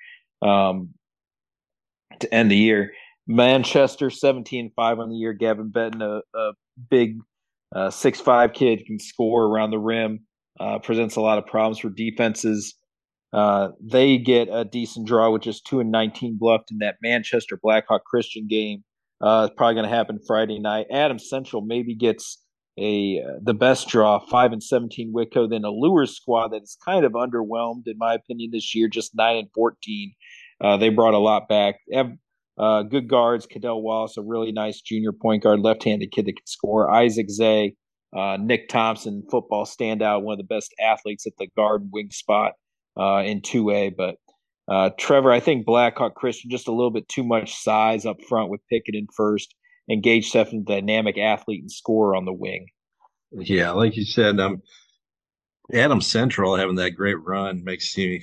um, 0.42 0.90
to 2.20 2.32
end 2.32 2.50
the 2.50 2.56
year. 2.56 2.92
Manchester 3.26 4.10
17 4.10 4.72
5 4.76 4.98
on 5.00 5.08
the 5.10 5.16
year. 5.16 5.32
Gavin 5.32 5.70
Benton, 5.70 6.02
a, 6.02 6.20
a 6.38 6.52
big 6.90 7.18
uh, 7.74 7.90
six 7.90 8.20
five 8.20 8.52
kid 8.52 8.84
can 8.86 8.98
score 8.98 9.44
around 9.44 9.70
the 9.70 9.78
rim. 9.78 10.20
Uh, 10.58 10.78
presents 10.78 11.16
a 11.16 11.20
lot 11.20 11.38
of 11.38 11.46
problems 11.46 11.78
for 11.78 11.90
defenses. 11.90 12.74
Uh, 13.32 13.68
they 13.82 14.18
get 14.18 14.48
a 14.50 14.64
decent 14.64 15.06
draw 15.06 15.30
with 15.30 15.42
just 15.42 15.66
two 15.66 15.80
and 15.80 15.90
nineteen 15.90 16.38
Bluffton 16.40 16.78
that 16.80 16.96
Manchester 17.02 17.58
Blackhawk 17.60 18.04
Christian 18.04 18.46
game. 18.48 18.84
Uh, 19.20 19.48
probably 19.56 19.74
going 19.74 19.88
to 19.88 19.94
happen 19.94 20.18
Friday 20.26 20.58
night. 20.58 20.86
Adam 20.90 21.18
Central 21.18 21.62
maybe 21.62 21.94
gets 21.94 22.42
a 22.78 23.20
uh, 23.26 23.38
the 23.42 23.54
best 23.54 23.88
draw, 23.88 24.18
five 24.18 24.52
and 24.52 24.62
seventeen 24.62 25.12
Whitko. 25.12 25.50
Then 25.50 25.64
a 25.64 25.70
Lures 25.70 26.14
squad 26.14 26.48
that 26.48 26.62
is 26.62 26.76
kind 26.84 27.04
of 27.04 27.12
underwhelmed 27.12 27.82
in 27.86 27.98
my 27.98 28.14
opinion 28.14 28.50
this 28.52 28.74
year, 28.74 28.88
just 28.88 29.16
nine 29.16 29.36
and 29.36 29.48
fourteen. 29.54 30.12
Uh, 30.62 30.76
they 30.76 30.88
brought 30.88 31.14
a 31.14 31.18
lot 31.18 31.48
back. 31.48 31.76
They 31.88 31.96
have 31.96 32.12
uh, 32.58 32.82
good 32.84 33.08
guards, 33.08 33.46
Cadell 33.46 33.82
Wallace, 33.82 34.16
a 34.16 34.22
really 34.22 34.52
nice 34.52 34.80
junior 34.80 35.12
point 35.12 35.42
guard, 35.42 35.60
left-handed 35.60 36.10
kid 36.10 36.26
that 36.26 36.36
can 36.36 36.46
score. 36.46 36.90
Isaac 36.90 37.28
Zay, 37.30 37.74
uh, 38.16 38.38
Nick 38.40 38.68
Thompson, 38.68 39.24
football 39.30 39.66
standout, 39.66 40.22
one 40.22 40.32
of 40.32 40.38
the 40.38 40.54
best 40.54 40.74
athletes 40.80 41.26
at 41.26 41.34
the 41.38 41.48
guard 41.54 41.90
wing 41.92 42.10
spot 42.10 42.52
uh, 42.96 43.22
in 43.24 43.40
2A. 43.40 43.96
But 43.96 44.16
uh, 44.68 44.90
Trevor, 44.98 45.32
I 45.32 45.40
think 45.40 45.66
Blackhawk 45.66 46.14
Christian 46.14 46.50
just 46.50 46.68
a 46.68 46.72
little 46.72 46.90
bit 46.90 47.08
too 47.08 47.24
much 47.24 47.54
size 47.62 48.06
up 48.06 48.22
front 48.28 48.50
with 48.50 48.66
Pickett 48.70 48.94
in 48.94 49.06
Furst, 49.16 49.54
and 49.88 50.02
Gage 50.02 50.28
Stephen, 50.28 50.64
dynamic 50.64 51.18
athlete 51.18 51.62
and 51.62 51.70
scorer 51.70 52.16
on 52.16 52.24
the 52.24 52.32
wing. 52.32 52.66
Yeah, 53.32 53.72
like 53.72 53.96
you 53.96 54.04
said, 54.04 54.40
um, 54.40 54.62
Adam 55.72 56.00
Central 56.00 56.56
having 56.56 56.76
that 56.76 56.90
great 56.90 57.22
run 57.24 57.64
makes 57.64 57.96
you 57.96 58.20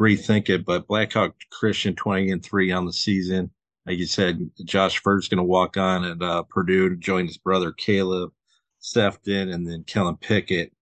rethink 0.00 0.48
it. 0.48 0.64
But 0.64 0.86
Blackhawk 0.86 1.34
Christian 1.50 1.94
twenty 1.94 2.30
and 2.30 2.42
three 2.42 2.70
on 2.72 2.86
the 2.86 2.92
season 2.92 3.50
like 3.86 3.98
you 3.98 4.06
said, 4.06 4.50
Josh 4.64 5.00
Furst's 5.02 5.28
going 5.28 5.38
to 5.38 5.44
walk 5.44 5.76
on 5.76 6.04
at 6.04 6.22
uh, 6.22 6.42
Purdue 6.44 6.88
to 6.88 6.96
join 6.96 7.26
his 7.26 7.36
brother 7.36 7.72
Caleb 7.72 8.32
Sefton 8.80 9.50
and 9.50 9.66
then 9.66 9.84
Kellen 9.84 10.16
Pickett. 10.16 10.72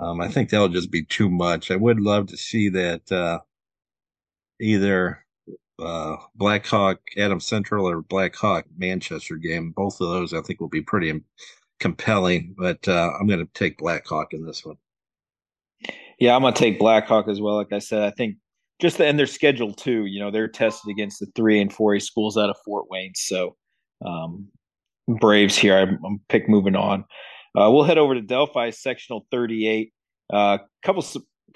Um, 0.00 0.20
I 0.20 0.28
think 0.28 0.48
that'll 0.48 0.68
just 0.68 0.90
be 0.90 1.04
too 1.04 1.28
much. 1.28 1.70
I 1.70 1.76
would 1.76 2.00
love 2.00 2.26
to 2.28 2.36
see 2.36 2.68
that 2.70 3.12
uh, 3.12 3.40
either 4.60 5.24
uh, 5.78 6.16
Blackhawk 6.34 7.00
Adam 7.16 7.40
Central 7.40 7.88
or 7.88 8.02
Blackhawk 8.02 8.64
Manchester 8.76 9.36
game. 9.36 9.72
Both 9.72 10.00
of 10.00 10.08
those 10.08 10.32
I 10.32 10.40
think 10.40 10.60
will 10.60 10.68
be 10.68 10.82
pretty 10.82 11.20
compelling, 11.80 12.54
but 12.56 12.86
uh, 12.88 13.12
I'm 13.18 13.26
going 13.26 13.44
to 13.44 13.52
take 13.54 13.78
Blackhawk 13.78 14.32
in 14.32 14.44
this 14.44 14.64
one. 14.64 14.76
Yeah, 16.18 16.36
I'm 16.36 16.42
going 16.42 16.52
to 16.54 16.58
take 16.58 16.78
Blackhawk 16.78 17.28
as 17.28 17.40
well. 17.40 17.56
Like 17.56 17.72
I 17.72 17.78
said, 17.78 18.02
I 18.02 18.10
think 18.10 18.36
just 18.80 18.98
the, 18.98 19.06
and 19.06 19.18
their 19.18 19.26
schedule 19.26 19.72
too. 19.72 20.06
You 20.06 20.20
know, 20.20 20.30
they're 20.30 20.48
tested 20.48 20.90
against 20.90 21.20
the 21.20 21.26
three 21.34 21.60
and 21.60 21.72
four 21.72 21.94
A 21.94 22.00
schools 22.00 22.36
out 22.36 22.50
of 22.50 22.56
Fort 22.64 22.86
Wayne. 22.90 23.12
So, 23.14 23.56
um, 24.04 24.48
Braves 25.08 25.56
here. 25.56 25.76
I'm, 25.76 25.98
I'm 26.04 26.20
pick 26.28 26.48
moving 26.48 26.76
on. 26.76 27.04
Uh, 27.56 27.70
we'll 27.70 27.84
head 27.84 27.98
over 27.98 28.14
to 28.14 28.20
Delphi 28.20 28.70
sectional 28.70 29.26
38. 29.30 29.92
A 30.32 30.36
uh, 30.36 30.58
couple 30.84 31.04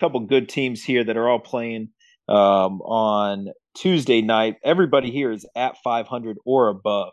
couple 0.00 0.20
good 0.20 0.48
teams 0.48 0.82
here 0.82 1.04
that 1.04 1.16
are 1.16 1.28
all 1.28 1.38
playing 1.38 1.90
um, 2.28 2.80
on 2.82 3.48
Tuesday 3.76 4.20
night. 4.20 4.56
Everybody 4.64 5.10
here 5.10 5.30
is 5.30 5.46
at 5.54 5.76
500 5.84 6.36
or 6.44 6.68
above, 6.68 7.12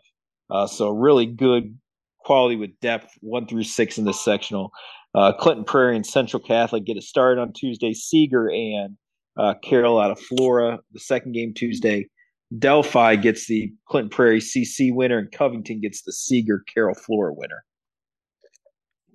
uh, 0.50 0.66
so 0.66 0.90
really 0.90 1.26
good 1.26 1.78
quality 2.18 2.56
with 2.56 2.70
depth, 2.80 3.12
one 3.20 3.46
through 3.46 3.64
six 3.64 3.98
in 3.98 4.04
this 4.04 4.20
sectional. 4.20 4.70
Uh, 5.14 5.32
Clinton 5.32 5.64
Prairie 5.64 5.96
and 5.96 6.06
Central 6.06 6.42
Catholic 6.42 6.84
get 6.84 6.96
a 6.96 7.02
start 7.02 7.38
on 7.38 7.52
Tuesday. 7.52 7.92
Seeger 7.92 8.48
and 8.50 8.96
uh, 9.36 9.54
Carroll 9.62 10.00
out 10.00 10.10
of 10.10 10.18
Flora, 10.18 10.78
the 10.92 11.00
second 11.00 11.32
game 11.32 11.52
Tuesday. 11.54 12.08
Delphi 12.58 13.16
gets 13.16 13.46
the 13.46 13.72
Clinton 13.88 14.10
Prairie 14.10 14.40
CC 14.40 14.94
winner, 14.94 15.18
and 15.18 15.32
Covington 15.32 15.80
gets 15.80 16.02
the 16.02 16.12
Seeger 16.12 16.64
Carroll 16.72 16.94
Flora 16.94 17.32
winner. 17.34 17.64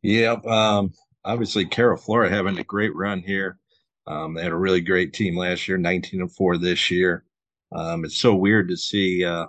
Yep. 0.03 0.45
Um, 0.45 0.93
obviously, 1.25 1.65
Carroll 1.65 1.97
Flora 1.97 2.29
having 2.29 2.57
a 2.57 2.63
great 2.63 2.95
run 2.95 3.21
here. 3.21 3.59
Um, 4.05 4.33
they 4.33 4.43
had 4.43 4.51
a 4.53 4.57
really 4.57 4.81
great 4.81 5.13
team 5.13 5.35
last 5.35 5.67
year, 5.67 5.77
19 5.77 6.21
and 6.21 6.31
4 6.31 6.57
this 6.57 6.89
year. 6.89 7.25
Um, 7.73 8.05
it's 8.05 8.17
so 8.17 8.33
weird 8.35 8.69
to 8.69 8.77
see 8.77 9.25
uh, 9.25 9.47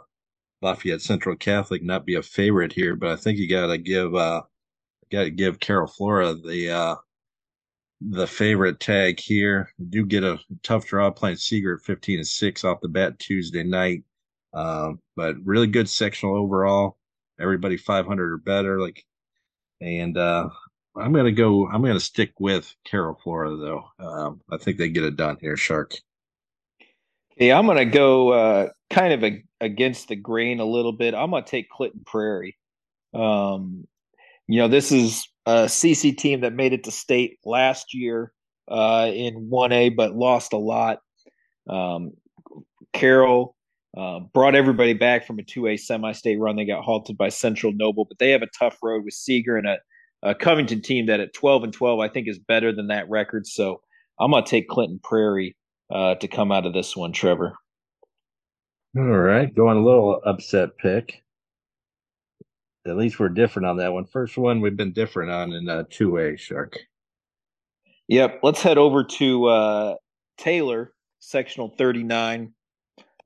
Lafayette 0.62 1.02
Central 1.02 1.36
Catholic 1.36 1.82
not 1.82 2.04
be 2.06 2.16
a 2.16 2.22
favorite 2.22 2.72
here, 2.72 2.96
but 2.96 3.10
I 3.10 3.16
think 3.16 3.38
you 3.38 3.48
got 3.48 3.68
to 3.68 3.78
give 3.78 4.14
uh, 4.14 4.42
got 5.10 5.24
to 5.24 5.30
give 5.30 5.60
Carroll 5.60 5.86
Flora 5.86 6.34
the 6.34 6.70
uh, 6.70 6.96
the 8.00 8.26
favorite 8.26 8.80
tag 8.80 9.20
here. 9.20 9.72
do 9.90 10.04
get 10.06 10.24
a 10.24 10.38
tough 10.62 10.86
draw 10.86 11.10
playing 11.10 11.36
Seeger 11.36 11.74
at 11.74 11.82
15 11.82 12.18
and 12.18 12.26
6 12.26 12.64
off 12.64 12.80
the 12.80 12.88
bat 12.88 13.18
Tuesday 13.18 13.62
night. 13.64 14.04
Um, 14.54 15.00
but 15.16 15.36
really 15.44 15.66
good 15.66 15.88
sectional 15.88 16.36
overall. 16.36 16.96
Everybody 17.40 17.76
500 17.76 18.32
or 18.32 18.38
better. 18.38 18.80
Like, 18.80 19.04
and 19.80 20.16
uh, 20.16 20.48
I'm 20.96 21.12
gonna 21.12 21.32
go. 21.32 21.68
I'm 21.68 21.82
gonna 21.82 22.00
stick 22.00 22.32
with 22.38 22.74
Carroll 22.84 23.18
Flora 23.22 23.56
though. 23.56 23.84
Um, 23.98 24.40
I 24.50 24.58
think 24.58 24.78
they 24.78 24.88
get 24.88 25.04
it 25.04 25.16
done 25.16 25.38
here, 25.40 25.56
Shark. 25.56 25.94
Yeah, 27.36 27.58
I'm 27.58 27.66
gonna 27.66 27.84
go 27.84 28.30
uh, 28.30 28.68
kind 28.90 29.12
of 29.12 29.24
a, 29.24 29.44
against 29.60 30.08
the 30.08 30.16
grain 30.16 30.60
a 30.60 30.64
little 30.64 30.92
bit. 30.92 31.14
I'm 31.14 31.30
gonna 31.30 31.44
take 31.44 31.70
Clinton 31.70 32.02
Prairie. 32.04 32.56
Um, 33.14 33.86
you 34.46 34.58
know, 34.58 34.68
this 34.68 34.90
is 34.90 35.28
a 35.46 35.66
CC 35.66 36.16
team 36.16 36.40
that 36.40 36.52
made 36.52 36.72
it 36.72 36.84
to 36.84 36.90
state 36.90 37.38
last 37.44 37.94
year 37.94 38.32
uh, 38.66 39.10
in 39.12 39.50
1A, 39.50 39.94
but 39.94 40.14
lost 40.14 40.52
a 40.52 40.58
lot. 40.58 41.00
Um, 41.68 42.12
Carroll 42.92 43.54
uh, 43.96 44.20
brought 44.32 44.54
everybody 44.54 44.92
back 44.92 45.26
from 45.26 45.38
a 45.38 45.42
2A 45.42 45.80
semi 45.80 46.12
state 46.12 46.38
run. 46.38 46.56
They 46.56 46.64
got 46.64 46.84
halted 46.84 47.16
by 47.16 47.28
Central 47.28 47.72
Noble, 47.72 48.04
but 48.04 48.18
they 48.18 48.30
have 48.30 48.42
a 48.42 48.48
tough 48.58 48.78
road 48.82 49.04
with 49.04 49.14
Seeger 49.14 49.56
and 49.56 49.66
a, 49.66 49.78
a 50.22 50.34
Covington 50.34 50.82
team 50.82 51.06
that 51.06 51.20
at 51.20 51.32
12 51.32 51.64
and 51.64 51.72
12, 51.72 52.00
I 52.00 52.08
think 52.08 52.28
is 52.28 52.38
better 52.38 52.74
than 52.74 52.88
that 52.88 53.08
record. 53.08 53.46
So 53.46 53.80
I'm 54.20 54.30
going 54.30 54.44
to 54.44 54.50
take 54.50 54.68
Clinton 54.68 55.00
Prairie 55.02 55.56
uh, 55.92 56.16
to 56.16 56.28
come 56.28 56.52
out 56.52 56.66
of 56.66 56.74
this 56.74 56.96
one, 56.96 57.12
Trevor. 57.12 57.54
All 58.96 59.04
right. 59.04 59.54
Going 59.54 59.78
a 59.78 59.84
little 59.84 60.20
upset 60.24 60.76
pick 60.78 61.22
at 62.88 62.96
least 62.96 63.18
we're 63.18 63.28
different 63.28 63.66
on 63.66 63.76
that 63.78 63.92
one. 63.92 64.04
First 64.04 64.36
one 64.36 64.60
we've 64.60 64.76
been 64.76 64.92
different 64.92 65.30
on 65.30 65.52
in 65.52 65.68
uh, 65.68 65.84
2A, 65.90 66.38
shark. 66.38 66.78
Yep. 68.08 68.40
Let's 68.42 68.62
head 68.62 68.78
over 68.78 69.04
to 69.04 69.46
uh, 69.46 69.94
Taylor, 70.38 70.92
sectional 71.18 71.74
39. 71.76 72.54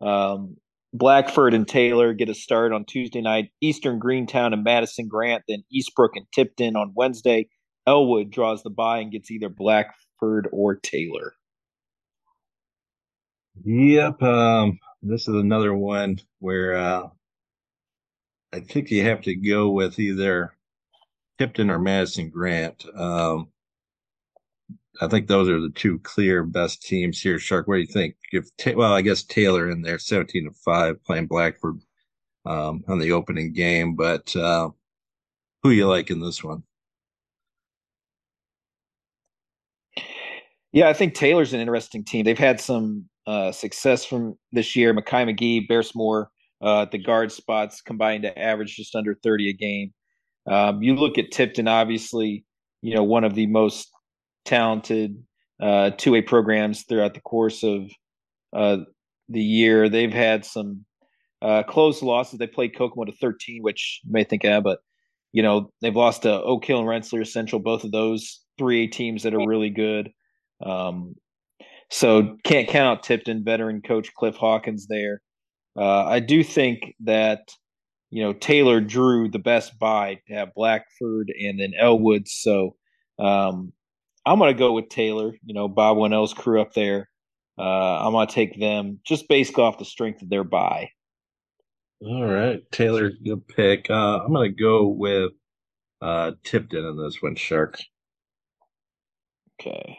Um, 0.02 0.56
Blackford 0.92 1.54
and 1.54 1.66
Taylor 1.66 2.12
get 2.12 2.28
a 2.28 2.34
start 2.34 2.72
on 2.72 2.84
Tuesday 2.84 3.22
night. 3.22 3.50
Eastern 3.60 3.98
Greentown 3.98 4.52
and 4.52 4.64
Madison 4.64 5.08
Grant, 5.08 5.44
then 5.48 5.64
Eastbrook 5.74 6.10
and 6.16 6.26
Tipton 6.34 6.76
on 6.76 6.92
Wednesday. 6.94 7.48
Elwood 7.86 8.30
draws 8.30 8.62
the 8.62 8.70
bye 8.70 8.98
and 8.98 9.10
gets 9.10 9.30
either 9.30 9.48
Blackford 9.48 10.48
or 10.52 10.76
Taylor. 10.76 11.32
Yep. 13.64 14.22
Um, 14.22 14.78
this 15.02 15.28
is 15.28 15.34
another 15.34 15.74
one 15.74 16.18
where 16.38 16.76
uh, 16.76 17.08
I 18.52 18.60
think 18.60 18.90
you 18.90 19.04
have 19.04 19.22
to 19.22 19.34
go 19.34 19.70
with 19.70 19.98
either 19.98 20.54
Tipton 21.38 21.70
or 21.70 21.78
Madison 21.78 22.28
Grant. 22.28 22.84
Um, 22.94 23.48
I 25.00 25.08
think 25.08 25.26
those 25.26 25.48
are 25.48 25.60
the 25.60 25.70
two 25.70 25.98
clear 26.00 26.44
best 26.44 26.82
teams 26.82 27.20
here. 27.20 27.38
Shark, 27.38 27.66
what 27.66 27.76
do 27.76 27.80
you 27.80 27.86
think? 27.86 28.14
If 28.32 28.48
well, 28.76 28.92
I 28.92 29.02
guess 29.02 29.22
Taylor 29.22 29.70
in 29.70 29.82
there, 29.82 29.98
seventeen 29.98 30.44
to 30.44 30.52
five, 30.64 31.02
playing 31.04 31.26
Blackford 31.26 31.78
um, 32.44 32.84
on 32.88 32.98
the 32.98 33.12
opening 33.12 33.52
game. 33.52 33.96
But 33.96 34.34
uh, 34.36 34.70
who 35.62 35.70
you 35.70 35.88
like 35.88 36.10
in 36.10 36.20
this 36.20 36.44
one? 36.44 36.62
Yeah, 40.72 40.88
I 40.88 40.94
think 40.94 41.14
Taylor's 41.14 41.52
an 41.52 41.60
interesting 41.60 42.04
team. 42.04 42.24
They've 42.24 42.38
had 42.38 42.60
some 42.60 43.08
uh, 43.26 43.52
success 43.52 44.04
from 44.04 44.38
this 44.52 44.74
year. 44.74 44.92
Mackay 44.92 45.24
McGee, 45.26 45.68
Bearsmore 45.68 46.26
uh, 46.62 46.86
the 46.90 46.98
guard 46.98 47.32
spots 47.32 47.82
combined 47.82 48.22
to 48.22 48.38
average 48.38 48.76
just 48.76 48.94
under 48.94 49.14
30 49.14 49.50
a 49.50 49.52
game. 49.52 49.92
Um, 50.46 50.82
you 50.82 50.94
look 50.94 51.18
at 51.18 51.32
Tipton, 51.32 51.68
obviously, 51.68 52.44
you 52.82 52.94
know, 52.94 53.02
one 53.02 53.24
of 53.24 53.34
the 53.34 53.46
most 53.46 53.90
talented 54.44 55.22
uh, 55.60 55.90
two 55.96 56.12
way 56.12 56.22
programs 56.22 56.82
throughout 56.82 57.14
the 57.14 57.20
course 57.20 57.62
of 57.62 57.90
uh, 58.52 58.78
the 59.28 59.42
year. 59.42 59.88
They've 59.88 60.12
had 60.12 60.44
some 60.44 60.84
uh, 61.40 61.62
close 61.62 62.02
losses. 62.02 62.38
They 62.38 62.46
played 62.46 62.76
Kokomo 62.76 63.04
to 63.04 63.12
13, 63.12 63.62
which 63.62 64.00
you 64.04 64.12
may 64.12 64.24
think, 64.24 64.44
yeah, 64.44 64.60
but, 64.60 64.80
you 65.32 65.42
know, 65.42 65.70
they've 65.80 65.94
lost 65.94 66.22
to 66.22 66.42
Oak 66.42 66.64
Hill 66.64 66.80
and 66.80 66.88
Rensselaer 66.88 67.24
Central, 67.24 67.60
both 67.60 67.84
of 67.84 67.92
those 67.92 68.40
3A 68.60 68.92
teams 68.92 69.22
that 69.22 69.34
are 69.34 69.46
really 69.46 69.70
good. 69.70 70.10
Um, 70.64 71.14
so 71.90 72.36
can't 72.44 72.68
count 72.68 72.98
out 72.98 73.02
Tipton, 73.02 73.44
veteran 73.44 73.82
coach 73.82 74.14
Cliff 74.14 74.36
Hawkins 74.36 74.86
there. 74.88 75.20
Uh, 75.76 76.04
I 76.04 76.20
do 76.20 76.42
think 76.42 76.94
that 77.00 77.40
you 78.10 78.22
know 78.22 78.32
Taylor 78.32 78.80
drew 78.80 79.28
the 79.28 79.38
best 79.38 79.78
bye 79.78 80.18
to 80.26 80.34
have 80.34 80.54
Blackford 80.54 81.32
and 81.38 81.60
then 81.60 81.72
Elwood. 81.78 82.28
So 82.28 82.76
um, 83.18 83.72
I'm 84.24 84.38
going 84.38 84.52
to 84.52 84.58
go 84.58 84.72
with 84.72 84.88
Taylor. 84.88 85.34
You 85.44 85.54
know 85.54 85.68
Bob 85.68 85.96
Winnell's 85.96 86.34
crew 86.34 86.60
up 86.60 86.74
there. 86.74 87.08
Uh, 87.58 88.06
I'm 88.06 88.12
going 88.12 88.26
to 88.26 88.34
take 88.34 88.58
them 88.58 89.00
just 89.04 89.28
based 89.28 89.58
off 89.58 89.78
the 89.78 89.84
strength 89.84 90.22
of 90.22 90.30
their 90.30 90.44
bye. 90.44 90.90
All 92.04 92.24
right, 92.24 92.60
Taylor, 92.72 93.10
good 93.10 93.46
pick. 93.46 93.88
Uh, 93.88 94.20
I'm 94.24 94.32
going 94.32 94.50
to 94.50 94.60
go 94.60 94.88
with 94.88 95.32
uh, 96.00 96.32
Tipton 96.42 96.84
in 96.84 96.96
this 96.96 97.18
one, 97.20 97.36
Shark. 97.36 97.78
Okay. 99.60 99.98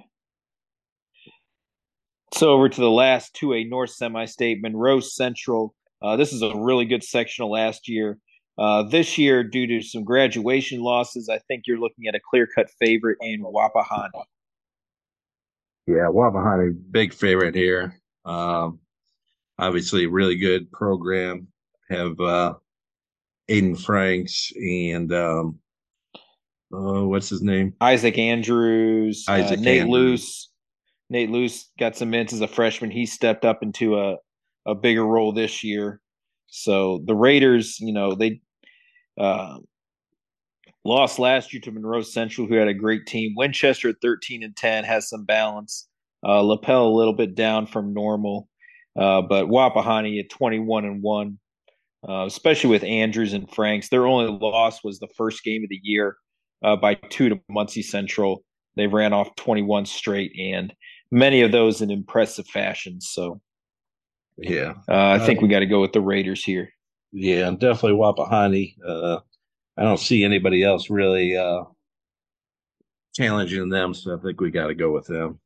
So 2.34 2.52
over 2.52 2.68
to 2.68 2.82
the 2.82 2.90
last 2.90 3.36
2A 3.36 3.70
North 3.70 3.92
semi-state, 3.92 4.62
Monroe 4.62 5.00
Central. 5.00 5.74
Uh, 6.02 6.18
this 6.18 6.34
is 6.34 6.42
a 6.42 6.54
really 6.56 6.86
good 6.86 7.04
sectional 7.04 7.52
last 7.52 7.88
year. 7.88 8.18
Uh, 8.58 8.84
this 8.84 9.18
year, 9.18 9.44
due 9.44 9.66
to 9.66 9.82
some 9.82 10.04
graduation 10.04 10.82
losses, 10.82 11.28
I 11.30 11.40
think 11.48 11.64
you're 11.66 11.80
looking 11.80 12.08
at 12.08 12.16
a 12.16 12.20
clear-cut 12.30 12.70
favorite 12.80 13.18
in 13.22 13.44
Wapahani. 13.44 14.10
Yeah, 15.88 16.08
Wapahani, 16.10 16.76
big 16.92 17.14
favorite 17.14 17.56
here. 17.56 18.00
Um, 18.26 18.80
obviously, 19.58 20.06
really 20.06 20.36
good 20.36 20.72
program. 20.72 21.48
Have 21.90 22.20
uh, 22.20 22.54
Aiden 23.50 23.80
Franks 23.80 24.52
and 24.56 25.12
um, 25.12 25.60
uh, 26.74 27.04
what's 27.04 27.30
his 27.30 27.42
name? 27.42 27.74
Isaac 27.82 28.18
Andrews, 28.18 29.26
uh, 29.28 29.38
Nate 29.38 29.82
Andrews. 29.82 29.90
Luce, 29.90 30.50
Nate 31.10 31.30
Luce 31.30 31.72
got 31.78 31.96
some 31.96 32.10
mints 32.10 32.34
as 32.34 32.42
a 32.42 32.48
freshman. 32.48 32.90
He 32.90 33.06
stepped 33.06 33.46
up 33.46 33.62
into 33.62 34.00
a, 34.00 34.18
a 34.66 34.74
bigger 34.74 35.06
role 35.06 35.34
this 35.34 35.64
year. 35.64 36.00
So 36.48 37.02
the 37.06 37.16
Raiders, 37.16 37.80
you 37.80 37.94
know, 37.94 38.16
they 38.16 38.40
uh, 39.18 39.58
lost 40.86 41.20
last 41.20 41.54
year 41.54 41.62
to 41.62 41.72
Monroe 41.72 42.02
Central, 42.02 42.48
who 42.48 42.56
had 42.56 42.68
a 42.68 42.74
great 42.74 43.06
team. 43.06 43.34
Winchester 43.36 43.90
at 43.90 44.02
13 44.02 44.44
and 44.44 44.56
10 44.56 44.84
has 44.84 45.10
some 45.10 45.26
balance. 45.26 45.88
Uh, 46.26 46.42
Lapel 46.42 46.88
a 46.88 46.96
little 46.96 47.14
bit 47.14 47.36
down 47.36 47.68
from 47.68 47.94
normal, 47.94 48.48
uh, 48.98 49.22
but 49.22 49.48
Wapahani 49.48 50.20
at 50.20 50.30
21 50.30 50.86
and 50.86 51.02
1, 51.02 51.40
uh, 52.08 52.26
especially 52.26 52.70
with 52.70 52.84
Andrews 52.84 53.34
and 53.34 53.50
Franks. 53.52 53.90
Their 53.90 54.08
only 54.08 54.32
loss 54.32 54.84
was 54.84 55.00
the 55.00 55.10
first 55.18 55.44
game 55.44 55.64
of 55.64 55.70
the 55.70 55.82
year 55.84 56.16
uh, 56.64 56.78
by 56.78 56.96
two 56.96 57.30
to 57.30 57.42
Muncie 57.50 57.82
Central. 57.82 58.44
They 58.76 58.88
ran 58.88 59.14
off 59.14 59.36
21 59.36 59.86
straight, 59.86 60.32
and 60.40 60.74
many 61.12 61.42
of 61.42 61.52
those 61.52 61.82
in 61.82 61.92
impressive 61.92 62.48
fashion. 62.48 63.02
So, 63.02 63.42
yeah, 64.38 64.74
uh, 64.90 65.10
I 65.10 65.20
think 65.20 65.42
we 65.42 65.50
got 65.50 65.60
to 65.60 65.66
go 65.66 65.82
with 65.82 65.92
the 65.92 66.02
Raiders 66.02 66.44
here. 66.44 66.70
Yeah, 67.14 67.48
I'm 67.48 67.58
definitely 67.58 68.00
Wapahani. 68.00 68.76
Uh, 68.86 69.20
I 69.78 69.84
don't 69.84 70.00
see 70.00 70.24
anybody 70.24 70.64
else 70.64 70.90
really 70.90 71.38
uh, 71.38 71.64
challenging 73.16 73.70
them, 73.70 73.94
so 73.94 74.18
I 74.18 74.22
think 74.22 74.42
we 74.42 74.50
got 74.50 74.68
to 74.68 74.76
go 74.76 74.92
with 74.92 75.06
them. 75.06 75.40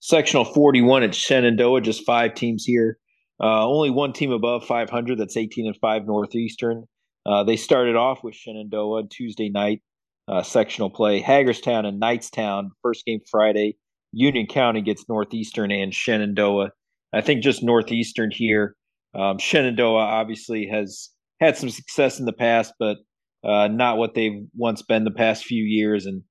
Sectional 0.00 0.44
41 0.44 1.04
at 1.04 1.14
Shenandoah, 1.14 1.80
just 1.80 2.04
five 2.04 2.34
teams 2.34 2.64
here. 2.64 2.98
Uh, 3.40 3.66
only 3.66 3.90
one 3.90 4.12
team 4.12 4.32
above 4.32 4.66
500. 4.66 5.18
That's 5.18 5.36
18 5.36 5.66
and 5.66 5.76
5 5.76 6.06
Northeastern. 6.06 6.84
Uh, 7.24 7.44
they 7.44 7.56
started 7.56 7.96
off 7.96 8.22
with 8.22 8.34
Shenandoah 8.34 9.04
Tuesday 9.08 9.48
night 9.48 9.82
uh, 10.28 10.42
sectional 10.42 10.90
play. 10.90 11.20
Hagerstown 11.20 11.86
and 11.86 12.00
Knightstown, 12.00 12.70
first 12.82 13.04
game 13.06 13.20
Friday. 13.30 13.76
Union 14.12 14.46
County 14.46 14.80
gets 14.80 15.08
Northeastern 15.08 15.70
and 15.70 15.94
Shenandoah. 15.94 16.70
I 17.12 17.20
think 17.20 17.42
just 17.42 17.62
Northeastern 17.62 18.30
here. 18.30 18.76
Um, 19.14 19.38
Shenandoah 19.38 19.98
obviously 19.98 20.66
has 20.66 21.10
had 21.40 21.56
some 21.56 21.70
success 21.70 22.18
in 22.18 22.26
the 22.26 22.32
past, 22.32 22.74
but 22.78 22.98
uh, 23.44 23.68
not 23.68 23.98
what 23.98 24.14
they've 24.14 24.44
once 24.54 24.82
been 24.82 25.04
the 25.04 25.10
past 25.10 25.44
few 25.44 25.62
years. 25.62 26.06
And 26.06 26.22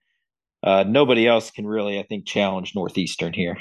uh, 0.63 0.83
nobody 0.87 1.27
else 1.27 1.51
can 1.51 1.67
really, 1.67 1.99
I 1.99 2.03
think, 2.03 2.25
challenge 2.25 2.73
Northeastern 2.75 3.33
here. 3.33 3.57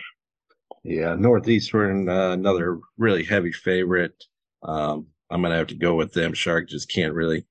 Yeah, 0.84 1.14
Northeastern, 1.14 2.08
uh, 2.08 2.30
another 2.30 2.80
really 2.98 3.22
heavy 3.22 3.52
favorite. 3.52 4.24
Um, 4.62 5.06
I'm 5.30 5.42
gonna 5.42 5.56
have 5.56 5.68
to 5.68 5.74
go 5.74 5.94
with 5.94 6.12
them. 6.12 6.34
Shark 6.34 6.68
just 6.68 6.90
can't 6.90 7.14
really 7.14 7.46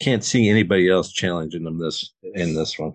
can't 0.00 0.24
see 0.24 0.48
anybody 0.48 0.88
else 0.88 1.12
challenging 1.12 1.64
them 1.64 1.78
this 1.78 2.12
in 2.34 2.54
this 2.54 2.78
one. 2.78 2.92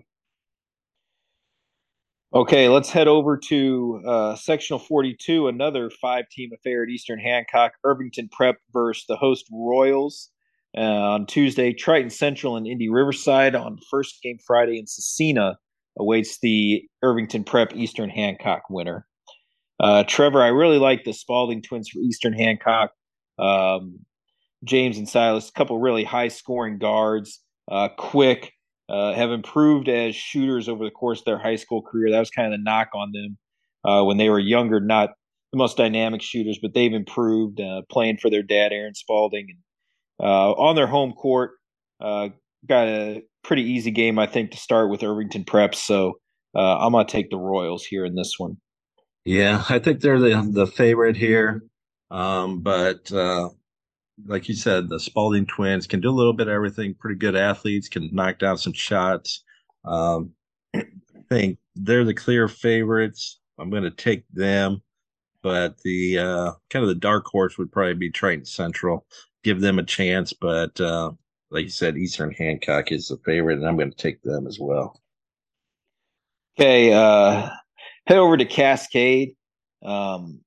Okay, 2.34 2.70
let's 2.70 2.88
head 2.88 3.08
over 3.08 3.36
to 3.36 4.02
uh, 4.06 4.36
sectional 4.36 4.78
42, 4.78 5.48
another 5.48 5.90
five 5.90 6.30
team 6.30 6.50
affair 6.54 6.82
at 6.82 6.88
Eastern 6.88 7.18
Hancock. 7.18 7.72
Irvington 7.84 8.30
Prep 8.32 8.56
versus 8.72 9.04
the 9.06 9.16
host 9.16 9.44
Royals 9.52 10.30
uh, 10.74 10.80
on 10.80 11.26
Tuesday. 11.26 11.74
Triton 11.74 12.08
Central 12.08 12.56
and 12.56 12.66
Indy 12.66 12.88
Riverside 12.88 13.54
on 13.54 13.76
first 13.90 14.22
game 14.22 14.38
Friday. 14.46 14.78
And 14.78 14.88
Scecina 14.88 15.56
awaits 15.98 16.38
the 16.40 16.82
Irvington 17.02 17.44
Prep 17.44 17.76
Eastern 17.76 18.08
Hancock 18.08 18.62
winner. 18.70 19.06
Uh, 19.78 20.04
Trevor, 20.04 20.40
I 20.40 20.48
really 20.48 20.78
like 20.78 21.04
the 21.04 21.12
Spalding 21.12 21.60
twins 21.60 21.90
for 21.90 21.98
Eastern 21.98 22.32
Hancock. 22.32 22.92
Um, 23.38 23.98
James 24.64 24.96
and 24.96 25.08
Silas, 25.08 25.50
a 25.50 25.52
couple 25.52 25.78
really 25.78 26.04
high 26.04 26.28
scoring 26.28 26.78
guards, 26.78 27.40
uh, 27.70 27.88
quick, 27.98 28.54
uh, 28.88 29.12
have 29.14 29.30
improved 29.30 29.88
as 29.88 30.14
shooters 30.14 30.68
over 30.68 30.84
the 30.84 30.90
course 30.90 31.20
of 31.20 31.24
their 31.24 31.38
high 31.38 31.56
school 31.56 31.82
career. 31.82 32.10
That 32.10 32.20
was 32.20 32.30
kind 32.30 32.52
of 32.52 32.58
the 32.58 32.62
knock 32.62 32.88
on 32.94 33.12
them 33.12 33.38
uh, 33.84 34.04
when 34.04 34.16
they 34.16 34.28
were 34.28 34.38
younger, 34.38 34.80
not 34.80 35.10
the 35.52 35.58
most 35.58 35.76
dynamic 35.76 36.22
shooters, 36.22 36.58
but 36.60 36.74
they've 36.74 36.92
improved 36.92 37.60
uh, 37.60 37.82
playing 37.90 38.18
for 38.18 38.30
their 38.30 38.42
dad, 38.42 38.72
Aaron 38.72 38.94
Spalding. 38.94 39.46
And 39.48 40.28
uh, 40.28 40.52
on 40.52 40.76
their 40.76 40.86
home 40.86 41.12
court, 41.12 41.52
uh, 42.00 42.28
got 42.66 42.86
a 42.86 43.22
pretty 43.42 43.62
easy 43.62 43.90
game, 43.90 44.18
I 44.18 44.26
think, 44.26 44.50
to 44.52 44.56
start 44.56 44.90
with 44.90 45.02
Irvington 45.02 45.44
Prep. 45.44 45.74
So 45.74 46.14
I'm 46.54 46.92
going 46.92 47.06
to 47.06 47.12
take 47.12 47.30
the 47.30 47.38
Royals 47.38 47.84
here 47.84 48.04
in 48.04 48.14
this 48.14 48.34
one. 48.38 48.56
Yeah, 49.24 49.64
I 49.68 49.78
think 49.78 50.00
they're 50.00 50.18
the 50.18 50.48
the 50.50 50.66
favorite 50.66 51.16
here. 51.16 51.62
Um, 52.10 52.60
but 52.60 53.10
uh, 53.12 53.48
like 54.26 54.48
you 54.48 54.54
said, 54.54 54.88
the 54.88 55.00
Spalding 55.00 55.46
twins 55.46 55.86
can 55.86 56.00
do 56.00 56.10
a 56.10 56.12
little 56.12 56.32
bit 56.32 56.48
of 56.48 56.54
everything. 56.54 56.94
Pretty 56.94 57.18
good 57.18 57.36
athletes, 57.36 57.88
can 57.88 58.08
knock 58.12 58.38
down 58.38 58.58
some 58.58 58.72
shots. 58.72 59.44
Um, 59.84 60.32
I 60.74 60.84
think 61.28 61.58
they're 61.74 62.04
the 62.04 62.14
clear 62.14 62.48
favorites. 62.48 63.40
I'm 63.58 63.70
going 63.70 63.82
to 63.82 63.90
take 63.90 64.24
them, 64.32 64.82
but 65.42 65.78
the 65.82 66.18
uh, 66.18 66.52
kind 66.70 66.82
of 66.82 66.88
the 66.88 66.94
dark 66.94 67.26
horse 67.26 67.58
would 67.58 67.72
probably 67.72 67.94
be 67.94 68.10
Triton 68.10 68.44
Central. 68.44 69.06
Give 69.44 69.60
them 69.60 69.78
a 69.78 69.84
chance, 69.84 70.32
but 70.32 70.80
uh, 70.80 71.12
like 71.50 71.64
you 71.64 71.70
said, 71.70 71.96
Eastern 71.96 72.32
Hancock 72.32 72.92
is 72.92 73.08
the 73.08 73.18
favorite, 73.24 73.58
and 73.58 73.66
I'm 73.66 73.76
going 73.76 73.90
to 73.90 73.96
take 73.96 74.22
them 74.22 74.46
as 74.46 74.58
well. 74.60 75.00
Okay, 76.58 76.92
uh, 76.92 77.48
head 78.06 78.18
over 78.18 78.36
to 78.36 78.44
Cascade. 78.44 79.34
Um, 79.82 80.40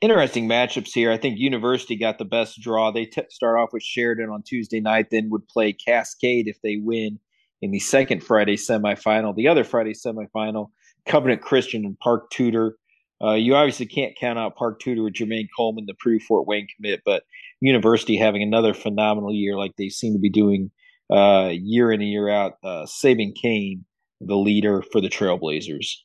interesting 0.00 0.48
matchups 0.48 0.92
here. 0.92 1.10
I 1.10 1.16
think 1.16 1.38
University 1.38 1.96
got 1.96 2.18
the 2.18 2.24
best 2.24 2.60
draw. 2.60 2.90
They 2.90 3.06
t- 3.06 3.22
start 3.30 3.58
off 3.58 3.72
with 3.72 3.82
Sheridan 3.82 4.30
on 4.30 4.42
Tuesday 4.42 4.80
night, 4.80 5.08
then 5.10 5.30
would 5.30 5.46
play 5.48 5.72
Cascade 5.72 6.48
if 6.48 6.60
they 6.62 6.76
win 6.76 7.18
in 7.62 7.70
the 7.70 7.80
second 7.80 8.22
Friday 8.22 8.56
semifinal. 8.56 9.34
The 9.34 9.48
other 9.48 9.64
Friday 9.64 9.94
semifinal, 9.94 10.70
Covenant 11.06 11.42
Christian 11.42 11.84
and 11.84 11.98
Park 11.98 12.30
Tudor. 12.30 12.76
Uh, 13.22 13.34
you 13.34 13.56
obviously 13.56 13.86
can't 13.86 14.16
count 14.16 14.38
out 14.38 14.56
Park 14.56 14.80
Tudor 14.80 15.02
with 15.02 15.14
Jermaine 15.14 15.48
Coleman, 15.56 15.86
the 15.86 15.94
Purdue 15.94 16.20
Fort 16.20 16.46
Wayne 16.46 16.68
commit, 16.76 17.02
but 17.04 17.24
University 17.60 18.16
having 18.16 18.42
another 18.42 18.74
phenomenal 18.74 19.34
year 19.34 19.56
like 19.56 19.74
they 19.76 19.88
seem 19.88 20.12
to 20.12 20.20
be 20.20 20.30
doing 20.30 20.70
uh, 21.10 21.50
year 21.52 21.90
in 21.90 22.00
and 22.00 22.10
year 22.10 22.28
out. 22.28 22.54
Uh, 22.62 22.86
Saban 22.86 23.34
Kane, 23.34 23.84
the 24.20 24.36
leader 24.36 24.82
for 24.92 25.00
the 25.00 25.08
Trailblazers. 25.08 25.96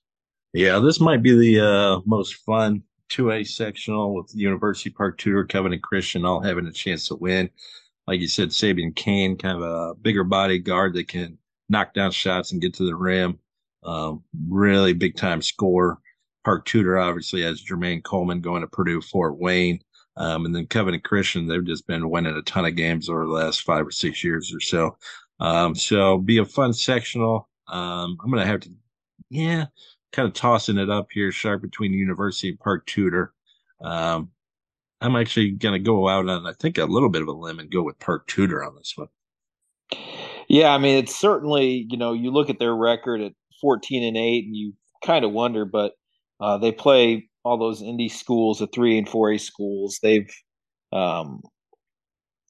Yeah, 0.54 0.80
this 0.80 1.00
might 1.00 1.22
be 1.22 1.36
the 1.36 1.66
uh, 1.66 2.02
most 2.06 2.36
fun 2.46 2.84
2A 3.14 3.48
sectional 3.48 4.16
with 4.16 4.34
University 4.34 4.90
Park 4.90 5.18
Tudor, 5.18 5.46
Covenant 5.46 5.84
Christian 5.84 6.26
all 6.26 6.42
having 6.42 6.68
a 6.68 6.72
chance 6.72 7.08
to 7.08 7.16
win. 7.16 7.50
Like 8.08 8.20
you 8.20 8.28
said, 8.28 8.50
Sabian 8.50 8.96
Kane, 8.96 9.38
kind 9.38 9.62
of 9.62 9.64
a 9.64 9.96
bigger 9.96 10.24
body 10.24 10.60
guard 10.60 10.94
that 10.96 11.08
can 11.08 11.38
knock 11.70 11.94
down 11.94 12.12
shots 12.12 12.52
and 12.52 12.62
get 12.62 12.74
to 12.76 12.86
the 12.86 12.96
rim. 12.96 13.40
Um, 13.84 14.24
really 14.48 14.94
big 14.94 15.16
time 15.16 15.42
score. 15.42 16.00
Park 16.44 16.66
Tudor 16.66 16.98
obviously 16.98 17.42
has 17.44 17.64
Jermaine 17.64 18.04
Coleman 18.04 18.42
going 18.42 18.62
to 18.62 18.68
Purdue 18.68 19.02
Fort 19.02 19.38
Wayne. 19.38 19.80
Um, 20.16 20.46
and 20.46 20.56
then 20.56 20.68
Covenant 20.68 21.04
Christian, 21.04 21.48
they've 21.48 21.66
just 21.66 21.88
been 21.88 22.10
winning 22.10 22.36
a 22.36 22.42
ton 22.44 22.66
of 22.66 22.76
games 22.76 23.10
over 23.10 23.26
the 23.26 23.32
last 23.32 23.62
five 23.62 23.88
or 23.88 23.92
six 23.92 24.24
years 24.24 24.54
or 24.54 24.60
so. 24.60 24.98
Um, 25.40 25.76
so 25.76 26.18
be 26.18 26.38
a 26.38 26.46
fun 26.46 26.74
sectional. 26.74 27.50
Um, 27.68 28.18
I'm 28.24 28.30
going 28.30 28.44
to 28.44 28.52
have 28.52 28.60
to, 28.62 28.72
yeah, 29.30 29.66
kind 30.14 30.28
of 30.28 30.34
tossing 30.34 30.78
it 30.78 30.90
up 30.90 31.08
here, 31.12 31.32
sharp 31.32 31.62
between 31.62 31.92
University 31.92 32.50
and 32.50 32.60
Park 32.60 32.86
Tudor. 32.86 33.34
Um, 33.82 34.30
I'm 35.02 35.18
actually 35.18 35.52
going 35.52 35.74
to 35.74 35.80
go 35.80 36.08
out 36.08 36.30
on, 36.30 36.46
I 36.46 36.54
think, 36.54 36.78
a 36.78 36.86
little 36.86 37.10
bit 37.10 37.24
of 37.24 37.28
a 37.28 37.34
limb 37.34 37.60
and 37.60 37.70
go 37.70 37.82
with 37.82 38.00
Park 38.00 38.28
Tudor 38.28 38.64
on 38.64 38.76
this 38.76 38.94
one. 38.96 39.10
Yeah, 40.48 40.70
I 40.74 40.78
mean, 40.78 40.98
it's 40.98 41.16
certainly, 41.16 41.88
you 41.90 41.98
know, 41.98 42.14
you 42.14 42.32
look 42.32 42.50
at 42.50 42.60
their 42.60 42.76
record 42.76 43.20
at 43.20 43.34
14 43.60 44.04
and 44.04 44.16
8, 44.16 44.46
and 44.46 44.56
you 44.56 44.74
kind 45.04 45.26
of 45.26 45.32
wonder, 45.32 45.66
but 45.66 45.94
uh, 46.40 46.58
they 46.58 46.72
play 46.72 47.30
all 47.44 47.58
those 47.58 47.82
indie 47.82 48.12
schools, 48.12 48.60
the 48.60 48.68
3 48.68 49.00
and 49.00 49.08
4A 49.08 49.42
schools. 49.42 50.00
They've 50.02 50.30
um, 50.94 51.42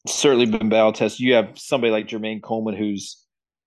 certainly 0.08 0.46
been 0.46 0.70
battle 0.70 0.94
tested. 0.94 1.22
You 1.22 1.34
have 1.36 1.58
somebody 1.58 1.92
like 1.92 2.08
Jermaine 2.08 2.44
Coleman, 2.44 2.76
who's 2.76 3.24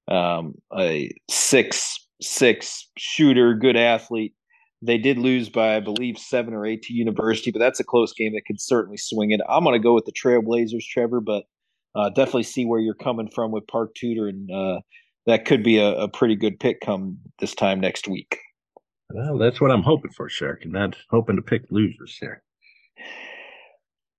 um, 0.09 0.55
a 0.77 1.11
six 1.29 2.06
six 2.21 2.89
shooter, 2.97 3.55
good 3.55 3.77
athlete. 3.77 4.35
They 4.83 4.99
did 4.99 5.19
lose 5.19 5.49
by, 5.49 5.77
I 5.77 5.81
believe, 5.81 6.19
seven 6.19 6.55
or 6.55 6.67
eight 6.67 6.83
to 6.83 6.93
University, 6.93 7.51
but 7.51 7.59
that's 7.61 7.81
a 7.81 7.85
close 7.85 8.13
game 8.13 8.35
that 8.35 8.45
could 8.47 8.61
certainly 8.61 8.99
swing 8.99 9.31
it. 9.31 9.41
I'm 9.49 9.65
going 9.65 9.73
to 9.73 9.83
go 9.83 9.95
with 9.95 10.05
the 10.05 10.13
Trailblazers, 10.13 10.87
Trevor, 10.87 11.21
but 11.21 11.45
uh, 11.95 12.11
definitely 12.11 12.43
see 12.43 12.67
where 12.67 12.81
you're 12.81 12.95
coming 12.95 13.29
from 13.29 13.53
with 13.53 13.67
Park 13.67 13.95
Tudor, 13.95 14.29
and 14.29 14.51
uh, 14.51 14.81
that 15.25 15.47
could 15.47 15.63
be 15.63 15.79
a, 15.79 15.93
a, 15.95 16.09
pretty 16.09 16.37
good 16.37 16.61
pick 16.61 16.81
come 16.83 17.19
this 17.39 17.55
time 17.55 17.81
next 17.81 18.07
week. 18.07 18.39
Well, 19.11 19.39
that's 19.39 19.63
what 19.63 19.71
I'm 19.71 19.83
hoping 19.83 20.11
for, 20.11 20.29
Shark. 20.29 20.63
I'm 20.65 20.73
not 20.73 20.95
hoping 21.11 21.37
to 21.37 21.43
pick 21.43 21.63
losers 21.71 22.17
here. 22.21 22.43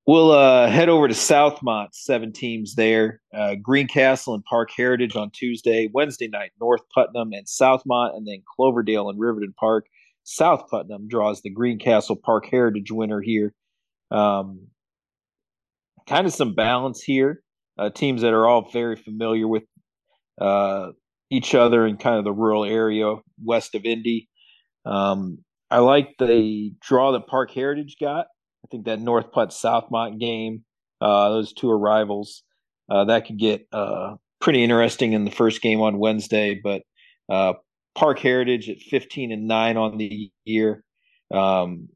We'll 0.07 0.31
uh, 0.31 0.69
head 0.69 0.87
over 0.87 1.09
to 1.09 1.13
Southmont, 1.13 1.89
seven 1.91 2.31
teams 2.31 2.75
there. 2.75 3.19
Uh, 3.35 3.55
Greencastle 3.55 4.35
and 4.35 4.43
Parke 4.45 4.71
Heritage 4.75 5.17
on 5.17 5.31
Tuesday. 5.31 5.89
Wednesday 5.93 6.29
night, 6.29 6.51
North 6.61 6.79
Putnam 6.95 7.33
and 7.33 7.45
Southmont, 7.45 8.15
and 8.15 8.25
then 8.25 8.41
Cloverdale 8.55 9.09
and 9.09 9.19
Riverton 9.19 9.53
Park. 9.59 9.87
South 10.23 10.69
Putnam 10.69 11.09
draws 11.09 11.41
the 11.41 11.49
Greencastle 11.49 12.15
Parke 12.15 12.47
Heritage 12.49 12.89
winner 12.89 13.19
here. 13.19 13.53
Um, 14.09 14.67
kind 16.07 16.25
of 16.25 16.33
some 16.33 16.55
balance 16.55 17.03
here. 17.03 17.43
Uh, 17.77 17.89
teams 17.89 18.21
that 18.21 18.33
are 18.33 18.47
all 18.47 18.69
very 18.71 18.95
familiar 18.95 19.45
with 19.45 19.63
uh, 20.39 20.91
each 21.29 21.53
other 21.53 21.85
in 21.85 21.97
kind 21.97 22.17
of 22.17 22.23
the 22.23 22.31
rural 22.31 22.63
area 22.63 23.15
west 23.43 23.75
of 23.75 23.83
Indy. 23.83 24.29
Um, 24.85 25.39
I 25.69 25.79
like 25.79 26.15
the 26.17 26.73
draw 26.79 27.11
that 27.11 27.27
Parke 27.27 27.51
Heritage 27.51 27.97
got. 27.99 28.27
I 28.63 28.67
think 28.69 28.85
that 28.85 28.99
North 28.99 29.31
Putt 29.31 29.49
Southmont 29.49 30.19
game, 30.19 30.63
uh, 31.01 31.29
those 31.29 31.53
two 31.53 31.69
are 31.69 31.77
rivals. 31.77 32.43
Uh, 32.89 33.05
that 33.05 33.25
could 33.25 33.37
get 33.37 33.67
uh, 33.71 34.15
pretty 34.39 34.63
interesting 34.63 35.13
in 35.13 35.25
the 35.25 35.31
first 35.31 35.61
game 35.61 35.81
on 35.81 35.99
Wednesday. 35.99 36.59
But 36.61 36.83
uh, 37.29 37.53
Parke 37.95 38.19
Heritage 38.19 38.69
at 38.69 38.79
15 38.79 39.31
and 39.31 39.47
9 39.47 39.77
on 39.77 39.97
the 39.97 40.31
year. 40.45 40.83
Um, 41.33 41.89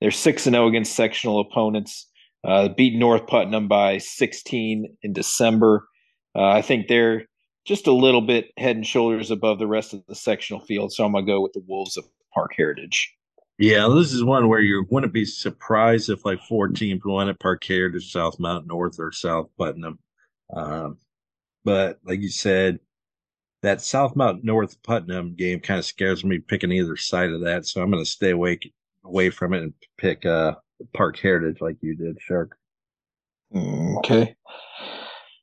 they're 0.00 0.10
6 0.10 0.46
and 0.46 0.54
0 0.54 0.68
against 0.68 0.94
sectional 0.94 1.40
opponents. 1.40 2.08
Uh, 2.44 2.68
beat 2.68 2.96
North 2.96 3.26
Putnam 3.26 3.68
by 3.68 3.98
16 3.98 4.96
in 5.02 5.12
December. 5.12 5.88
Uh, 6.36 6.46
I 6.46 6.62
think 6.62 6.86
they're 6.86 7.26
just 7.66 7.86
a 7.86 7.92
little 7.92 8.22
bit 8.22 8.46
head 8.56 8.76
and 8.76 8.86
shoulders 8.86 9.30
above 9.30 9.58
the 9.58 9.66
rest 9.66 9.92
of 9.92 10.02
the 10.06 10.14
sectional 10.14 10.64
field. 10.64 10.92
So 10.92 11.04
I'm 11.04 11.12
to 11.12 11.22
go 11.22 11.40
with 11.40 11.52
the 11.52 11.64
Wolves 11.66 11.96
of 11.96 12.04
Parke 12.32 12.52
Heritage. 12.56 13.12
Yeah, 13.58 13.88
this 13.88 14.12
is 14.12 14.22
one 14.22 14.48
where 14.48 14.60
you 14.60 14.86
wouldn't 14.88 15.12
be 15.12 15.24
surprised 15.24 16.10
if 16.10 16.24
like 16.24 16.40
four 16.42 16.68
teams 16.68 17.02
won 17.04 17.28
at 17.28 17.40
Parke 17.40 17.64
Heritage, 17.64 18.12
Southmont 18.12 18.66
North, 18.66 19.00
or 19.00 19.10
South 19.10 19.48
Putnam. 19.58 19.98
Um, 20.54 20.98
but 21.64 21.98
like 22.04 22.20
you 22.20 22.28
said, 22.28 22.78
that 23.62 23.78
Southmont 23.78 24.44
North 24.44 24.80
Putnam 24.84 25.34
game 25.34 25.58
kind 25.58 25.78
of 25.78 25.84
scares 25.84 26.24
me 26.24 26.38
picking 26.38 26.70
either 26.70 26.96
side 26.96 27.30
of 27.30 27.40
that. 27.42 27.66
So 27.66 27.82
I'm 27.82 27.90
going 27.90 28.02
to 28.02 28.08
stay 28.08 28.30
away 28.30 28.60
away 29.04 29.30
from 29.30 29.54
it 29.54 29.62
and 29.62 29.74
pick 29.96 30.24
uh, 30.24 30.54
Parke 30.94 31.18
Heritage 31.18 31.60
like 31.60 31.76
you 31.80 31.96
did, 31.96 32.20
Shark. 32.20 32.56
Okay. 33.54 34.36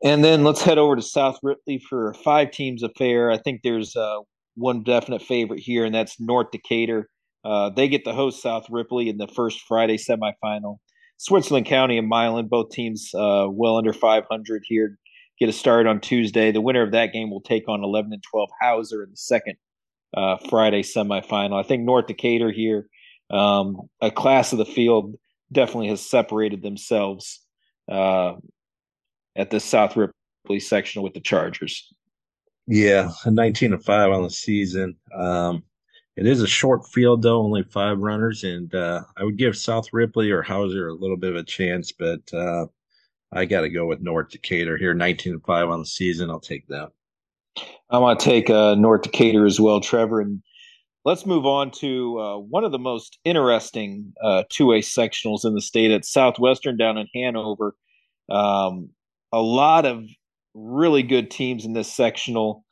And 0.04 0.24
then 0.24 0.44
let's 0.44 0.62
head 0.62 0.78
over 0.78 0.96
to 0.96 1.02
South 1.02 1.40
Ripley 1.44 1.80
for 1.80 2.14
five 2.24 2.52
teams 2.52 2.84
affair. 2.84 3.32
I 3.32 3.38
think 3.38 3.62
there's 3.62 3.96
uh, 3.96 4.20
one 4.56 4.84
definite 4.84 5.22
favorite 5.22 5.60
here, 5.60 5.84
and 5.84 5.96
that's 5.96 6.20
North 6.20 6.52
Decatur. 6.52 7.10
Uh, 7.46 7.70
they 7.70 7.88
get 7.88 8.04
to 8.06 8.14
host 8.14 8.42
South 8.42 8.66
Ripley 8.70 9.08
in 9.08 9.18
the 9.18 9.28
first 9.28 9.62
Friday 9.68 9.98
semifinal. 9.98 10.78
Switzerland 11.18 11.68
County 11.68 11.98
and 11.98 12.10
Milan, 12.10 12.48
both 12.48 12.72
teams 12.72 13.12
uh, 13.14 13.48
well 13.50 13.78
under 13.78 13.94
500 13.94 14.64
here, 14.66 14.98
get 15.40 15.48
a 15.48 15.54
start 15.54 15.86
on 15.86 16.02
Tuesday. 16.02 16.52
The 16.52 16.60
winner 16.60 16.82
of 16.82 16.92
that 16.92 17.14
game 17.14 17.30
will 17.30 17.42
take 17.42 17.70
on 17.70 17.84
11 17.84 18.12
and 18.12 18.24
12 18.24 18.50
Hauser 18.62 19.04
in 19.04 19.12
the 19.12 19.18
second 19.18 19.56
uh, 20.18 20.38
Friday 20.50 20.82
semifinal. 20.82 21.58
I 21.58 21.68
think 21.68 21.84
North 21.84 22.08
Decatur 22.08 22.52
here, 22.52 22.88
um, 23.30 23.82
a 24.02 24.10
class 24.12 24.52
of 24.52 24.58
the 24.58 24.66
field, 24.66 25.16
definitely 25.52 25.90
has 25.90 26.02
separated 26.02 26.64
themselves 26.64 27.46
uh, 27.90 28.34
at 29.36 29.52
the 29.52 29.60
South 29.60 29.96
Ripley 29.96 30.60
section 30.60 31.04
with 31.04 31.14
the 31.14 31.22
Chargers. 31.22 31.94
Yeah, 32.68 33.12
19 33.26 33.72
to 33.72 33.78
5 33.78 34.12
on 34.12 34.24
the 34.24 34.30
season. 34.32 34.96
Um, 35.16 35.64
it 36.16 36.26
is 36.26 36.42
a 36.42 36.48
short 36.48 36.88
field, 36.88 37.22
though, 37.22 37.42
only 37.42 37.64
five 37.64 38.00
runners, 38.00 38.44
and 38.44 38.74
uh, 38.74 39.04
I 39.18 39.24
would 39.24 39.38
give 39.38 39.58
South 39.58 39.88
Ripley 39.92 40.32
or 40.32 40.42
Hauser 40.42 40.88
a 40.88 40.94
little 40.94 41.18
bit 41.18 41.32
of 41.32 41.36
a 41.36 41.44
chance, 41.44 41.92
but 41.92 42.34
uh, 42.34 42.68
I 43.32 43.46
got 43.46 43.62
to 43.62 43.70
go 43.70 43.86
with 43.86 44.02
North 44.02 44.30
Decatur 44.30 44.78
here, 44.78 44.94
19 44.94 45.34
to 45.34 45.40
5 45.40 45.70
on 45.70 45.80
the 45.80 45.86
season. 45.86 46.30
I'll 46.30 46.40
take 46.40 46.68
that. 46.68 46.92
I 47.90 47.98
want 47.98 48.20
to 48.20 48.26
take 48.26 48.50
uh, 48.50 48.76
North 48.76 49.04
Decatur 49.04 49.46
as 49.46 49.60
well, 49.60 49.80
Trevor. 49.80 50.22
And 50.22 50.42
let's 51.06 51.26
move 51.26 51.46
on 51.46 51.72
to 51.72 52.20
uh, 52.20 52.38
one 52.38 52.64
of 52.64 52.72
the 52.72 52.80
most 52.80 53.20
interesting 53.24 54.14
uh, 54.24 54.44
2A 54.52 54.80
sectionals 54.80 55.46
in 55.46 55.54
the 55.54 55.62
state 55.62 55.92
at 55.92 56.06
Southwestern 56.06 56.78
down 56.78 56.98
in 56.98 57.08
Hanover. 57.14 57.76
Um, 58.30 58.90
a 59.32 59.42
lot 59.42 59.86
of 59.86 60.04
really 60.54 61.04
good 61.04 61.30
teams 61.30 61.66
in 61.66 61.74
this 61.74 61.92
sectional, 61.92 62.65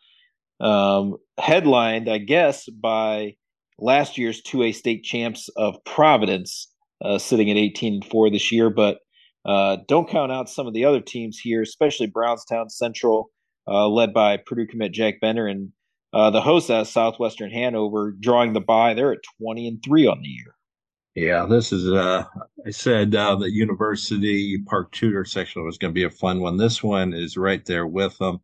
um, 0.64 1.18
headlined, 1.38 2.10
I 2.10 2.18
guess, 2.18 2.68
by 2.69 3.35
last 3.77 4.18
year's 4.18 4.41
2A 4.41 4.73
state 4.73 5.03
champs 5.03 5.49
of 5.57 5.76
Providence, 5.85 6.72
uh, 7.03 7.18
sitting 7.18 7.52
at 7.52 7.57
18 7.57 7.95
and 7.95 8.06
4 8.06 8.31
this 8.31 8.52
year. 8.52 8.69
But 8.69 8.99
uh, 9.45 9.77
don't 9.88 10.10
count 10.10 10.31
out 10.31 10.49
some 10.49 10.68
of 10.68 10.73
the 10.73 10.85
other 10.85 11.02
teams 11.02 11.38
here, 11.38 11.61
especially 11.61 12.07
Brownstown 12.07 12.69
Central, 12.69 13.30
uh, 13.68 13.88
led 13.90 14.14
by 14.14 14.38
Purdue 14.38 14.68
commit 14.68 14.94
Jack 14.94 15.15
Benter, 15.22 15.52
and 15.52 15.72
uh, 16.14 16.30
the 16.30 16.41
host 16.41 16.68
Southwestern 16.68 17.52
Hanover 17.52 18.15
drawing 18.19 18.53
the 18.53 18.61
bye. 18.61 18.94
They're 18.94 19.14
at 19.14 19.19
20 19.41 19.68
and 19.68 19.84
3 19.84 20.07
on 20.07 20.22
the 20.22 20.30
year. 20.30 20.56
Yeah, 21.15 21.45
this 21.45 21.72
is, 21.72 21.91
uh, 21.91 22.23
I 22.65 22.72
said 22.72 23.14
uh, 23.14 23.35
the 23.35 23.52
University 23.52 24.57
Park 24.65 24.91
Tudor 24.94 25.26
section 25.26 25.64
was 25.64 25.77
going 25.77 25.91
to 25.91 25.99
be 25.99 26.06
a 26.06 26.10
fun 26.10 26.40
one. 26.40 26.57
This 26.57 26.81
one 26.81 27.14
is 27.14 27.38
right 27.38 27.64
there 27.65 27.85
with 27.85 28.18
them. 28.18 28.40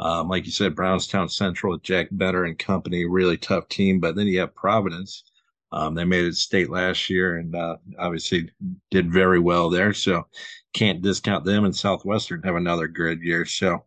Um, 0.00 0.28
like 0.28 0.44
you 0.44 0.52
said, 0.52 0.74
Brownstown 0.74 1.28
Central, 1.28 1.78
Jack 1.78 2.10
Benter 2.10 2.46
and 2.46 2.58
company, 2.58 3.04
really 3.04 3.36
tough 3.36 3.68
team. 3.68 4.00
But 4.00 4.16
then 4.16 4.26
you 4.26 4.40
have 4.40 4.54
Providence. 4.54 5.24
Um, 5.72 5.94
they 5.94 6.04
made 6.04 6.24
it 6.24 6.36
state 6.36 6.70
last 6.70 7.10
year 7.10 7.36
and 7.36 7.54
uh, 7.54 7.76
obviously 7.98 8.50
did 8.90 9.12
very 9.12 9.40
well 9.40 9.70
there. 9.70 9.92
So 9.92 10.26
can't 10.72 11.02
discount 11.02 11.44
them. 11.44 11.64
And 11.64 11.74
Southwestern 11.74 12.42
have 12.42 12.56
another 12.56 12.88
good 12.88 13.20
year. 13.22 13.44
So 13.44 13.84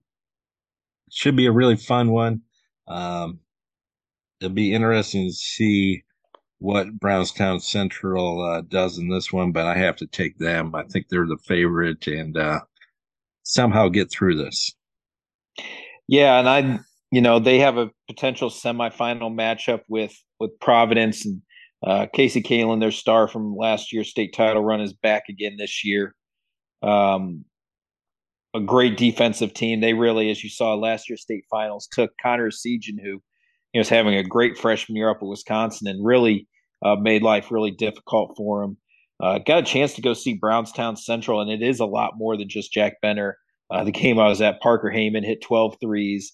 should 1.10 1.36
be 1.36 1.46
a 1.46 1.52
really 1.52 1.78
fun 1.78 2.12
one. 2.12 2.42
Um, 2.88 3.40
it'll 4.40 4.54
be 4.54 4.74
interesting 4.74 5.28
to 5.28 5.34
see 5.34 6.04
what 6.60 7.00
Brownstown 7.00 7.60
Central 7.60 8.42
uh, 8.42 8.62
does 8.62 8.98
in 8.98 9.10
this 9.10 9.32
one, 9.32 9.52
but 9.52 9.66
I 9.66 9.78
have 9.78 9.96
to 9.98 10.08
take 10.08 10.38
them. 10.38 10.74
I 10.74 10.84
think 10.84 11.08
they're 11.08 11.28
the 11.28 11.38
favorite 11.38 12.08
and 12.08 12.36
uh, 12.36 12.62
somehow 13.44 13.90
get 13.90 14.12
through 14.12 14.38
this. 14.38 14.74
Yeah, 16.08 16.40
and 16.40 16.50
I, 16.50 16.80
you 17.12 17.22
know, 17.22 17.40
they 17.40 17.60
have 17.60 17.78
a 17.78 17.92
potential 18.08 18.50
semifinal 18.50 19.34
matchup 19.34 19.82
with 19.90 20.16
with 20.40 20.52
Providence 20.60 21.26
and 21.26 21.42
uh, 21.86 22.08
Casey 22.14 22.42
Kalen, 22.42 22.80
their 22.80 22.92
star 22.92 23.28
from 23.28 23.56
last 23.56 23.94
year's 23.94 24.10
state 24.10 24.34
title 24.34 24.64
run, 24.64 24.82
is 24.82 24.94
back 24.94 25.24
again 25.30 25.58
this 25.58 25.84
year. 25.84 26.16
Um, 26.82 27.46
a 28.54 28.60
great 28.60 28.98
defensive 28.98 29.54
team. 29.54 29.82
They 29.82 29.94
really, 29.94 30.32
as 30.32 30.44
you 30.44 30.50
saw 30.50 30.74
last 30.74 31.10
year's 31.10 31.22
state 31.22 31.46
finals, 31.50 31.88
took 31.92 32.12
Connor 32.22 32.50
Essegian, 32.50 33.02
who 33.04 33.22
he 33.74 33.80
was 33.80 33.90
having 33.90 34.16
a 34.16 34.24
great 34.24 34.58
freshman 34.58 34.96
year 34.96 35.10
up 35.10 35.18
at 35.18 35.28
Wisconsin 35.28 35.88
and 35.88 36.06
really 36.06 36.48
uh, 36.84 36.96
made 36.96 37.22
life 37.22 37.52
really 37.52 37.72
difficult 37.72 38.36
for 38.38 38.64
him. 38.64 38.78
Uh, 39.22 39.40
got 39.40 39.60
a 39.60 39.64
chance 39.64 39.94
to 39.94 40.02
go 40.02 40.14
see 40.14 40.36
Brownstown 40.36 40.96
Central, 40.96 41.42
and 41.42 41.52
it 41.52 41.62
is 41.62 41.80
a 41.80 41.86
lot 41.86 42.14
more 42.18 42.38
than 42.38 42.50
just 42.50 42.72
Jack 42.72 42.94
Benter. 43.04 43.34
Uh, 43.70 43.84
the 43.84 43.92
game 43.92 44.20
I 44.20 44.28
was 44.28 44.42
at, 44.42 44.62
Parker 44.62 44.92
Heyman 44.94 45.26
hit 45.26 45.42
12 45.42 45.78
threes. 45.82 46.34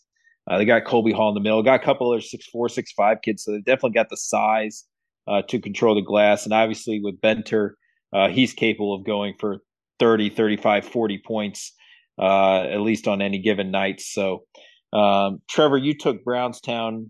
Uh, 0.50 0.58
they 0.58 0.66
got 0.66 0.86
Colby 0.86 1.12
Hall 1.12 1.30
in 1.30 1.36
the 1.36 1.42
middle, 1.42 1.64
got 1.64 1.82
a 1.82 1.84
couple 1.84 2.12
other 2.12 2.22
six 2.22 2.46
four, 2.48 2.68
six 2.68 2.92
five 2.92 3.18
kids, 3.24 3.44
so 3.44 3.52
they 3.52 3.60
definitely 3.60 3.92
got 3.92 4.10
the 4.10 4.18
size 4.18 4.84
uh, 5.28 5.42
to 5.48 5.60
control 5.60 5.96
the 5.96 6.02
glass. 6.02 6.44
And 6.44 6.54
obviously, 6.54 7.00
with 7.02 7.20
Benter, 7.22 7.72
uh, 8.12 8.28
he's 8.28 8.54
capable 8.54 8.94
of 8.94 9.06
going 9.06 9.36
for 9.40 9.60
30, 10.00 10.30
35, 10.32 10.86
40 10.86 11.22
points, 11.26 11.74
at 12.20 12.82
least 12.82 13.08
on 13.08 13.22
any 13.22 13.40
given 13.40 13.72
night. 13.72 14.02
So, 14.02 14.44
um, 14.92 15.42
Trevor, 15.50 15.78
you 15.78 15.98
took 15.98 16.26
Brownstown 16.26 17.10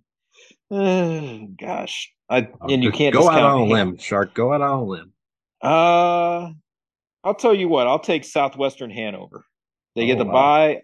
uh, 0.71 1.39
gosh, 1.59 2.11
I 2.29 2.47
and 2.61 2.83
you 2.83 2.91
can't 2.91 3.13
go 3.13 3.29
out 3.29 3.43
on 3.43 3.59
a 3.59 3.65
limb, 3.65 3.97
Shark. 3.97 4.33
Go 4.33 4.53
out 4.53 4.61
on 4.61 4.79
a 4.79 4.83
limb. 4.83 5.13
Uh, 5.61 6.49
I'll 7.23 7.35
tell 7.37 7.53
you 7.53 7.67
what. 7.67 7.87
I'll 7.87 7.99
take 7.99 8.25
Southwestern 8.25 8.89
Hanover. 8.89 9.45
They 9.95 10.03
oh, 10.03 10.07
get 10.07 10.17
the 10.17 10.25
wow. 10.25 10.31
bye. 10.31 10.81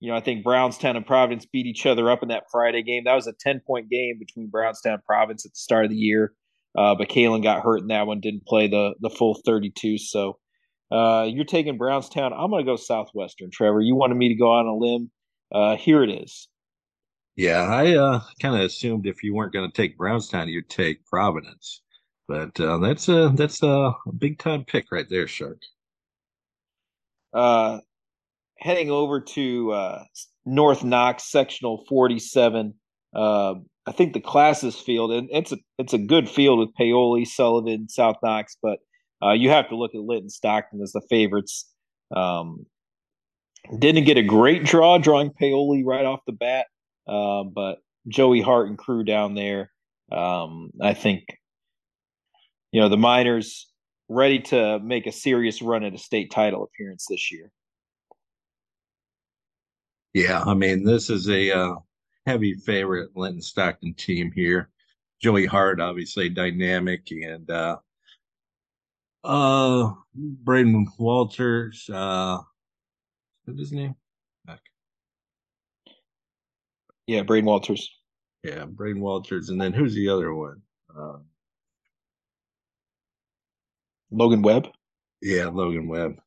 You 0.00 0.10
know, 0.10 0.16
I 0.16 0.20
think 0.20 0.44
Brownstown 0.44 0.96
and 0.96 1.06
Providence 1.06 1.46
beat 1.46 1.66
each 1.66 1.84
other 1.84 2.10
up 2.10 2.22
in 2.22 2.28
that 2.28 2.44
Friday 2.50 2.82
game. 2.82 3.04
That 3.04 3.14
was 3.14 3.26
a 3.26 3.34
ten 3.38 3.60
point 3.66 3.90
game 3.90 4.18
between 4.18 4.48
Brownstown 4.48 4.94
and 4.94 5.04
Providence 5.04 5.44
at 5.44 5.52
the 5.52 5.58
start 5.58 5.84
of 5.84 5.90
the 5.90 5.96
year. 5.96 6.32
Uh, 6.76 6.94
but 6.94 7.08
Kalen 7.08 7.42
got 7.42 7.62
hurt 7.62 7.80
in 7.80 7.88
that 7.88 8.06
one, 8.06 8.20
didn't 8.20 8.46
play 8.46 8.68
the 8.68 8.94
the 9.00 9.10
full 9.10 9.38
thirty 9.44 9.70
two. 9.70 9.98
So 9.98 10.38
uh, 10.90 11.28
you're 11.28 11.44
taking 11.44 11.78
Brownstown. 11.78 12.32
I'm 12.32 12.50
going 12.50 12.64
to 12.64 12.70
go 12.70 12.76
Southwestern. 12.76 13.50
Trevor, 13.50 13.80
you 13.80 13.94
wanted 13.94 14.16
me 14.16 14.28
to 14.28 14.34
go 14.34 14.52
on 14.52 14.66
a 14.66 14.74
limb. 14.74 15.10
Uh, 15.52 15.76
here 15.76 16.02
it 16.02 16.10
is. 16.10 16.48
Yeah, 17.36 17.62
I 17.62 17.96
uh, 17.96 18.20
kind 18.40 18.54
of 18.54 18.62
assumed 18.62 19.06
if 19.06 19.22
you 19.22 19.34
weren't 19.34 19.52
going 19.52 19.70
to 19.70 19.76
take 19.76 19.96
Brownstown, 19.96 20.48
you'd 20.48 20.68
take 20.68 21.06
Providence, 21.06 21.80
but 22.28 22.58
uh, 22.60 22.78
that's 22.78 23.08
a 23.08 23.32
that's 23.34 23.62
a 23.62 23.92
big 24.18 24.38
time 24.38 24.64
pick 24.64 24.92
right 24.92 25.08
there, 25.08 25.26
Shark. 25.26 25.58
Uh, 27.32 27.78
heading 28.60 28.90
over 28.90 29.20
to 29.20 29.72
uh, 29.72 30.04
North 30.44 30.84
Knox 30.84 31.30
sectional 31.30 31.84
forty 31.88 32.18
seven. 32.18 32.74
Uh, 33.14 33.54
I 33.86 33.92
think 33.92 34.12
the 34.12 34.20
classes 34.20 34.76
field, 34.76 35.10
and 35.12 35.28
it's 35.32 35.52
a 35.52 35.58
it's 35.78 35.92
a 35.92 35.98
good 35.98 36.28
field 36.28 36.58
with 36.58 36.74
Paoli, 36.76 37.24
Sullivan, 37.24 37.88
South 37.88 38.16
Knox, 38.22 38.56
but 38.62 38.78
uh, 39.22 39.32
you 39.32 39.50
have 39.50 39.68
to 39.68 39.76
look 39.76 39.94
at 39.94 40.00
Linton 40.00 40.30
Stockton 40.30 40.80
as 40.82 40.92
the 40.92 41.02
favorites. 41.10 41.68
Um, 42.14 42.66
didn't 43.78 44.04
get 44.04 44.16
a 44.16 44.22
great 44.22 44.64
draw 44.64 44.98
drawing 44.98 45.30
Paoli 45.38 45.84
right 45.84 46.04
off 46.04 46.20
the 46.26 46.32
bat. 46.32 46.66
Uh, 47.06 47.44
but 47.44 47.78
Joey 48.08 48.40
Hart 48.40 48.68
and 48.68 48.78
crew 48.78 49.04
down 49.04 49.34
there, 49.34 49.70
um, 50.12 50.70
I 50.80 50.94
think, 50.94 51.24
you 52.72 52.80
know, 52.80 52.88
the 52.88 52.96
Miners 52.96 53.66
ready 54.08 54.38
to 54.40 54.78
make 54.78 55.06
a 55.06 55.12
serious 55.12 55.60
run 55.60 55.84
at 55.84 55.94
a 55.94 55.98
state 55.98 56.30
title 56.30 56.62
appearance 56.62 57.06
this 57.08 57.32
year. 57.32 57.50
Yeah, 60.12 60.42
I 60.44 60.54
mean, 60.54 60.84
this 60.84 61.08
is 61.08 61.28
a 61.28 61.52
uh, 61.52 61.74
heavy 62.26 62.54
favorite 62.54 63.10
Linton 63.16 63.42
Stockton 63.42 63.94
team 63.94 64.32
here. 64.32 64.70
Joey 65.20 65.46
Hart, 65.46 65.80
obviously 65.80 66.28
dynamic, 66.28 67.08
and 67.10 67.48
uh, 67.50 67.76
uh, 69.22 69.92
Braden 70.14 70.88
Walters, 70.98 71.88
uh, 71.92 72.38
what's 73.44 73.60
his 73.60 73.72
name? 73.72 73.94
Yeah, 77.06 77.22
Braden 77.22 77.44
Walters. 77.46 77.90
Yeah, 78.42 78.64
Braden 78.66 79.02
Walters, 79.02 79.50
and 79.50 79.60
then 79.60 79.72
who's 79.72 79.94
the 79.94 80.08
other 80.08 80.32
one? 80.34 80.62
Uh, 80.96 81.18
Logan 84.10 84.42
Webb. 84.42 84.68
Yeah, 85.20 85.48
Logan 85.48 85.88
Webb. 85.88 86.20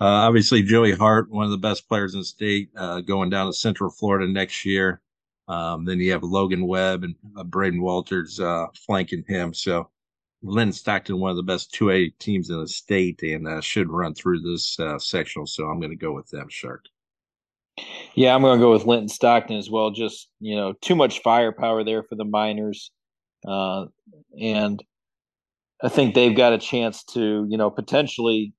Uh, 0.00 0.06
obviously, 0.06 0.62
Joey 0.62 0.92
Hart, 0.92 1.30
one 1.30 1.44
of 1.44 1.50
the 1.50 1.58
best 1.58 1.86
players 1.86 2.14
in 2.14 2.20
the 2.20 2.24
state, 2.24 2.70
uh, 2.76 3.00
going 3.02 3.28
down 3.28 3.46
to 3.46 3.52
Central 3.52 3.90
Florida 3.90 4.26
next 4.26 4.64
year. 4.64 5.02
Um, 5.46 5.84
then 5.84 5.98
you 5.98 6.12
have 6.12 6.22
Logan 6.22 6.66
Webb 6.66 7.04
and 7.04 7.14
uh, 7.36 7.44
Braden 7.44 7.82
Walters 7.82 8.40
uh, 8.40 8.66
flanking 8.74 9.24
him. 9.26 9.52
So 9.52 9.90
Linton 10.42 10.72
Stockton, 10.72 11.18
one 11.18 11.30
of 11.30 11.36
the 11.36 11.42
best 11.42 11.74
2A 11.74 12.16
teams 12.18 12.48
in 12.48 12.60
the 12.60 12.68
state, 12.68 13.22
and 13.22 13.46
uh, 13.46 13.60
should 13.60 13.90
run 13.90 14.14
through 14.14 14.40
this 14.40 14.78
uh, 14.78 14.98
sectional. 14.98 15.46
So 15.46 15.66
I'm 15.66 15.80
going 15.80 15.90
to 15.90 15.96
go 15.96 16.12
with 16.12 16.30
them, 16.30 16.46
Shark. 16.48 16.86
Yeah, 18.14 18.34
I'm 18.34 18.42
going 18.42 18.58
to 18.58 18.64
go 18.64 18.72
with 18.72 18.86
Linton 18.86 19.08
Stockton 19.08 19.56
as 19.56 19.70
well. 19.70 19.90
Just 19.90 20.28
you 20.40 20.56
know, 20.56 20.72
too 20.80 20.94
much 20.94 21.20
firepower 21.22 21.84
there 21.84 22.02
for 22.02 22.14
the 22.14 22.24
Miners, 22.24 22.90
uh, 23.46 23.86
and 24.40 24.82
I 25.82 25.88
think 25.88 26.14
they've 26.14 26.36
got 26.36 26.52
a 26.52 26.58
chance 26.58 27.04
to 27.12 27.46
you 27.48 27.58
know 27.58 27.70
potentially 27.70 28.54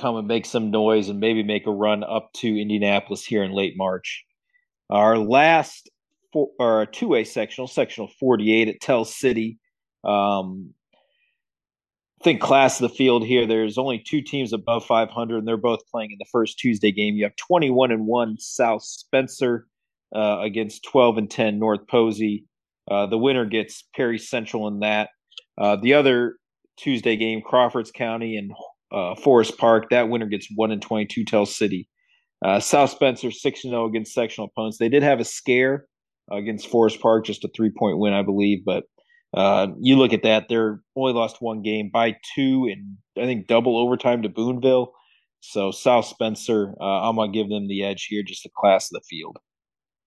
come 0.00 0.16
and 0.16 0.26
make 0.26 0.46
some 0.46 0.70
noise 0.70 1.08
and 1.08 1.20
maybe 1.20 1.42
make 1.42 1.66
a 1.66 1.72
run 1.72 2.02
up 2.04 2.32
to 2.34 2.60
Indianapolis 2.60 3.24
here 3.24 3.42
in 3.42 3.52
late 3.52 3.74
March. 3.76 4.24
Our 4.88 5.18
last 5.18 5.90
four, 6.32 6.48
or 6.58 6.86
2A 6.86 7.26
sectional, 7.26 7.68
sectional 7.68 8.08
48 8.18 8.68
at 8.68 8.80
Tell 8.80 9.04
City. 9.04 9.58
Um, 10.04 10.74
I 12.20 12.24
think 12.24 12.40
class 12.40 12.80
of 12.80 12.90
the 12.90 12.96
field 12.96 13.24
here. 13.24 13.46
There's 13.46 13.78
only 13.78 14.02
two 14.06 14.20
teams 14.20 14.52
above 14.52 14.84
500, 14.84 15.38
and 15.38 15.48
they're 15.48 15.56
both 15.56 15.80
playing 15.90 16.10
in 16.10 16.18
the 16.18 16.28
first 16.30 16.58
Tuesday 16.58 16.92
game. 16.92 17.14
You 17.14 17.24
have 17.24 17.36
21 17.36 17.92
and 17.92 18.06
one 18.06 18.36
South 18.38 18.82
Spencer 18.82 19.66
uh, 20.14 20.40
against 20.40 20.84
12 20.84 21.18
and 21.18 21.30
10 21.30 21.58
North 21.58 21.86
Posey. 21.88 22.44
Uh, 22.90 23.06
the 23.06 23.18
winner 23.18 23.46
gets 23.46 23.84
Perry 23.94 24.18
Central 24.18 24.68
in 24.68 24.80
that. 24.80 25.10
Uh, 25.56 25.76
the 25.76 25.94
other 25.94 26.36
Tuesday 26.76 27.16
game, 27.16 27.40
Crawfords 27.42 27.90
County 27.90 28.36
and 28.36 28.52
uh, 28.92 29.14
Forest 29.14 29.58
Park. 29.58 29.90
That 29.90 30.08
winner 30.08 30.26
gets 30.26 30.48
one 30.54 30.70
and 30.70 30.82
22 30.82 31.24
Tell 31.24 31.46
City. 31.46 31.88
Uh, 32.44 32.58
South 32.58 32.90
Spencer 32.90 33.30
six 33.30 33.64
and 33.64 33.72
zero 33.72 33.82
oh 33.82 33.86
against 33.86 34.14
sectional 34.14 34.46
opponents. 34.46 34.78
They 34.78 34.88
did 34.88 35.02
have 35.02 35.20
a 35.20 35.24
scare 35.24 35.86
against 36.30 36.68
Forest 36.68 37.00
Park, 37.00 37.26
just 37.26 37.44
a 37.44 37.48
three 37.54 37.70
point 37.70 37.98
win, 37.98 38.14
I 38.14 38.22
believe. 38.22 38.64
But 38.64 38.84
uh, 39.34 39.68
you 39.78 39.96
look 39.96 40.12
at 40.12 40.22
that; 40.22 40.48
they're 40.48 40.80
only 40.96 41.12
lost 41.12 41.42
one 41.42 41.60
game 41.62 41.90
by 41.92 42.16
two, 42.34 42.68
and 42.72 42.96
I 43.22 43.26
think 43.26 43.46
double 43.46 43.76
overtime 43.76 44.22
to 44.22 44.30
Boonville. 44.30 44.92
So 45.40 45.70
South 45.70 46.06
Spencer, 46.06 46.74
uh, 46.80 47.08
I'm 47.08 47.16
gonna 47.16 47.30
give 47.30 47.50
them 47.50 47.68
the 47.68 47.84
edge 47.84 48.06
here, 48.06 48.22
just 48.22 48.42
the 48.42 48.50
class 48.56 48.90
of 48.90 49.00
the 49.00 49.06
field. 49.08 49.36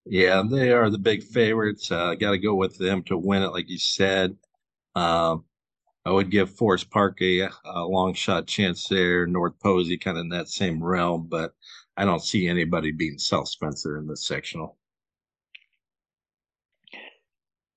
Yeah, 0.05 0.43
they 0.49 0.71
are 0.71 0.89
the 0.89 0.97
big 0.97 1.23
favorites. 1.23 1.91
Uh, 1.91 2.15
Got 2.15 2.31
to 2.31 2.37
go 2.37 2.55
with 2.55 2.77
them 2.77 3.03
to 3.03 3.17
win 3.17 3.43
it, 3.43 3.53
like 3.53 3.69
you 3.69 3.77
said. 3.77 4.35
Um, 4.95 5.45
I 6.05 6.11
would 6.11 6.29
give 6.29 6.49
Forest 6.49 6.89
Park 6.89 7.21
a, 7.21 7.49
a, 7.65 7.85
long 7.85 8.13
shot 8.13 8.45
chance 8.45 8.87
there. 8.87 9.25
North 9.25 9.57
Posey 9.59 9.97
kind 9.97 10.17
of 10.17 10.21
in 10.21 10.29
that 10.29 10.49
same 10.49 10.83
realm, 10.83 11.27
but 11.29 11.53
I 11.95 12.03
don't 12.03 12.23
see 12.23 12.47
anybody 12.47 12.91
beating 12.91 13.19
South 13.19 13.47
Spencer 13.47 13.97
in 13.97 14.07
this 14.07 14.25
sectional. 14.25 14.77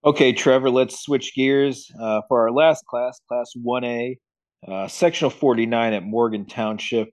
Okay, 0.04 0.32
Trevor, 0.32 0.70
let's 0.70 1.00
switch 1.00 1.34
gears 1.34 1.90
uh, 2.00 2.22
for 2.28 2.42
our 2.42 2.52
last 2.52 2.84
class, 2.86 3.20
Class 3.28 3.52
1A, 3.56 4.18
uh, 4.66 4.88
Sectional 4.88 5.30
49 5.30 5.92
at 5.92 6.04
Morgan 6.04 6.46
Township, 6.46 7.08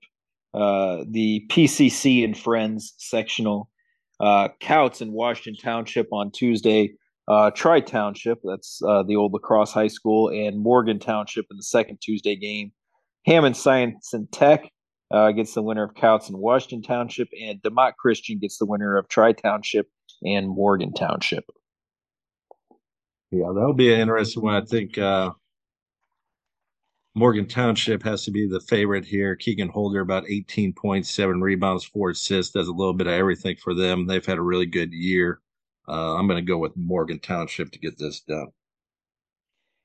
uh, 0.52 1.04
the 1.08 1.44
PCC 1.48 2.24
and 2.24 2.36
Friends 2.36 2.94
sectional. 2.98 3.68
Uh, 4.20 4.48
Kouts 4.60 5.00
in 5.02 5.12
Washington 5.12 5.60
Township 5.60 6.08
on 6.12 6.30
Tuesday 6.30 6.94
uh, 7.28 7.50
Tri 7.50 7.80
Township, 7.80 8.40
that's 8.44 8.80
uh, 8.86 9.02
the 9.02 9.16
old 9.16 9.32
Lacrosse 9.32 9.72
High 9.72 9.88
School, 9.88 10.28
and 10.28 10.58
Morgan 10.58 10.98
Township 10.98 11.46
in 11.50 11.56
the 11.56 11.62
second 11.62 11.98
Tuesday 12.00 12.36
game. 12.36 12.72
Hammond 13.26 13.56
Science 13.56 14.12
and 14.12 14.30
Tech 14.30 14.70
uh, 15.10 15.32
gets 15.32 15.54
the 15.54 15.62
winner 15.62 15.84
of 15.84 15.94
Kouts 15.94 16.28
and 16.28 16.38
Washington 16.38 16.82
Township, 16.82 17.28
and 17.40 17.62
DeMotte 17.62 17.94
Christian 17.98 18.38
gets 18.38 18.58
the 18.58 18.66
winner 18.66 18.96
of 18.96 19.08
Tri 19.08 19.32
Township 19.32 19.88
and 20.22 20.48
Morgan 20.48 20.92
Township. 20.92 21.44
Yeah, 23.30 23.50
that'll 23.54 23.74
be 23.74 23.92
an 23.92 24.00
interesting 24.00 24.42
one. 24.42 24.54
I 24.54 24.64
think 24.64 24.98
uh, 24.98 25.30
Morgan 27.14 27.46
Township 27.46 28.02
has 28.02 28.24
to 28.24 28.30
be 28.30 28.46
the 28.46 28.60
favorite 28.60 29.04
here. 29.04 29.34
Keegan 29.34 29.68
Holder, 29.68 30.00
about 30.00 30.28
18 30.28 30.72
points, 30.72 31.10
seven 31.10 31.40
rebounds, 31.40 31.84
four 31.84 32.10
assists, 32.10 32.52
does 32.52 32.68
a 32.68 32.72
little 32.72 32.92
bit 32.92 33.06
of 33.06 33.12
everything 33.12 33.56
for 33.56 33.72
them. 33.72 34.06
They've 34.06 34.24
had 34.24 34.38
a 34.38 34.42
really 34.42 34.66
good 34.66 34.92
year. 34.92 35.40
Uh, 35.88 36.14
I'm 36.16 36.26
going 36.26 36.42
to 36.42 36.46
go 36.46 36.58
with 36.58 36.76
Morgan 36.76 37.20
Township 37.20 37.70
to 37.72 37.78
get 37.78 37.98
this 37.98 38.20
done. 38.20 38.48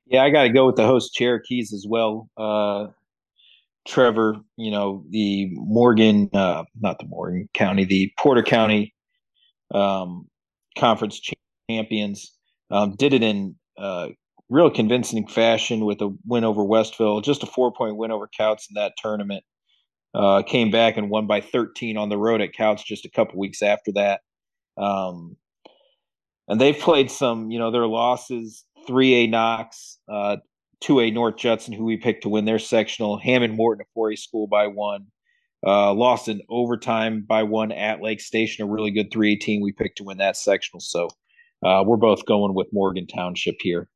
Yeah, 0.06 0.24
I 0.24 0.30
got 0.30 0.44
to 0.44 0.50
go 0.50 0.66
with 0.66 0.76
the 0.76 0.86
host 0.86 1.14
Cherokees 1.14 1.74
as 1.74 1.86
well. 1.88 2.30
Uh, 2.36 2.88
Trevor, 3.88 4.38
you 4.58 4.72
know, 4.72 5.04
the 5.10 5.50
Morgan, 5.52 6.30
uh, 6.34 6.64
not 6.80 7.00
the 7.00 7.06
Morgan 7.06 7.50
County, 7.54 7.84
the 7.86 8.12
Porter 8.18 8.44
County 8.44 8.94
um, 9.74 10.28
Conference 10.78 11.22
champions 11.70 12.32
um, 12.72 12.96
did 12.96 13.14
it 13.14 13.24
in 13.24 13.56
uh, 13.78 14.08
real 14.50 14.70
convincing 14.70 15.28
fashion 15.28 15.86
with 15.86 16.02
a 16.02 16.16
win 16.26 16.44
over 16.44 16.64
Westville, 16.64 17.22
just 17.22 17.44
a 17.44 17.48
four 17.48 17.72
point 17.72 17.98
win 17.98 18.12
over 18.12 18.28
Kouts 18.28 18.66
in 18.70 18.76
that 18.76 18.94
tournament. 18.98 19.44
Uh, 20.14 20.42
came 20.42 20.72
back 20.72 20.98
and 20.98 21.10
won 21.10 21.28
by 21.28 21.40
13 21.40 21.96
on 21.96 22.10
the 22.10 22.18
road 22.18 22.42
at 22.42 22.54
Kouts 22.54 22.84
just 22.84 23.06
a 23.06 23.12
couple 23.12 23.40
weeks 23.40 23.62
after 23.62 23.92
that. 23.94 24.22
Um, 24.76 25.38
and 26.50 26.60
they've 26.60 26.78
played 26.78 27.10
some, 27.12 27.52
you 27.52 27.60
know, 27.60 27.72
their 27.72 27.88
losses 27.88 28.66
3A 28.88 29.30
Knox, 29.30 30.00
uh, 30.12 30.38
2A 30.84 31.14
North 31.14 31.38
Judson, 31.38 31.74
who 31.74 31.86
we 31.86 31.98
picked 31.98 32.24
to 32.24 32.30
win 32.30 32.46
their 32.46 32.60
sectional, 32.60 33.20
Hammond 33.20 33.56
Morton, 33.56 33.86
a 33.86 34.00
4A 34.00 34.18
school 34.18 34.48
by 34.48 34.68
one, 34.68 35.06
uh, 35.66 35.94
lost 35.94 36.28
in 36.28 36.42
overtime 36.50 37.24
by 37.28 37.44
one 37.44 37.72
at 37.72 38.02
Lake 38.02 38.20
Station, 38.20 38.66
a 38.66 38.72
really 38.72 38.92
good 38.92 39.12
3A 39.12 39.40
team 39.40 39.62
we 39.62 39.72
picked 39.72 39.98
to 40.00 40.04
win 40.04 40.18
that 40.18 40.38
sectional. 40.38 40.80
So 40.80 41.10
uh, 41.64 41.84
we're 41.86 41.98
both 41.98 42.26
going 42.26 42.56
with 42.56 42.68
Morgan 42.74 43.08
Township 43.08 43.58
here. 43.60 43.90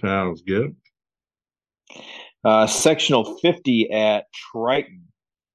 Sounds 0.00 0.42
good. 0.42 0.74
Uh, 2.44 2.66
sectional 2.66 3.38
50 3.38 3.90
at 3.92 4.26
Triton. 4.32 5.02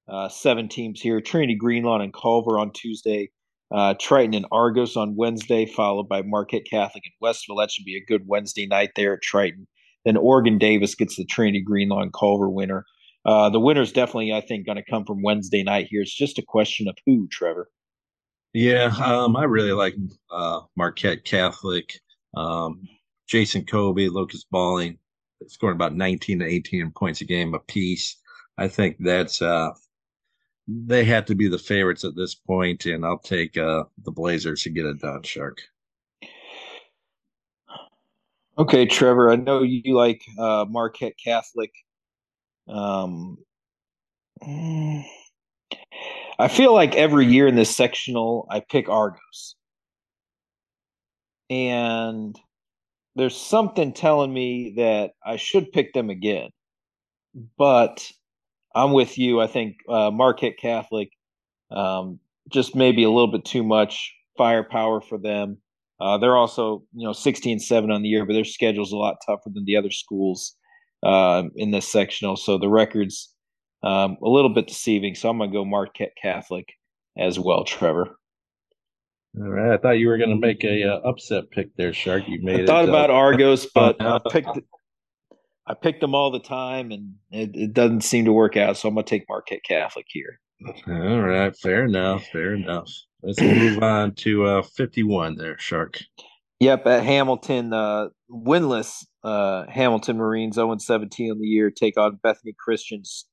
Uh, 0.08 0.28
seven 0.28 0.68
teams 0.68 1.00
here 1.00 1.20
Trinity 1.20 1.54
Greenlawn 1.54 2.00
and 2.00 2.12
Culver 2.12 2.58
on 2.58 2.72
Tuesday, 2.72 3.30
uh, 3.72 3.94
Triton 4.00 4.34
and 4.34 4.46
Argos 4.50 4.96
on 4.96 5.16
Wednesday, 5.16 5.66
followed 5.66 6.08
by 6.08 6.22
Marquette 6.22 6.66
Catholic 6.68 7.04
and 7.06 7.14
Westville. 7.20 7.56
That 7.56 7.70
should 7.70 7.84
be 7.84 7.96
a 7.96 8.04
good 8.04 8.26
Wednesday 8.26 8.66
night 8.66 8.90
there 8.96 9.14
at 9.14 9.22
Triton. 9.22 9.66
Then 10.04 10.16
Oregon 10.16 10.58
Davis 10.58 10.94
gets 10.94 11.16
the 11.16 11.24
Trinity 11.24 11.60
Greenlawn 11.60 12.10
Culver 12.12 12.48
winner. 12.48 12.84
Uh, 13.24 13.50
the 13.50 13.60
winner's 13.60 13.92
definitely, 13.92 14.32
I 14.32 14.40
think, 14.40 14.66
going 14.66 14.76
to 14.76 14.90
come 14.90 15.04
from 15.04 15.22
Wednesday 15.22 15.62
night 15.62 15.88
here. 15.90 16.00
It's 16.00 16.16
just 16.16 16.38
a 16.38 16.42
question 16.42 16.88
of 16.88 16.96
who, 17.06 17.28
Trevor. 17.30 17.70
Yeah, 18.52 18.92
um, 19.04 19.36
I 19.36 19.44
really 19.44 19.72
like 19.72 19.94
uh, 20.30 20.60
Marquette 20.76 21.24
Catholic. 21.24 22.00
Um, 22.36 22.88
Jason 23.28 23.64
Kobe, 23.64 24.08
Lucas 24.08 24.44
Balling, 24.50 24.98
scoring 25.46 25.76
about 25.76 25.94
19 25.94 26.40
to 26.40 26.44
18 26.44 26.90
points 26.96 27.20
a 27.20 27.24
game 27.24 27.54
apiece. 27.54 28.16
I 28.58 28.66
think 28.68 28.96
that's 28.98 29.40
uh, 29.40 29.70
they 30.70 31.04
have 31.04 31.24
to 31.26 31.34
be 31.34 31.48
the 31.48 31.58
favorites 31.58 32.04
at 32.04 32.14
this 32.14 32.34
point, 32.34 32.86
and 32.86 33.04
I'll 33.04 33.18
take 33.18 33.56
uh, 33.56 33.84
the 34.04 34.12
Blazers 34.12 34.62
to 34.62 34.70
get 34.70 34.86
it 34.86 35.00
done, 35.00 35.22
Shark. 35.22 35.58
Okay, 38.56 38.86
Trevor. 38.86 39.30
I 39.30 39.36
know 39.36 39.62
you 39.62 39.96
like 39.96 40.22
uh, 40.38 40.66
Marquette 40.68 41.16
Catholic. 41.22 41.72
Um, 42.68 43.38
I 44.42 45.04
feel 46.48 46.72
like 46.72 46.94
every 46.94 47.26
year 47.26 47.48
in 47.48 47.56
this 47.56 47.74
sectional, 47.74 48.46
I 48.50 48.60
pick 48.60 48.88
Argos, 48.88 49.56
and 51.48 52.38
there's 53.16 53.36
something 53.36 53.92
telling 53.92 54.32
me 54.32 54.74
that 54.76 55.12
I 55.24 55.36
should 55.36 55.72
pick 55.72 55.92
them 55.94 56.10
again, 56.10 56.50
but 57.58 58.12
I'm 58.74 58.92
with 58.92 59.18
you. 59.18 59.40
I 59.40 59.46
think 59.46 59.76
uh, 59.88 60.10
Marquette 60.10 60.58
Catholic 60.58 61.10
um, 61.70 62.18
just 62.48 62.74
maybe 62.74 63.02
a 63.04 63.10
little 63.10 63.30
bit 63.30 63.44
too 63.44 63.62
much 63.62 64.12
firepower 64.36 65.00
for 65.00 65.18
them. 65.18 65.58
Uh, 66.00 66.16
they're 66.16 66.36
also, 66.36 66.82
you 66.94 67.06
know, 67.06 67.12
16 67.12 67.60
7 67.60 67.90
on 67.90 68.02
the 68.02 68.08
year, 68.08 68.24
but 68.24 68.32
their 68.32 68.44
schedule's 68.44 68.92
a 68.92 68.96
lot 68.96 69.16
tougher 69.26 69.50
than 69.52 69.64
the 69.64 69.76
other 69.76 69.90
schools 69.90 70.56
uh, 71.02 71.44
in 71.56 71.70
this 71.70 71.90
sectional. 71.90 72.36
So 72.36 72.58
the 72.58 72.68
record's 72.68 73.34
um, 73.82 74.16
a 74.22 74.28
little 74.28 74.52
bit 74.52 74.66
deceiving. 74.66 75.14
So 75.14 75.28
I'm 75.28 75.38
going 75.38 75.50
to 75.50 75.54
go 75.54 75.64
Marquette 75.64 76.14
Catholic 76.20 76.66
as 77.18 77.38
well, 77.38 77.64
Trevor. 77.64 78.16
All 79.38 79.48
right. 79.48 79.74
I 79.74 79.76
thought 79.76 79.98
you 79.98 80.08
were 80.08 80.18
going 80.18 80.30
to 80.30 80.36
make 80.36 80.64
a 80.64 80.84
uh, 80.84 81.00
upset 81.08 81.50
pick 81.50 81.74
there, 81.76 81.92
Shark. 81.92 82.24
You 82.26 82.42
made 82.42 82.62
I 82.62 82.66
thought 82.66 82.84
it, 82.84 82.88
uh, 82.88 82.92
about 82.92 83.10
Argos, 83.10 83.66
but 83.74 84.00
I 84.00 84.18
picked 84.30 84.58
I 85.70 85.74
pick 85.74 86.00
them 86.00 86.16
all 86.16 86.32
the 86.32 86.40
time, 86.40 86.90
and 86.90 87.14
it, 87.30 87.54
it 87.54 87.72
doesn't 87.72 88.00
seem 88.00 88.24
to 88.24 88.32
work 88.32 88.56
out. 88.56 88.76
So 88.76 88.88
I'm 88.88 88.94
going 88.94 89.04
to 89.04 89.10
take 89.10 89.26
Marquette 89.28 89.62
Catholic 89.62 90.06
here. 90.08 90.40
All 90.88 91.20
right, 91.20 91.56
fair 91.56 91.84
enough, 91.84 92.26
fair 92.32 92.54
enough. 92.54 92.90
Let's 93.22 93.40
move 93.40 93.80
on 93.80 94.14
to 94.16 94.46
uh, 94.46 94.62
51 94.62 95.36
there, 95.36 95.56
Shark. 95.58 96.00
Yep, 96.58 96.86
at 96.88 97.04
Hamilton, 97.04 97.72
uh, 97.72 98.08
winless 98.28 99.04
uh, 99.22 99.66
Hamilton 99.68 100.16
Marines 100.16 100.56
0 100.56 100.76
17 100.76 101.30
on 101.30 101.38
the 101.38 101.46
year 101.46 101.70
take 101.70 101.96
on 101.96 102.18
Bethany 102.20 102.54
Christians 102.58 103.26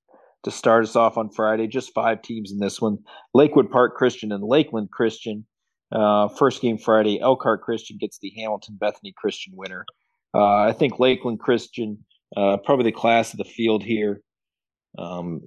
to 0.43 0.51
start 0.51 0.83
us 0.83 0.95
off 0.95 1.17
on 1.17 1.31
Friday. 1.31 1.65
Just 1.67 1.93
five 1.93 2.21
teams 2.21 2.51
in 2.51 2.59
this 2.59 2.79
one 2.79 2.99
Lakewood 3.33 3.71
Park 3.71 3.95
Christian 3.95 4.31
and 4.31 4.43
Lakeland 4.43 4.91
Christian. 4.91 5.47
Uh, 5.91 6.27
first 6.27 6.61
game 6.61 6.77
Friday, 6.77 7.19
Elkhart 7.19 7.63
Christian 7.63 7.97
gets 7.99 8.19
the 8.19 8.31
Hamilton 8.37 8.77
Bethany 8.79 9.13
Christian 9.17 9.53
winner. 9.55 9.85
Uh, 10.35 10.57
I 10.57 10.73
think 10.73 10.99
Lakeland 10.99 11.39
Christian 11.39 12.05
uh, 12.35 12.57
probably 12.57 12.85
the 12.85 12.91
class 12.91 13.33
of 13.33 13.37
the 13.37 13.45
field 13.45 13.83
here. 13.83 14.21
Um, 14.97 15.41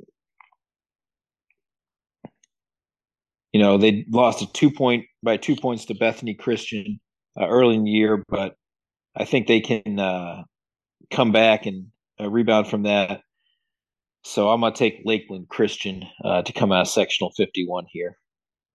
you 3.53 3.61
know, 3.61 3.79
they 3.79 4.05
lost 4.09 4.43
a 4.43 4.53
two 4.53 4.71
point 4.71 5.07
by 5.23 5.37
two 5.37 5.57
points 5.57 5.87
to 5.87 5.95
Bethany 5.95 6.35
Christian 6.35 7.01
uh, 7.39 7.49
early 7.49 7.77
in 7.77 7.85
the 7.85 7.91
year, 7.91 8.25
but 8.29 8.55
I 9.17 9.25
think 9.25 9.47
they 9.47 9.61
can 9.61 9.99
uh, 9.99 10.45
come 11.11 11.33
back 11.33 11.67
and 11.67 11.87
uh, 12.21 12.31
rebound 12.31 12.69
from 12.69 12.85
that. 12.85 13.23
So 14.23 14.51
I'm 14.51 14.61
gonna 14.61 14.75
take 14.75 15.03
Lakeland 15.05 15.49
Christian 15.49 16.05
uh, 16.25 16.43
to 16.43 16.53
come 16.53 16.73
out 16.73 16.83
of 16.83 16.89
sectional 16.89 17.33
51 17.37 17.87
here. 17.91 18.17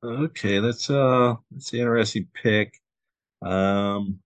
Okay, 0.03 0.60
that's 0.60 0.90
uh 0.90 1.36
that's 1.52 1.72
an 1.73 1.80
interesting 1.80 2.27
pick. 2.34 2.80
Um 3.41 4.19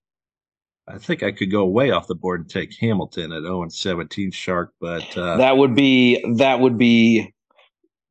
I 0.92 0.98
think 0.98 1.22
I 1.22 1.32
could 1.32 1.50
go 1.50 1.64
way 1.64 1.90
off 1.90 2.06
the 2.06 2.14
board 2.14 2.40
and 2.40 2.50
take 2.50 2.74
Hamilton 2.80 3.32
at 3.32 3.42
0 3.42 3.62
and 3.62 3.72
17 3.72 4.30
Shark, 4.30 4.72
but 4.80 5.16
uh, 5.16 5.36
that 5.36 5.56
would 5.56 5.74
be 5.74 6.24
that 6.36 6.60
would 6.60 6.78
be 6.78 7.32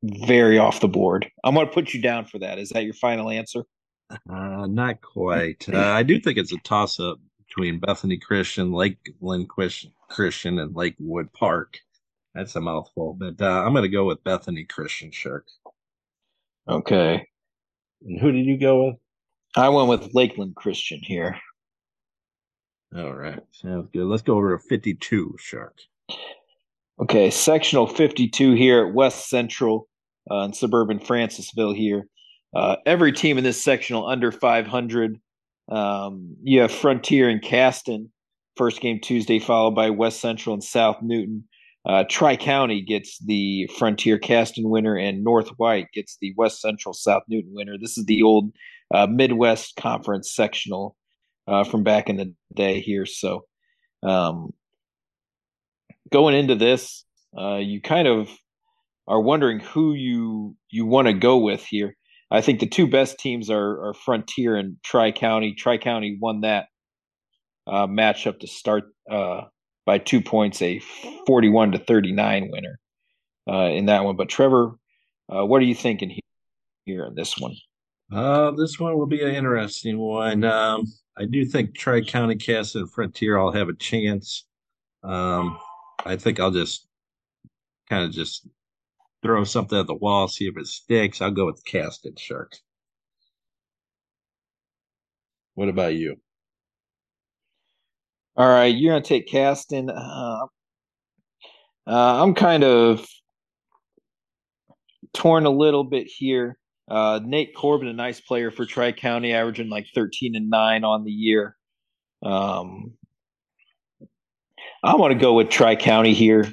very 0.02 0.58
off 0.58 0.80
the 0.80 0.88
board. 0.88 1.30
I'm 1.44 1.54
going 1.54 1.66
to 1.66 1.72
put 1.72 1.92
you 1.92 2.00
down 2.00 2.24
for 2.24 2.38
that. 2.38 2.58
Is 2.58 2.70
that 2.70 2.84
your 2.84 2.94
final 2.94 3.30
answer? 3.30 3.64
Uh, 4.10 4.66
not 4.66 5.00
quite. 5.02 5.68
Uh, 5.72 5.78
I 5.78 6.02
do 6.02 6.18
think 6.18 6.38
it's 6.38 6.52
a 6.52 6.58
toss 6.64 6.98
up 6.98 7.18
between 7.46 7.80
Bethany 7.80 8.16
Christian, 8.16 8.72
Lake 8.72 8.98
Lakeland 9.20 9.48
Christian, 10.08 10.58
and 10.58 10.74
Lakewood 10.74 11.32
Park. 11.32 11.78
That's 12.34 12.56
a 12.56 12.60
mouthful, 12.60 13.14
but 13.18 13.40
uh, 13.42 13.64
I'm 13.64 13.72
going 13.72 13.82
to 13.82 13.88
go 13.88 14.04
with 14.04 14.22
Bethany 14.24 14.64
Christian 14.64 15.10
Shark. 15.10 15.46
Okay. 16.68 17.26
And 18.02 18.20
who 18.20 18.30
did 18.32 18.46
you 18.46 18.58
go 18.58 18.86
with? 18.86 18.96
I 19.56 19.68
went 19.68 19.88
with 19.88 20.14
Lakeland 20.14 20.54
Christian 20.54 21.00
here. 21.02 21.36
All 22.96 23.14
right. 23.14 23.40
Sounds 23.52 23.88
good. 23.92 24.04
Let's 24.04 24.22
go 24.22 24.36
over 24.36 24.56
to 24.56 24.62
52 24.62 25.36
Shark. 25.38 25.76
Okay. 27.00 27.30
Sectional 27.30 27.86
52 27.86 28.54
here 28.54 28.86
at 28.86 28.94
West 28.94 29.28
Central 29.28 29.88
uh, 30.30 30.40
in 30.40 30.52
suburban 30.52 30.98
Francesville 30.98 31.72
here. 31.72 32.08
Uh, 32.54 32.76
every 32.84 33.12
team 33.12 33.38
in 33.38 33.44
this 33.44 33.62
sectional 33.62 34.06
under 34.08 34.32
500. 34.32 35.20
Um, 35.70 36.36
you 36.42 36.60
have 36.60 36.72
Frontier 36.72 37.28
and 37.28 37.40
Caston, 37.40 38.10
first 38.56 38.80
game 38.80 38.98
Tuesday, 39.00 39.38
followed 39.38 39.76
by 39.76 39.90
West 39.90 40.20
Central 40.20 40.52
and 40.52 40.64
South 40.64 40.96
Newton. 41.00 41.44
Uh, 41.86 42.04
Tri 42.10 42.36
County 42.36 42.82
gets 42.82 43.18
the 43.20 43.70
Frontier 43.78 44.18
Caston 44.18 44.68
winner, 44.68 44.96
and 44.96 45.24
North 45.24 45.48
White 45.56 45.86
gets 45.94 46.18
the 46.20 46.34
West 46.36 46.60
Central 46.60 46.92
South 46.92 47.22
Newton 47.28 47.52
winner. 47.54 47.78
This 47.80 47.96
is 47.96 48.04
the 48.04 48.22
old 48.22 48.52
uh, 48.92 49.06
Midwest 49.06 49.76
Conference 49.76 50.34
sectional 50.34 50.96
uh, 51.50 51.64
from 51.64 51.82
back 51.82 52.08
in 52.08 52.16
the 52.16 52.32
day 52.54 52.80
here. 52.80 53.06
So, 53.06 53.44
um, 54.02 54.52
going 56.12 56.34
into 56.34 56.54
this, 56.54 57.04
uh, 57.36 57.56
you 57.56 57.80
kind 57.80 58.08
of 58.08 58.28
are 59.06 59.20
wondering 59.20 59.60
who 59.60 59.94
you 59.94 60.56
you 60.70 60.86
want 60.86 61.08
to 61.08 61.12
go 61.12 61.38
with 61.38 61.64
here. 61.64 61.96
I 62.30 62.40
think 62.42 62.60
the 62.60 62.68
two 62.68 62.86
best 62.86 63.18
teams 63.18 63.50
are, 63.50 63.88
are 63.88 63.94
Frontier 63.94 64.56
and 64.56 64.76
Tri 64.84 65.10
County. 65.10 65.54
Tri 65.54 65.78
County 65.78 66.16
won 66.20 66.42
that 66.42 66.66
uh, 67.66 67.88
matchup 67.88 68.38
to 68.40 68.46
start 68.46 68.84
uh, 69.10 69.40
by 69.84 69.98
two 69.98 70.20
points, 70.20 70.62
a 70.62 70.80
forty-one 71.26 71.72
to 71.72 71.78
thirty-nine 71.78 72.50
winner 72.52 72.78
uh, 73.50 73.70
in 73.70 73.86
that 73.86 74.04
one. 74.04 74.16
But 74.16 74.28
Trevor, 74.28 74.76
uh, 75.28 75.44
what 75.44 75.60
are 75.60 75.66
you 75.66 75.74
thinking 75.74 76.16
here 76.84 77.06
in 77.06 77.14
this 77.16 77.36
one? 77.36 77.54
Uh, 78.12 78.52
this 78.52 78.78
one 78.78 78.96
will 78.96 79.06
be 79.06 79.22
an 79.22 79.34
interesting 79.34 79.98
one. 79.98 80.44
Um, 80.44 80.84
I 81.20 81.26
do 81.26 81.44
think 81.44 81.76
Tri 81.76 82.00
County 82.00 82.36
Caston 82.36 82.86
Frontier 82.86 83.36
all 83.36 83.52
have 83.52 83.68
a 83.68 83.74
chance. 83.74 84.46
Um, 85.02 85.58
I 86.06 86.16
think 86.16 86.40
I'll 86.40 86.50
just 86.50 86.88
kind 87.90 88.06
of 88.06 88.10
just 88.10 88.48
throw 89.22 89.44
something 89.44 89.78
at 89.78 89.86
the 89.86 89.94
wall, 89.94 90.28
see 90.28 90.46
if 90.46 90.56
it 90.56 90.66
sticks. 90.66 91.20
I'll 91.20 91.30
go 91.30 91.44
with 91.44 91.62
Caston 91.66 92.14
shark. 92.16 92.56
What 95.56 95.68
about 95.68 95.94
you? 95.94 96.16
All 98.34 98.48
right, 98.48 98.74
you're 98.74 98.94
gonna 98.94 99.04
take 99.04 99.28
Caston. 99.28 99.90
Uh, 99.90 100.46
uh, 101.86 102.22
I'm 102.22 102.32
kind 102.32 102.64
of 102.64 103.06
torn 105.12 105.44
a 105.44 105.50
little 105.50 105.84
bit 105.84 106.06
here. 106.06 106.56
Uh, 106.90 107.20
Nate 107.24 107.54
Corbin, 107.54 107.86
a 107.86 107.92
nice 107.92 108.20
player 108.20 108.50
for 108.50 108.66
Tri 108.66 108.90
County, 108.90 109.32
averaging 109.32 109.70
like 109.70 109.86
13 109.94 110.34
and 110.34 110.50
nine 110.50 110.82
on 110.82 111.04
the 111.04 111.12
year. 111.12 111.56
Um, 112.22 112.94
I 114.82 114.96
want 114.96 115.12
to 115.12 115.18
go 115.18 115.34
with 115.34 115.50
Tri 115.50 115.76
County 115.76 116.14
here. 116.14 116.46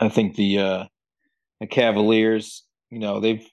I 0.00 0.08
think 0.08 0.36
the 0.36 0.58
uh, 0.58 0.84
the 1.60 1.66
Cavaliers, 1.66 2.64
you 2.90 3.00
know, 3.00 3.20
they've 3.20 3.44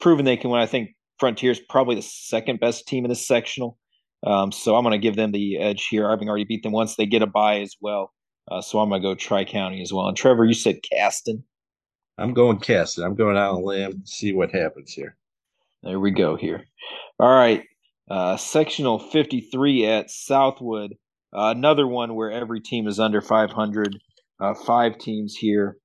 proven 0.00 0.24
they 0.24 0.36
can 0.36 0.50
win. 0.50 0.60
I 0.60 0.66
think 0.66 0.90
Frontier's 1.18 1.60
probably 1.60 1.96
the 1.96 2.02
second 2.02 2.58
best 2.58 2.88
team 2.88 3.04
in 3.04 3.10
this 3.10 3.26
sectional. 3.26 3.78
Um, 4.26 4.50
so 4.50 4.76
I'm 4.76 4.82
going 4.82 4.92
to 4.92 4.98
give 4.98 5.16
them 5.16 5.32
the 5.32 5.58
edge 5.58 5.86
here. 5.88 6.08
Having 6.08 6.28
already 6.28 6.44
beat 6.44 6.62
them 6.62 6.72
once, 6.72 6.96
they 6.96 7.06
get 7.06 7.22
a 7.22 7.26
bye 7.26 7.60
as 7.60 7.76
well. 7.80 8.12
Uh, 8.50 8.62
so 8.62 8.78
I'm 8.78 8.88
going 8.88 9.02
to 9.02 9.08
go 9.08 9.14
Tri 9.14 9.44
County 9.44 9.82
as 9.82 9.92
well. 9.92 10.08
And 10.08 10.16
Trevor, 10.16 10.46
you 10.46 10.54
said 10.54 10.80
Caston. 10.90 11.44
I'm 12.16 12.32
going 12.32 12.58
Caston. 12.58 13.04
I'm 13.04 13.14
going 13.14 13.36
out 13.36 13.54
on 13.54 13.62
a 13.62 13.64
limb. 13.64 14.02
See 14.06 14.32
what 14.32 14.50
happens 14.50 14.92
here. 14.92 15.16
There 15.84 16.00
we 16.00 16.12
go 16.12 16.36
here. 16.36 16.64
All 17.20 17.28
right. 17.28 17.62
Uh, 18.10 18.38
sectional 18.38 18.98
53 18.98 19.84
at 19.86 20.10
Southwood. 20.10 20.94
Uh, 21.30 21.52
another 21.54 21.86
one 21.86 22.14
where 22.14 22.30
every 22.30 22.60
team 22.60 22.88
is 22.88 22.98
under 22.98 23.20
500. 23.20 23.98
Uh, 24.40 24.54
five 24.54 24.96
teams 24.98 25.36
here. 25.36 25.76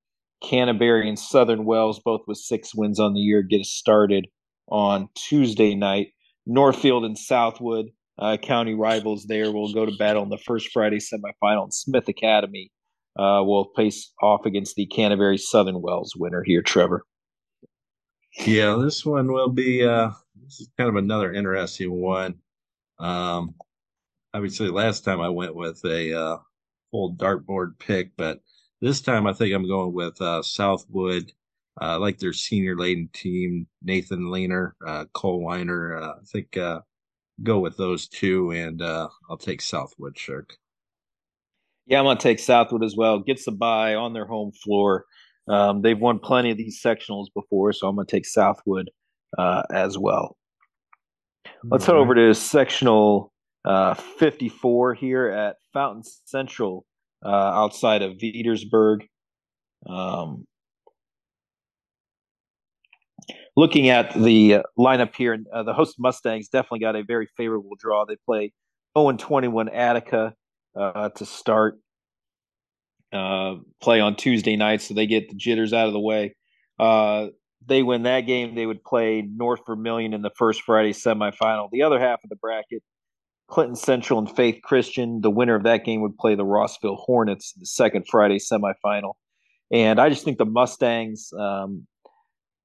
Canterbury 0.42 1.10
and 1.10 1.20
Southern 1.20 1.66
Wells, 1.66 2.00
both 2.00 2.22
with 2.28 2.38
six 2.38 2.74
wins 2.74 2.98
on 2.98 3.14
the 3.14 3.20
year, 3.20 3.42
get 3.42 3.60
us 3.60 3.70
started 3.70 4.28
on 4.70 5.10
Tuesday 5.16 5.76
night. 5.76 6.08
Northfield 6.46 7.04
and 7.04 7.18
Southwood, 7.18 7.88
uh, 8.18 8.38
county 8.38 8.74
rivals 8.74 9.26
there, 9.26 9.52
will 9.52 9.74
go 9.74 9.86
to 9.86 9.92
battle 9.98 10.24
in 10.24 10.30
the 10.30 10.38
first 10.38 10.70
Friday 10.72 11.00
semifinal. 11.00 11.64
And 11.64 11.74
Smith 11.74 12.08
Academy 12.08 12.72
uh, 13.18 13.44
will 13.44 13.72
face 13.76 14.14
off 14.24 14.46
against 14.46 14.76
the 14.76 14.86
Canterbury 14.86 15.38
Southern 15.38 15.82
Wells 15.82 16.14
winner 16.16 16.44
here, 16.46 16.62
Trevor. 16.62 17.04
Yeah, 18.38 18.76
this 18.82 19.06
one 19.06 19.32
will 19.32 19.50
be 19.50 19.84
uh 19.86 20.12
this 20.44 20.62
is 20.62 20.70
kind 20.78 20.90
of 20.90 20.96
another 20.96 21.34
interesting 21.34 21.92
one. 21.92 22.40
Um 23.00 23.56
obviously 24.34 24.70
last 24.70 25.04
time 25.06 25.22
I 25.22 25.30
went 25.30 25.56
with 25.56 25.84
a 25.86 26.14
uh 26.14 26.38
full 26.92 27.16
dartboard 27.16 27.80
pick, 27.80 28.12
but 28.18 28.42
this 28.82 29.02
time 29.02 29.28
I 29.28 29.34
think 29.34 29.54
I'm 29.56 29.68
going 29.68 29.94
with 29.94 30.22
uh 30.22 30.44
Southwood. 30.44 31.34
Uh, 31.82 31.86
I 31.86 31.96
like 31.98 32.20
their 32.20 32.34
senior 32.34 32.78
laden 32.78 33.10
team, 33.14 33.68
Nathan 33.84 34.32
Leaner, 34.32 34.76
uh, 34.86 35.06
Cole 35.14 35.42
Weiner. 35.44 35.98
Uh, 35.98 36.12
I 36.22 36.26
think 36.26 36.58
uh, 36.58 36.82
go 37.44 37.60
with 37.60 37.78
those 37.78 38.08
two, 38.08 38.52
and 38.52 38.82
uh, 38.82 39.10
I'll 39.30 39.38
take 39.38 39.62
Southwood 39.62 40.18
Shark. 40.18 40.58
Yeah, 41.86 42.00
I'm 42.00 42.06
gonna 42.06 42.20
take 42.20 42.40
Southwood 42.40 42.84
as 42.84 42.96
well. 42.96 43.20
Gets 43.20 43.46
the 43.46 43.52
bye 43.52 43.96
on 43.96 44.14
their 44.14 44.26
home 44.26 44.52
floor. 44.52 45.06
Um, 45.50 45.82
they've 45.82 46.00
won 46.00 46.20
plenty 46.20 46.52
of 46.52 46.58
these 46.58 46.82
sectionals 46.82 47.28
before, 47.34 47.74
so 47.74 47.88
I'm 47.88 47.96
going 47.96 48.06
to 48.06 48.12
take 48.12 48.26
Southwood 48.26 48.90
uh, 49.38 49.64
as 49.74 49.98
well. 49.98 50.38
Let's 51.64 51.86
head 51.86 51.96
over 51.96 52.14
to 52.16 52.34
sectional 52.36 53.34
uh, 53.66 53.96
54 53.96 54.94
here 54.94 55.28
at 55.28 55.58
Fountain 55.74 56.04
Central 56.26 56.86
uh, 57.26 57.30
outside 57.30 58.02
of 58.02 58.14
Veedersburg. 58.14 59.02
Um, 59.88 60.46
looking 63.58 63.90
at 63.90 64.14
the 64.14 64.60
lineup 64.78 65.16
here, 65.16 65.38
uh, 65.54 65.64
the 65.64 65.74
host 65.74 65.96
Mustangs 66.00 66.48
definitely 66.48 66.80
got 66.80 66.96
a 66.96 67.04
very 67.04 67.28
favorable 67.36 67.76
draw. 67.78 68.06
They 68.06 68.18
play 68.26 68.54
0 68.98 69.18
21 69.18 69.70
Attica 69.70 70.34
uh, 70.78 71.10
to 71.10 71.26
start 71.26 71.80
uh, 73.14 73.56
play 73.82 74.00
on 74.00 74.16
Tuesday 74.16 74.56
night, 74.56 74.82
so 74.82 74.94
they 74.94 75.08
get 75.08 75.30
the 75.30 75.36
jitters 75.36 75.74
out 75.74 75.88
of 75.88 75.94
the 75.94 76.00
way. 76.00 76.36
Uh, 76.78 77.28
they 77.66 77.84
win 77.84 78.04
that 78.04 78.22
game, 78.22 78.56
they 78.56 78.66
would 78.66 78.84
play 78.84 79.22
North 79.22 79.62
Vermillion 79.68 80.14
in 80.14 80.22
the 80.22 80.32
first 80.38 80.62
Friday 80.62 80.94
semifinal. 80.94 81.70
The 81.72 81.84
other 81.84 82.00
half 82.00 82.24
of 82.24 82.30
the 82.30 82.36
bracket, 82.36 82.82
Clinton 83.50 83.76
Central 83.76 84.20
and 84.20 84.34
Faith 84.34 84.62
Christian, 84.64 85.22
the 85.22 85.30
winner 85.30 85.56
of 85.56 85.64
that 85.64 85.84
game 85.84 86.02
would 86.02 86.18
play 86.18 86.36
the 86.36 86.46
Rossville 86.46 86.96
Hornets 86.96 87.54
in 87.56 87.60
the 87.60 87.66
second 87.66 88.06
Friday 88.08 88.38
semifinal. 88.38 89.14
And 89.72 90.00
I 90.00 90.10
just 90.10 90.24
think 90.24 90.38
the 90.38 90.46
Mustangs, 90.46 91.32
um, 91.38 91.86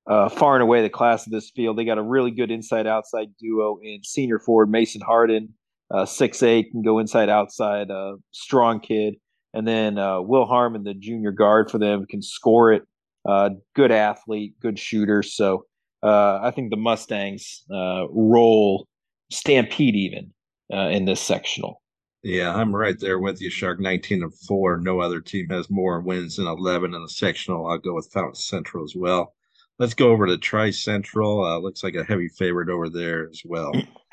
uh, 0.07 0.29
far 0.29 0.55
and 0.55 0.63
away 0.63 0.83
the 0.83 0.91
class 0.91 1.27
of 1.27 1.33
this 1.33 1.51
field, 1.51 1.79
they 1.79 1.85
got 1.85 1.99
a 1.99 2.03
really 2.03 2.31
good 2.31 2.51
inside 2.51 2.87
outside 2.87 3.29
duo 3.39 3.79
in 3.83 4.03
senior 4.05 4.39
forward 4.39 4.71
Mason 4.71 5.01
Harden, 5.01 5.55
uh, 5.91 6.05
six 6.07 6.43
uh, 6.43 6.47
eight, 6.47 6.71
can 6.71 6.83
go 6.83 6.99
inside 6.99 7.29
outside, 7.29 7.91
uh, 7.91 8.17
strong 8.31 8.81
kid. 8.81 9.15
And 9.55 9.67
then 9.67 9.99
uh, 9.99 10.21
Will 10.21 10.47
Harmon, 10.47 10.83
the 10.83 10.95
junior 10.95 11.31
guard 11.31 11.71
for 11.71 11.79
them, 11.79 12.05
can 12.07 12.21
score 12.21 12.73
it. 12.73 12.83
Uh, 13.27 13.51
good 13.75 13.93
athlete, 13.93 14.55
good 14.61 14.79
shooter. 14.79 15.23
So 15.23 15.65
uh, 16.03 16.41
I 16.43 16.51
think 16.51 16.71
the 16.71 16.77
Mustangs 16.77 17.63
uh, 17.73 18.07
roll 18.11 18.87
stampede 19.31 19.95
even 19.95 20.33
uh, 20.73 20.89
in 20.89 21.05
this 21.07 21.21
sectional. 21.21 21.81
Yeah, 22.25 22.55
I'm 22.55 22.75
right 22.75 22.99
there 22.99 23.19
with 23.19 23.41
you, 23.41 23.51
Shark. 23.51 23.81
19 23.81 24.23
and 24.23 24.35
4. 24.35 24.79
No 24.79 25.01
other 25.01 25.21
team 25.21 25.49
has 25.51 25.71
more 25.71 26.01
wins 26.01 26.37
than 26.37 26.47
11 26.47 26.95
in 26.95 27.03
the 27.03 27.09
sectional. 27.09 27.67
I'll 27.67 27.79
go 27.79 27.95
with 27.95 28.11
Fountain 28.13 28.35
Central 28.35 28.83
as 28.83 28.95
well. 28.97 29.35
Let's 29.79 29.95
go 29.95 30.11
over 30.11 30.27
to 30.27 30.39
Tri 30.39 30.71
Central. 30.71 31.45
Uh, 31.45 31.59
looks 31.59 31.85
like 31.85 31.95
a 31.95 32.05
heavy 32.05 32.29
favorite 32.29 32.71
over 32.71 32.89
there 32.89 33.29
as 33.29 33.43
well. 33.45 33.73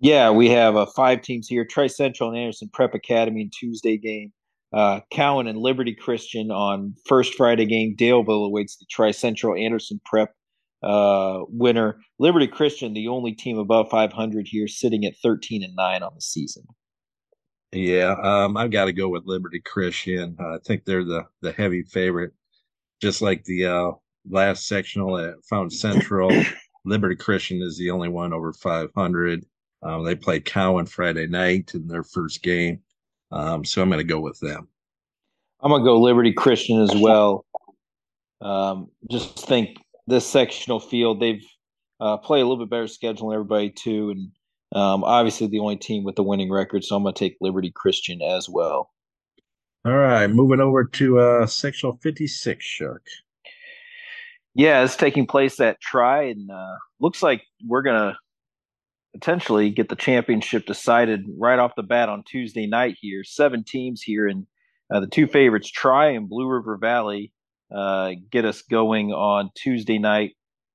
Yeah, 0.00 0.30
we 0.30 0.48
have 0.50 0.76
uh, 0.76 0.86
five 0.86 1.22
teams 1.22 1.46
here: 1.48 1.64
Tri 1.64 1.86
Central 1.86 2.30
and 2.30 2.38
Anderson 2.38 2.70
Prep 2.72 2.94
Academy 2.94 3.42
in 3.42 3.50
Tuesday 3.50 3.96
game. 3.98 4.32
uh, 4.72 5.00
Cowan 5.12 5.46
and 5.46 5.58
Liberty 5.58 5.94
Christian 5.94 6.50
on 6.50 6.94
first 7.06 7.34
Friday 7.34 7.66
game. 7.66 7.96
Daleville 7.96 8.46
awaits 8.46 8.76
the 8.76 8.86
Tri 8.90 9.10
Central 9.10 9.56
Anderson 9.56 10.00
Prep 10.04 10.34
uh, 10.82 11.40
winner. 11.48 12.00
Liberty 12.18 12.46
Christian, 12.46 12.94
the 12.94 13.08
only 13.08 13.32
team 13.32 13.58
above 13.58 13.90
500 13.90 14.46
here, 14.48 14.68
sitting 14.68 15.04
at 15.04 15.16
13 15.22 15.62
and 15.64 15.74
nine 15.74 16.02
on 16.02 16.12
the 16.14 16.20
season. 16.20 16.64
Yeah, 17.72 18.16
um, 18.22 18.56
I've 18.56 18.70
got 18.72 18.86
to 18.86 18.92
go 18.92 19.08
with 19.08 19.26
Liberty 19.26 19.60
Christian. 19.60 20.36
I 20.40 20.58
think 20.64 20.84
they're 20.84 21.04
the 21.04 21.26
the 21.40 21.52
heavy 21.52 21.82
favorite, 21.82 22.32
just 23.00 23.22
like 23.22 23.44
the 23.44 23.66
uh, 23.66 23.90
last 24.28 24.66
sectional 24.66 25.18
at 25.18 25.34
Fountain 25.48 25.70
Central. 25.70 26.30
Liberty 26.84 27.14
Christian 27.14 27.60
is 27.62 27.76
the 27.78 27.90
only 27.90 28.08
one 28.08 28.32
over 28.32 28.52
500. 28.52 29.44
Um, 29.82 30.04
they 30.04 30.14
played 30.14 30.44
Cowan 30.44 30.86
Friday 30.86 31.26
night 31.26 31.74
in 31.74 31.88
their 31.88 32.02
first 32.02 32.42
game, 32.42 32.80
um, 33.32 33.64
so 33.64 33.82
I'm 33.82 33.88
going 33.88 33.98
to 33.98 34.04
go 34.04 34.20
with 34.20 34.38
them. 34.40 34.68
I'm 35.60 35.70
going 35.70 35.82
to 35.82 35.86
go 35.86 36.00
Liberty 36.00 36.32
Christian 36.32 36.80
as 36.80 36.94
well. 36.94 37.44
Um, 38.40 38.90
just 39.10 39.46
think 39.46 39.78
this 40.06 40.26
sectional 40.26 40.80
field, 40.80 41.20
they've 41.20 41.44
uh, 42.00 42.16
played 42.18 42.40
a 42.40 42.46
little 42.46 42.64
bit 42.64 42.70
better 42.70 42.88
schedule 42.88 43.28
than 43.28 43.36
everybody 43.36 43.70
too, 43.70 44.10
and 44.10 44.30
um, 44.74 45.04
obviously 45.04 45.46
the 45.46 45.58
only 45.60 45.76
team 45.76 46.04
with 46.04 46.16
the 46.16 46.22
winning 46.22 46.50
record. 46.50 46.84
So 46.84 46.96
I'm 46.96 47.02
going 47.02 47.14
to 47.14 47.18
take 47.18 47.36
Liberty 47.40 47.70
Christian 47.74 48.22
as 48.22 48.48
well. 48.48 48.90
All 49.84 49.96
right, 49.96 50.26
moving 50.26 50.60
over 50.60 50.84
to 50.84 51.18
uh, 51.18 51.46
sectional 51.46 51.96
56, 52.02 52.62
Shark. 52.62 53.06
Yeah, 54.54 54.84
it's 54.84 54.96
taking 54.96 55.26
place 55.26 55.58
at 55.60 55.80
Tri. 55.80 56.24
and 56.24 56.50
uh, 56.50 56.76
looks 57.00 57.22
like 57.22 57.42
we're 57.66 57.82
gonna 57.82 58.18
potentially 59.12 59.70
get 59.70 59.88
the 59.88 59.96
championship 59.96 60.66
decided 60.66 61.24
right 61.38 61.58
off 61.58 61.74
the 61.76 61.82
bat 61.82 62.08
on 62.08 62.22
Tuesday 62.24 62.66
night 62.66 62.96
here. 63.00 63.24
Seven 63.24 63.64
teams 63.64 64.02
here, 64.02 64.26
and 64.26 64.46
uh, 64.92 65.00
the 65.00 65.06
two 65.06 65.26
favorites, 65.26 65.70
Tri 65.70 66.10
and 66.10 66.28
Blue 66.28 66.48
River 66.48 66.76
Valley, 66.76 67.32
uh, 67.74 68.12
get 68.30 68.44
us 68.44 68.62
going 68.62 69.12
on 69.12 69.50
Tuesday 69.54 69.98
night. 69.98 70.32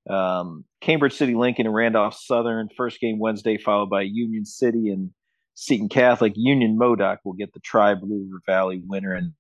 Um, 0.10 0.66
Cambridge 0.82 1.14
City 1.14 1.34
Lincoln 1.34 1.66
and 1.66 1.76
Randolph 1.76 2.16
Southern, 2.16 2.70
first 2.78 3.00
game 3.00 3.20
Wednesday, 3.20 3.58
followed 3.58 3.90
by 3.90 4.02
Union 4.02 4.46
City 4.46 4.90
and 4.90 5.12
Seton 5.56 5.90
Catholic. 5.90 6.34
Union 6.36 6.78
Modoc 6.78 7.20
will 7.26 7.34
get 7.34 7.54
the 7.54 7.60
Tri 7.60 7.96
Blue 7.96 8.26
River 8.26 8.42
Valley 8.46 8.82
winner. 8.86 9.14
And 9.14 9.32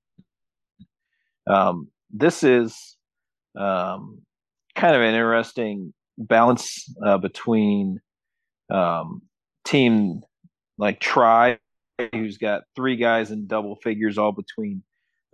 um, 1.47 1.89
this 2.09 2.43
is 2.43 2.97
um, 3.57 4.21
kind 4.75 4.95
of 4.95 5.01
an 5.01 5.09
interesting 5.09 5.93
balance 6.17 6.91
uh, 7.05 7.17
between 7.17 7.99
um, 8.71 9.21
team 9.65 10.21
like 10.77 10.99
Tri, 10.99 11.59
who's 12.11 12.37
got 12.37 12.63
three 12.75 12.95
guys 12.95 13.31
in 13.31 13.47
double 13.47 13.75
figures, 13.77 14.17
all 14.17 14.31
between 14.31 14.83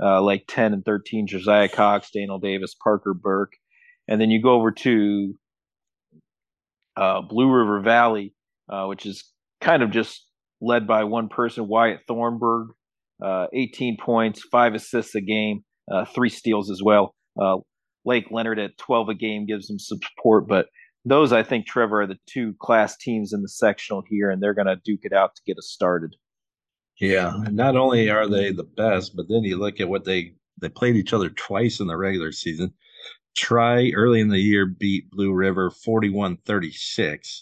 uh, 0.02 0.22
like 0.22 0.46
10 0.48 0.74
and 0.74 0.86
13 0.86 1.28
Josiah 1.28 1.70
Cox, 1.70 2.10
Daniel 2.12 2.40
Davis, 2.40 2.76
Parker 2.76 3.14
Burke. 3.14 3.54
And 4.08 4.20
then 4.20 4.30
you 4.32 4.42
go 4.42 4.54
over 4.54 4.72
to 4.72 5.36
uh, 6.98 7.22
Blue 7.22 7.52
River 7.52 7.80
Valley, 7.82 8.34
uh, 8.70 8.86
which 8.86 9.06
is 9.06 9.24
kind 9.62 9.84
of 9.84 9.92
just 9.92 10.26
led 10.60 10.88
by 10.88 11.04
one 11.04 11.30
person, 11.30 11.68
Wyatt 11.68 12.02
Thornburg, 12.08 12.70
uh, 13.24 13.48
18 13.54 13.98
points, 13.98 14.42
five 14.52 14.74
assists 14.74 15.16
a 15.16 15.22
game, 15.22 15.64
uh, 15.92 16.06
three 16.06 16.30
steals 16.30 16.72
as 16.72 16.82
well. 16.84 17.16
Uh, 17.40 17.58
Lake 18.06 18.28
Leonard 18.32 18.60
at 18.60 18.78
12 18.78 19.10
a 19.10 19.16
game 19.16 19.46
gives 19.46 19.68
them 19.68 19.80
some 19.80 20.00
support, 20.02 20.48
but 20.48 20.68
those 21.06 21.32
I 21.32 21.44
think 21.44 21.66
Trevor 21.66 22.02
are 22.02 22.08
the 22.08 22.20
two 22.28 22.54
class 22.60 22.96
teams 22.98 23.34
in 23.34 23.42
the 23.42 23.50
sectional 23.50 24.04
here, 24.08 24.30
and 24.30 24.42
they're 24.42 24.54
going 24.54 24.68
to 24.68 24.82
duke 24.84 25.02
it 25.04 25.14
out 25.14 25.36
to 25.36 25.42
get 25.46 25.58
us 25.58 25.68
started. 25.68 26.16
Yeah, 27.00 27.34
not 27.50 27.76
only 27.76 28.10
are 28.10 28.28
they 28.28 28.52
the 28.52 28.64
best, 28.64 29.16
but 29.16 29.28
then 29.28 29.44
you 29.44 29.58
look 29.58 29.80
at 29.80 29.90
what 29.90 30.06
they 30.06 30.36
they 30.60 30.70
played 30.70 30.96
each 30.96 31.14
other 31.14 31.30
twice 31.30 31.80
in 31.80 31.88
the 31.88 31.98
regular 31.98 32.32
season. 32.32 32.74
Tri 33.36 33.92
early 33.96 34.20
in 34.20 34.28
the 34.28 34.40
year 34.40 34.66
beat 34.66 35.10
Blue 35.10 35.34
River 35.34 35.72
41-36. 35.72 37.42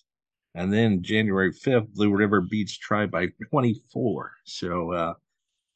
And 0.56 0.72
then 0.72 1.04
January 1.04 1.52
5th, 1.52 1.94
Blue 1.94 2.16
River 2.16 2.42
beats 2.42 2.78
Tri 2.78 3.08
by 3.08 3.28
24. 3.50 4.32
So 4.46 4.94
uh, 4.94 5.14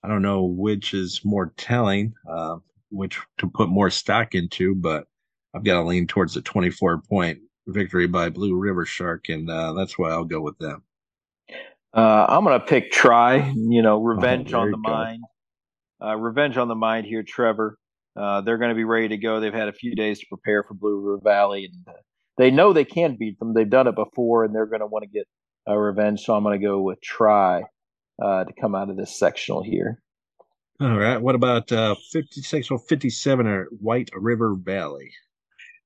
I 0.03 0.07
don't 0.07 0.21
know 0.21 0.43
which 0.43 0.93
is 0.93 1.21
more 1.25 1.51
telling. 1.57 2.13
Uh, 2.29 2.57
which 2.93 3.19
to 3.39 3.49
put 3.49 3.69
more 3.69 3.89
stock 3.89 4.35
into, 4.35 4.75
but 4.75 5.07
I've 5.53 5.63
got 5.63 5.81
to 5.81 5.87
lean 5.87 6.07
towards 6.07 6.35
the 6.35 6.41
24 6.41 7.01
point 7.01 7.39
victory 7.67 8.07
by 8.07 8.29
Blue 8.29 8.55
River 8.55 8.85
Shark, 8.85 9.29
and 9.29 9.49
uh, 9.49 9.73
that's 9.73 9.97
why 9.97 10.11
I'll 10.11 10.25
go 10.25 10.41
with 10.41 10.57
them. 10.59 10.83
Uh, 11.93 12.25
I'm 12.27 12.43
going 12.43 12.59
to 12.59 12.65
pick 12.65 12.91
Tri. 12.91 13.53
you 13.55 13.81
know, 13.81 14.01
revenge 14.01 14.53
oh, 14.53 14.61
on 14.61 14.71
the 14.71 14.77
mind. 14.77 15.23
Uh, 16.03 16.15
revenge 16.15 16.57
on 16.57 16.67
the 16.67 16.75
mind 16.75 17.05
here, 17.05 17.23
Trevor. 17.23 17.77
Uh, 18.15 18.41
they're 18.41 18.57
going 18.57 18.69
to 18.69 18.75
be 18.75 18.83
ready 18.83 19.09
to 19.09 19.17
go. 19.17 19.39
They've 19.39 19.53
had 19.53 19.69
a 19.69 19.73
few 19.73 19.95
days 19.95 20.19
to 20.19 20.25
prepare 20.27 20.63
for 20.63 20.73
Blue 20.73 20.99
River 20.99 21.21
Valley, 21.23 21.65
and 21.65 21.95
uh, 21.95 21.99
they 22.37 22.51
know 22.51 22.73
they 22.73 22.85
can 22.85 23.15
beat 23.17 23.39
them. 23.39 23.53
They've 23.53 23.69
done 23.69 23.87
it 23.87 23.95
before, 23.95 24.43
and 24.43 24.53
they're 24.53 24.65
going 24.65 24.81
to 24.81 24.87
want 24.87 25.03
to 25.03 25.09
get 25.09 25.27
a 25.67 25.77
revenge. 25.77 26.21
So 26.21 26.35
I'm 26.35 26.43
going 26.43 26.59
to 26.59 26.65
go 26.65 26.81
with 26.81 27.01
Tri 27.01 27.63
uh, 28.21 28.43
to 28.43 28.53
come 28.59 28.75
out 28.75 28.89
of 28.89 28.97
this 28.97 29.17
sectional 29.17 29.63
here. 29.63 30.01
All 30.79 30.97
right. 30.97 31.21
What 31.21 31.35
about 31.35 31.71
uh, 31.71 31.95
56 32.11 32.71
or 32.71 32.79
57 32.79 33.47
or 33.47 33.65
White 33.79 34.09
River 34.13 34.55
Valley? 34.55 35.11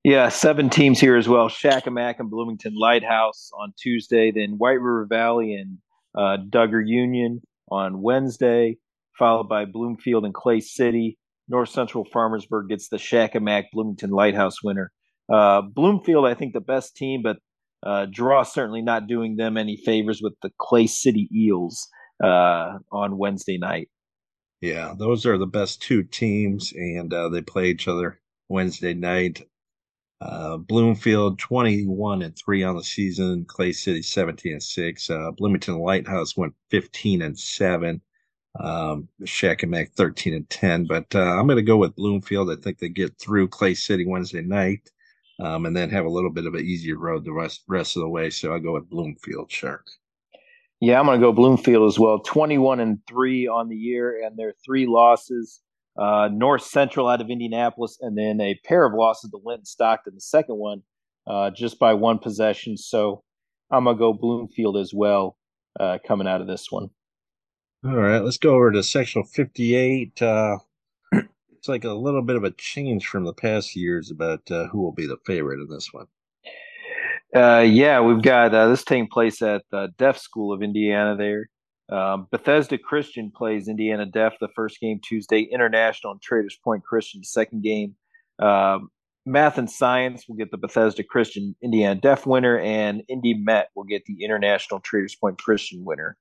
Yeah, 0.08 0.30
seven 0.30 0.70
teams 0.70 1.02
here 1.02 1.18
as 1.18 1.28
well. 1.28 1.50
Shakamak 1.50 2.16
and 2.20 2.30
Bloomington 2.30 2.74
Lighthouse 2.74 3.52
on 3.54 3.74
Tuesday, 3.78 4.32
then 4.32 4.52
White 4.52 4.80
River 4.80 5.06
Valley 5.06 5.54
and 5.54 5.80
uh, 6.18 6.38
Dugger 6.50 6.82
Union 6.82 7.42
on 7.70 8.02
Wednesday, 8.02 8.78
followed 9.20 9.50
by 9.50 9.66
Bloomfield 9.66 10.24
and 10.24 10.34
Clay 10.34 10.62
City. 10.62 11.18
North 11.50 11.68
Central 11.68 12.06
Farmersburg 12.06 12.70
gets 12.70 12.88
the 12.88 12.96
Shakamak 12.96 13.66
Bloomington 13.74 14.12
Lighthouse 14.12 14.64
winner. 14.64 14.94
Uh, 15.30 15.62
Bloomfield, 15.62 16.26
I 16.26 16.36
think, 16.36 16.54
the 16.54 16.62
best 16.62 16.96
team, 16.96 17.22
but 17.22 17.40
uh, 17.86 18.06
draw 18.10 18.44
certainly 18.44 18.82
not 18.82 19.08
doing 19.08 19.36
them 19.36 19.58
any 19.58 19.76
favors 19.76 20.22
with 20.22 20.36
the 20.42 20.52
Clay 20.58 20.88
City 20.88 21.28
Eels 21.36 21.86
uh, 22.24 22.78
on 22.94 23.18
Wednesday 23.18 23.58
night. 23.58 23.90
Yeah, 24.62 24.94
those 24.98 25.26
are 25.26 25.38
the 25.38 25.46
best 25.46 25.82
two 25.82 26.04
teams, 26.04 26.72
and 26.72 27.14
uh, 27.14 27.28
they 27.28 27.42
play 27.42 27.66
each 27.66 27.90
other 27.90 28.22
Wednesday 28.48 28.94
night. 28.94 29.44
Uh, 30.20 30.58
Bloomfield 30.58 31.38
21 31.38 32.24
and 32.24 32.36
3 32.36 32.64
on 32.64 32.76
the 32.76 32.84
season, 32.84 33.46
Clay 33.46 33.72
City 33.72 34.02
17 34.02 34.54
and 34.54 34.64
6. 34.64 35.10
Uh, 35.10 35.32
Bloomington 35.32 35.78
Lighthouse 35.78 36.36
went 36.36 36.54
15 36.72 37.22
and 37.22 37.38
7. 37.38 38.02
Um, 38.60 39.08
Shakamak 39.24 39.92
13 39.92 40.34
and 40.34 40.50
10. 40.50 40.86
But 40.86 41.14
uh, 41.14 41.20
I'm 41.20 41.46
going 41.46 41.58
to 41.58 41.62
go 41.62 41.78
with 41.78 41.96
Bloomfield. 41.96 42.50
I 42.50 42.56
think 42.56 42.80
they 42.80 42.90
get 42.90 43.20
through 43.20 43.50
Clay 43.50 43.76
City 43.76 44.06
Wednesday 44.08 44.42
night 44.42 44.90
um, 45.40 45.68
and 45.68 45.78
then 45.78 45.92
have 45.92 46.06
a 46.06 46.10
little 46.10 46.32
bit 46.32 46.48
of 46.48 46.56
an 46.56 46.66
easier 46.66 46.98
road 46.98 47.24
the 47.24 47.32
rest, 47.32 47.64
rest 47.68 47.96
of 47.96 48.02
the 48.02 48.10
way. 48.10 48.32
So 48.32 48.52
I'll 48.52 48.60
go 48.60 48.74
with 48.74 48.90
Bloomfield 48.90 49.52
Shark. 49.52 49.86
Yeah, 50.80 51.00
I'm 51.00 51.06
going 51.06 51.20
to 51.20 51.26
go 51.26 51.32
Bloomfield 51.32 51.88
as 51.88 52.00
well. 52.00 52.20
21 52.20 52.80
and 52.80 53.00
3 53.08 53.48
on 53.48 53.70
the 53.70 53.76
year, 53.76 54.24
and 54.24 54.38
their 54.38 54.54
three 54.66 54.88
losses 54.88 55.62
uh, 55.98 56.30
North 56.32 56.64
Central 56.64 57.08
out 57.08 57.22
of 57.22 57.30
Indianapolis, 57.30 57.98
and 58.02 58.18
then 58.18 58.40
a 58.42 58.60
pair 58.64 58.86
of 58.86 58.94
losses 58.94 59.32
to 59.32 59.40
Linton 59.44 59.66
Stockton, 59.66 60.16
the 60.16 60.22
second 60.22 60.58
one 60.58 60.84
uh, 61.28 61.52
just 61.52 61.78
by 61.78 61.94
one 61.94 62.20
possession. 62.20 62.78
So 62.78 63.24
I'm 63.70 63.84
going 63.84 63.98
to 63.98 64.00
go 64.00 64.14
Bloomfield 64.14 64.78
as 64.78 64.94
well 64.94 65.38
uh, 65.80 65.98
coming 66.08 66.28
out 66.28 66.42
of 66.42 66.48
this 66.48 66.72
one. 66.72 66.90
All 67.86 67.96
right, 67.96 68.24
let's 68.24 68.38
go 68.38 68.56
over 68.56 68.72
to 68.72 68.82
sectional 68.82 69.26
58. 69.26 70.22
Uh, 70.22 70.58
it's 71.12 71.68
like 71.68 71.84
a 71.84 71.92
little 71.92 72.24
bit 72.24 72.36
of 72.36 72.44
a 72.44 72.52
change 72.52 73.06
from 73.06 73.24
the 73.24 73.34
past 73.34 73.76
years 73.76 74.10
about 74.10 74.50
uh, 74.50 74.68
who 74.68 74.82
will 74.82 74.94
be 74.94 75.06
the 75.06 75.18
favorite 75.26 75.60
in 75.60 75.68
this 75.70 75.90
one. 75.92 76.08
Uh, 77.36 77.60
yeah, 77.60 78.00
we've 78.00 78.24
got 78.24 78.54
uh, 78.56 78.70
this 78.70 78.84
taking 78.84 79.08
place 79.08 79.42
at 79.42 79.64
the 79.70 79.90
Deaf 79.98 80.18
School 80.18 80.54
of 80.54 80.64
Indiana 80.64 81.16
there. 81.16 81.50
Um, 81.90 82.28
Bethesda 82.32 82.78
Christian 82.78 83.32
plays 83.32 83.68
Indiana 83.68 84.06
Deaf 84.06 84.34
the 84.40 84.50
first 84.56 84.80
game 84.80 85.00
Tuesday. 85.02 85.42
International 85.42 86.12
and 86.12 86.22
Traders 86.22 86.58
Point 86.64 86.84
Christian 86.84 87.24
second 87.24 87.64
game. 87.64 87.96
Um, 88.40 88.90
math 89.26 89.58
and 89.58 89.70
science 89.70 90.28
will 90.28 90.36
get 90.36 90.52
the 90.52 90.58
Bethesda 90.58 91.04
Christian 91.04 91.56
Indiana 91.62 91.96
Deaf 91.96 92.26
winner, 92.26 92.60
and 92.60 93.04
Indy 93.08 93.34
Met 93.36 93.70
will 93.76 93.84
get 93.84 94.04
the 94.06 94.24
International 94.24 94.80
Traders 94.80 95.16
Point 95.16 95.38
Christian 95.38 95.86
winner. 95.86 96.18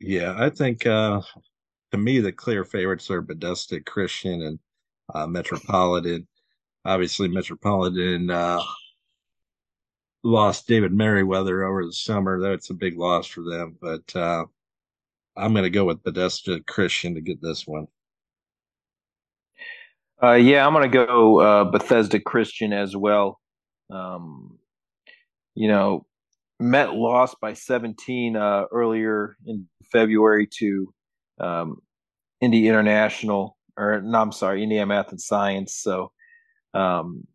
Yeah, 0.00 0.34
I 0.36 0.50
think 0.50 0.86
uh, 0.86 1.22
to 1.92 1.98
me 1.98 2.20
the 2.20 2.32
clear 2.32 2.64
favorites 2.64 3.10
are 3.10 3.22
Bethesda 3.22 3.80
Christian 3.80 4.42
and 4.42 4.58
uh, 5.14 5.26
Metropolitan. 5.26 6.26
Obviously, 6.84 7.28
Metropolitan 7.28 8.30
uh, 8.30 8.60
lost 10.26 10.66
David 10.66 10.92
Merriweather 10.92 11.64
over 11.64 11.84
the 11.84 11.92
summer. 11.92 12.40
That's 12.40 12.70
a 12.70 12.74
big 12.74 12.98
loss 12.98 13.26
for 13.26 13.42
them. 13.42 13.76
But 13.80 14.14
uh, 14.14 14.44
I'm 15.36 15.52
going 15.52 15.64
to 15.64 15.70
go 15.70 15.84
with 15.84 16.02
Bethesda 16.02 16.60
Christian 16.60 17.14
to 17.14 17.20
get 17.20 17.40
this 17.40 17.66
one. 17.66 17.86
Uh, 20.22 20.32
yeah, 20.32 20.66
I'm 20.66 20.72
going 20.72 20.90
to 20.90 21.06
go 21.06 21.40
uh, 21.40 21.64
Bethesda 21.64 22.18
Christian 22.20 22.72
as 22.72 22.96
well. 22.96 23.40
Um, 23.90 24.58
you 25.54 25.68
know, 25.68 26.06
Met 26.58 26.94
lost 26.94 27.36
by 27.38 27.52
17 27.52 28.34
uh, 28.34 28.64
earlier 28.72 29.36
in 29.44 29.68
February 29.92 30.48
to 30.58 30.94
um, 31.38 31.82
Indy 32.40 32.66
International, 32.66 33.58
or 33.76 34.00
no, 34.00 34.22
I'm 34.22 34.32
sorry, 34.32 34.62
Indiana 34.62 34.86
Math 34.86 35.10
and 35.10 35.20
Science. 35.20 35.74
So 35.74 36.12
um, 36.72 37.26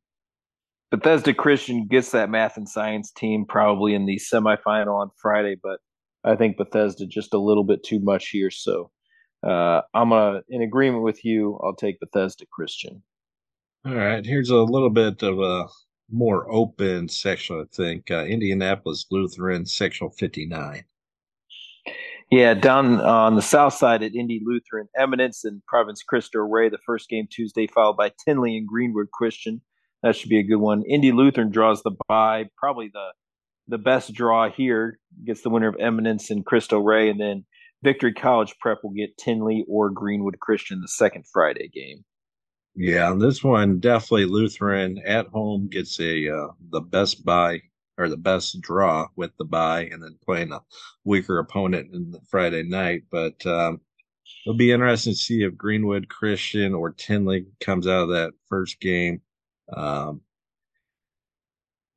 Bethesda 0.92 1.34
Christian 1.34 1.88
gets 1.88 2.12
that 2.12 2.30
math 2.30 2.58
and 2.58 2.68
science 2.68 3.12
team 3.12 3.46
probably 3.48 3.94
in 3.94 4.06
the 4.06 4.20
semifinal 4.20 5.00
on 5.00 5.10
Friday, 5.22 5.56
but 5.62 5.80
I 6.26 6.36
think 6.36 6.58
Bethesda 6.58 7.08
just 7.08 7.34
a 7.34 7.40
little 7.40 7.64
bit 7.64 7.84
too 7.84 8.00
much 8.02 8.28
here. 8.28 8.52
So 8.52 8.92
uh, 9.42 9.82
I'm 9.94 10.12
uh, 10.12 10.40
in 10.50 10.62
agreement 10.62 11.04
with 11.04 11.24
you. 11.24 11.58
I'll 11.64 11.76
take 11.76 12.00
Bethesda 12.02 12.46
Christian. 12.52 13.02
All 13.86 13.96
right. 13.96 14.24
Here's 14.26 14.50
a 14.50 14.58
little 14.58 14.90
bit 14.90 15.24
of 15.24 15.40
a 15.40 15.68
more 16.12 16.52
open 16.52 17.08
section, 17.08 17.62
I 17.62 17.64
think. 17.74 18.12
Uh, 18.12 18.26
Indianapolis 18.26 19.06
Lutheran, 19.10 19.66
sectional 19.66 20.12
59. 20.12 20.84
Yeah, 22.30 22.54
down 22.54 23.02
on 23.02 23.36
the 23.36 23.42
south 23.42 23.74
side 23.74 24.04
at 24.04 24.14
Indy 24.14 24.42
Lutheran, 24.46 24.88
Eminence 24.98 25.44
and 25.44 25.62
Providence 25.68 26.04
Cristo 26.04 26.40
Rey, 26.40 26.70
the 26.70 26.78
first 26.86 27.10
game 27.10 27.28
Tuesday, 27.30 27.68
followed 27.68 27.98
by 27.98 28.12
Tindley 28.24 28.56
and 28.58 28.68
Greenwood 28.68 29.12
Christian. 29.12 29.62
That 30.04 30.16
should 30.16 30.30
be 30.30 30.40
a 30.40 30.44
good 30.44 30.58
one. 30.58 30.84
Indy 30.84 31.12
Lutheran 31.12 31.52
draws 31.52 31.84
the 31.84 31.96
bye, 32.08 32.50
probably 32.58 32.90
the 32.92 33.10
the 33.68 33.78
best 33.78 34.14
draw 34.14 34.50
here. 34.50 35.00
Gets 35.26 35.42
the 35.42 35.50
winner 35.50 35.68
of 35.68 35.78
Eminence 35.80 36.30
and 36.32 36.46
Cristo 36.46 36.80
Rey, 36.80 37.10
and 37.10 37.20
then 37.20 37.46
Victory 37.84 38.14
College 38.14 38.56
Prep 38.60 38.80
will 38.84 38.92
get 38.92 39.18
Tindley 39.18 39.66
or 39.68 39.90
Greenwood 39.90 40.40
Christian 40.40 40.82
the 40.82 40.88
second 40.88 41.26
Friday 41.32 41.68
game. 41.68 42.04
Yeah, 42.76 43.14
this 43.18 43.44
one 43.44 43.80
definitely 43.80 44.26
Lutheran 44.26 45.02
at 45.06 45.28
home 45.28 45.68
gets 45.68 46.00
a 46.00 46.30
uh, 46.30 46.48
the 46.70 46.82
best 46.82 47.26
buy 47.26 47.62
or 47.98 48.08
the 48.08 48.18
best 48.18 48.60
draw 48.62 49.08
with 49.16 49.32
the 49.38 49.46
buy, 49.46 49.86
and 49.86 50.02
then 50.02 50.18
playing 50.24 50.52
a 50.52 50.62
weaker 51.04 51.38
opponent 51.40 51.94
in 51.94 52.12
the 52.12 52.22
Friday 52.30 52.64
night. 52.64 53.04
But 53.12 53.46
um, 53.46 53.82
it'll 54.46 54.58
be 54.58 54.72
interesting 54.72 55.14
to 55.14 55.20
see 55.20 55.44
if 55.44 55.58
Greenwood 55.58 56.08
Christian 56.10 56.74
or 56.74 56.92
Tindley 56.92 57.46
comes 57.60 57.88
out 57.88 58.04
of 58.04 58.10
that 58.10 58.34
first 58.48 58.80
game. 58.80 59.22
Um, 59.76 60.22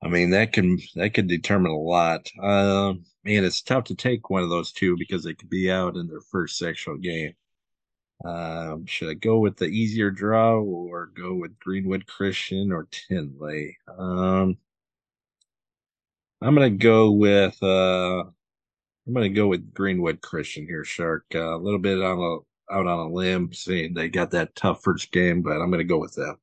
I 0.03 0.09
mean 0.09 0.31
that 0.31 0.53
can 0.53 0.79
that 0.97 1.15
could 1.15 1.29
determine 1.29 1.73
a 1.73 1.79
lot. 1.79 2.31
Um, 2.41 3.05
man, 3.25 3.45
it's 3.45 3.63
tough 3.63 3.85
to 3.85 3.95
take 3.95 4.31
one 4.31 4.43
of 4.43 4.51
those 4.51 4.73
two 4.73 4.97
because 4.99 5.25
they 5.25 5.35
could 5.35 5.51
be 5.51 5.71
out 5.71 5.97
in 5.97 6.09
their 6.09 6.21
first 6.21 6.59
sectional 6.59 6.99
game. 6.99 7.35
Um, 8.25 8.87
should 8.87 9.11
I 9.11 9.15
go 9.15 9.39
with 9.39 9.57
the 9.57 9.67
easier 9.67 10.11
draw 10.11 10.55
or 10.61 11.07
go 11.07 11.35
with 11.35 11.59
Greenwood 11.59 12.07
Christian 12.07 12.73
or 12.73 12.87
Tindley? 12.91 13.79
Um, 13.99 14.59
I'm 16.41 16.55
gonna 16.55 16.71
go 16.71 17.11
with 17.13 17.63
uh, 17.63 18.25
I'm 19.07 19.15
gonna 19.15 19.29
go 19.31 19.49
with 19.49 19.75
Greenwood 19.75 20.21
Christian 20.23 20.67
here, 20.67 20.85
Shark. 20.85 21.25
Uh, 21.35 21.57
a 21.57 21.59
little 21.59 21.79
bit 21.79 22.03
on 22.03 22.19
a 22.19 22.75
out 22.75 22.87
on 22.87 22.99
a 22.99 23.09
limb, 23.13 23.53
seeing 23.53 23.95
they 23.95 24.09
got 24.09 24.31
that 24.33 24.55
tough 24.55 24.83
first 24.83 25.13
game, 25.13 25.43
but 25.43 25.61
I'm 25.61 25.71
gonna 25.71 25.85
go 25.85 25.99
with 25.99 26.15
them. 26.15 26.37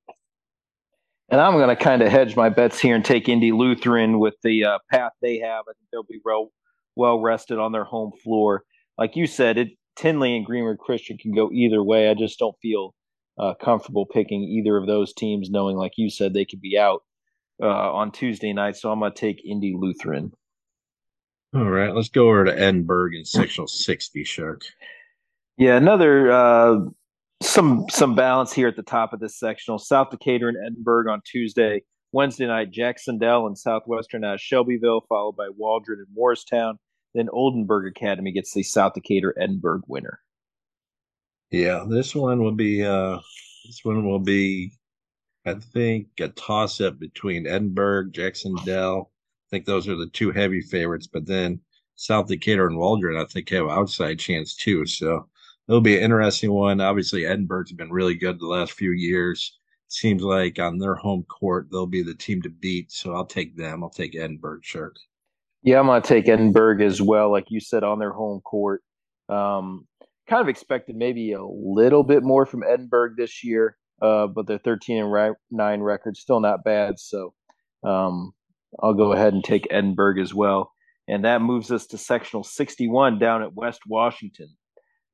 And 1.32 1.40
I'm 1.40 1.54
going 1.54 1.70
to 1.70 1.82
kind 1.82 2.02
of 2.02 2.10
hedge 2.10 2.36
my 2.36 2.50
bets 2.50 2.78
here 2.78 2.94
and 2.94 3.06
take 3.06 3.30
Indy 3.30 3.54
Lutheran 3.54 4.20
with 4.20 4.36
the 4.44 4.66
uh, 4.66 4.80
path 4.92 5.14
they 5.22 5.40
have. 5.40 5.64
I 5.68 5.72
think 5.74 5.88
they'll 5.92 6.04
be 6.04 6.20
well 6.26 6.52
well 6.98 7.22
rested 7.22 7.58
on 7.58 7.72
their 7.72 7.86
home 7.86 8.12
floor. 8.22 8.64
Like 8.98 9.16
you 9.16 9.26
said, 9.28 9.58
it 9.58 9.70
Tindley 9.96 10.36
and 10.36 10.46
Greenwood 10.46 10.78
Christian 10.78 11.18
can 11.18 11.34
go 11.34 11.50
either 11.52 11.82
way. 11.82 12.10
I 12.10 12.16
just 12.16 12.38
don't 12.38 12.56
feel 12.62 12.94
uh, 13.40 13.54
comfortable 13.62 14.06
picking 14.06 14.44
either 14.44 14.76
of 14.76 14.88
those 14.88 15.14
teams, 15.14 15.50
knowing, 15.50 15.78
like 15.78 15.94
you 15.96 16.10
said, 16.10 16.34
they 16.34 16.46
could 16.46 16.62
be 16.62 16.78
out 16.78 17.02
uh, 17.62 17.94
on 17.94 18.12
Tuesday 18.12 18.52
night. 18.52 18.76
So 18.76 18.92
I'm 18.92 19.00
going 19.00 19.14
to 19.14 19.20
take 19.20 19.46
Indy 19.46 19.74
Lutheran. 19.78 20.34
All 21.54 21.70
right, 21.70 21.94
let's 21.94 22.10
go 22.10 22.28
over 22.28 22.46
to 22.46 22.58
Edinburgh 22.58 23.12
in 23.14 23.26
sectional 23.26 23.68
60, 23.68 24.24
Shark. 24.24 24.62
Yeah, 25.58 25.76
another 25.76 26.32
uh, 26.32 26.78
some 27.42 27.86
some 27.90 28.16
balance 28.16 28.54
here 28.54 28.68
at 28.68 28.76
the 28.76 28.84
top 28.84 29.14
of 29.14 29.20
this 29.20 29.38
sectional. 29.38 29.80
South 29.80 30.10
Decatur 30.12 30.50
and 30.50 30.58
Edinburgh 30.66 31.12
on 31.12 31.22
Tuesday. 31.26 31.84
Wednesday 32.14 32.46
night, 32.46 32.72
Jacksonville 32.72 33.48
and 33.48 33.58
Southwestern 33.58 34.24
at 34.24 34.40
Shelbyville, 34.40 35.06
followed 35.08 35.38
by 35.38 35.48
Waldron 35.50 36.00
and 36.00 36.08
Morristown. 36.14 36.78
Then 37.14 37.30
Oldenburg 37.32 37.88
Academy 37.88 38.32
gets 38.32 38.54
the 38.54 38.64
South 38.64 38.94
Decatur 38.94 39.34
Edinburgh 39.40 39.82
winner. 39.88 40.20
Yeah, 41.52 41.86
this 41.88 42.16
one 42.16 42.44
will 42.44 42.54
be 42.54 42.84
uh 42.86 43.20
this 43.66 43.82
one 43.84 44.06
will 44.06 44.20
be 44.20 44.74
I 45.46 45.56
think 45.56 46.08
a 46.20 46.28
toss 46.30 46.80
up 46.80 47.00
between 47.00 47.48
Edinburgh, 47.48 48.12
Jacksonville. 48.12 49.12
I 49.12 49.50
think 49.50 49.66
those 49.66 49.88
are 49.88 49.96
the 49.96 50.08
two 50.08 50.32
heavy 50.32 50.62
favorites, 50.62 51.08
but 51.08 51.26
then 51.26 51.60
South 51.96 52.28
Decatur 52.28 52.68
and 52.68 52.78
Waldron 52.78 53.20
I 53.20 53.26
think 53.26 53.50
have 53.50 53.68
outside 53.68 54.20
chance 54.20 54.56
too. 54.56 54.86
So 54.86 55.28
it'll 55.72 55.80
be 55.80 55.96
an 55.96 56.04
interesting 56.04 56.52
one. 56.52 56.82
Obviously 56.82 57.26
Edinburgh's 57.26 57.72
been 57.72 57.94
really 57.94 58.14
good 58.14 58.40
the 58.40 58.46
last 58.46 58.74
few 58.74 58.92
years. 58.92 59.58
Seems 59.88 60.22
like 60.22 60.60
on 60.60 60.80
their 60.80 60.96
home 60.96 61.24
court 61.24 61.70
they'll 61.72 61.88
be 61.88 62.04
the 62.04 62.14
team 62.14 62.42
to 62.42 62.50
beat. 62.50 62.92
So 62.92 63.14
I'll 63.14 63.26
take 63.26 63.56
them. 63.56 63.82
I'll 63.82 63.90
take 63.90 64.14
Edinburgh 64.14 64.60
Sharks. 64.64 65.08
Yeah, 65.64 65.80
I'm 65.80 65.86
going 65.86 66.02
to 66.02 66.08
take 66.08 66.28
Edinburgh 66.28 66.84
as 66.84 67.02
well. 67.02 67.32
Like 67.32 67.46
you 67.50 67.62
said, 67.62 67.86
on 67.86 68.00
their 68.00 68.12
home 68.12 68.42
court. 68.42 68.84
Um, 69.30 69.88
kind 70.28 70.42
of 70.42 70.50
expected 70.50 70.98
maybe 70.98 71.32
a 71.32 71.44
little 71.44 72.04
bit 72.04 72.22
more 72.22 72.46
from 72.46 72.64
Edinburgh 72.64 73.14
this 73.16 73.42
year, 73.42 73.78
uh, 74.02 74.28
but 74.28 74.48
their 74.48 74.58
13 74.58 75.06
and 75.06 75.36
9 75.52 75.82
record 75.82 76.18
still 76.18 76.42
not 76.42 76.66
bad. 76.66 77.00
So 77.00 77.34
um, 77.84 78.34
I'll 78.82 78.94
go 78.94 79.14
ahead 79.14 79.34
and 79.34 79.44
take 79.44 79.68
Edinburgh 79.72 80.22
as 80.22 80.34
well. 80.34 80.74
And 81.08 81.24
that 81.24 81.42
moves 81.42 81.72
us 81.72 81.88
to 81.88 81.98
sectional 81.98 82.44
61 82.44 83.20
down 83.20 83.42
at 83.42 83.54
West 83.54 83.82
Washington. 83.88 84.50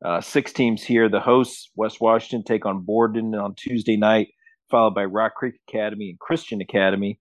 Uh, 0.04 0.22
six 0.22 0.54
teams 0.54 0.84
here. 0.84 1.10
The 1.10 1.20
hosts, 1.20 1.72
West 1.76 2.00
Washington, 2.00 2.44
take 2.44 2.66
on 2.66 2.82
Borden 2.82 3.34
on 3.36 3.56
Tuesday 3.56 3.98
night, 3.98 4.30
followed 4.70 4.94
by 4.94 5.06
Rock 5.06 5.36
Creek 5.36 5.56
Academy 5.68 6.10
and 6.10 6.20
Christian 6.20 6.62
Academy. 6.62 7.20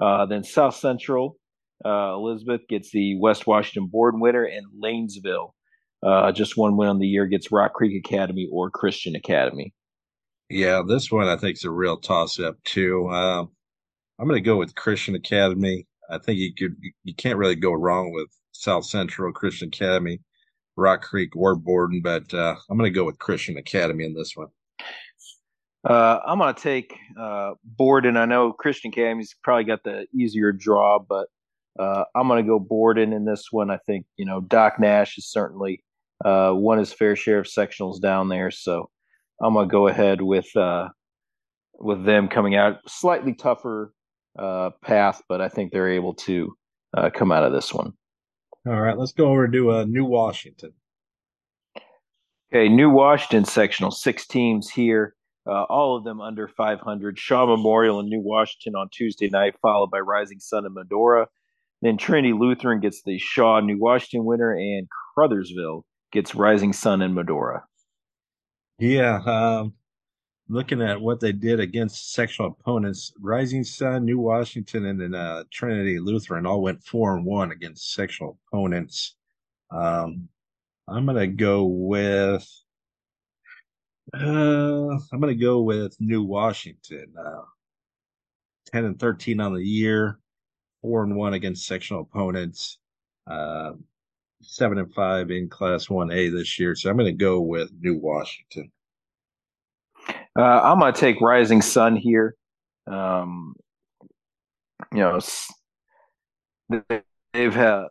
Uh, 0.00 0.26
then 0.26 0.42
South 0.42 0.74
Central 0.76 1.36
uh, 1.84 2.14
Elizabeth 2.14 2.62
gets 2.68 2.90
the 2.90 3.18
West 3.18 3.46
Washington 3.46 3.88
Borden 3.90 4.20
winner, 4.20 4.44
and 4.44 4.66
Lanesville, 4.82 5.50
uh, 6.02 6.32
just 6.32 6.56
one 6.56 6.76
win 6.76 6.88
on 6.88 6.98
the 6.98 7.06
year, 7.06 7.26
gets 7.26 7.52
Rock 7.52 7.74
Creek 7.74 8.04
Academy 8.04 8.48
or 8.50 8.70
Christian 8.70 9.14
Academy. 9.14 9.74
Yeah, 10.48 10.82
this 10.86 11.10
one 11.10 11.28
I 11.28 11.36
think 11.36 11.56
is 11.56 11.64
a 11.64 11.70
real 11.70 11.96
toss 11.96 12.38
up 12.38 12.56
too. 12.64 13.08
Um, 13.08 13.50
I'm 14.18 14.28
going 14.28 14.42
to 14.42 14.46
go 14.46 14.56
with 14.56 14.74
Christian 14.74 15.14
Academy. 15.14 15.86
I 16.10 16.18
think 16.18 16.38
you 16.38 16.54
could 16.54 16.76
you 17.02 17.14
can't 17.14 17.38
really 17.38 17.56
go 17.56 17.72
wrong 17.72 18.12
with 18.12 18.28
South 18.52 18.84
Central 18.84 19.32
Christian 19.32 19.68
Academy, 19.68 20.20
Rock 20.76 21.02
Creek 21.02 21.36
or 21.36 21.54
Borden, 21.54 22.00
but 22.02 22.32
uh, 22.34 22.56
I'm 22.68 22.78
going 22.78 22.92
to 22.92 22.94
go 22.94 23.04
with 23.04 23.18
Christian 23.18 23.56
Academy 23.56 24.04
in 24.04 24.14
this 24.14 24.36
one. 24.36 24.48
Uh, 25.88 26.18
I'm 26.26 26.38
going 26.38 26.54
to 26.54 26.60
take 26.60 26.96
uh, 27.18 27.52
Borden. 27.62 28.16
I 28.16 28.24
know 28.24 28.52
Christian 28.52 28.90
Academy's 28.90 29.34
probably 29.42 29.64
got 29.64 29.84
the 29.84 30.06
easier 30.14 30.50
draw, 30.50 30.98
but 30.98 31.28
uh, 31.78 32.04
I'm 32.14 32.26
going 32.26 32.42
to 32.42 32.48
go 32.48 32.58
Borden 32.58 33.12
in 33.12 33.24
this 33.24 33.48
one. 33.50 33.70
I 33.70 33.78
think 33.86 34.06
you 34.16 34.24
know 34.24 34.40
Doc 34.40 34.80
Nash 34.80 35.18
is 35.18 35.30
certainly 35.30 35.84
uh, 36.24 36.52
won 36.54 36.78
his 36.78 36.92
fair 36.92 37.16
share 37.16 37.40
of 37.40 37.46
sectionals 37.46 38.00
down 38.00 38.28
there, 38.28 38.50
so 38.50 38.90
I'm 39.42 39.54
going 39.54 39.68
to 39.68 39.72
go 39.72 39.88
ahead 39.88 40.22
with 40.22 40.54
uh, 40.56 40.88
with 41.74 42.04
them 42.04 42.28
coming 42.28 42.56
out 42.56 42.78
slightly 42.86 43.34
tougher 43.34 43.92
path, 44.82 45.22
but 45.28 45.40
I 45.40 45.48
think 45.48 45.70
they're 45.70 45.90
able 45.90 46.14
to 46.14 46.56
come 47.12 47.30
out 47.30 47.44
of 47.44 47.52
this 47.52 47.74
one. 47.74 47.92
All 48.66 48.80
right, 48.80 48.96
let's 48.96 49.12
go 49.12 49.26
over 49.26 49.46
to 49.46 49.70
uh, 49.72 49.84
New 49.84 50.06
Washington. 50.06 50.72
Okay, 52.52 52.68
New 52.68 52.88
Washington 52.88 53.44
sectional, 53.44 53.90
six 53.90 54.26
teams 54.26 54.70
here. 54.70 55.14
Uh, 55.46 55.64
all 55.64 55.96
of 55.96 56.04
them 56.04 56.20
under 56.20 56.48
500. 56.48 57.18
Shaw 57.18 57.46
Memorial 57.46 58.00
in 58.00 58.08
New 58.08 58.20
Washington 58.20 58.74
on 58.74 58.88
Tuesday 58.90 59.28
night, 59.28 59.54
followed 59.60 59.90
by 59.90 59.98
Rising 59.98 60.40
Sun 60.40 60.64
in 60.64 60.72
Medora. 60.72 61.26
Then 61.82 61.98
Trinity 61.98 62.32
Lutheran 62.32 62.80
gets 62.80 63.02
the 63.02 63.18
Shaw 63.18 63.60
New 63.60 63.78
Washington 63.78 64.24
winner, 64.24 64.52
and 64.52 64.88
Crothersville 65.18 65.82
gets 66.12 66.34
Rising 66.34 66.72
Sun 66.72 67.02
and 67.02 67.14
Medora. 67.14 67.64
Yeah, 68.78 69.20
um, 69.26 69.74
looking 70.48 70.82
at 70.82 71.00
what 71.00 71.20
they 71.20 71.32
did 71.32 71.60
against 71.60 72.12
sectional 72.12 72.56
opponents, 72.58 73.12
Rising 73.20 73.64
Sun, 73.64 74.04
New 74.04 74.18
Washington, 74.18 74.86
and 74.86 75.00
then 75.00 75.14
uh, 75.14 75.44
Trinity 75.52 75.98
Lutheran 75.98 76.46
all 76.46 76.62
went 76.62 76.82
four 76.82 77.16
and 77.16 77.24
one 77.24 77.50
against 77.52 77.94
sectional 77.94 78.38
opponents. 78.48 79.16
Um, 79.70 80.28
I'm 80.88 81.06
gonna 81.06 81.26
go 81.26 81.64
with. 81.64 82.46
Uh, 84.12 84.90
I'm 85.12 85.20
gonna 85.20 85.34
go 85.34 85.62
with 85.62 85.96
New 86.00 86.22
Washington. 86.22 87.12
Uh, 87.18 87.42
Ten 88.72 88.84
and 88.86 88.98
thirteen 88.98 89.40
on 89.40 89.54
the 89.54 89.62
year 89.62 90.18
four 90.84 91.02
and 91.02 91.16
one 91.16 91.32
against 91.32 91.66
sectional 91.66 92.02
opponents, 92.02 92.78
uh, 93.26 93.72
seven 94.42 94.76
and 94.76 94.92
five 94.92 95.30
in 95.30 95.48
Class 95.48 95.88
One 95.88 96.10
A 96.10 96.28
this 96.28 96.58
year. 96.58 96.74
So 96.74 96.90
I'm 96.90 96.98
to 96.98 97.12
go 97.12 97.40
with 97.40 97.70
New 97.80 97.96
Washington. 97.96 98.70
Uh, 100.38 100.42
I'm 100.42 100.80
to 100.80 100.92
take 100.92 101.20
Rising 101.20 101.62
Sun 101.62 101.96
here. 101.96 102.34
Um, 102.90 103.54
you 104.92 104.98
know, 104.98 105.20
they've 107.32 107.54
had 107.54 107.84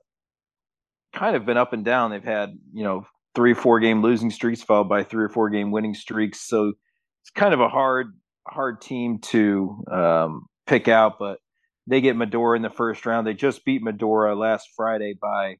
kind 1.14 1.36
of 1.36 1.46
been 1.46 1.58
up 1.58 1.74
and 1.74 1.86
down. 1.86 2.12
They've 2.12 2.24
had 2.24 2.50
you 2.74 2.84
know 2.84 3.06
three 3.36 3.54
or 3.54 3.56
four 3.56 3.80
game 3.80 4.02
losing 4.02 4.30
streaks 4.30 4.62
followed 4.62 4.90
by 4.90 5.04
three 5.04 5.24
or 5.24 5.30
four 5.30 5.50
game 5.50 5.72
winning 5.72 5.94
streaks. 5.94 6.42
So 6.42 6.74
it's 7.22 7.32
kind 7.36 7.54
of 7.54 7.62
a 7.62 7.70
hard 7.70 8.08
hard 8.48 8.82
team 8.82 9.20
to 9.20 9.84
um, 9.92 10.46
pick 10.68 10.88
out, 10.88 11.18
but 11.20 11.40
they 11.88 12.02
get 12.02 12.16
Medora 12.16 12.56
in 12.58 12.62
the 12.62 12.70
first 12.70 13.06
round. 13.06 13.26
They 13.26 13.34
just 13.34 13.66
beat 13.66 13.82
Medora 13.82 14.36
last 14.36 14.70
Friday 14.76 15.16
by 15.22 15.58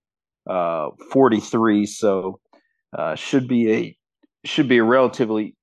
uh, 0.50 0.90
43, 1.12 1.86
so 1.86 2.40
uh, 2.98 3.16
should 3.16 3.48
be 3.48 3.72
a 3.72 3.98
should 4.46 4.68
be 4.68 4.78
a 4.80 4.84
relatively 4.84 5.56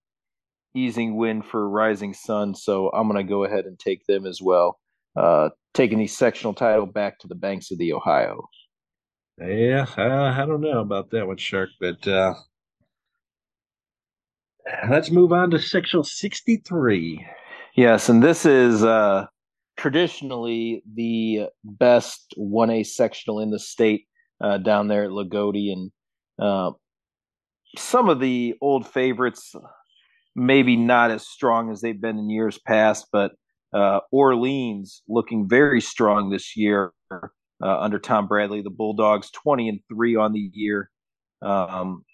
easing 0.74 1.16
win 1.16 1.42
for 1.42 1.68
Rising 1.68 2.14
Sun. 2.14 2.55
So 2.55 2.90
I'm 2.90 3.09
going 3.09 3.24
to 3.24 3.28
go 3.28 3.44
ahead 3.44 3.64
and 3.64 3.78
take 3.78 4.06
them 4.06 4.26
as 4.26 4.40
well, 4.40 4.78
uh, 5.16 5.51
taking 5.74 5.98
the 5.98 6.06
sectional 6.06 6.55
title 6.55 6.86
back 6.86 7.18
to 7.20 7.28
the 7.28 7.34
banks 7.34 7.70
of 7.70 7.78
the 7.78 7.92
Ohio. 7.92 8.48
Yeah, 9.38 9.86
uh, 9.97 10.34
I 10.36 10.44
don't 10.44 10.60
know 10.60 10.80
about 10.80 11.10
that 11.10 11.26
one, 11.26 11.38
Shark, 11.38 11.70
but 11.80 12.06
uh, 12.06 12.34
let's 14.88 15.10
move 15.10 15.32
on 15.32 15.51
to 15.51 15.59
sectional 15.59 16.05
63. 16.05 17.26
Yes, 17.74 18.09
and 18.09 18.22
this 18.22 18.44
is 18.44 18.84
uh, 18.84 19.26
traditionally 19.78 20.82
the 20.94 21.47
best 21.64 22.34
1A 22.38 22.86
sectional 22.86 23.40
in 23.40 23.51
the 23.51 23.59
state 23.59 24.06
uh, 24.40 24.59
down 24.59 24.88
there 24.88 25.05
at 25.05 25.10
Loogootee. 25.10 25.72
And 25.72 25.90
uh, 26.38 26.72
some 27.78 28.10
of 28.10 28.20
the 28.20 28.55
old 28.60 28.86
favorites, 28.86 29.55
maybe 30.35 30.77
not 30.77 31.11
as 31.11 31.27
strong 31.27 31.70
as 31.70 31.81
they've 31.81 32.01
been 32.01 32.19
in 32.19 32.31
years 32.31 32.59
past, 32.59 33.07
but 33.12 33.32
uh, 33.73 34.01
Orleans 34.11 35.02
looking 35.09 35.48
very 35.48 35.81
strong 35.81 36.31
this 36.31 36.57
year 36.57 36.93
uh, 37.11 37.20
under 37.62 37.98
Tom 37.98 38.27
Bradley. 38.27 38.62
The 38.62 38.70
Bulldogs 38.70 39.31
20 39.31 39.69
and 39.69 39.81
3 39.93 40.16
on 40.16 40.32
the 40.32 40.51
year. 40.52 40.90
Um, 41.43 42.05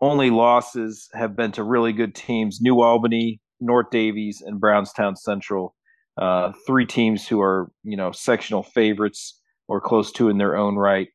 only 0.00 0.30
losses 0.30 1.08
have 1.12 1.36
been 1.36 1.52
to 1.52 1.62
really 1.62 1.92
good 1.92 2.14
teams 2.14 2.60
New 2.60 2.82
Albany, 2.82 3.40
North 3.60 3.90
Daviess, 3.90 4.42
and 4.44 4.60
Brownstown 4.60 5.16
Central. 5.16 5.74
Uh, 6.16 6.52
three 6.66 6.86
teams 6.86 7.26
who 7.28 7.40
are, 7.40 7.70
you 7.84 7.96
know, 7.96 8.10
sectional 8.10 8.62
favorites 8.62 9.40
or 9.68 9.80
close 9.80 10.10
to 10.12 10.28
in 10.28 10.38
their 10.38 10.56
own 10.56 10.76
right 10.76 11.08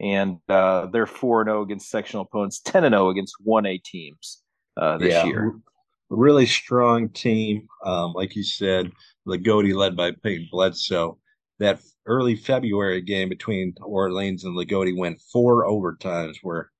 and 0.00 0.38
uh, 0.48 0.86
they're 0.86 1.06
four 1.06 1.42
and 1.42 1.48
zero 1.48 1.60
oh 1.60 1.62
against 1.62 1.90
sectional 1.90 2.24
opponents, 2.24 2.60
ten 2.60 2.84
and 2.84 2.94
zero 2.94 3.06
oh 3.06 3.10
against 3.10 3.34
one 3.40 3.66
A 3.66 3.78
teams 3.78 4.42
uh, 4.76 4.98
this 4.98 5.12
yeah, 5.12 5.24
year. 5.26 5.54
Really 6.08 6.46
strong 6.46 7.08
team, 7.10 7.68
um, 7.84 8.12
like 8.14 8.34
you 8.34 8.42
said. 8.42 8.90
Loogootee 9.26 9.74
led 9.74 9.96
by 9.96 10.12
Peyton 10.22 10.48
Bledsoe. 10.50 11.18
That 11.58 11.80
early 12.06 12.34
February 12.34 13.02
game 13.02 13.28
between 13.28 13.74
Orleans 13.82 14.44
and 14.44 14.56
Loogootee 14.56 14.96
went 14.96 15.20
four 15.32 15.66
overtimes, 15.66 16.36
where 16.42 16.70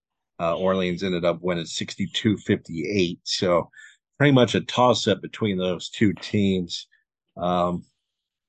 uh, 0.40 0.56
Orleans 0.56 1.02
ended 1.02 1.24
up 1.24 1.38
winning 1.42 1.64
62-58. 1.64 3.18
So 3.24 3.70
pretty 4.18 4.32
much 4.32 4.54
a 4.54 4.60
toss 4.62 5.06
up 5.06 5.20
between 5.22 5.58
those 5.58 5.90
two 5.90 6.12
teams. 6.14 6.86
Um, 7.36 7.84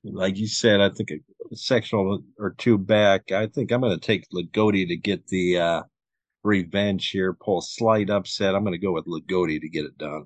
like 0.04 0.36
you 0.36 0.46
said, 0.46 0.80
I 0.80 0.88
think 0.88 1.10
a, 1.10 1.16
sectional 1.54 2.22
or 2.38 2.54
two 2.56 2.78
back. 2.78 3.30
I 3.30 3.46
think 3.46 3.70
I'm 3.70 3.82
going 3.82 3.98
to 3.98 4.06
take 4.06 4.28
Loogootee 4.30 4.88
to 4.88 4.96
get 4.96 5.26
the 5.28 5.58
uh, 5.58 5.82
revenge 6.44 7.10
here, 7.10 7.32
pull 7.32 7.58
a 7.58 7.62
slight 7.62 8.10
upset. 8.10 8.54
I'm 8.54 8.62
going 8.62 8.72
to 8.72 8.78
go 8.78 8.92
with 8.92 9.06
Loogootee 9.06 9.60
to 9.60 9.68
get 9.68 9.84
it 9.84 9.98
done. 9.98 10.24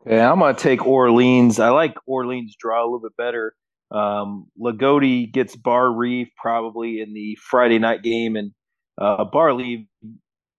Okay, 0.00 0.20
I'm 0.20 0.38
going 0.38 0.54
to 0.54 0.60
take 0.60 0.84
Orleans. 0.84 1.58
I 1.58 1.70
like 1.70 1.94
Orleans 2.06 2.56
draw 2.58 2.82
a 2.82 2.84
little 2.84 3.00
bit 3.00 3.16
better. 3.16 3.54
Um, 3.90 4.46
Loogootee 4.60 5.32
gets 5.32 5.54
Barr-Reeve 5.54 6.30
probably 6.36 7.00
in 7.00 7.12
the 7.12 7.36
Friday 7.40 7.78
night 7.78 8.02
game, 8.02 8.36
and 8.36 8.52
uh, 8.98 9.24
Barr-Reeve, 9.24 9.86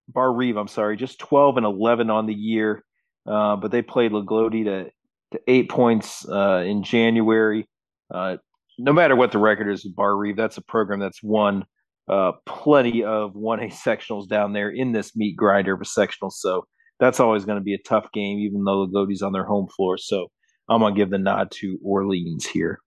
Bar 0.07 0.33
Reeve, 0.33 0.57
I'm 0.57 0.67
sorry, 0.67 0.97
just 0.97 1.19
12 1.19 1.57
and 1.57 1.65
11 1.65 2.09
on 2.09 2.27
the 2.27 2.33
year, 2.33 2.83
uh, 3.25 3.55
but 3.55 3.71
they 3.71 3.81
played 3.81 4.11
Loogootee 4.11 4.65
to 4.65 4.91
to 5.33 5.41
eight 5.47 5.67
points 5.69 6.27
uh, 6.29 6.63
in 6.65 6.83
January. 6.83 7.67
Uh, 8.13 8.37
no 8.77 8.93
matter 8.93 9.15
what 9.15 9.31
the 9.31 9.39
record 9.39 9.69
is 9.69 9.83
with 9.83 9.95
Barr-Reeve, 9.95 10.37
that's 10.37 10.57
a 10.57 10.61
program 10.61 10.99
that's 10.99 11.21
won 11.21 11.65
uh, 12.07 12.33
plenty 12.45 13.03
of 13.03 13.33
1A 13.33 13.73
sectionals 13.85 14.27
down 14.27 14.53
there 14.53 14.69
in 14.69 14.91
this 14.91 15.15
meat 15.15 15.35
grinder 15.35 15.73
of 15.73 15.81
a 15.81 15.85
sectional. 15.85 16.31
So 16.31 16.65
that's 16.99 17.19
always 17.19 17.45
going 17.45 17.57
to 17.57 17.63
be 17.63 17.73
a 17.73 17.87
tough 17.87 18.07
game, 18.13 18.39
even 18.39 18.63
though 18.63 18.85
the 18.85 18.91
Loogootee's 18.91 19.21
on 19.21 19.33
their 19.33 19.45
home 19.45 19.67
floor. 19.75 19.97
So 19.97 20.27
I'm 20.69 20.79
going 20.79 20.93
to 20.93 20.97
give 20.97 21.09
the 21.09 21.17
nod 21.17 21.51
to 21.59 21.77
Orleans 21.83 22.45
here. 22.45 22.79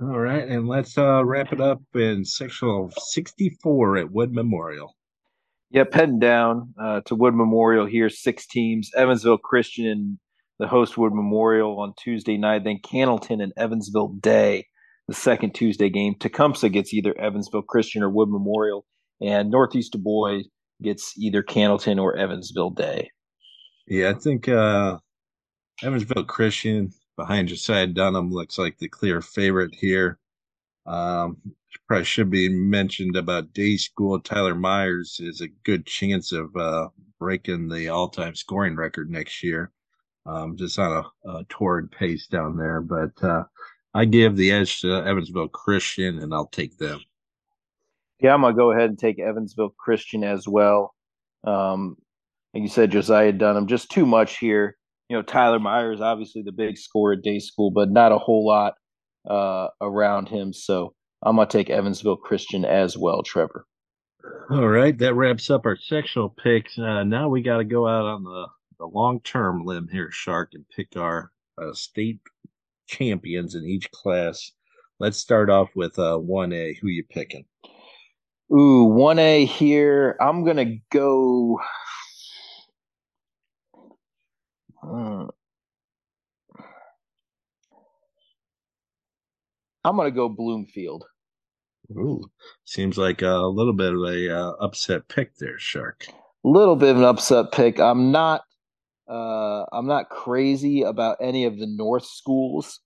All 0.00 0.18
right. 0.18 0.46
And 0.46 0.66
let's 0.66 0.98
uh, 0.98 1.24
wrap 1.24 1.52
it 1.52 1.60
up 1.60 1.80
in 1.94 2.24
sectional 2.24 2.90
64 2.96 3.98
at 3.98 4.10
Wood 4.10 4.32
Memorial. 4.32 4.96
Yep, 5.70 5.94
heading 5.94 6.18
down 6.20 6.74
uh, 6.80 7.00
to 7.06 7.16
Wood 7.16 7.34
Memorial 7.34 7.86
here, 7.86 8.08
six 8.08 8.46
teams 8.46 8.90
Evansville 8.96 9.38
Christian 9.38 9.86
and 9.86 10.18
the 10.60 10.68
host 10.68 10.96
Wood 10.96 11.12
Memorial 11.12 11.80
on 11.80 11.94
Tuesday 11.98 12.36
night. 12.36 12.62
Then 12.62 12.78
Cannelton 12.78 13.42
and 13.42 13.52
Evansville 13.56 14.14
Day, 14.20 14.66
the 15.08 15.14
second 15.14 15.54
Tuesday 15.54 15.88
game. 15.88 16.14
Tecumseh 16.18 16.68
gets 16.68 16.92
either 16.94 17.18
Evansville 17.18 17.62
Christian 17.62 18.02
or 18.02 18.10
Wood 18.10 18.28
Memorial, 18.28 18.86
and 19.20 19.50
Northeast 19.50 19.92
Dubois 19.92 20.42
gets 20.82 21.16
either 21.18 21.42
Cannelton 21.42 22.00
or 22.00 22.16
Evansville 22.16 22.70
Day. 22.70 23.10
Yeah, 23.86 24.10
I 24.10 24.14
think 24.14 24.48
uh, 24.48 24.98
Evansville 25.82 26.24
Christian 26.24 26.92
behind 27.16 27.48
Josiah 27.48 27.86
Dunham 27.86 28.30
looks 28.30 28.58
like 28.58 28.78
the 28.78 28.88
clear 28.88 29.20
favorite 29.20 29.74
here. 29.74 30.18
Um, 30.86 31.36
probably 31.86 32.04
should 32.04 32.30
be 32.30 32.48
mentioned 32.48 33.16
about 33.16 33.52
day 33.52 33.76
school. 33.76 34.20
Tyler 34.20 34.54
Myers 34.54 35.18
is 35.20 35.40
a 35.40 35.48
good 35.64 35.86
chance 35.86 36.32
of 36.32 36.54
uh, 36.56 36.88
breaking 37.18 37.68
the 37.68 37.88
all-time 37.88 38.34
scoring 38.34 38.76
record 38.76 39.10
next 39.10 39.42
year 39.42 39.70
um, 40.26 40.56
just 40.56 40.78
on 40.78 41.04
a, 41.24 41.28
a, 41.28 41.44
torrid 41.48 41.90
pace 41.90 42.26
down 42.26 42.56
there. 42.56 42.80
But 42.80 43.22
uh, 43.22 43.44
I 43.94 44.04
give 44.04 44.36
the 44.36 44.50
edge 44.50 44.80
to 44.80 45.06
Evansville 45.06 45.48
Christian, 45.48 46.18
and 46.18 46.34
I'll 46.34 46.48
take 46.48 46.78
them. 46.78 47.00
Yeah, 48.20 48.34
I'm 48.34 48.40
gonna 48.40 48.54
go 48.54 48.72
ahead 48.72 48.90
and 48.90 48.98
take 48.98 49.18
Evansville 49.20 49.74
Christian 49.78 50.24
as 50.24 50.48
well. 50.48 50.94
Um, 51.44 51.96
like 52.52 52.62
you 52.62 52.68
said, 52.68 52.90
Josiah 52.90 53.32
Dunham, 53.32 53.66
just 53.66 53.90
too 53.90 54.06
much 54.06 54.38
here. 54.38 54.76
You 55.08 55.16
know, 55.16 55.22
Tyler 55.22 55.58
Myers, 55.58 56.00
obviously 56.00 56.42
the 56.42 56.52
big 56.52 56.78
scorer 56.78 57.14
at 57.14 57.22
day 57.22 57.38
school, 57.38 57.70
but 57.70 57.90
not 57.90 58.12
a 58.12 58.18
whole 58.18 58.46
lot 58.46 58.74
uh, 59.28 59.68
around 59.80 60.28
him. 60.28 60.52
So 60.52 60.94
I'm 61.22 61.36
gonna 61.36 61.48
take 61.48 61.70
Evansville 61.70 62.16
Christian 62.16 62.64
as 62.64 62.96
well, 62.96 63.22
Trevor. 63.22 63.66
All 64.50 64.68
right, 64.68 64.96
that 64.98 65.14
wraps 65.14 65.50
up 65.50 65.66
our 65.66 65.76
sectional 65.76 66.30
picks. 66.30 66.78
Uh, 66.78 67.04
now 67.04 67.28
we 67.28 67.42
got 67.42 67.58
to 67.58 67.64
go 67.64 67.86
out 67.86 68.06
on 68.06 68.24
the 68.24 68.46
the 68.78 68.86
long 68.86 69.20
term 69.20 69.64
limb 69.64 69.88
here, 69.90 70.10
Shark, 70.10 70.50
and 70.54 70.64
pick 70.74 70.96
our 70.96 71.30
uh, 71.58 71.72
state 71.72 72.20
champions 72.86 73.54
in 73.54 73.64
each 73.64 73.90
class. 73.90 74.52
Let's 75.00 75.18
start 75.18 75.50
off 75.50 75.70
with 75.74 75.98
uh, 75.98 76.18
1A. 76.18 76.78
Who 76.80 76.88
you 76.88 77.04
picking? 77.04 77.44
Ooh, 78.52 78.88
1A 78.88 79.46
here. 79.46 80.16
I'm 80.20 80.44
going 80.44 80.56
to 80.56 80.76
go. 80.90 81.60
Uh, 84.82 85.26
I'm 89.84 89.96
going 89.96 90.10
to 90.10 90.14
go 90.14 90.28
Bloomfield. 90.28 91.04
Ooh, 91.92 92.30
seems 92.64 92.96
like 92.96 93.22
a 93.22 93.36
little 93.36 93.72
bit 93.72 93.92
of 93.92 94.00
a 94.00 94.34
uh, 94.34 94.50
upset 94.60 95.06
pick 95.08 95.36
there, 95.36 95.58
Shark. 95.58 96.06
A 96.08 96.48
little 96.48 96.76
bit 96.76 96.90
of 96.90 96.98
an 96.98 97.04
upset 97.04 97.52
pick. 97.52 97.78
I'm 97.78 98.10
not 98.10 98.44
uh, 99.08 99.64
I'm 99.72 99.86
not 99.86 100.08
crazy 100.08 100.82
about 100.82 101.18
any 101.20 101.44
of 101.44 101.58
the 101.58 101.66
North 101.66 102.06
schools. 102.06 102.80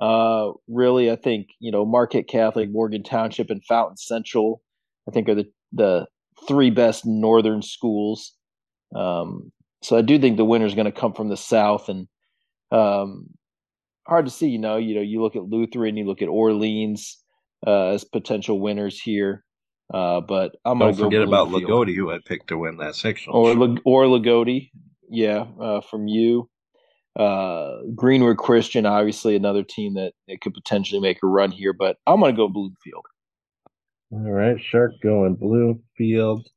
Uh, 0.00 0.52
really, 0.66 1.10
I 1.10 1.16
think 1.16 1.48
you 1.58 1.70
know 1.70 1.84
Marquette 1.84 2.28
Catholic, 2.28 2.70
Morgan 2.70 3.02
Township, 3.02 3.50
and 3.50 3.64
Fountain 3.64 3.96
Central. 3.96 4.62
I 5.08 5.12
think 5.12 5.28
are 5.28 5.34
the 5.34 5.50
the 5.72 6.06
three 6.48 6.70
best 6.70 7.04
Northern 7.04 7.62
schools. 7.62 8.32
Um, 8.96 9.52
so 9.82 9.96
I 9.96 10.02
do 10.02 10.18
think 10.18 10.36
the 10.36 10.44
winner 10.44 10.66
is 10.66 10.74
going 10.74 10.90
to 10.90 11.00
come 11.00 11.12
from 11.12 11.28
the 11.28 11.36
South, 11.36 11.90
and 11.90 12.08
um, 12.72 13.28
hard 14.06 14.24
to 14.24 14.30
see. 14.30 14.48
You 14.48 14.58
know, 14.58 14.78
you 14.78 14.94
know, 14.94 15.02
you 15.02 15.20
look 15.22 15.36
at 15.36 15.44
Lutheran, 15.44 15.98
you 15.98 16.06
look 16.06 16.22
at 16.22 16.28
Orleans 16.28 17.22
uh, 17.66 17.88
as 17.88 18.04
potential 18.04 18.58
winners 18.58 18.98
here. 18.98 19.44
Uh, 19.92 20.20
but 20.20 20.52
I'm 20.64 20.78
going 20.78 20.94
to 20.94 21.02
forget 21.02 21.22
about 21.22 21.48
Loogootee, 21.48 21.96
who 21.96 22.12
I 22.12 22.20
picked 22.24 22.48
to 22.48 22.58
win 22.58 22.76
that 22.76 22.94
section, 22.94 23.32
or 23.34 23.50
or 23.84 24.04
Loogootee 24.04 24.70
yeah, 25.10 25.46
uh, 25.60 25.80
from 25.80 26.08
you. 26.08 26.48
Uh, 27.18 27.78
Greenwood 27.94 28.38
Christian, 28.38 28.86
obviously 28.86 29.34
another 29.34 29.64
team 29.64 29.94
that, 29.94 30.12
that 30.28 30.40
could 30.40 30.54
potentially 30.54 31.00
make 31.00 31.18
a 31.22 31.26
run 31.26 31.50
here, 31.50 31.72
but 31.72 31.96
I'm 32.06 32.20
going 32.20 32.34
to 32.34 32.36
go 32.36 32.48
Bloomfield. 32.48 33.04
All 34.12 34.30
right, 34.30 34.60
Shark 34.60 34.92
going 35.02 35.34
Bloomfield. 35.34 36.48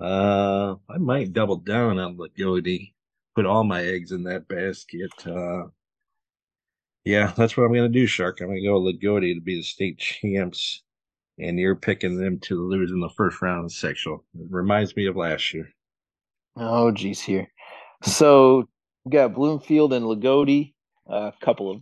Uh, 0.00 0.74
I 0.88 0.98
might 0.98 1.32
double 1.32 1.56
down 1.56 1.98
on 1.98 2.16
Loogootee, 2.16 2.92
put 3.34 3.46
all 3.46 3.64
my 3.64 3.82
eggs 3.82 4.12
in 4.12 4.24
that 4.24 4.46
basket. 4.48 5.10
Uh, 5.26 5.64
yeah, 7.04 7.32
that's 7.36 7.56
what 7.56 7.64
I'm 7.64 7.72
going 7.72 7.90
to 7.90 7.98
do, 7.98 8.06
Shark. 8.06 8.40
I'm 8.40 8.48
going 8.48 8.62
to 8.62 8.66
go 8.66 8.80
Loogootee 8.80 9.34
to 9.34 9.40
be 9.40 9.56
the 9.56 9.62
state 9.62 9.98
champs, 9.98 10.82
and 11.38 11.58
you're 11.58 11.76
picking 11.76 12.18
them 12.18 12.38
to 12.40 12.68
lose 12.68 12.90
in 12.90 13.00
the 13.00 13.10
first 13.10 13.40
round 13.40 13.64
of 13.64 13.70
the 13.70 13.74
sectional. 13.74 14.24
It 14.34 14.46
reminds 14.50 14.94
me 14.94 15.06
of 15.06 15.16
last 15.16 15.54
year. 15.54 15.68
Oh, 16.56 16.90
geez, 16.90 17.20
here. 17.20 17.48
So 18.06 18.68
we 19.04 19.10
got 19.10 19.34
Bloomfield 19.34 19.92
and 19.92 20.04
Loogootee, 20.06 20.74
a 21.08 21.32
couple 21.40 21.70
of 21.70 21.80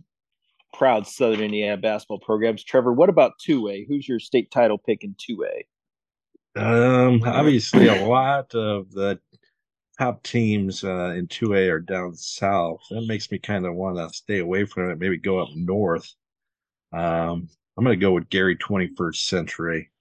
proud 0.73 1.07
Southern 1.07 1.41
Indiana 1.41 1.77
basketball 1.77 2.19
programs. 2.19 2.63
Trevor, 2.63 2.91
what 2.93 3.09
about 3.09 3.33
two 3.39 3.69
A? 3.69 3.85
Who's 3.87 4.07
your 4.07 4.19
state 4.19 4.51
title 4.51 4.77
pick 4.77 5.03
in 5.03 5.15
two 5.17 5.45
A? 5.45 5.65
Um, 6.57 7.21
obviously, 7.25 7.87
a 7.87 8.05
lot 8.05 8.55
of 8.55 8.91
the 8.91 9.19
top 9.97 10.23
teams 10.23 10.83
uh, 10.83 11.13
in 11.15 11.27
2A 11.27 11.69
are 11.69 11.79
down 11.79 12.15
south. 12.15 12.81
That 12.89 13.05
makes 13.07 13.31
me 13.31 13.39
kind 13.39 13.65
of 13.65 13.75
want 13.75 13.97
to 13.97 14.09
stay 14.15 14.39
away 14.39 14.65
from 14.65 14.89
it, 14.89 14.99
maybe 14.99 15.17
go 15.17 15.39
up 15.39 15.49
north. 15.53 16.13
Um, 16.93 17.49
I'm 17.77 17.83
going 17.83 17.97
to 17.97 18.03
go 18.03 18.13
with 18.13 18.29
Gary 18.29 18.55
21st 18.55 19.15
Century. 19.15 19.91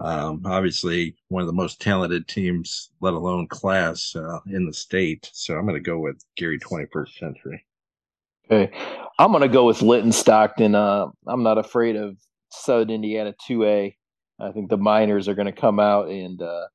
Um, 0.00 0.42
obviously, 0.46 1.14
one 1.28 1.42
of 1.42 1.46
the 1.46 1.52
most 1.52 1.80
talented 1.80 2.26
teams, 2.26 2.90
let 3.00 3.12
alone 3.12 3.46
class, 3.48 4.16
uh, 4.16 4.38
in 4.46 4.64
the 4.66 4.72
state. 4.72 5.30
So 5.32 5.54
I'm 5.54 5.66
going 5.66 5.74
to 5.74 5.80
go 5.80 5.98
with 5.98 6.24
Gary 6.36 6.58
21st 6.58 7.18
Century. 7.18 7.64
Okay. 8.50 8.72
I'm 9.18 9.30
going 9.30 9.42
to 9.42 9.48
go 9.48 9.66
with 9.66 9.82
Linton 9.82 10.12
Stockton. 10.12 10.74
Uh, 10.74 11.06
I'm 11.26 11.42
not 11.42 11.58
afraid 11.58 11.96
of 11.96 12.16
Southern 12.50 12.90
Indiana 12.90 13.34
2A. 13.48 13.94
I 14.40 14.52
think 14.52 14.70
the 14.70 14.78
Miners 14.78 15.28
are 15.28 15.34
going 15.34 15.46
to 15.46 15.52
come 15.52 15.78
out 15.78 16.08
and, 16.08 16.40
uh, 16.40 16.66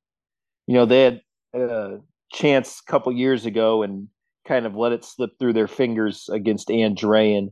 you 0.68 0.74
know, 0.74 0.86
they 0.86 1.02
had 1.02 1.20
a 1.54 1.98
chance 2.32 2.80
a 2.86 2.90
couple 2.90 3.12
years 3.12 3.44
ago 3.44 3.82
and 3.82 4.08
kind 4.46 4.66
of 4.66 4.76
let 4.76 4.92
it 4.92 5.04
slip 5.04 5.30
through 5.38 5.52
their 5.52 5.66
fingers 5.66 6.28
against 6.32 6.68
Andrean 6.68 7.48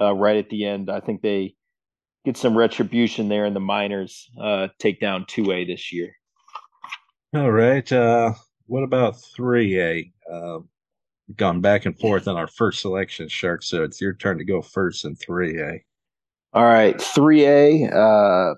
uh, 0.00 0.14
right 0.14 0.36
at 0.36 0.48
the 0.48 0.64
end. 0.64 0.90
I 0.90 1.00
think 1.00 1.20
they 1.20 1.54
get 2.24 2.36
some 2.36 2.56
retribution 2.56 3.28
there, 3.28 3.46
in 3.46 3.54
the 3.54 3.60
Miners 3.60 4.30
uh, 4.40 4.68
take 4.78 5.00
down 5.00 5.24
2A 5.24 5.66
this 5.66 5.92
year. 5.92 6.12
All 7.34 7.50
right. 7.50 7.90
Uh, 7.90 8.32
what 8.66 8.82
about 8.82 9.16
3A? 9.38 10.12
Uh, 10.30 10.58
gone 11.36 11.60
back 11.60 11.84
and 11.86 11.98
forth 11.98 12.26
on 12.26 12.36
our 12.36 12.46
first 12.48 12.80
selection, 12.80 13.28
Shark. 13.28 13.62
So 13.62 13.82
it's 13.82 14.00
your 14.00 14.14
turn 14.14 14.38
to 14.38 14.44
go 14.44 14.62
first 14.62 15.04
in 15.04 15.14
3A. 15.16 15.80
All 16.54 16.64
right. 16.64 16.96
3A. 16.96 17.92
Uh, 17.92 18.54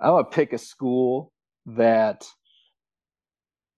I'm 0.00 0.12
going 0.12 0.24
to 0.24 0.30
pick 0.30 0.52
a 0.52 0.58
school 0.58 1.32
that 1.66 2.26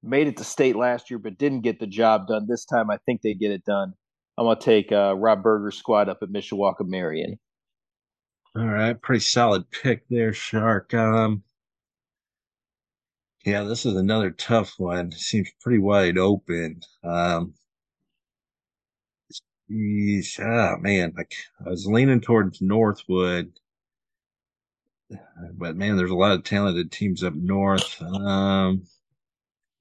made 0.02 0.26
it 0.26 0.36
to 0.36 0.44
state 0.44 0.76
last 0.76 1.10
year 1.10 1.18
but 1.18 1.38
didn't 1.38 1.60
get 1.60 1.78
the 1.78 1.86
job 1.86 2.26
done. 2.26 2.46
This 2.48 2.64
time, 2.64 2.90
I 2.90 2.98
think 3.06 3.22
they 3.22 3.34
get 3.34 3.50
it 3.50 3.64
done. 3.64 3.92
I'm 4.38 4.46
going 4.46 4.56
to 4.56 4.64
take 4.64 4.92
uh, 4.92 5.14
Rob 5.14 5.42
Berger's 5.42 5.76
squad 5.76 6.08
up 6.08 6.18
at 6.22 6.30
Mishawaka 6.30 6.86
Marian. 6.86 7.38
All 8.54 8.66
right, 8.66 9.00
pretty 9.00 9.20
solid 9.20 9.70
pick 9.70 10.06
there, 10.08 10.32
Shark. 10.34 10.92
Um, 10.94 11.42
yeah, 13.44 13.62
this 13.64 13.86
is 13.86 13.96
another 13.96 14.30
tough 14.30 14.74
one. 14.78 15.12
Seems 15.12 15.50
pretty 15.60 15.78
wide 15.78 16.18
open. 16.18 16.80
Um, 17.02 17.54
geez, 19.68 20.38
ah, 20.40 20.76
man, 20.80 21.12
like 21.16 21.34
I 21.64 21.70
was 21.70 21.86
leaning 21.86 22.20
towards 22.20 22.60
Northwood, 22.60 23.52
but 25.54 25.76
man, 25.76 25.96
there's 25.96 26.10
a 26.10 26.14
lot 26.14 26.32
of 26.32 26.44
talented 26.44 26.90
teams 26.92 27.22
up 27.22 27.34
north. 27.34 28.00
Um, 28.02 28.84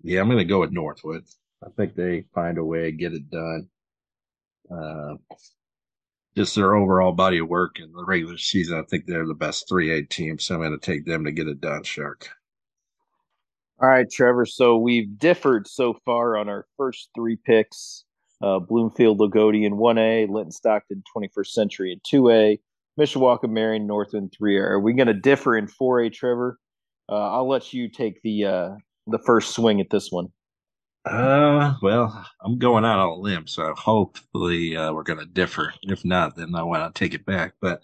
yeah, 0.04 0.22
I'm 0.22 0.30
to 0.30 0.46
go 0.46 0.60
with 0.60 0.72
Northwood. 0.72 1.24
I 1.64 1.70
think 1.78 1.96
they 1.96 2.26
find 2.34 2.58
a 2.58 2.66
way 2.66 2.84
to 2.84 2.92
get 2.92 3.14
it 3.14 3.30
done. 3.30 3.70
Uh, 4.72 5.16
just 6.36 6.56
their 6.56 6.76
overall 6.76 7.12
body 7.12 7.40
of 7.40 7.48
work 7.48 7.80
in 7.80 7.92
the 7.92 8.04
regular 8.04 8.38
season, 8.38 8.80
I 8.80 8.84
think 8.84 9.06
they're 9.06 9.28
the 9.28 9.34
best 9.34 9.68
3A 9.70 10.10
team. 10.10 10.40
So 10.40 10.56
I'm 10.56 10.62
going 10.62 10.78
to 10.78 10.86
take 10.86 11.06
them 11.06 11.26
to 11.26 11.32
get 11.32 11.48
it 11.48 11.62
done, 11.62 11.84
Shark. 11.84 12.30
All 13.82 13.90
right, 13.90 14.10
Trevor. 14.10 14.46
So 14.46 14.78
we've 14.78 15.18
differed 15.18 15.68
so 15.68 15.96
far 16.06 16.38
on 16.38 16.48
our 16.48 16.68
first 16.78 17.10
three 17.16 17.36
picks 17.36 18.06
uh, 18.42 18.60
Bloomfield, 18.60 19.20
Loogootee 19.20 19.66
in 19.66 19.74
1A, 19.74 20.30
Linton 20.30 20.52
Stockton, 20.52 21.04
21st 21.16 21.48
Century 21.48 21.92
in 21.92 22.00
2A, 22.00 22.60
Mishawaka, 23.00 23.50
Marian, 23.50 23.88
Northwood 23.88 24.32
3A. 24.32 24.62
Are 24.62 24.80
we 24.80 24.94
going 24.94 25.08
to 25.08 25.14
differ 25.14 25.58
in 25.58 25.68
4A, 25.68 26.12
Trevor? 26.14 26.60
Uh, 27.10 27.32
I'll 27.32 27.48
let 27.48 27.74
you 27.74 27.90
take 27.90 28.22
the 28.24 28.46
uh, 28.46 28.70
the 29.08 29.20
first 29.20 29.54
swing 29.54 29.82
at 29.82 29.90
this 29.90 30.12
one. 30.12 30.28
Uh, 31.04 31.74
well, 31.82 32.26
I'm 32.42 32.60
going 32.60 32.86
out 32.86 33.00
on 33.00 33.10
a 33.10 33.16
limb, 33.16 33.48
so 33.48 33.74
hopefully 33.74 34.78
uh, 34.78 34.94
we're 34.94 35.04
going 35.04 35.20
to 35.20 35.26
differ. 35.26 35.74
If 35.84 36.06
not, 36.06 36.36
then 36.36 36.54
I 36.54 36.64
want 36.64 36.94
to 36.94 37.00
take 37.00 37.14
it 37.14 37.26
back. 37.26 37.54
But 37.60 37.82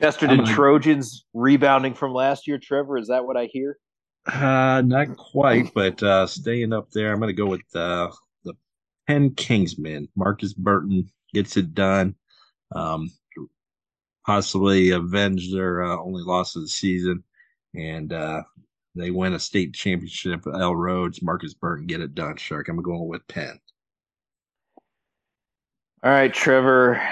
Chesterton 0.00 0.38
gonna... 0.38 0.54
Trojans 0.54 1.26
rebounding 1.34 1.94
from 1.94 2.14
last 2.14 2.46
year, 2.46 2.58
Trevor. 2.58 2.96
Is 2.96 3.08
that 3.08 3.26
what 3.26 3.36
I 3.36 3.46
hear? 3.46 3.78
Uh, 4.26 4.82
not 4.84 5.16
quite, 5.18 5.74
but 5.74 6.02
uh, 6.02 6.26
staying 6.26 6.72
up 6.72 6.90
there, 6.90 7.12
I'm 7.12 7.18
going 7.18 7.28
to 7.28 7.34
go 7.34 7.46
with 7.46 7.60
uh, 7.74 8.10
the 8.44 8.54
Penn 9.06 9.30
Kingsmen. 9.30 10.08
Markus 10.16 10.54
Burton 10.54 11.10
gets 11.34 11.58
it 11.58 11.74
done. 11.74 12.14
Um, 12.74 13.10
possibly 14.24 14.90
avenge 14.90 15.52
their 15.52 15.82
uh, 15.82 15.98
only 15.98 16.22
loss 16.22 16.56
of 16.56 16.62
the 16.62 16.68
season, 16.68 17.22
and 17.74 18.12
uh, 18.12 18.42
they 18.94 19.10
win 19.10 19.34
a 19.34 19.38
state 19.40 19.74
championship 19.74 20.46
at 20.46 20.60
L 20.60 20.74
Rhodes. 20.74 21.22
Markus 21.22 21.54
Burton 21.54 21.86
get 21.86 22.00
it 22.00 22.14
done. 22.14 22.36
Shark. 22.36 22.68
I'm 22.68 22.80
going 22.80 23.08
with 23.08 23.26
Penn. 23.26 23.58
All 26.02 26.10
right, 26.10 26.32
Trevor. 26.32 27.02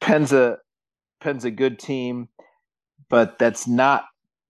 Penn's 0.00 0.32
a 0.32 0.58
Penn's 1.20 1.44
a 1.44 1.50
good 1.50 1.78
team, 1.78 2.28
but 3.08 3.38
that's 3.38 3.68
not 3.68 4.04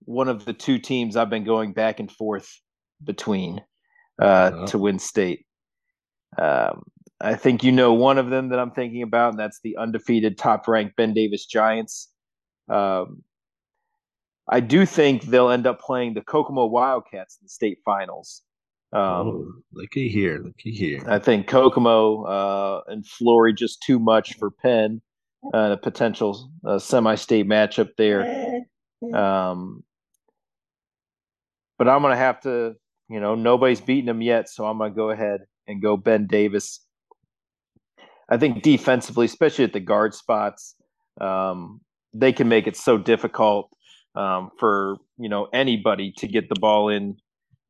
one 0.04 0.28
of 0.28 0.44
the 0.44 0.54
two 0.54 0.78
teams 0.78 1.16
I've 1.16 1.30
been 1.30 1.44
going 1.44 1.72
back 1.72 2.00
and 2.00 2.10
forth 2.10 2.60
between 3.04 3.60
uh, 4.20 4.24
uh-huh. 4.24 4.66
to 4.68 4.78
win 4.78 4.98
state. 4.98 5.44
Um, 6.38 6.84
I 7.20 7.34
think 7.34 7.62
you 7.62 7.70
know 7.70 7.92
one 7.92 8.18
of 8.18 8.30
them 8.30 8.48
that 8.48 8.58
I'm 8.58 8.70
thinking 8.70 9.02
about, 9.02 9.30
and 9.30 9.38
that's 9.38 9.60
the 9.62 9.76
undefeated 9.76 10.38
top 10.38 10.66
ranked 10.66 10.96
Ben 10.96 11.12
Davis 11.12 11.44
Giants. 11.44 12.08
Um, 12.68 13.22
I 14.48 14.60
do 14.60 14.84
think 14.86 15.22
they'll 15.22 15.50
end 15.50 15.66
up 15.66 15.80
playing 15.80 16.14
the 16.14 16.20
Kokomo 16.20 16.66
Wildcats 16.66 17.38
in 17.40 17.44
the 17.44 17.48
state 17.48 17.78
finals. 17.84 18.42
Um, 18.92 19.02
oh, 19.02 19.52
looky 19.72 20.08
here, 20.08 20.38
looky 20.38 20.72
here. 20.72 21.02
I 21.06 21.18
think 21.18 21.46
Kokomo 21.46 22.24
uh, 22.24 22.80
and 22.88 23.06
Flory 23.06 23.54
just 23.54 23.82
too 23.82 23.98
much 23.98 24.36
for 24.36 24.50
Penn. 24.50 25.00
Uh, 25.52 25.72
a 25.72 25.76
potential 25.76 26.52
uh, 26.64 26.78
semi-state 26.78 27.48
matchup 27.48 27.88
there. 27.98 28.62
Um, 29.12 29.82
but 31.78 31.88
I'm 31.88 32.00
going 32.00 32.12
to 32.12 32.16
have 32.16 32.40
to, 32.42 32.76
you 33.08 33.18
know, 33.18 33.34
nobody's 33.34 33.80
beaten 33.80 34.06
them 34.06 34.22
yet, 34.22 34.48
so 34.48 34.64
I'm 34.66 34.78
going 34.78 34.92
to 34.92 34.96
go 34.96 35.10
ahead 35.10 35.40
and 35.66 35.82
go 35.82 35.96
Ben 35.96 36.28
Davis. 36.28 36.78
I 38.28 38.36
think 38.36 38.62
defensively, 38.62 39.26
especially 39.26 39.64
at 39.64 39.72
the 39.72 39.80
guard 39.80 40.14
spots, 40.14 40.76
um, 41.20 41.80
they 42.14 42.32
can 42.32 42.48
make 42.48 42.68
it 42.68 42.76
so 42.76 42.96
difficult 42.96 43.68
um, 44.14 44.50
for 44.58 44.96
you 45.18 45.28
know 45.28 45.48
anybody 45.52 46.12
to 46.18 46.26
get 46.26 46.48
the 46.48 46.58
ball 46.58 46.88
in, 46.88 47.16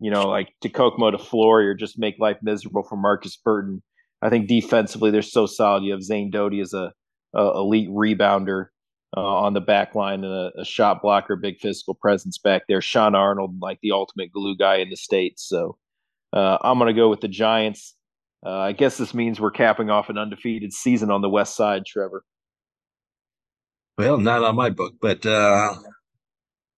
you 0.01 0.11
know, 0.11 0.29
like 0.29 0.49
to 0.63 0.69
Kokomo 0.69 1.11
to 1.11 1.19
Flory 1.19 1.69
or 1.69 1.75
just 1.75 1.99
make 1.99 2.19
life 2.19 2.39
miserable 2.43 2.83
for 2.83 2.97
Markus 2.97 3.37
Burton. 3.37 3.83
I 4.21 4.31
think 4.31 4.49
defensively 4.49 5.11
they're 5.11 5.23
so 5.23 5.47
solid. 5.47 5.83
You 5.83 5.93
have 5.93 6.03
Zane 6.03 6.31
Doty 6.31 6.61
as 6.61 6.73
a, 6.73 6.93
a 7.35 7.43
elite 7.57 7.91
rebounder 7.91 8.67
uh, 9.17 9.21
on 9.21 9.53
the 9.53 9.61
back 9.61 9.95
line 9.95 10.25
and 10.25 10.33
a, 10.33 10.53
a, 10.61 10.65
shot 10.65 11.03
blocker, 11.03 11.37
big 11.37 11.59
physical 11.61 11.95
presence 11.95 12.39
back 12.39 12.63
there. 12.69 12.81
Sean 12.81 13.15
Arnold, 13.15 13.61
like 13.61 13.79
the 13.83 13.91
ultimate 13.91 14.33
glue 14.33 14.57
guy 14.57 14.77
in 14.77 14.91
the 14.91 14.97
states. 14.97 15.47
So 15.47 15.77
uh, 16.33 16.59
I'm 16.63 16.79
going 16.79 16.89
to 16.89 16.99
go 16.99 17.11
with 17.11 17.21
the 17.21 17.29
Giants. 17.29 17.95
Uh, 18.45 18.59
I 18.59 18.73
guess 18.73 18.97
this 18.97 19.13
means 19.13 19.41
we're 19.41 19.51
capping 19.51 19.91
off 19.91 20.09
an 20.09 20.19
undefeated 20.19 20.73
season 20.73 21.11
on 21.11 21.21
the 21.21 21.29
West 21.29 21.57
Side, 21.57 21.85
Trevor. 21.87 22.25
Well, 23.99 24.19
not 24.19 24.43
on 24.43 24.57
my 24.57 24.71
book, 24.71 24.95
but 25.01 25.25
uh, 25.27 25.75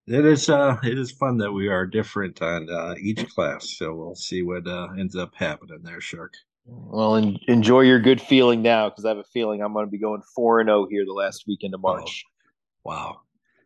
it 0.06 0.26
is 0.26 0.48
uh 0.50 0.76
it 0.82 0.98
is 0.98 1.10
fun 1.10 1.38
that 1.38 1.52
we 1.52 1.68
are 1.68 1.86
different 1.86 2.40
on 2.42 2.68
uh, 2.70 2.94
each 3.00 3.26
class 3.30 3.76
so 3.78 3.94
we'll 3.94 4.14
see 4.14 4.42
what 4.42 4.66
uh, 4.66 4.88
ends 4.98 5.16
up 5.16 5.34
happening 5.34 5.80
there 5.82 6.00
shark. 6.00 6.34
Well 6.66 7.16
en- 7.16 7.38
enjoy 7.48 7.80
your 7.82 8.00
good 8.00 8.20
feeling 8.20 8.62
now 8.62 8.88
because 8.88 9.04
i 9.04 9.08
have 9.08 9.18
a 9.18 9.24
feeling 9.24 9.62
i'm 9.62 9.72
going 9.72 9.86
to 9.86 9.90
be 9.90 9.98
going 9.98 10.22
4 10.34 10.60
and 10.60 10.68
0 10.68 10.86
here 10.90 11.04
the 11.06 11.12
last 11.12 11.44
weekend 11.46 11.74
of 11.74 11.80
oh, 11.84 11.96
march. 11.96 12.24
oh, 12.26 12.90
wow. 12.90 13.20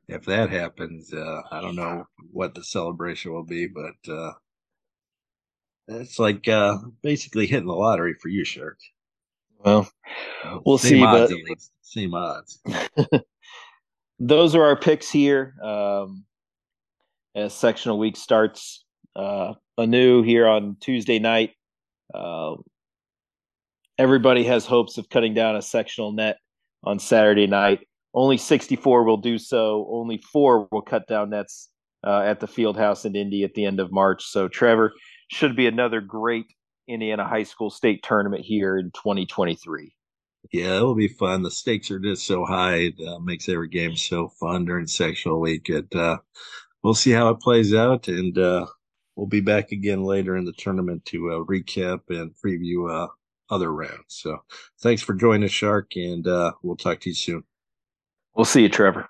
If 0.06 0.24
that 0.26 0.50
happens 0.50 1.12
uh, 1.12 1.42
i 1.50 1.60
don't 1.60 1.76
know 1.76 2.06
what 2.32 2.54
the 2.54 2.64
celebration 2.64 3.32
will 3.32 3.44
be 3.44 3.66
but 3.66 4.12
uh 4.12 4.32
it's 5.88 6.18
like 6.18 6.46
uh 6.46 6.78
basically 7.02 7.46
hitting 7.46 7.66
the 7.66 7.74
lottery 7.74 8.14
for 8.14 8.28
you 8.28 8.44
shark. 8.44 8.78
Well 9.58 9.90
we'll 10.64 10.78
Same 10.78 10.98
see 10.98 11.04
odds, 11.04 11.34
but 11.48 11.58
Same 11.82 12.14
odds. 12.14 12.60
Those 14.20 14.54
are 14.54 14.62
our 14.62 14.76
picks 14.76 15.10
here. 15.10 15.54
Um 15.62 16.24
as 17.34 17.54
sectional 17.54 17.98
week 17.98 18.16
starts 18.16 18.84
uh, 19.16 19.54
anew 19.76 20.22
here 20.22 20.46
on 20.46 20.76
Tuesday 20.80 21.18
night. 21.18 21.52
Uh, 22.12 22.56
everybody 23.98 24.44
has 24.44 24.64
hopes 24.64 24.98
of 24.98 25.08
cutting 25.08 25.34
down 25.34 25.56
a 25.56 25.62
sectional 25.62 26.12
net 26.12 26.38
on 26.84 26.98
Saturday 26.98 27.46
night. 27.46 27.80
Only 28.14 28.38
64 28.38 29.04
will 29.04 29.18
do 29.18 29.38
so. 29.38 29.86
Only 29.90 30.18
four 30.18 30.68
will 30.70 30.82
cut 30.82 31.06
down 31.06 31.30
nets 31.30 31.68
uh, 32.04 32.20
at 32.20 32.40
the 32.40 32.46
field 32.46 32.76
house 32.76 33.04
in 33.04 33.14
Indy 33.14 33.44
at 33.44 33.54
the 33.54 33.64
end 33.64 33.80
of 33.80 33.92
March. 33.92 34.24
So, 34.24 34.48
Trevor, 34.48 34.92
should 35.30 35.56
be 35.56 35.66
another 35.66 36.00
great 36.00 36.46
Indiana 36.88 37.26
high 37.26 37.42
school 37.42 37.70
state 37.70 38.02
tournament 38.02 38.44
here 38.44 38.78
in 38.78 38.90
2023. 38.92 39.94
Yeah, 40.52 40.76
it'll 40.76 40.94
be 40.94 41.08
fun. 41.08 41.42
The 41.42 41.50
stakes 41.50 41.90
are 41.90 41.98
just 41.98 42.24
so 42.24 42.44
high; 42.44 42.76
it 42.76 42.94
uh, 43.06 43.18
makes 43.18 43.48
every 43.48 43.68
game 43.68 43.96
so 43.96 44.28
fun 44.40 44.64
during 44.64 44.86
sectional 44.86 45.40
week. 45.40 45.68
It, 45.68 45.94
uh, 45.94 46.18
we'll 46.82 46.94
see 46.94 47.10
how 47.10 47.30
it 47.30 47.40
plays 47.40 47.74
out, 47.74 48.08
and 48.08 48.36
uh, 48.38 48.66
we'll 49.16 49.26
be 49.26 49.40
back 49.40 49.72
again 49.72 50.02
later 50.02 50.36
in 50.36 50.44
the 50.44 50.52
tournament 50.52 51.04
to 51.06 51.30
uh, 51.30 51.44
recap 51.44 52.00
and 52.08 52.32
preview 52.44 52.90
uh, 52.90 53.08
other 53.50 53.72
rounds. 53.72 54.04
So, 54.08 54.38
thanks 54.80 55.02
for 55.02 55.14
joining 55.14 55.44
us, 55.44 55.50
Shark, 55.50 55.92
and 55.96 56.26
uh, 56.26 56.52
we'll 56.62 56.76
talk 56.76 57.00
to 57.00 57.10
you 57.10 57.14
soon. 57.14 57.44
We'll 58.34 58.44
see 58.44 58.62
you, 58.62 58.68
Trevor. 58.68 59.08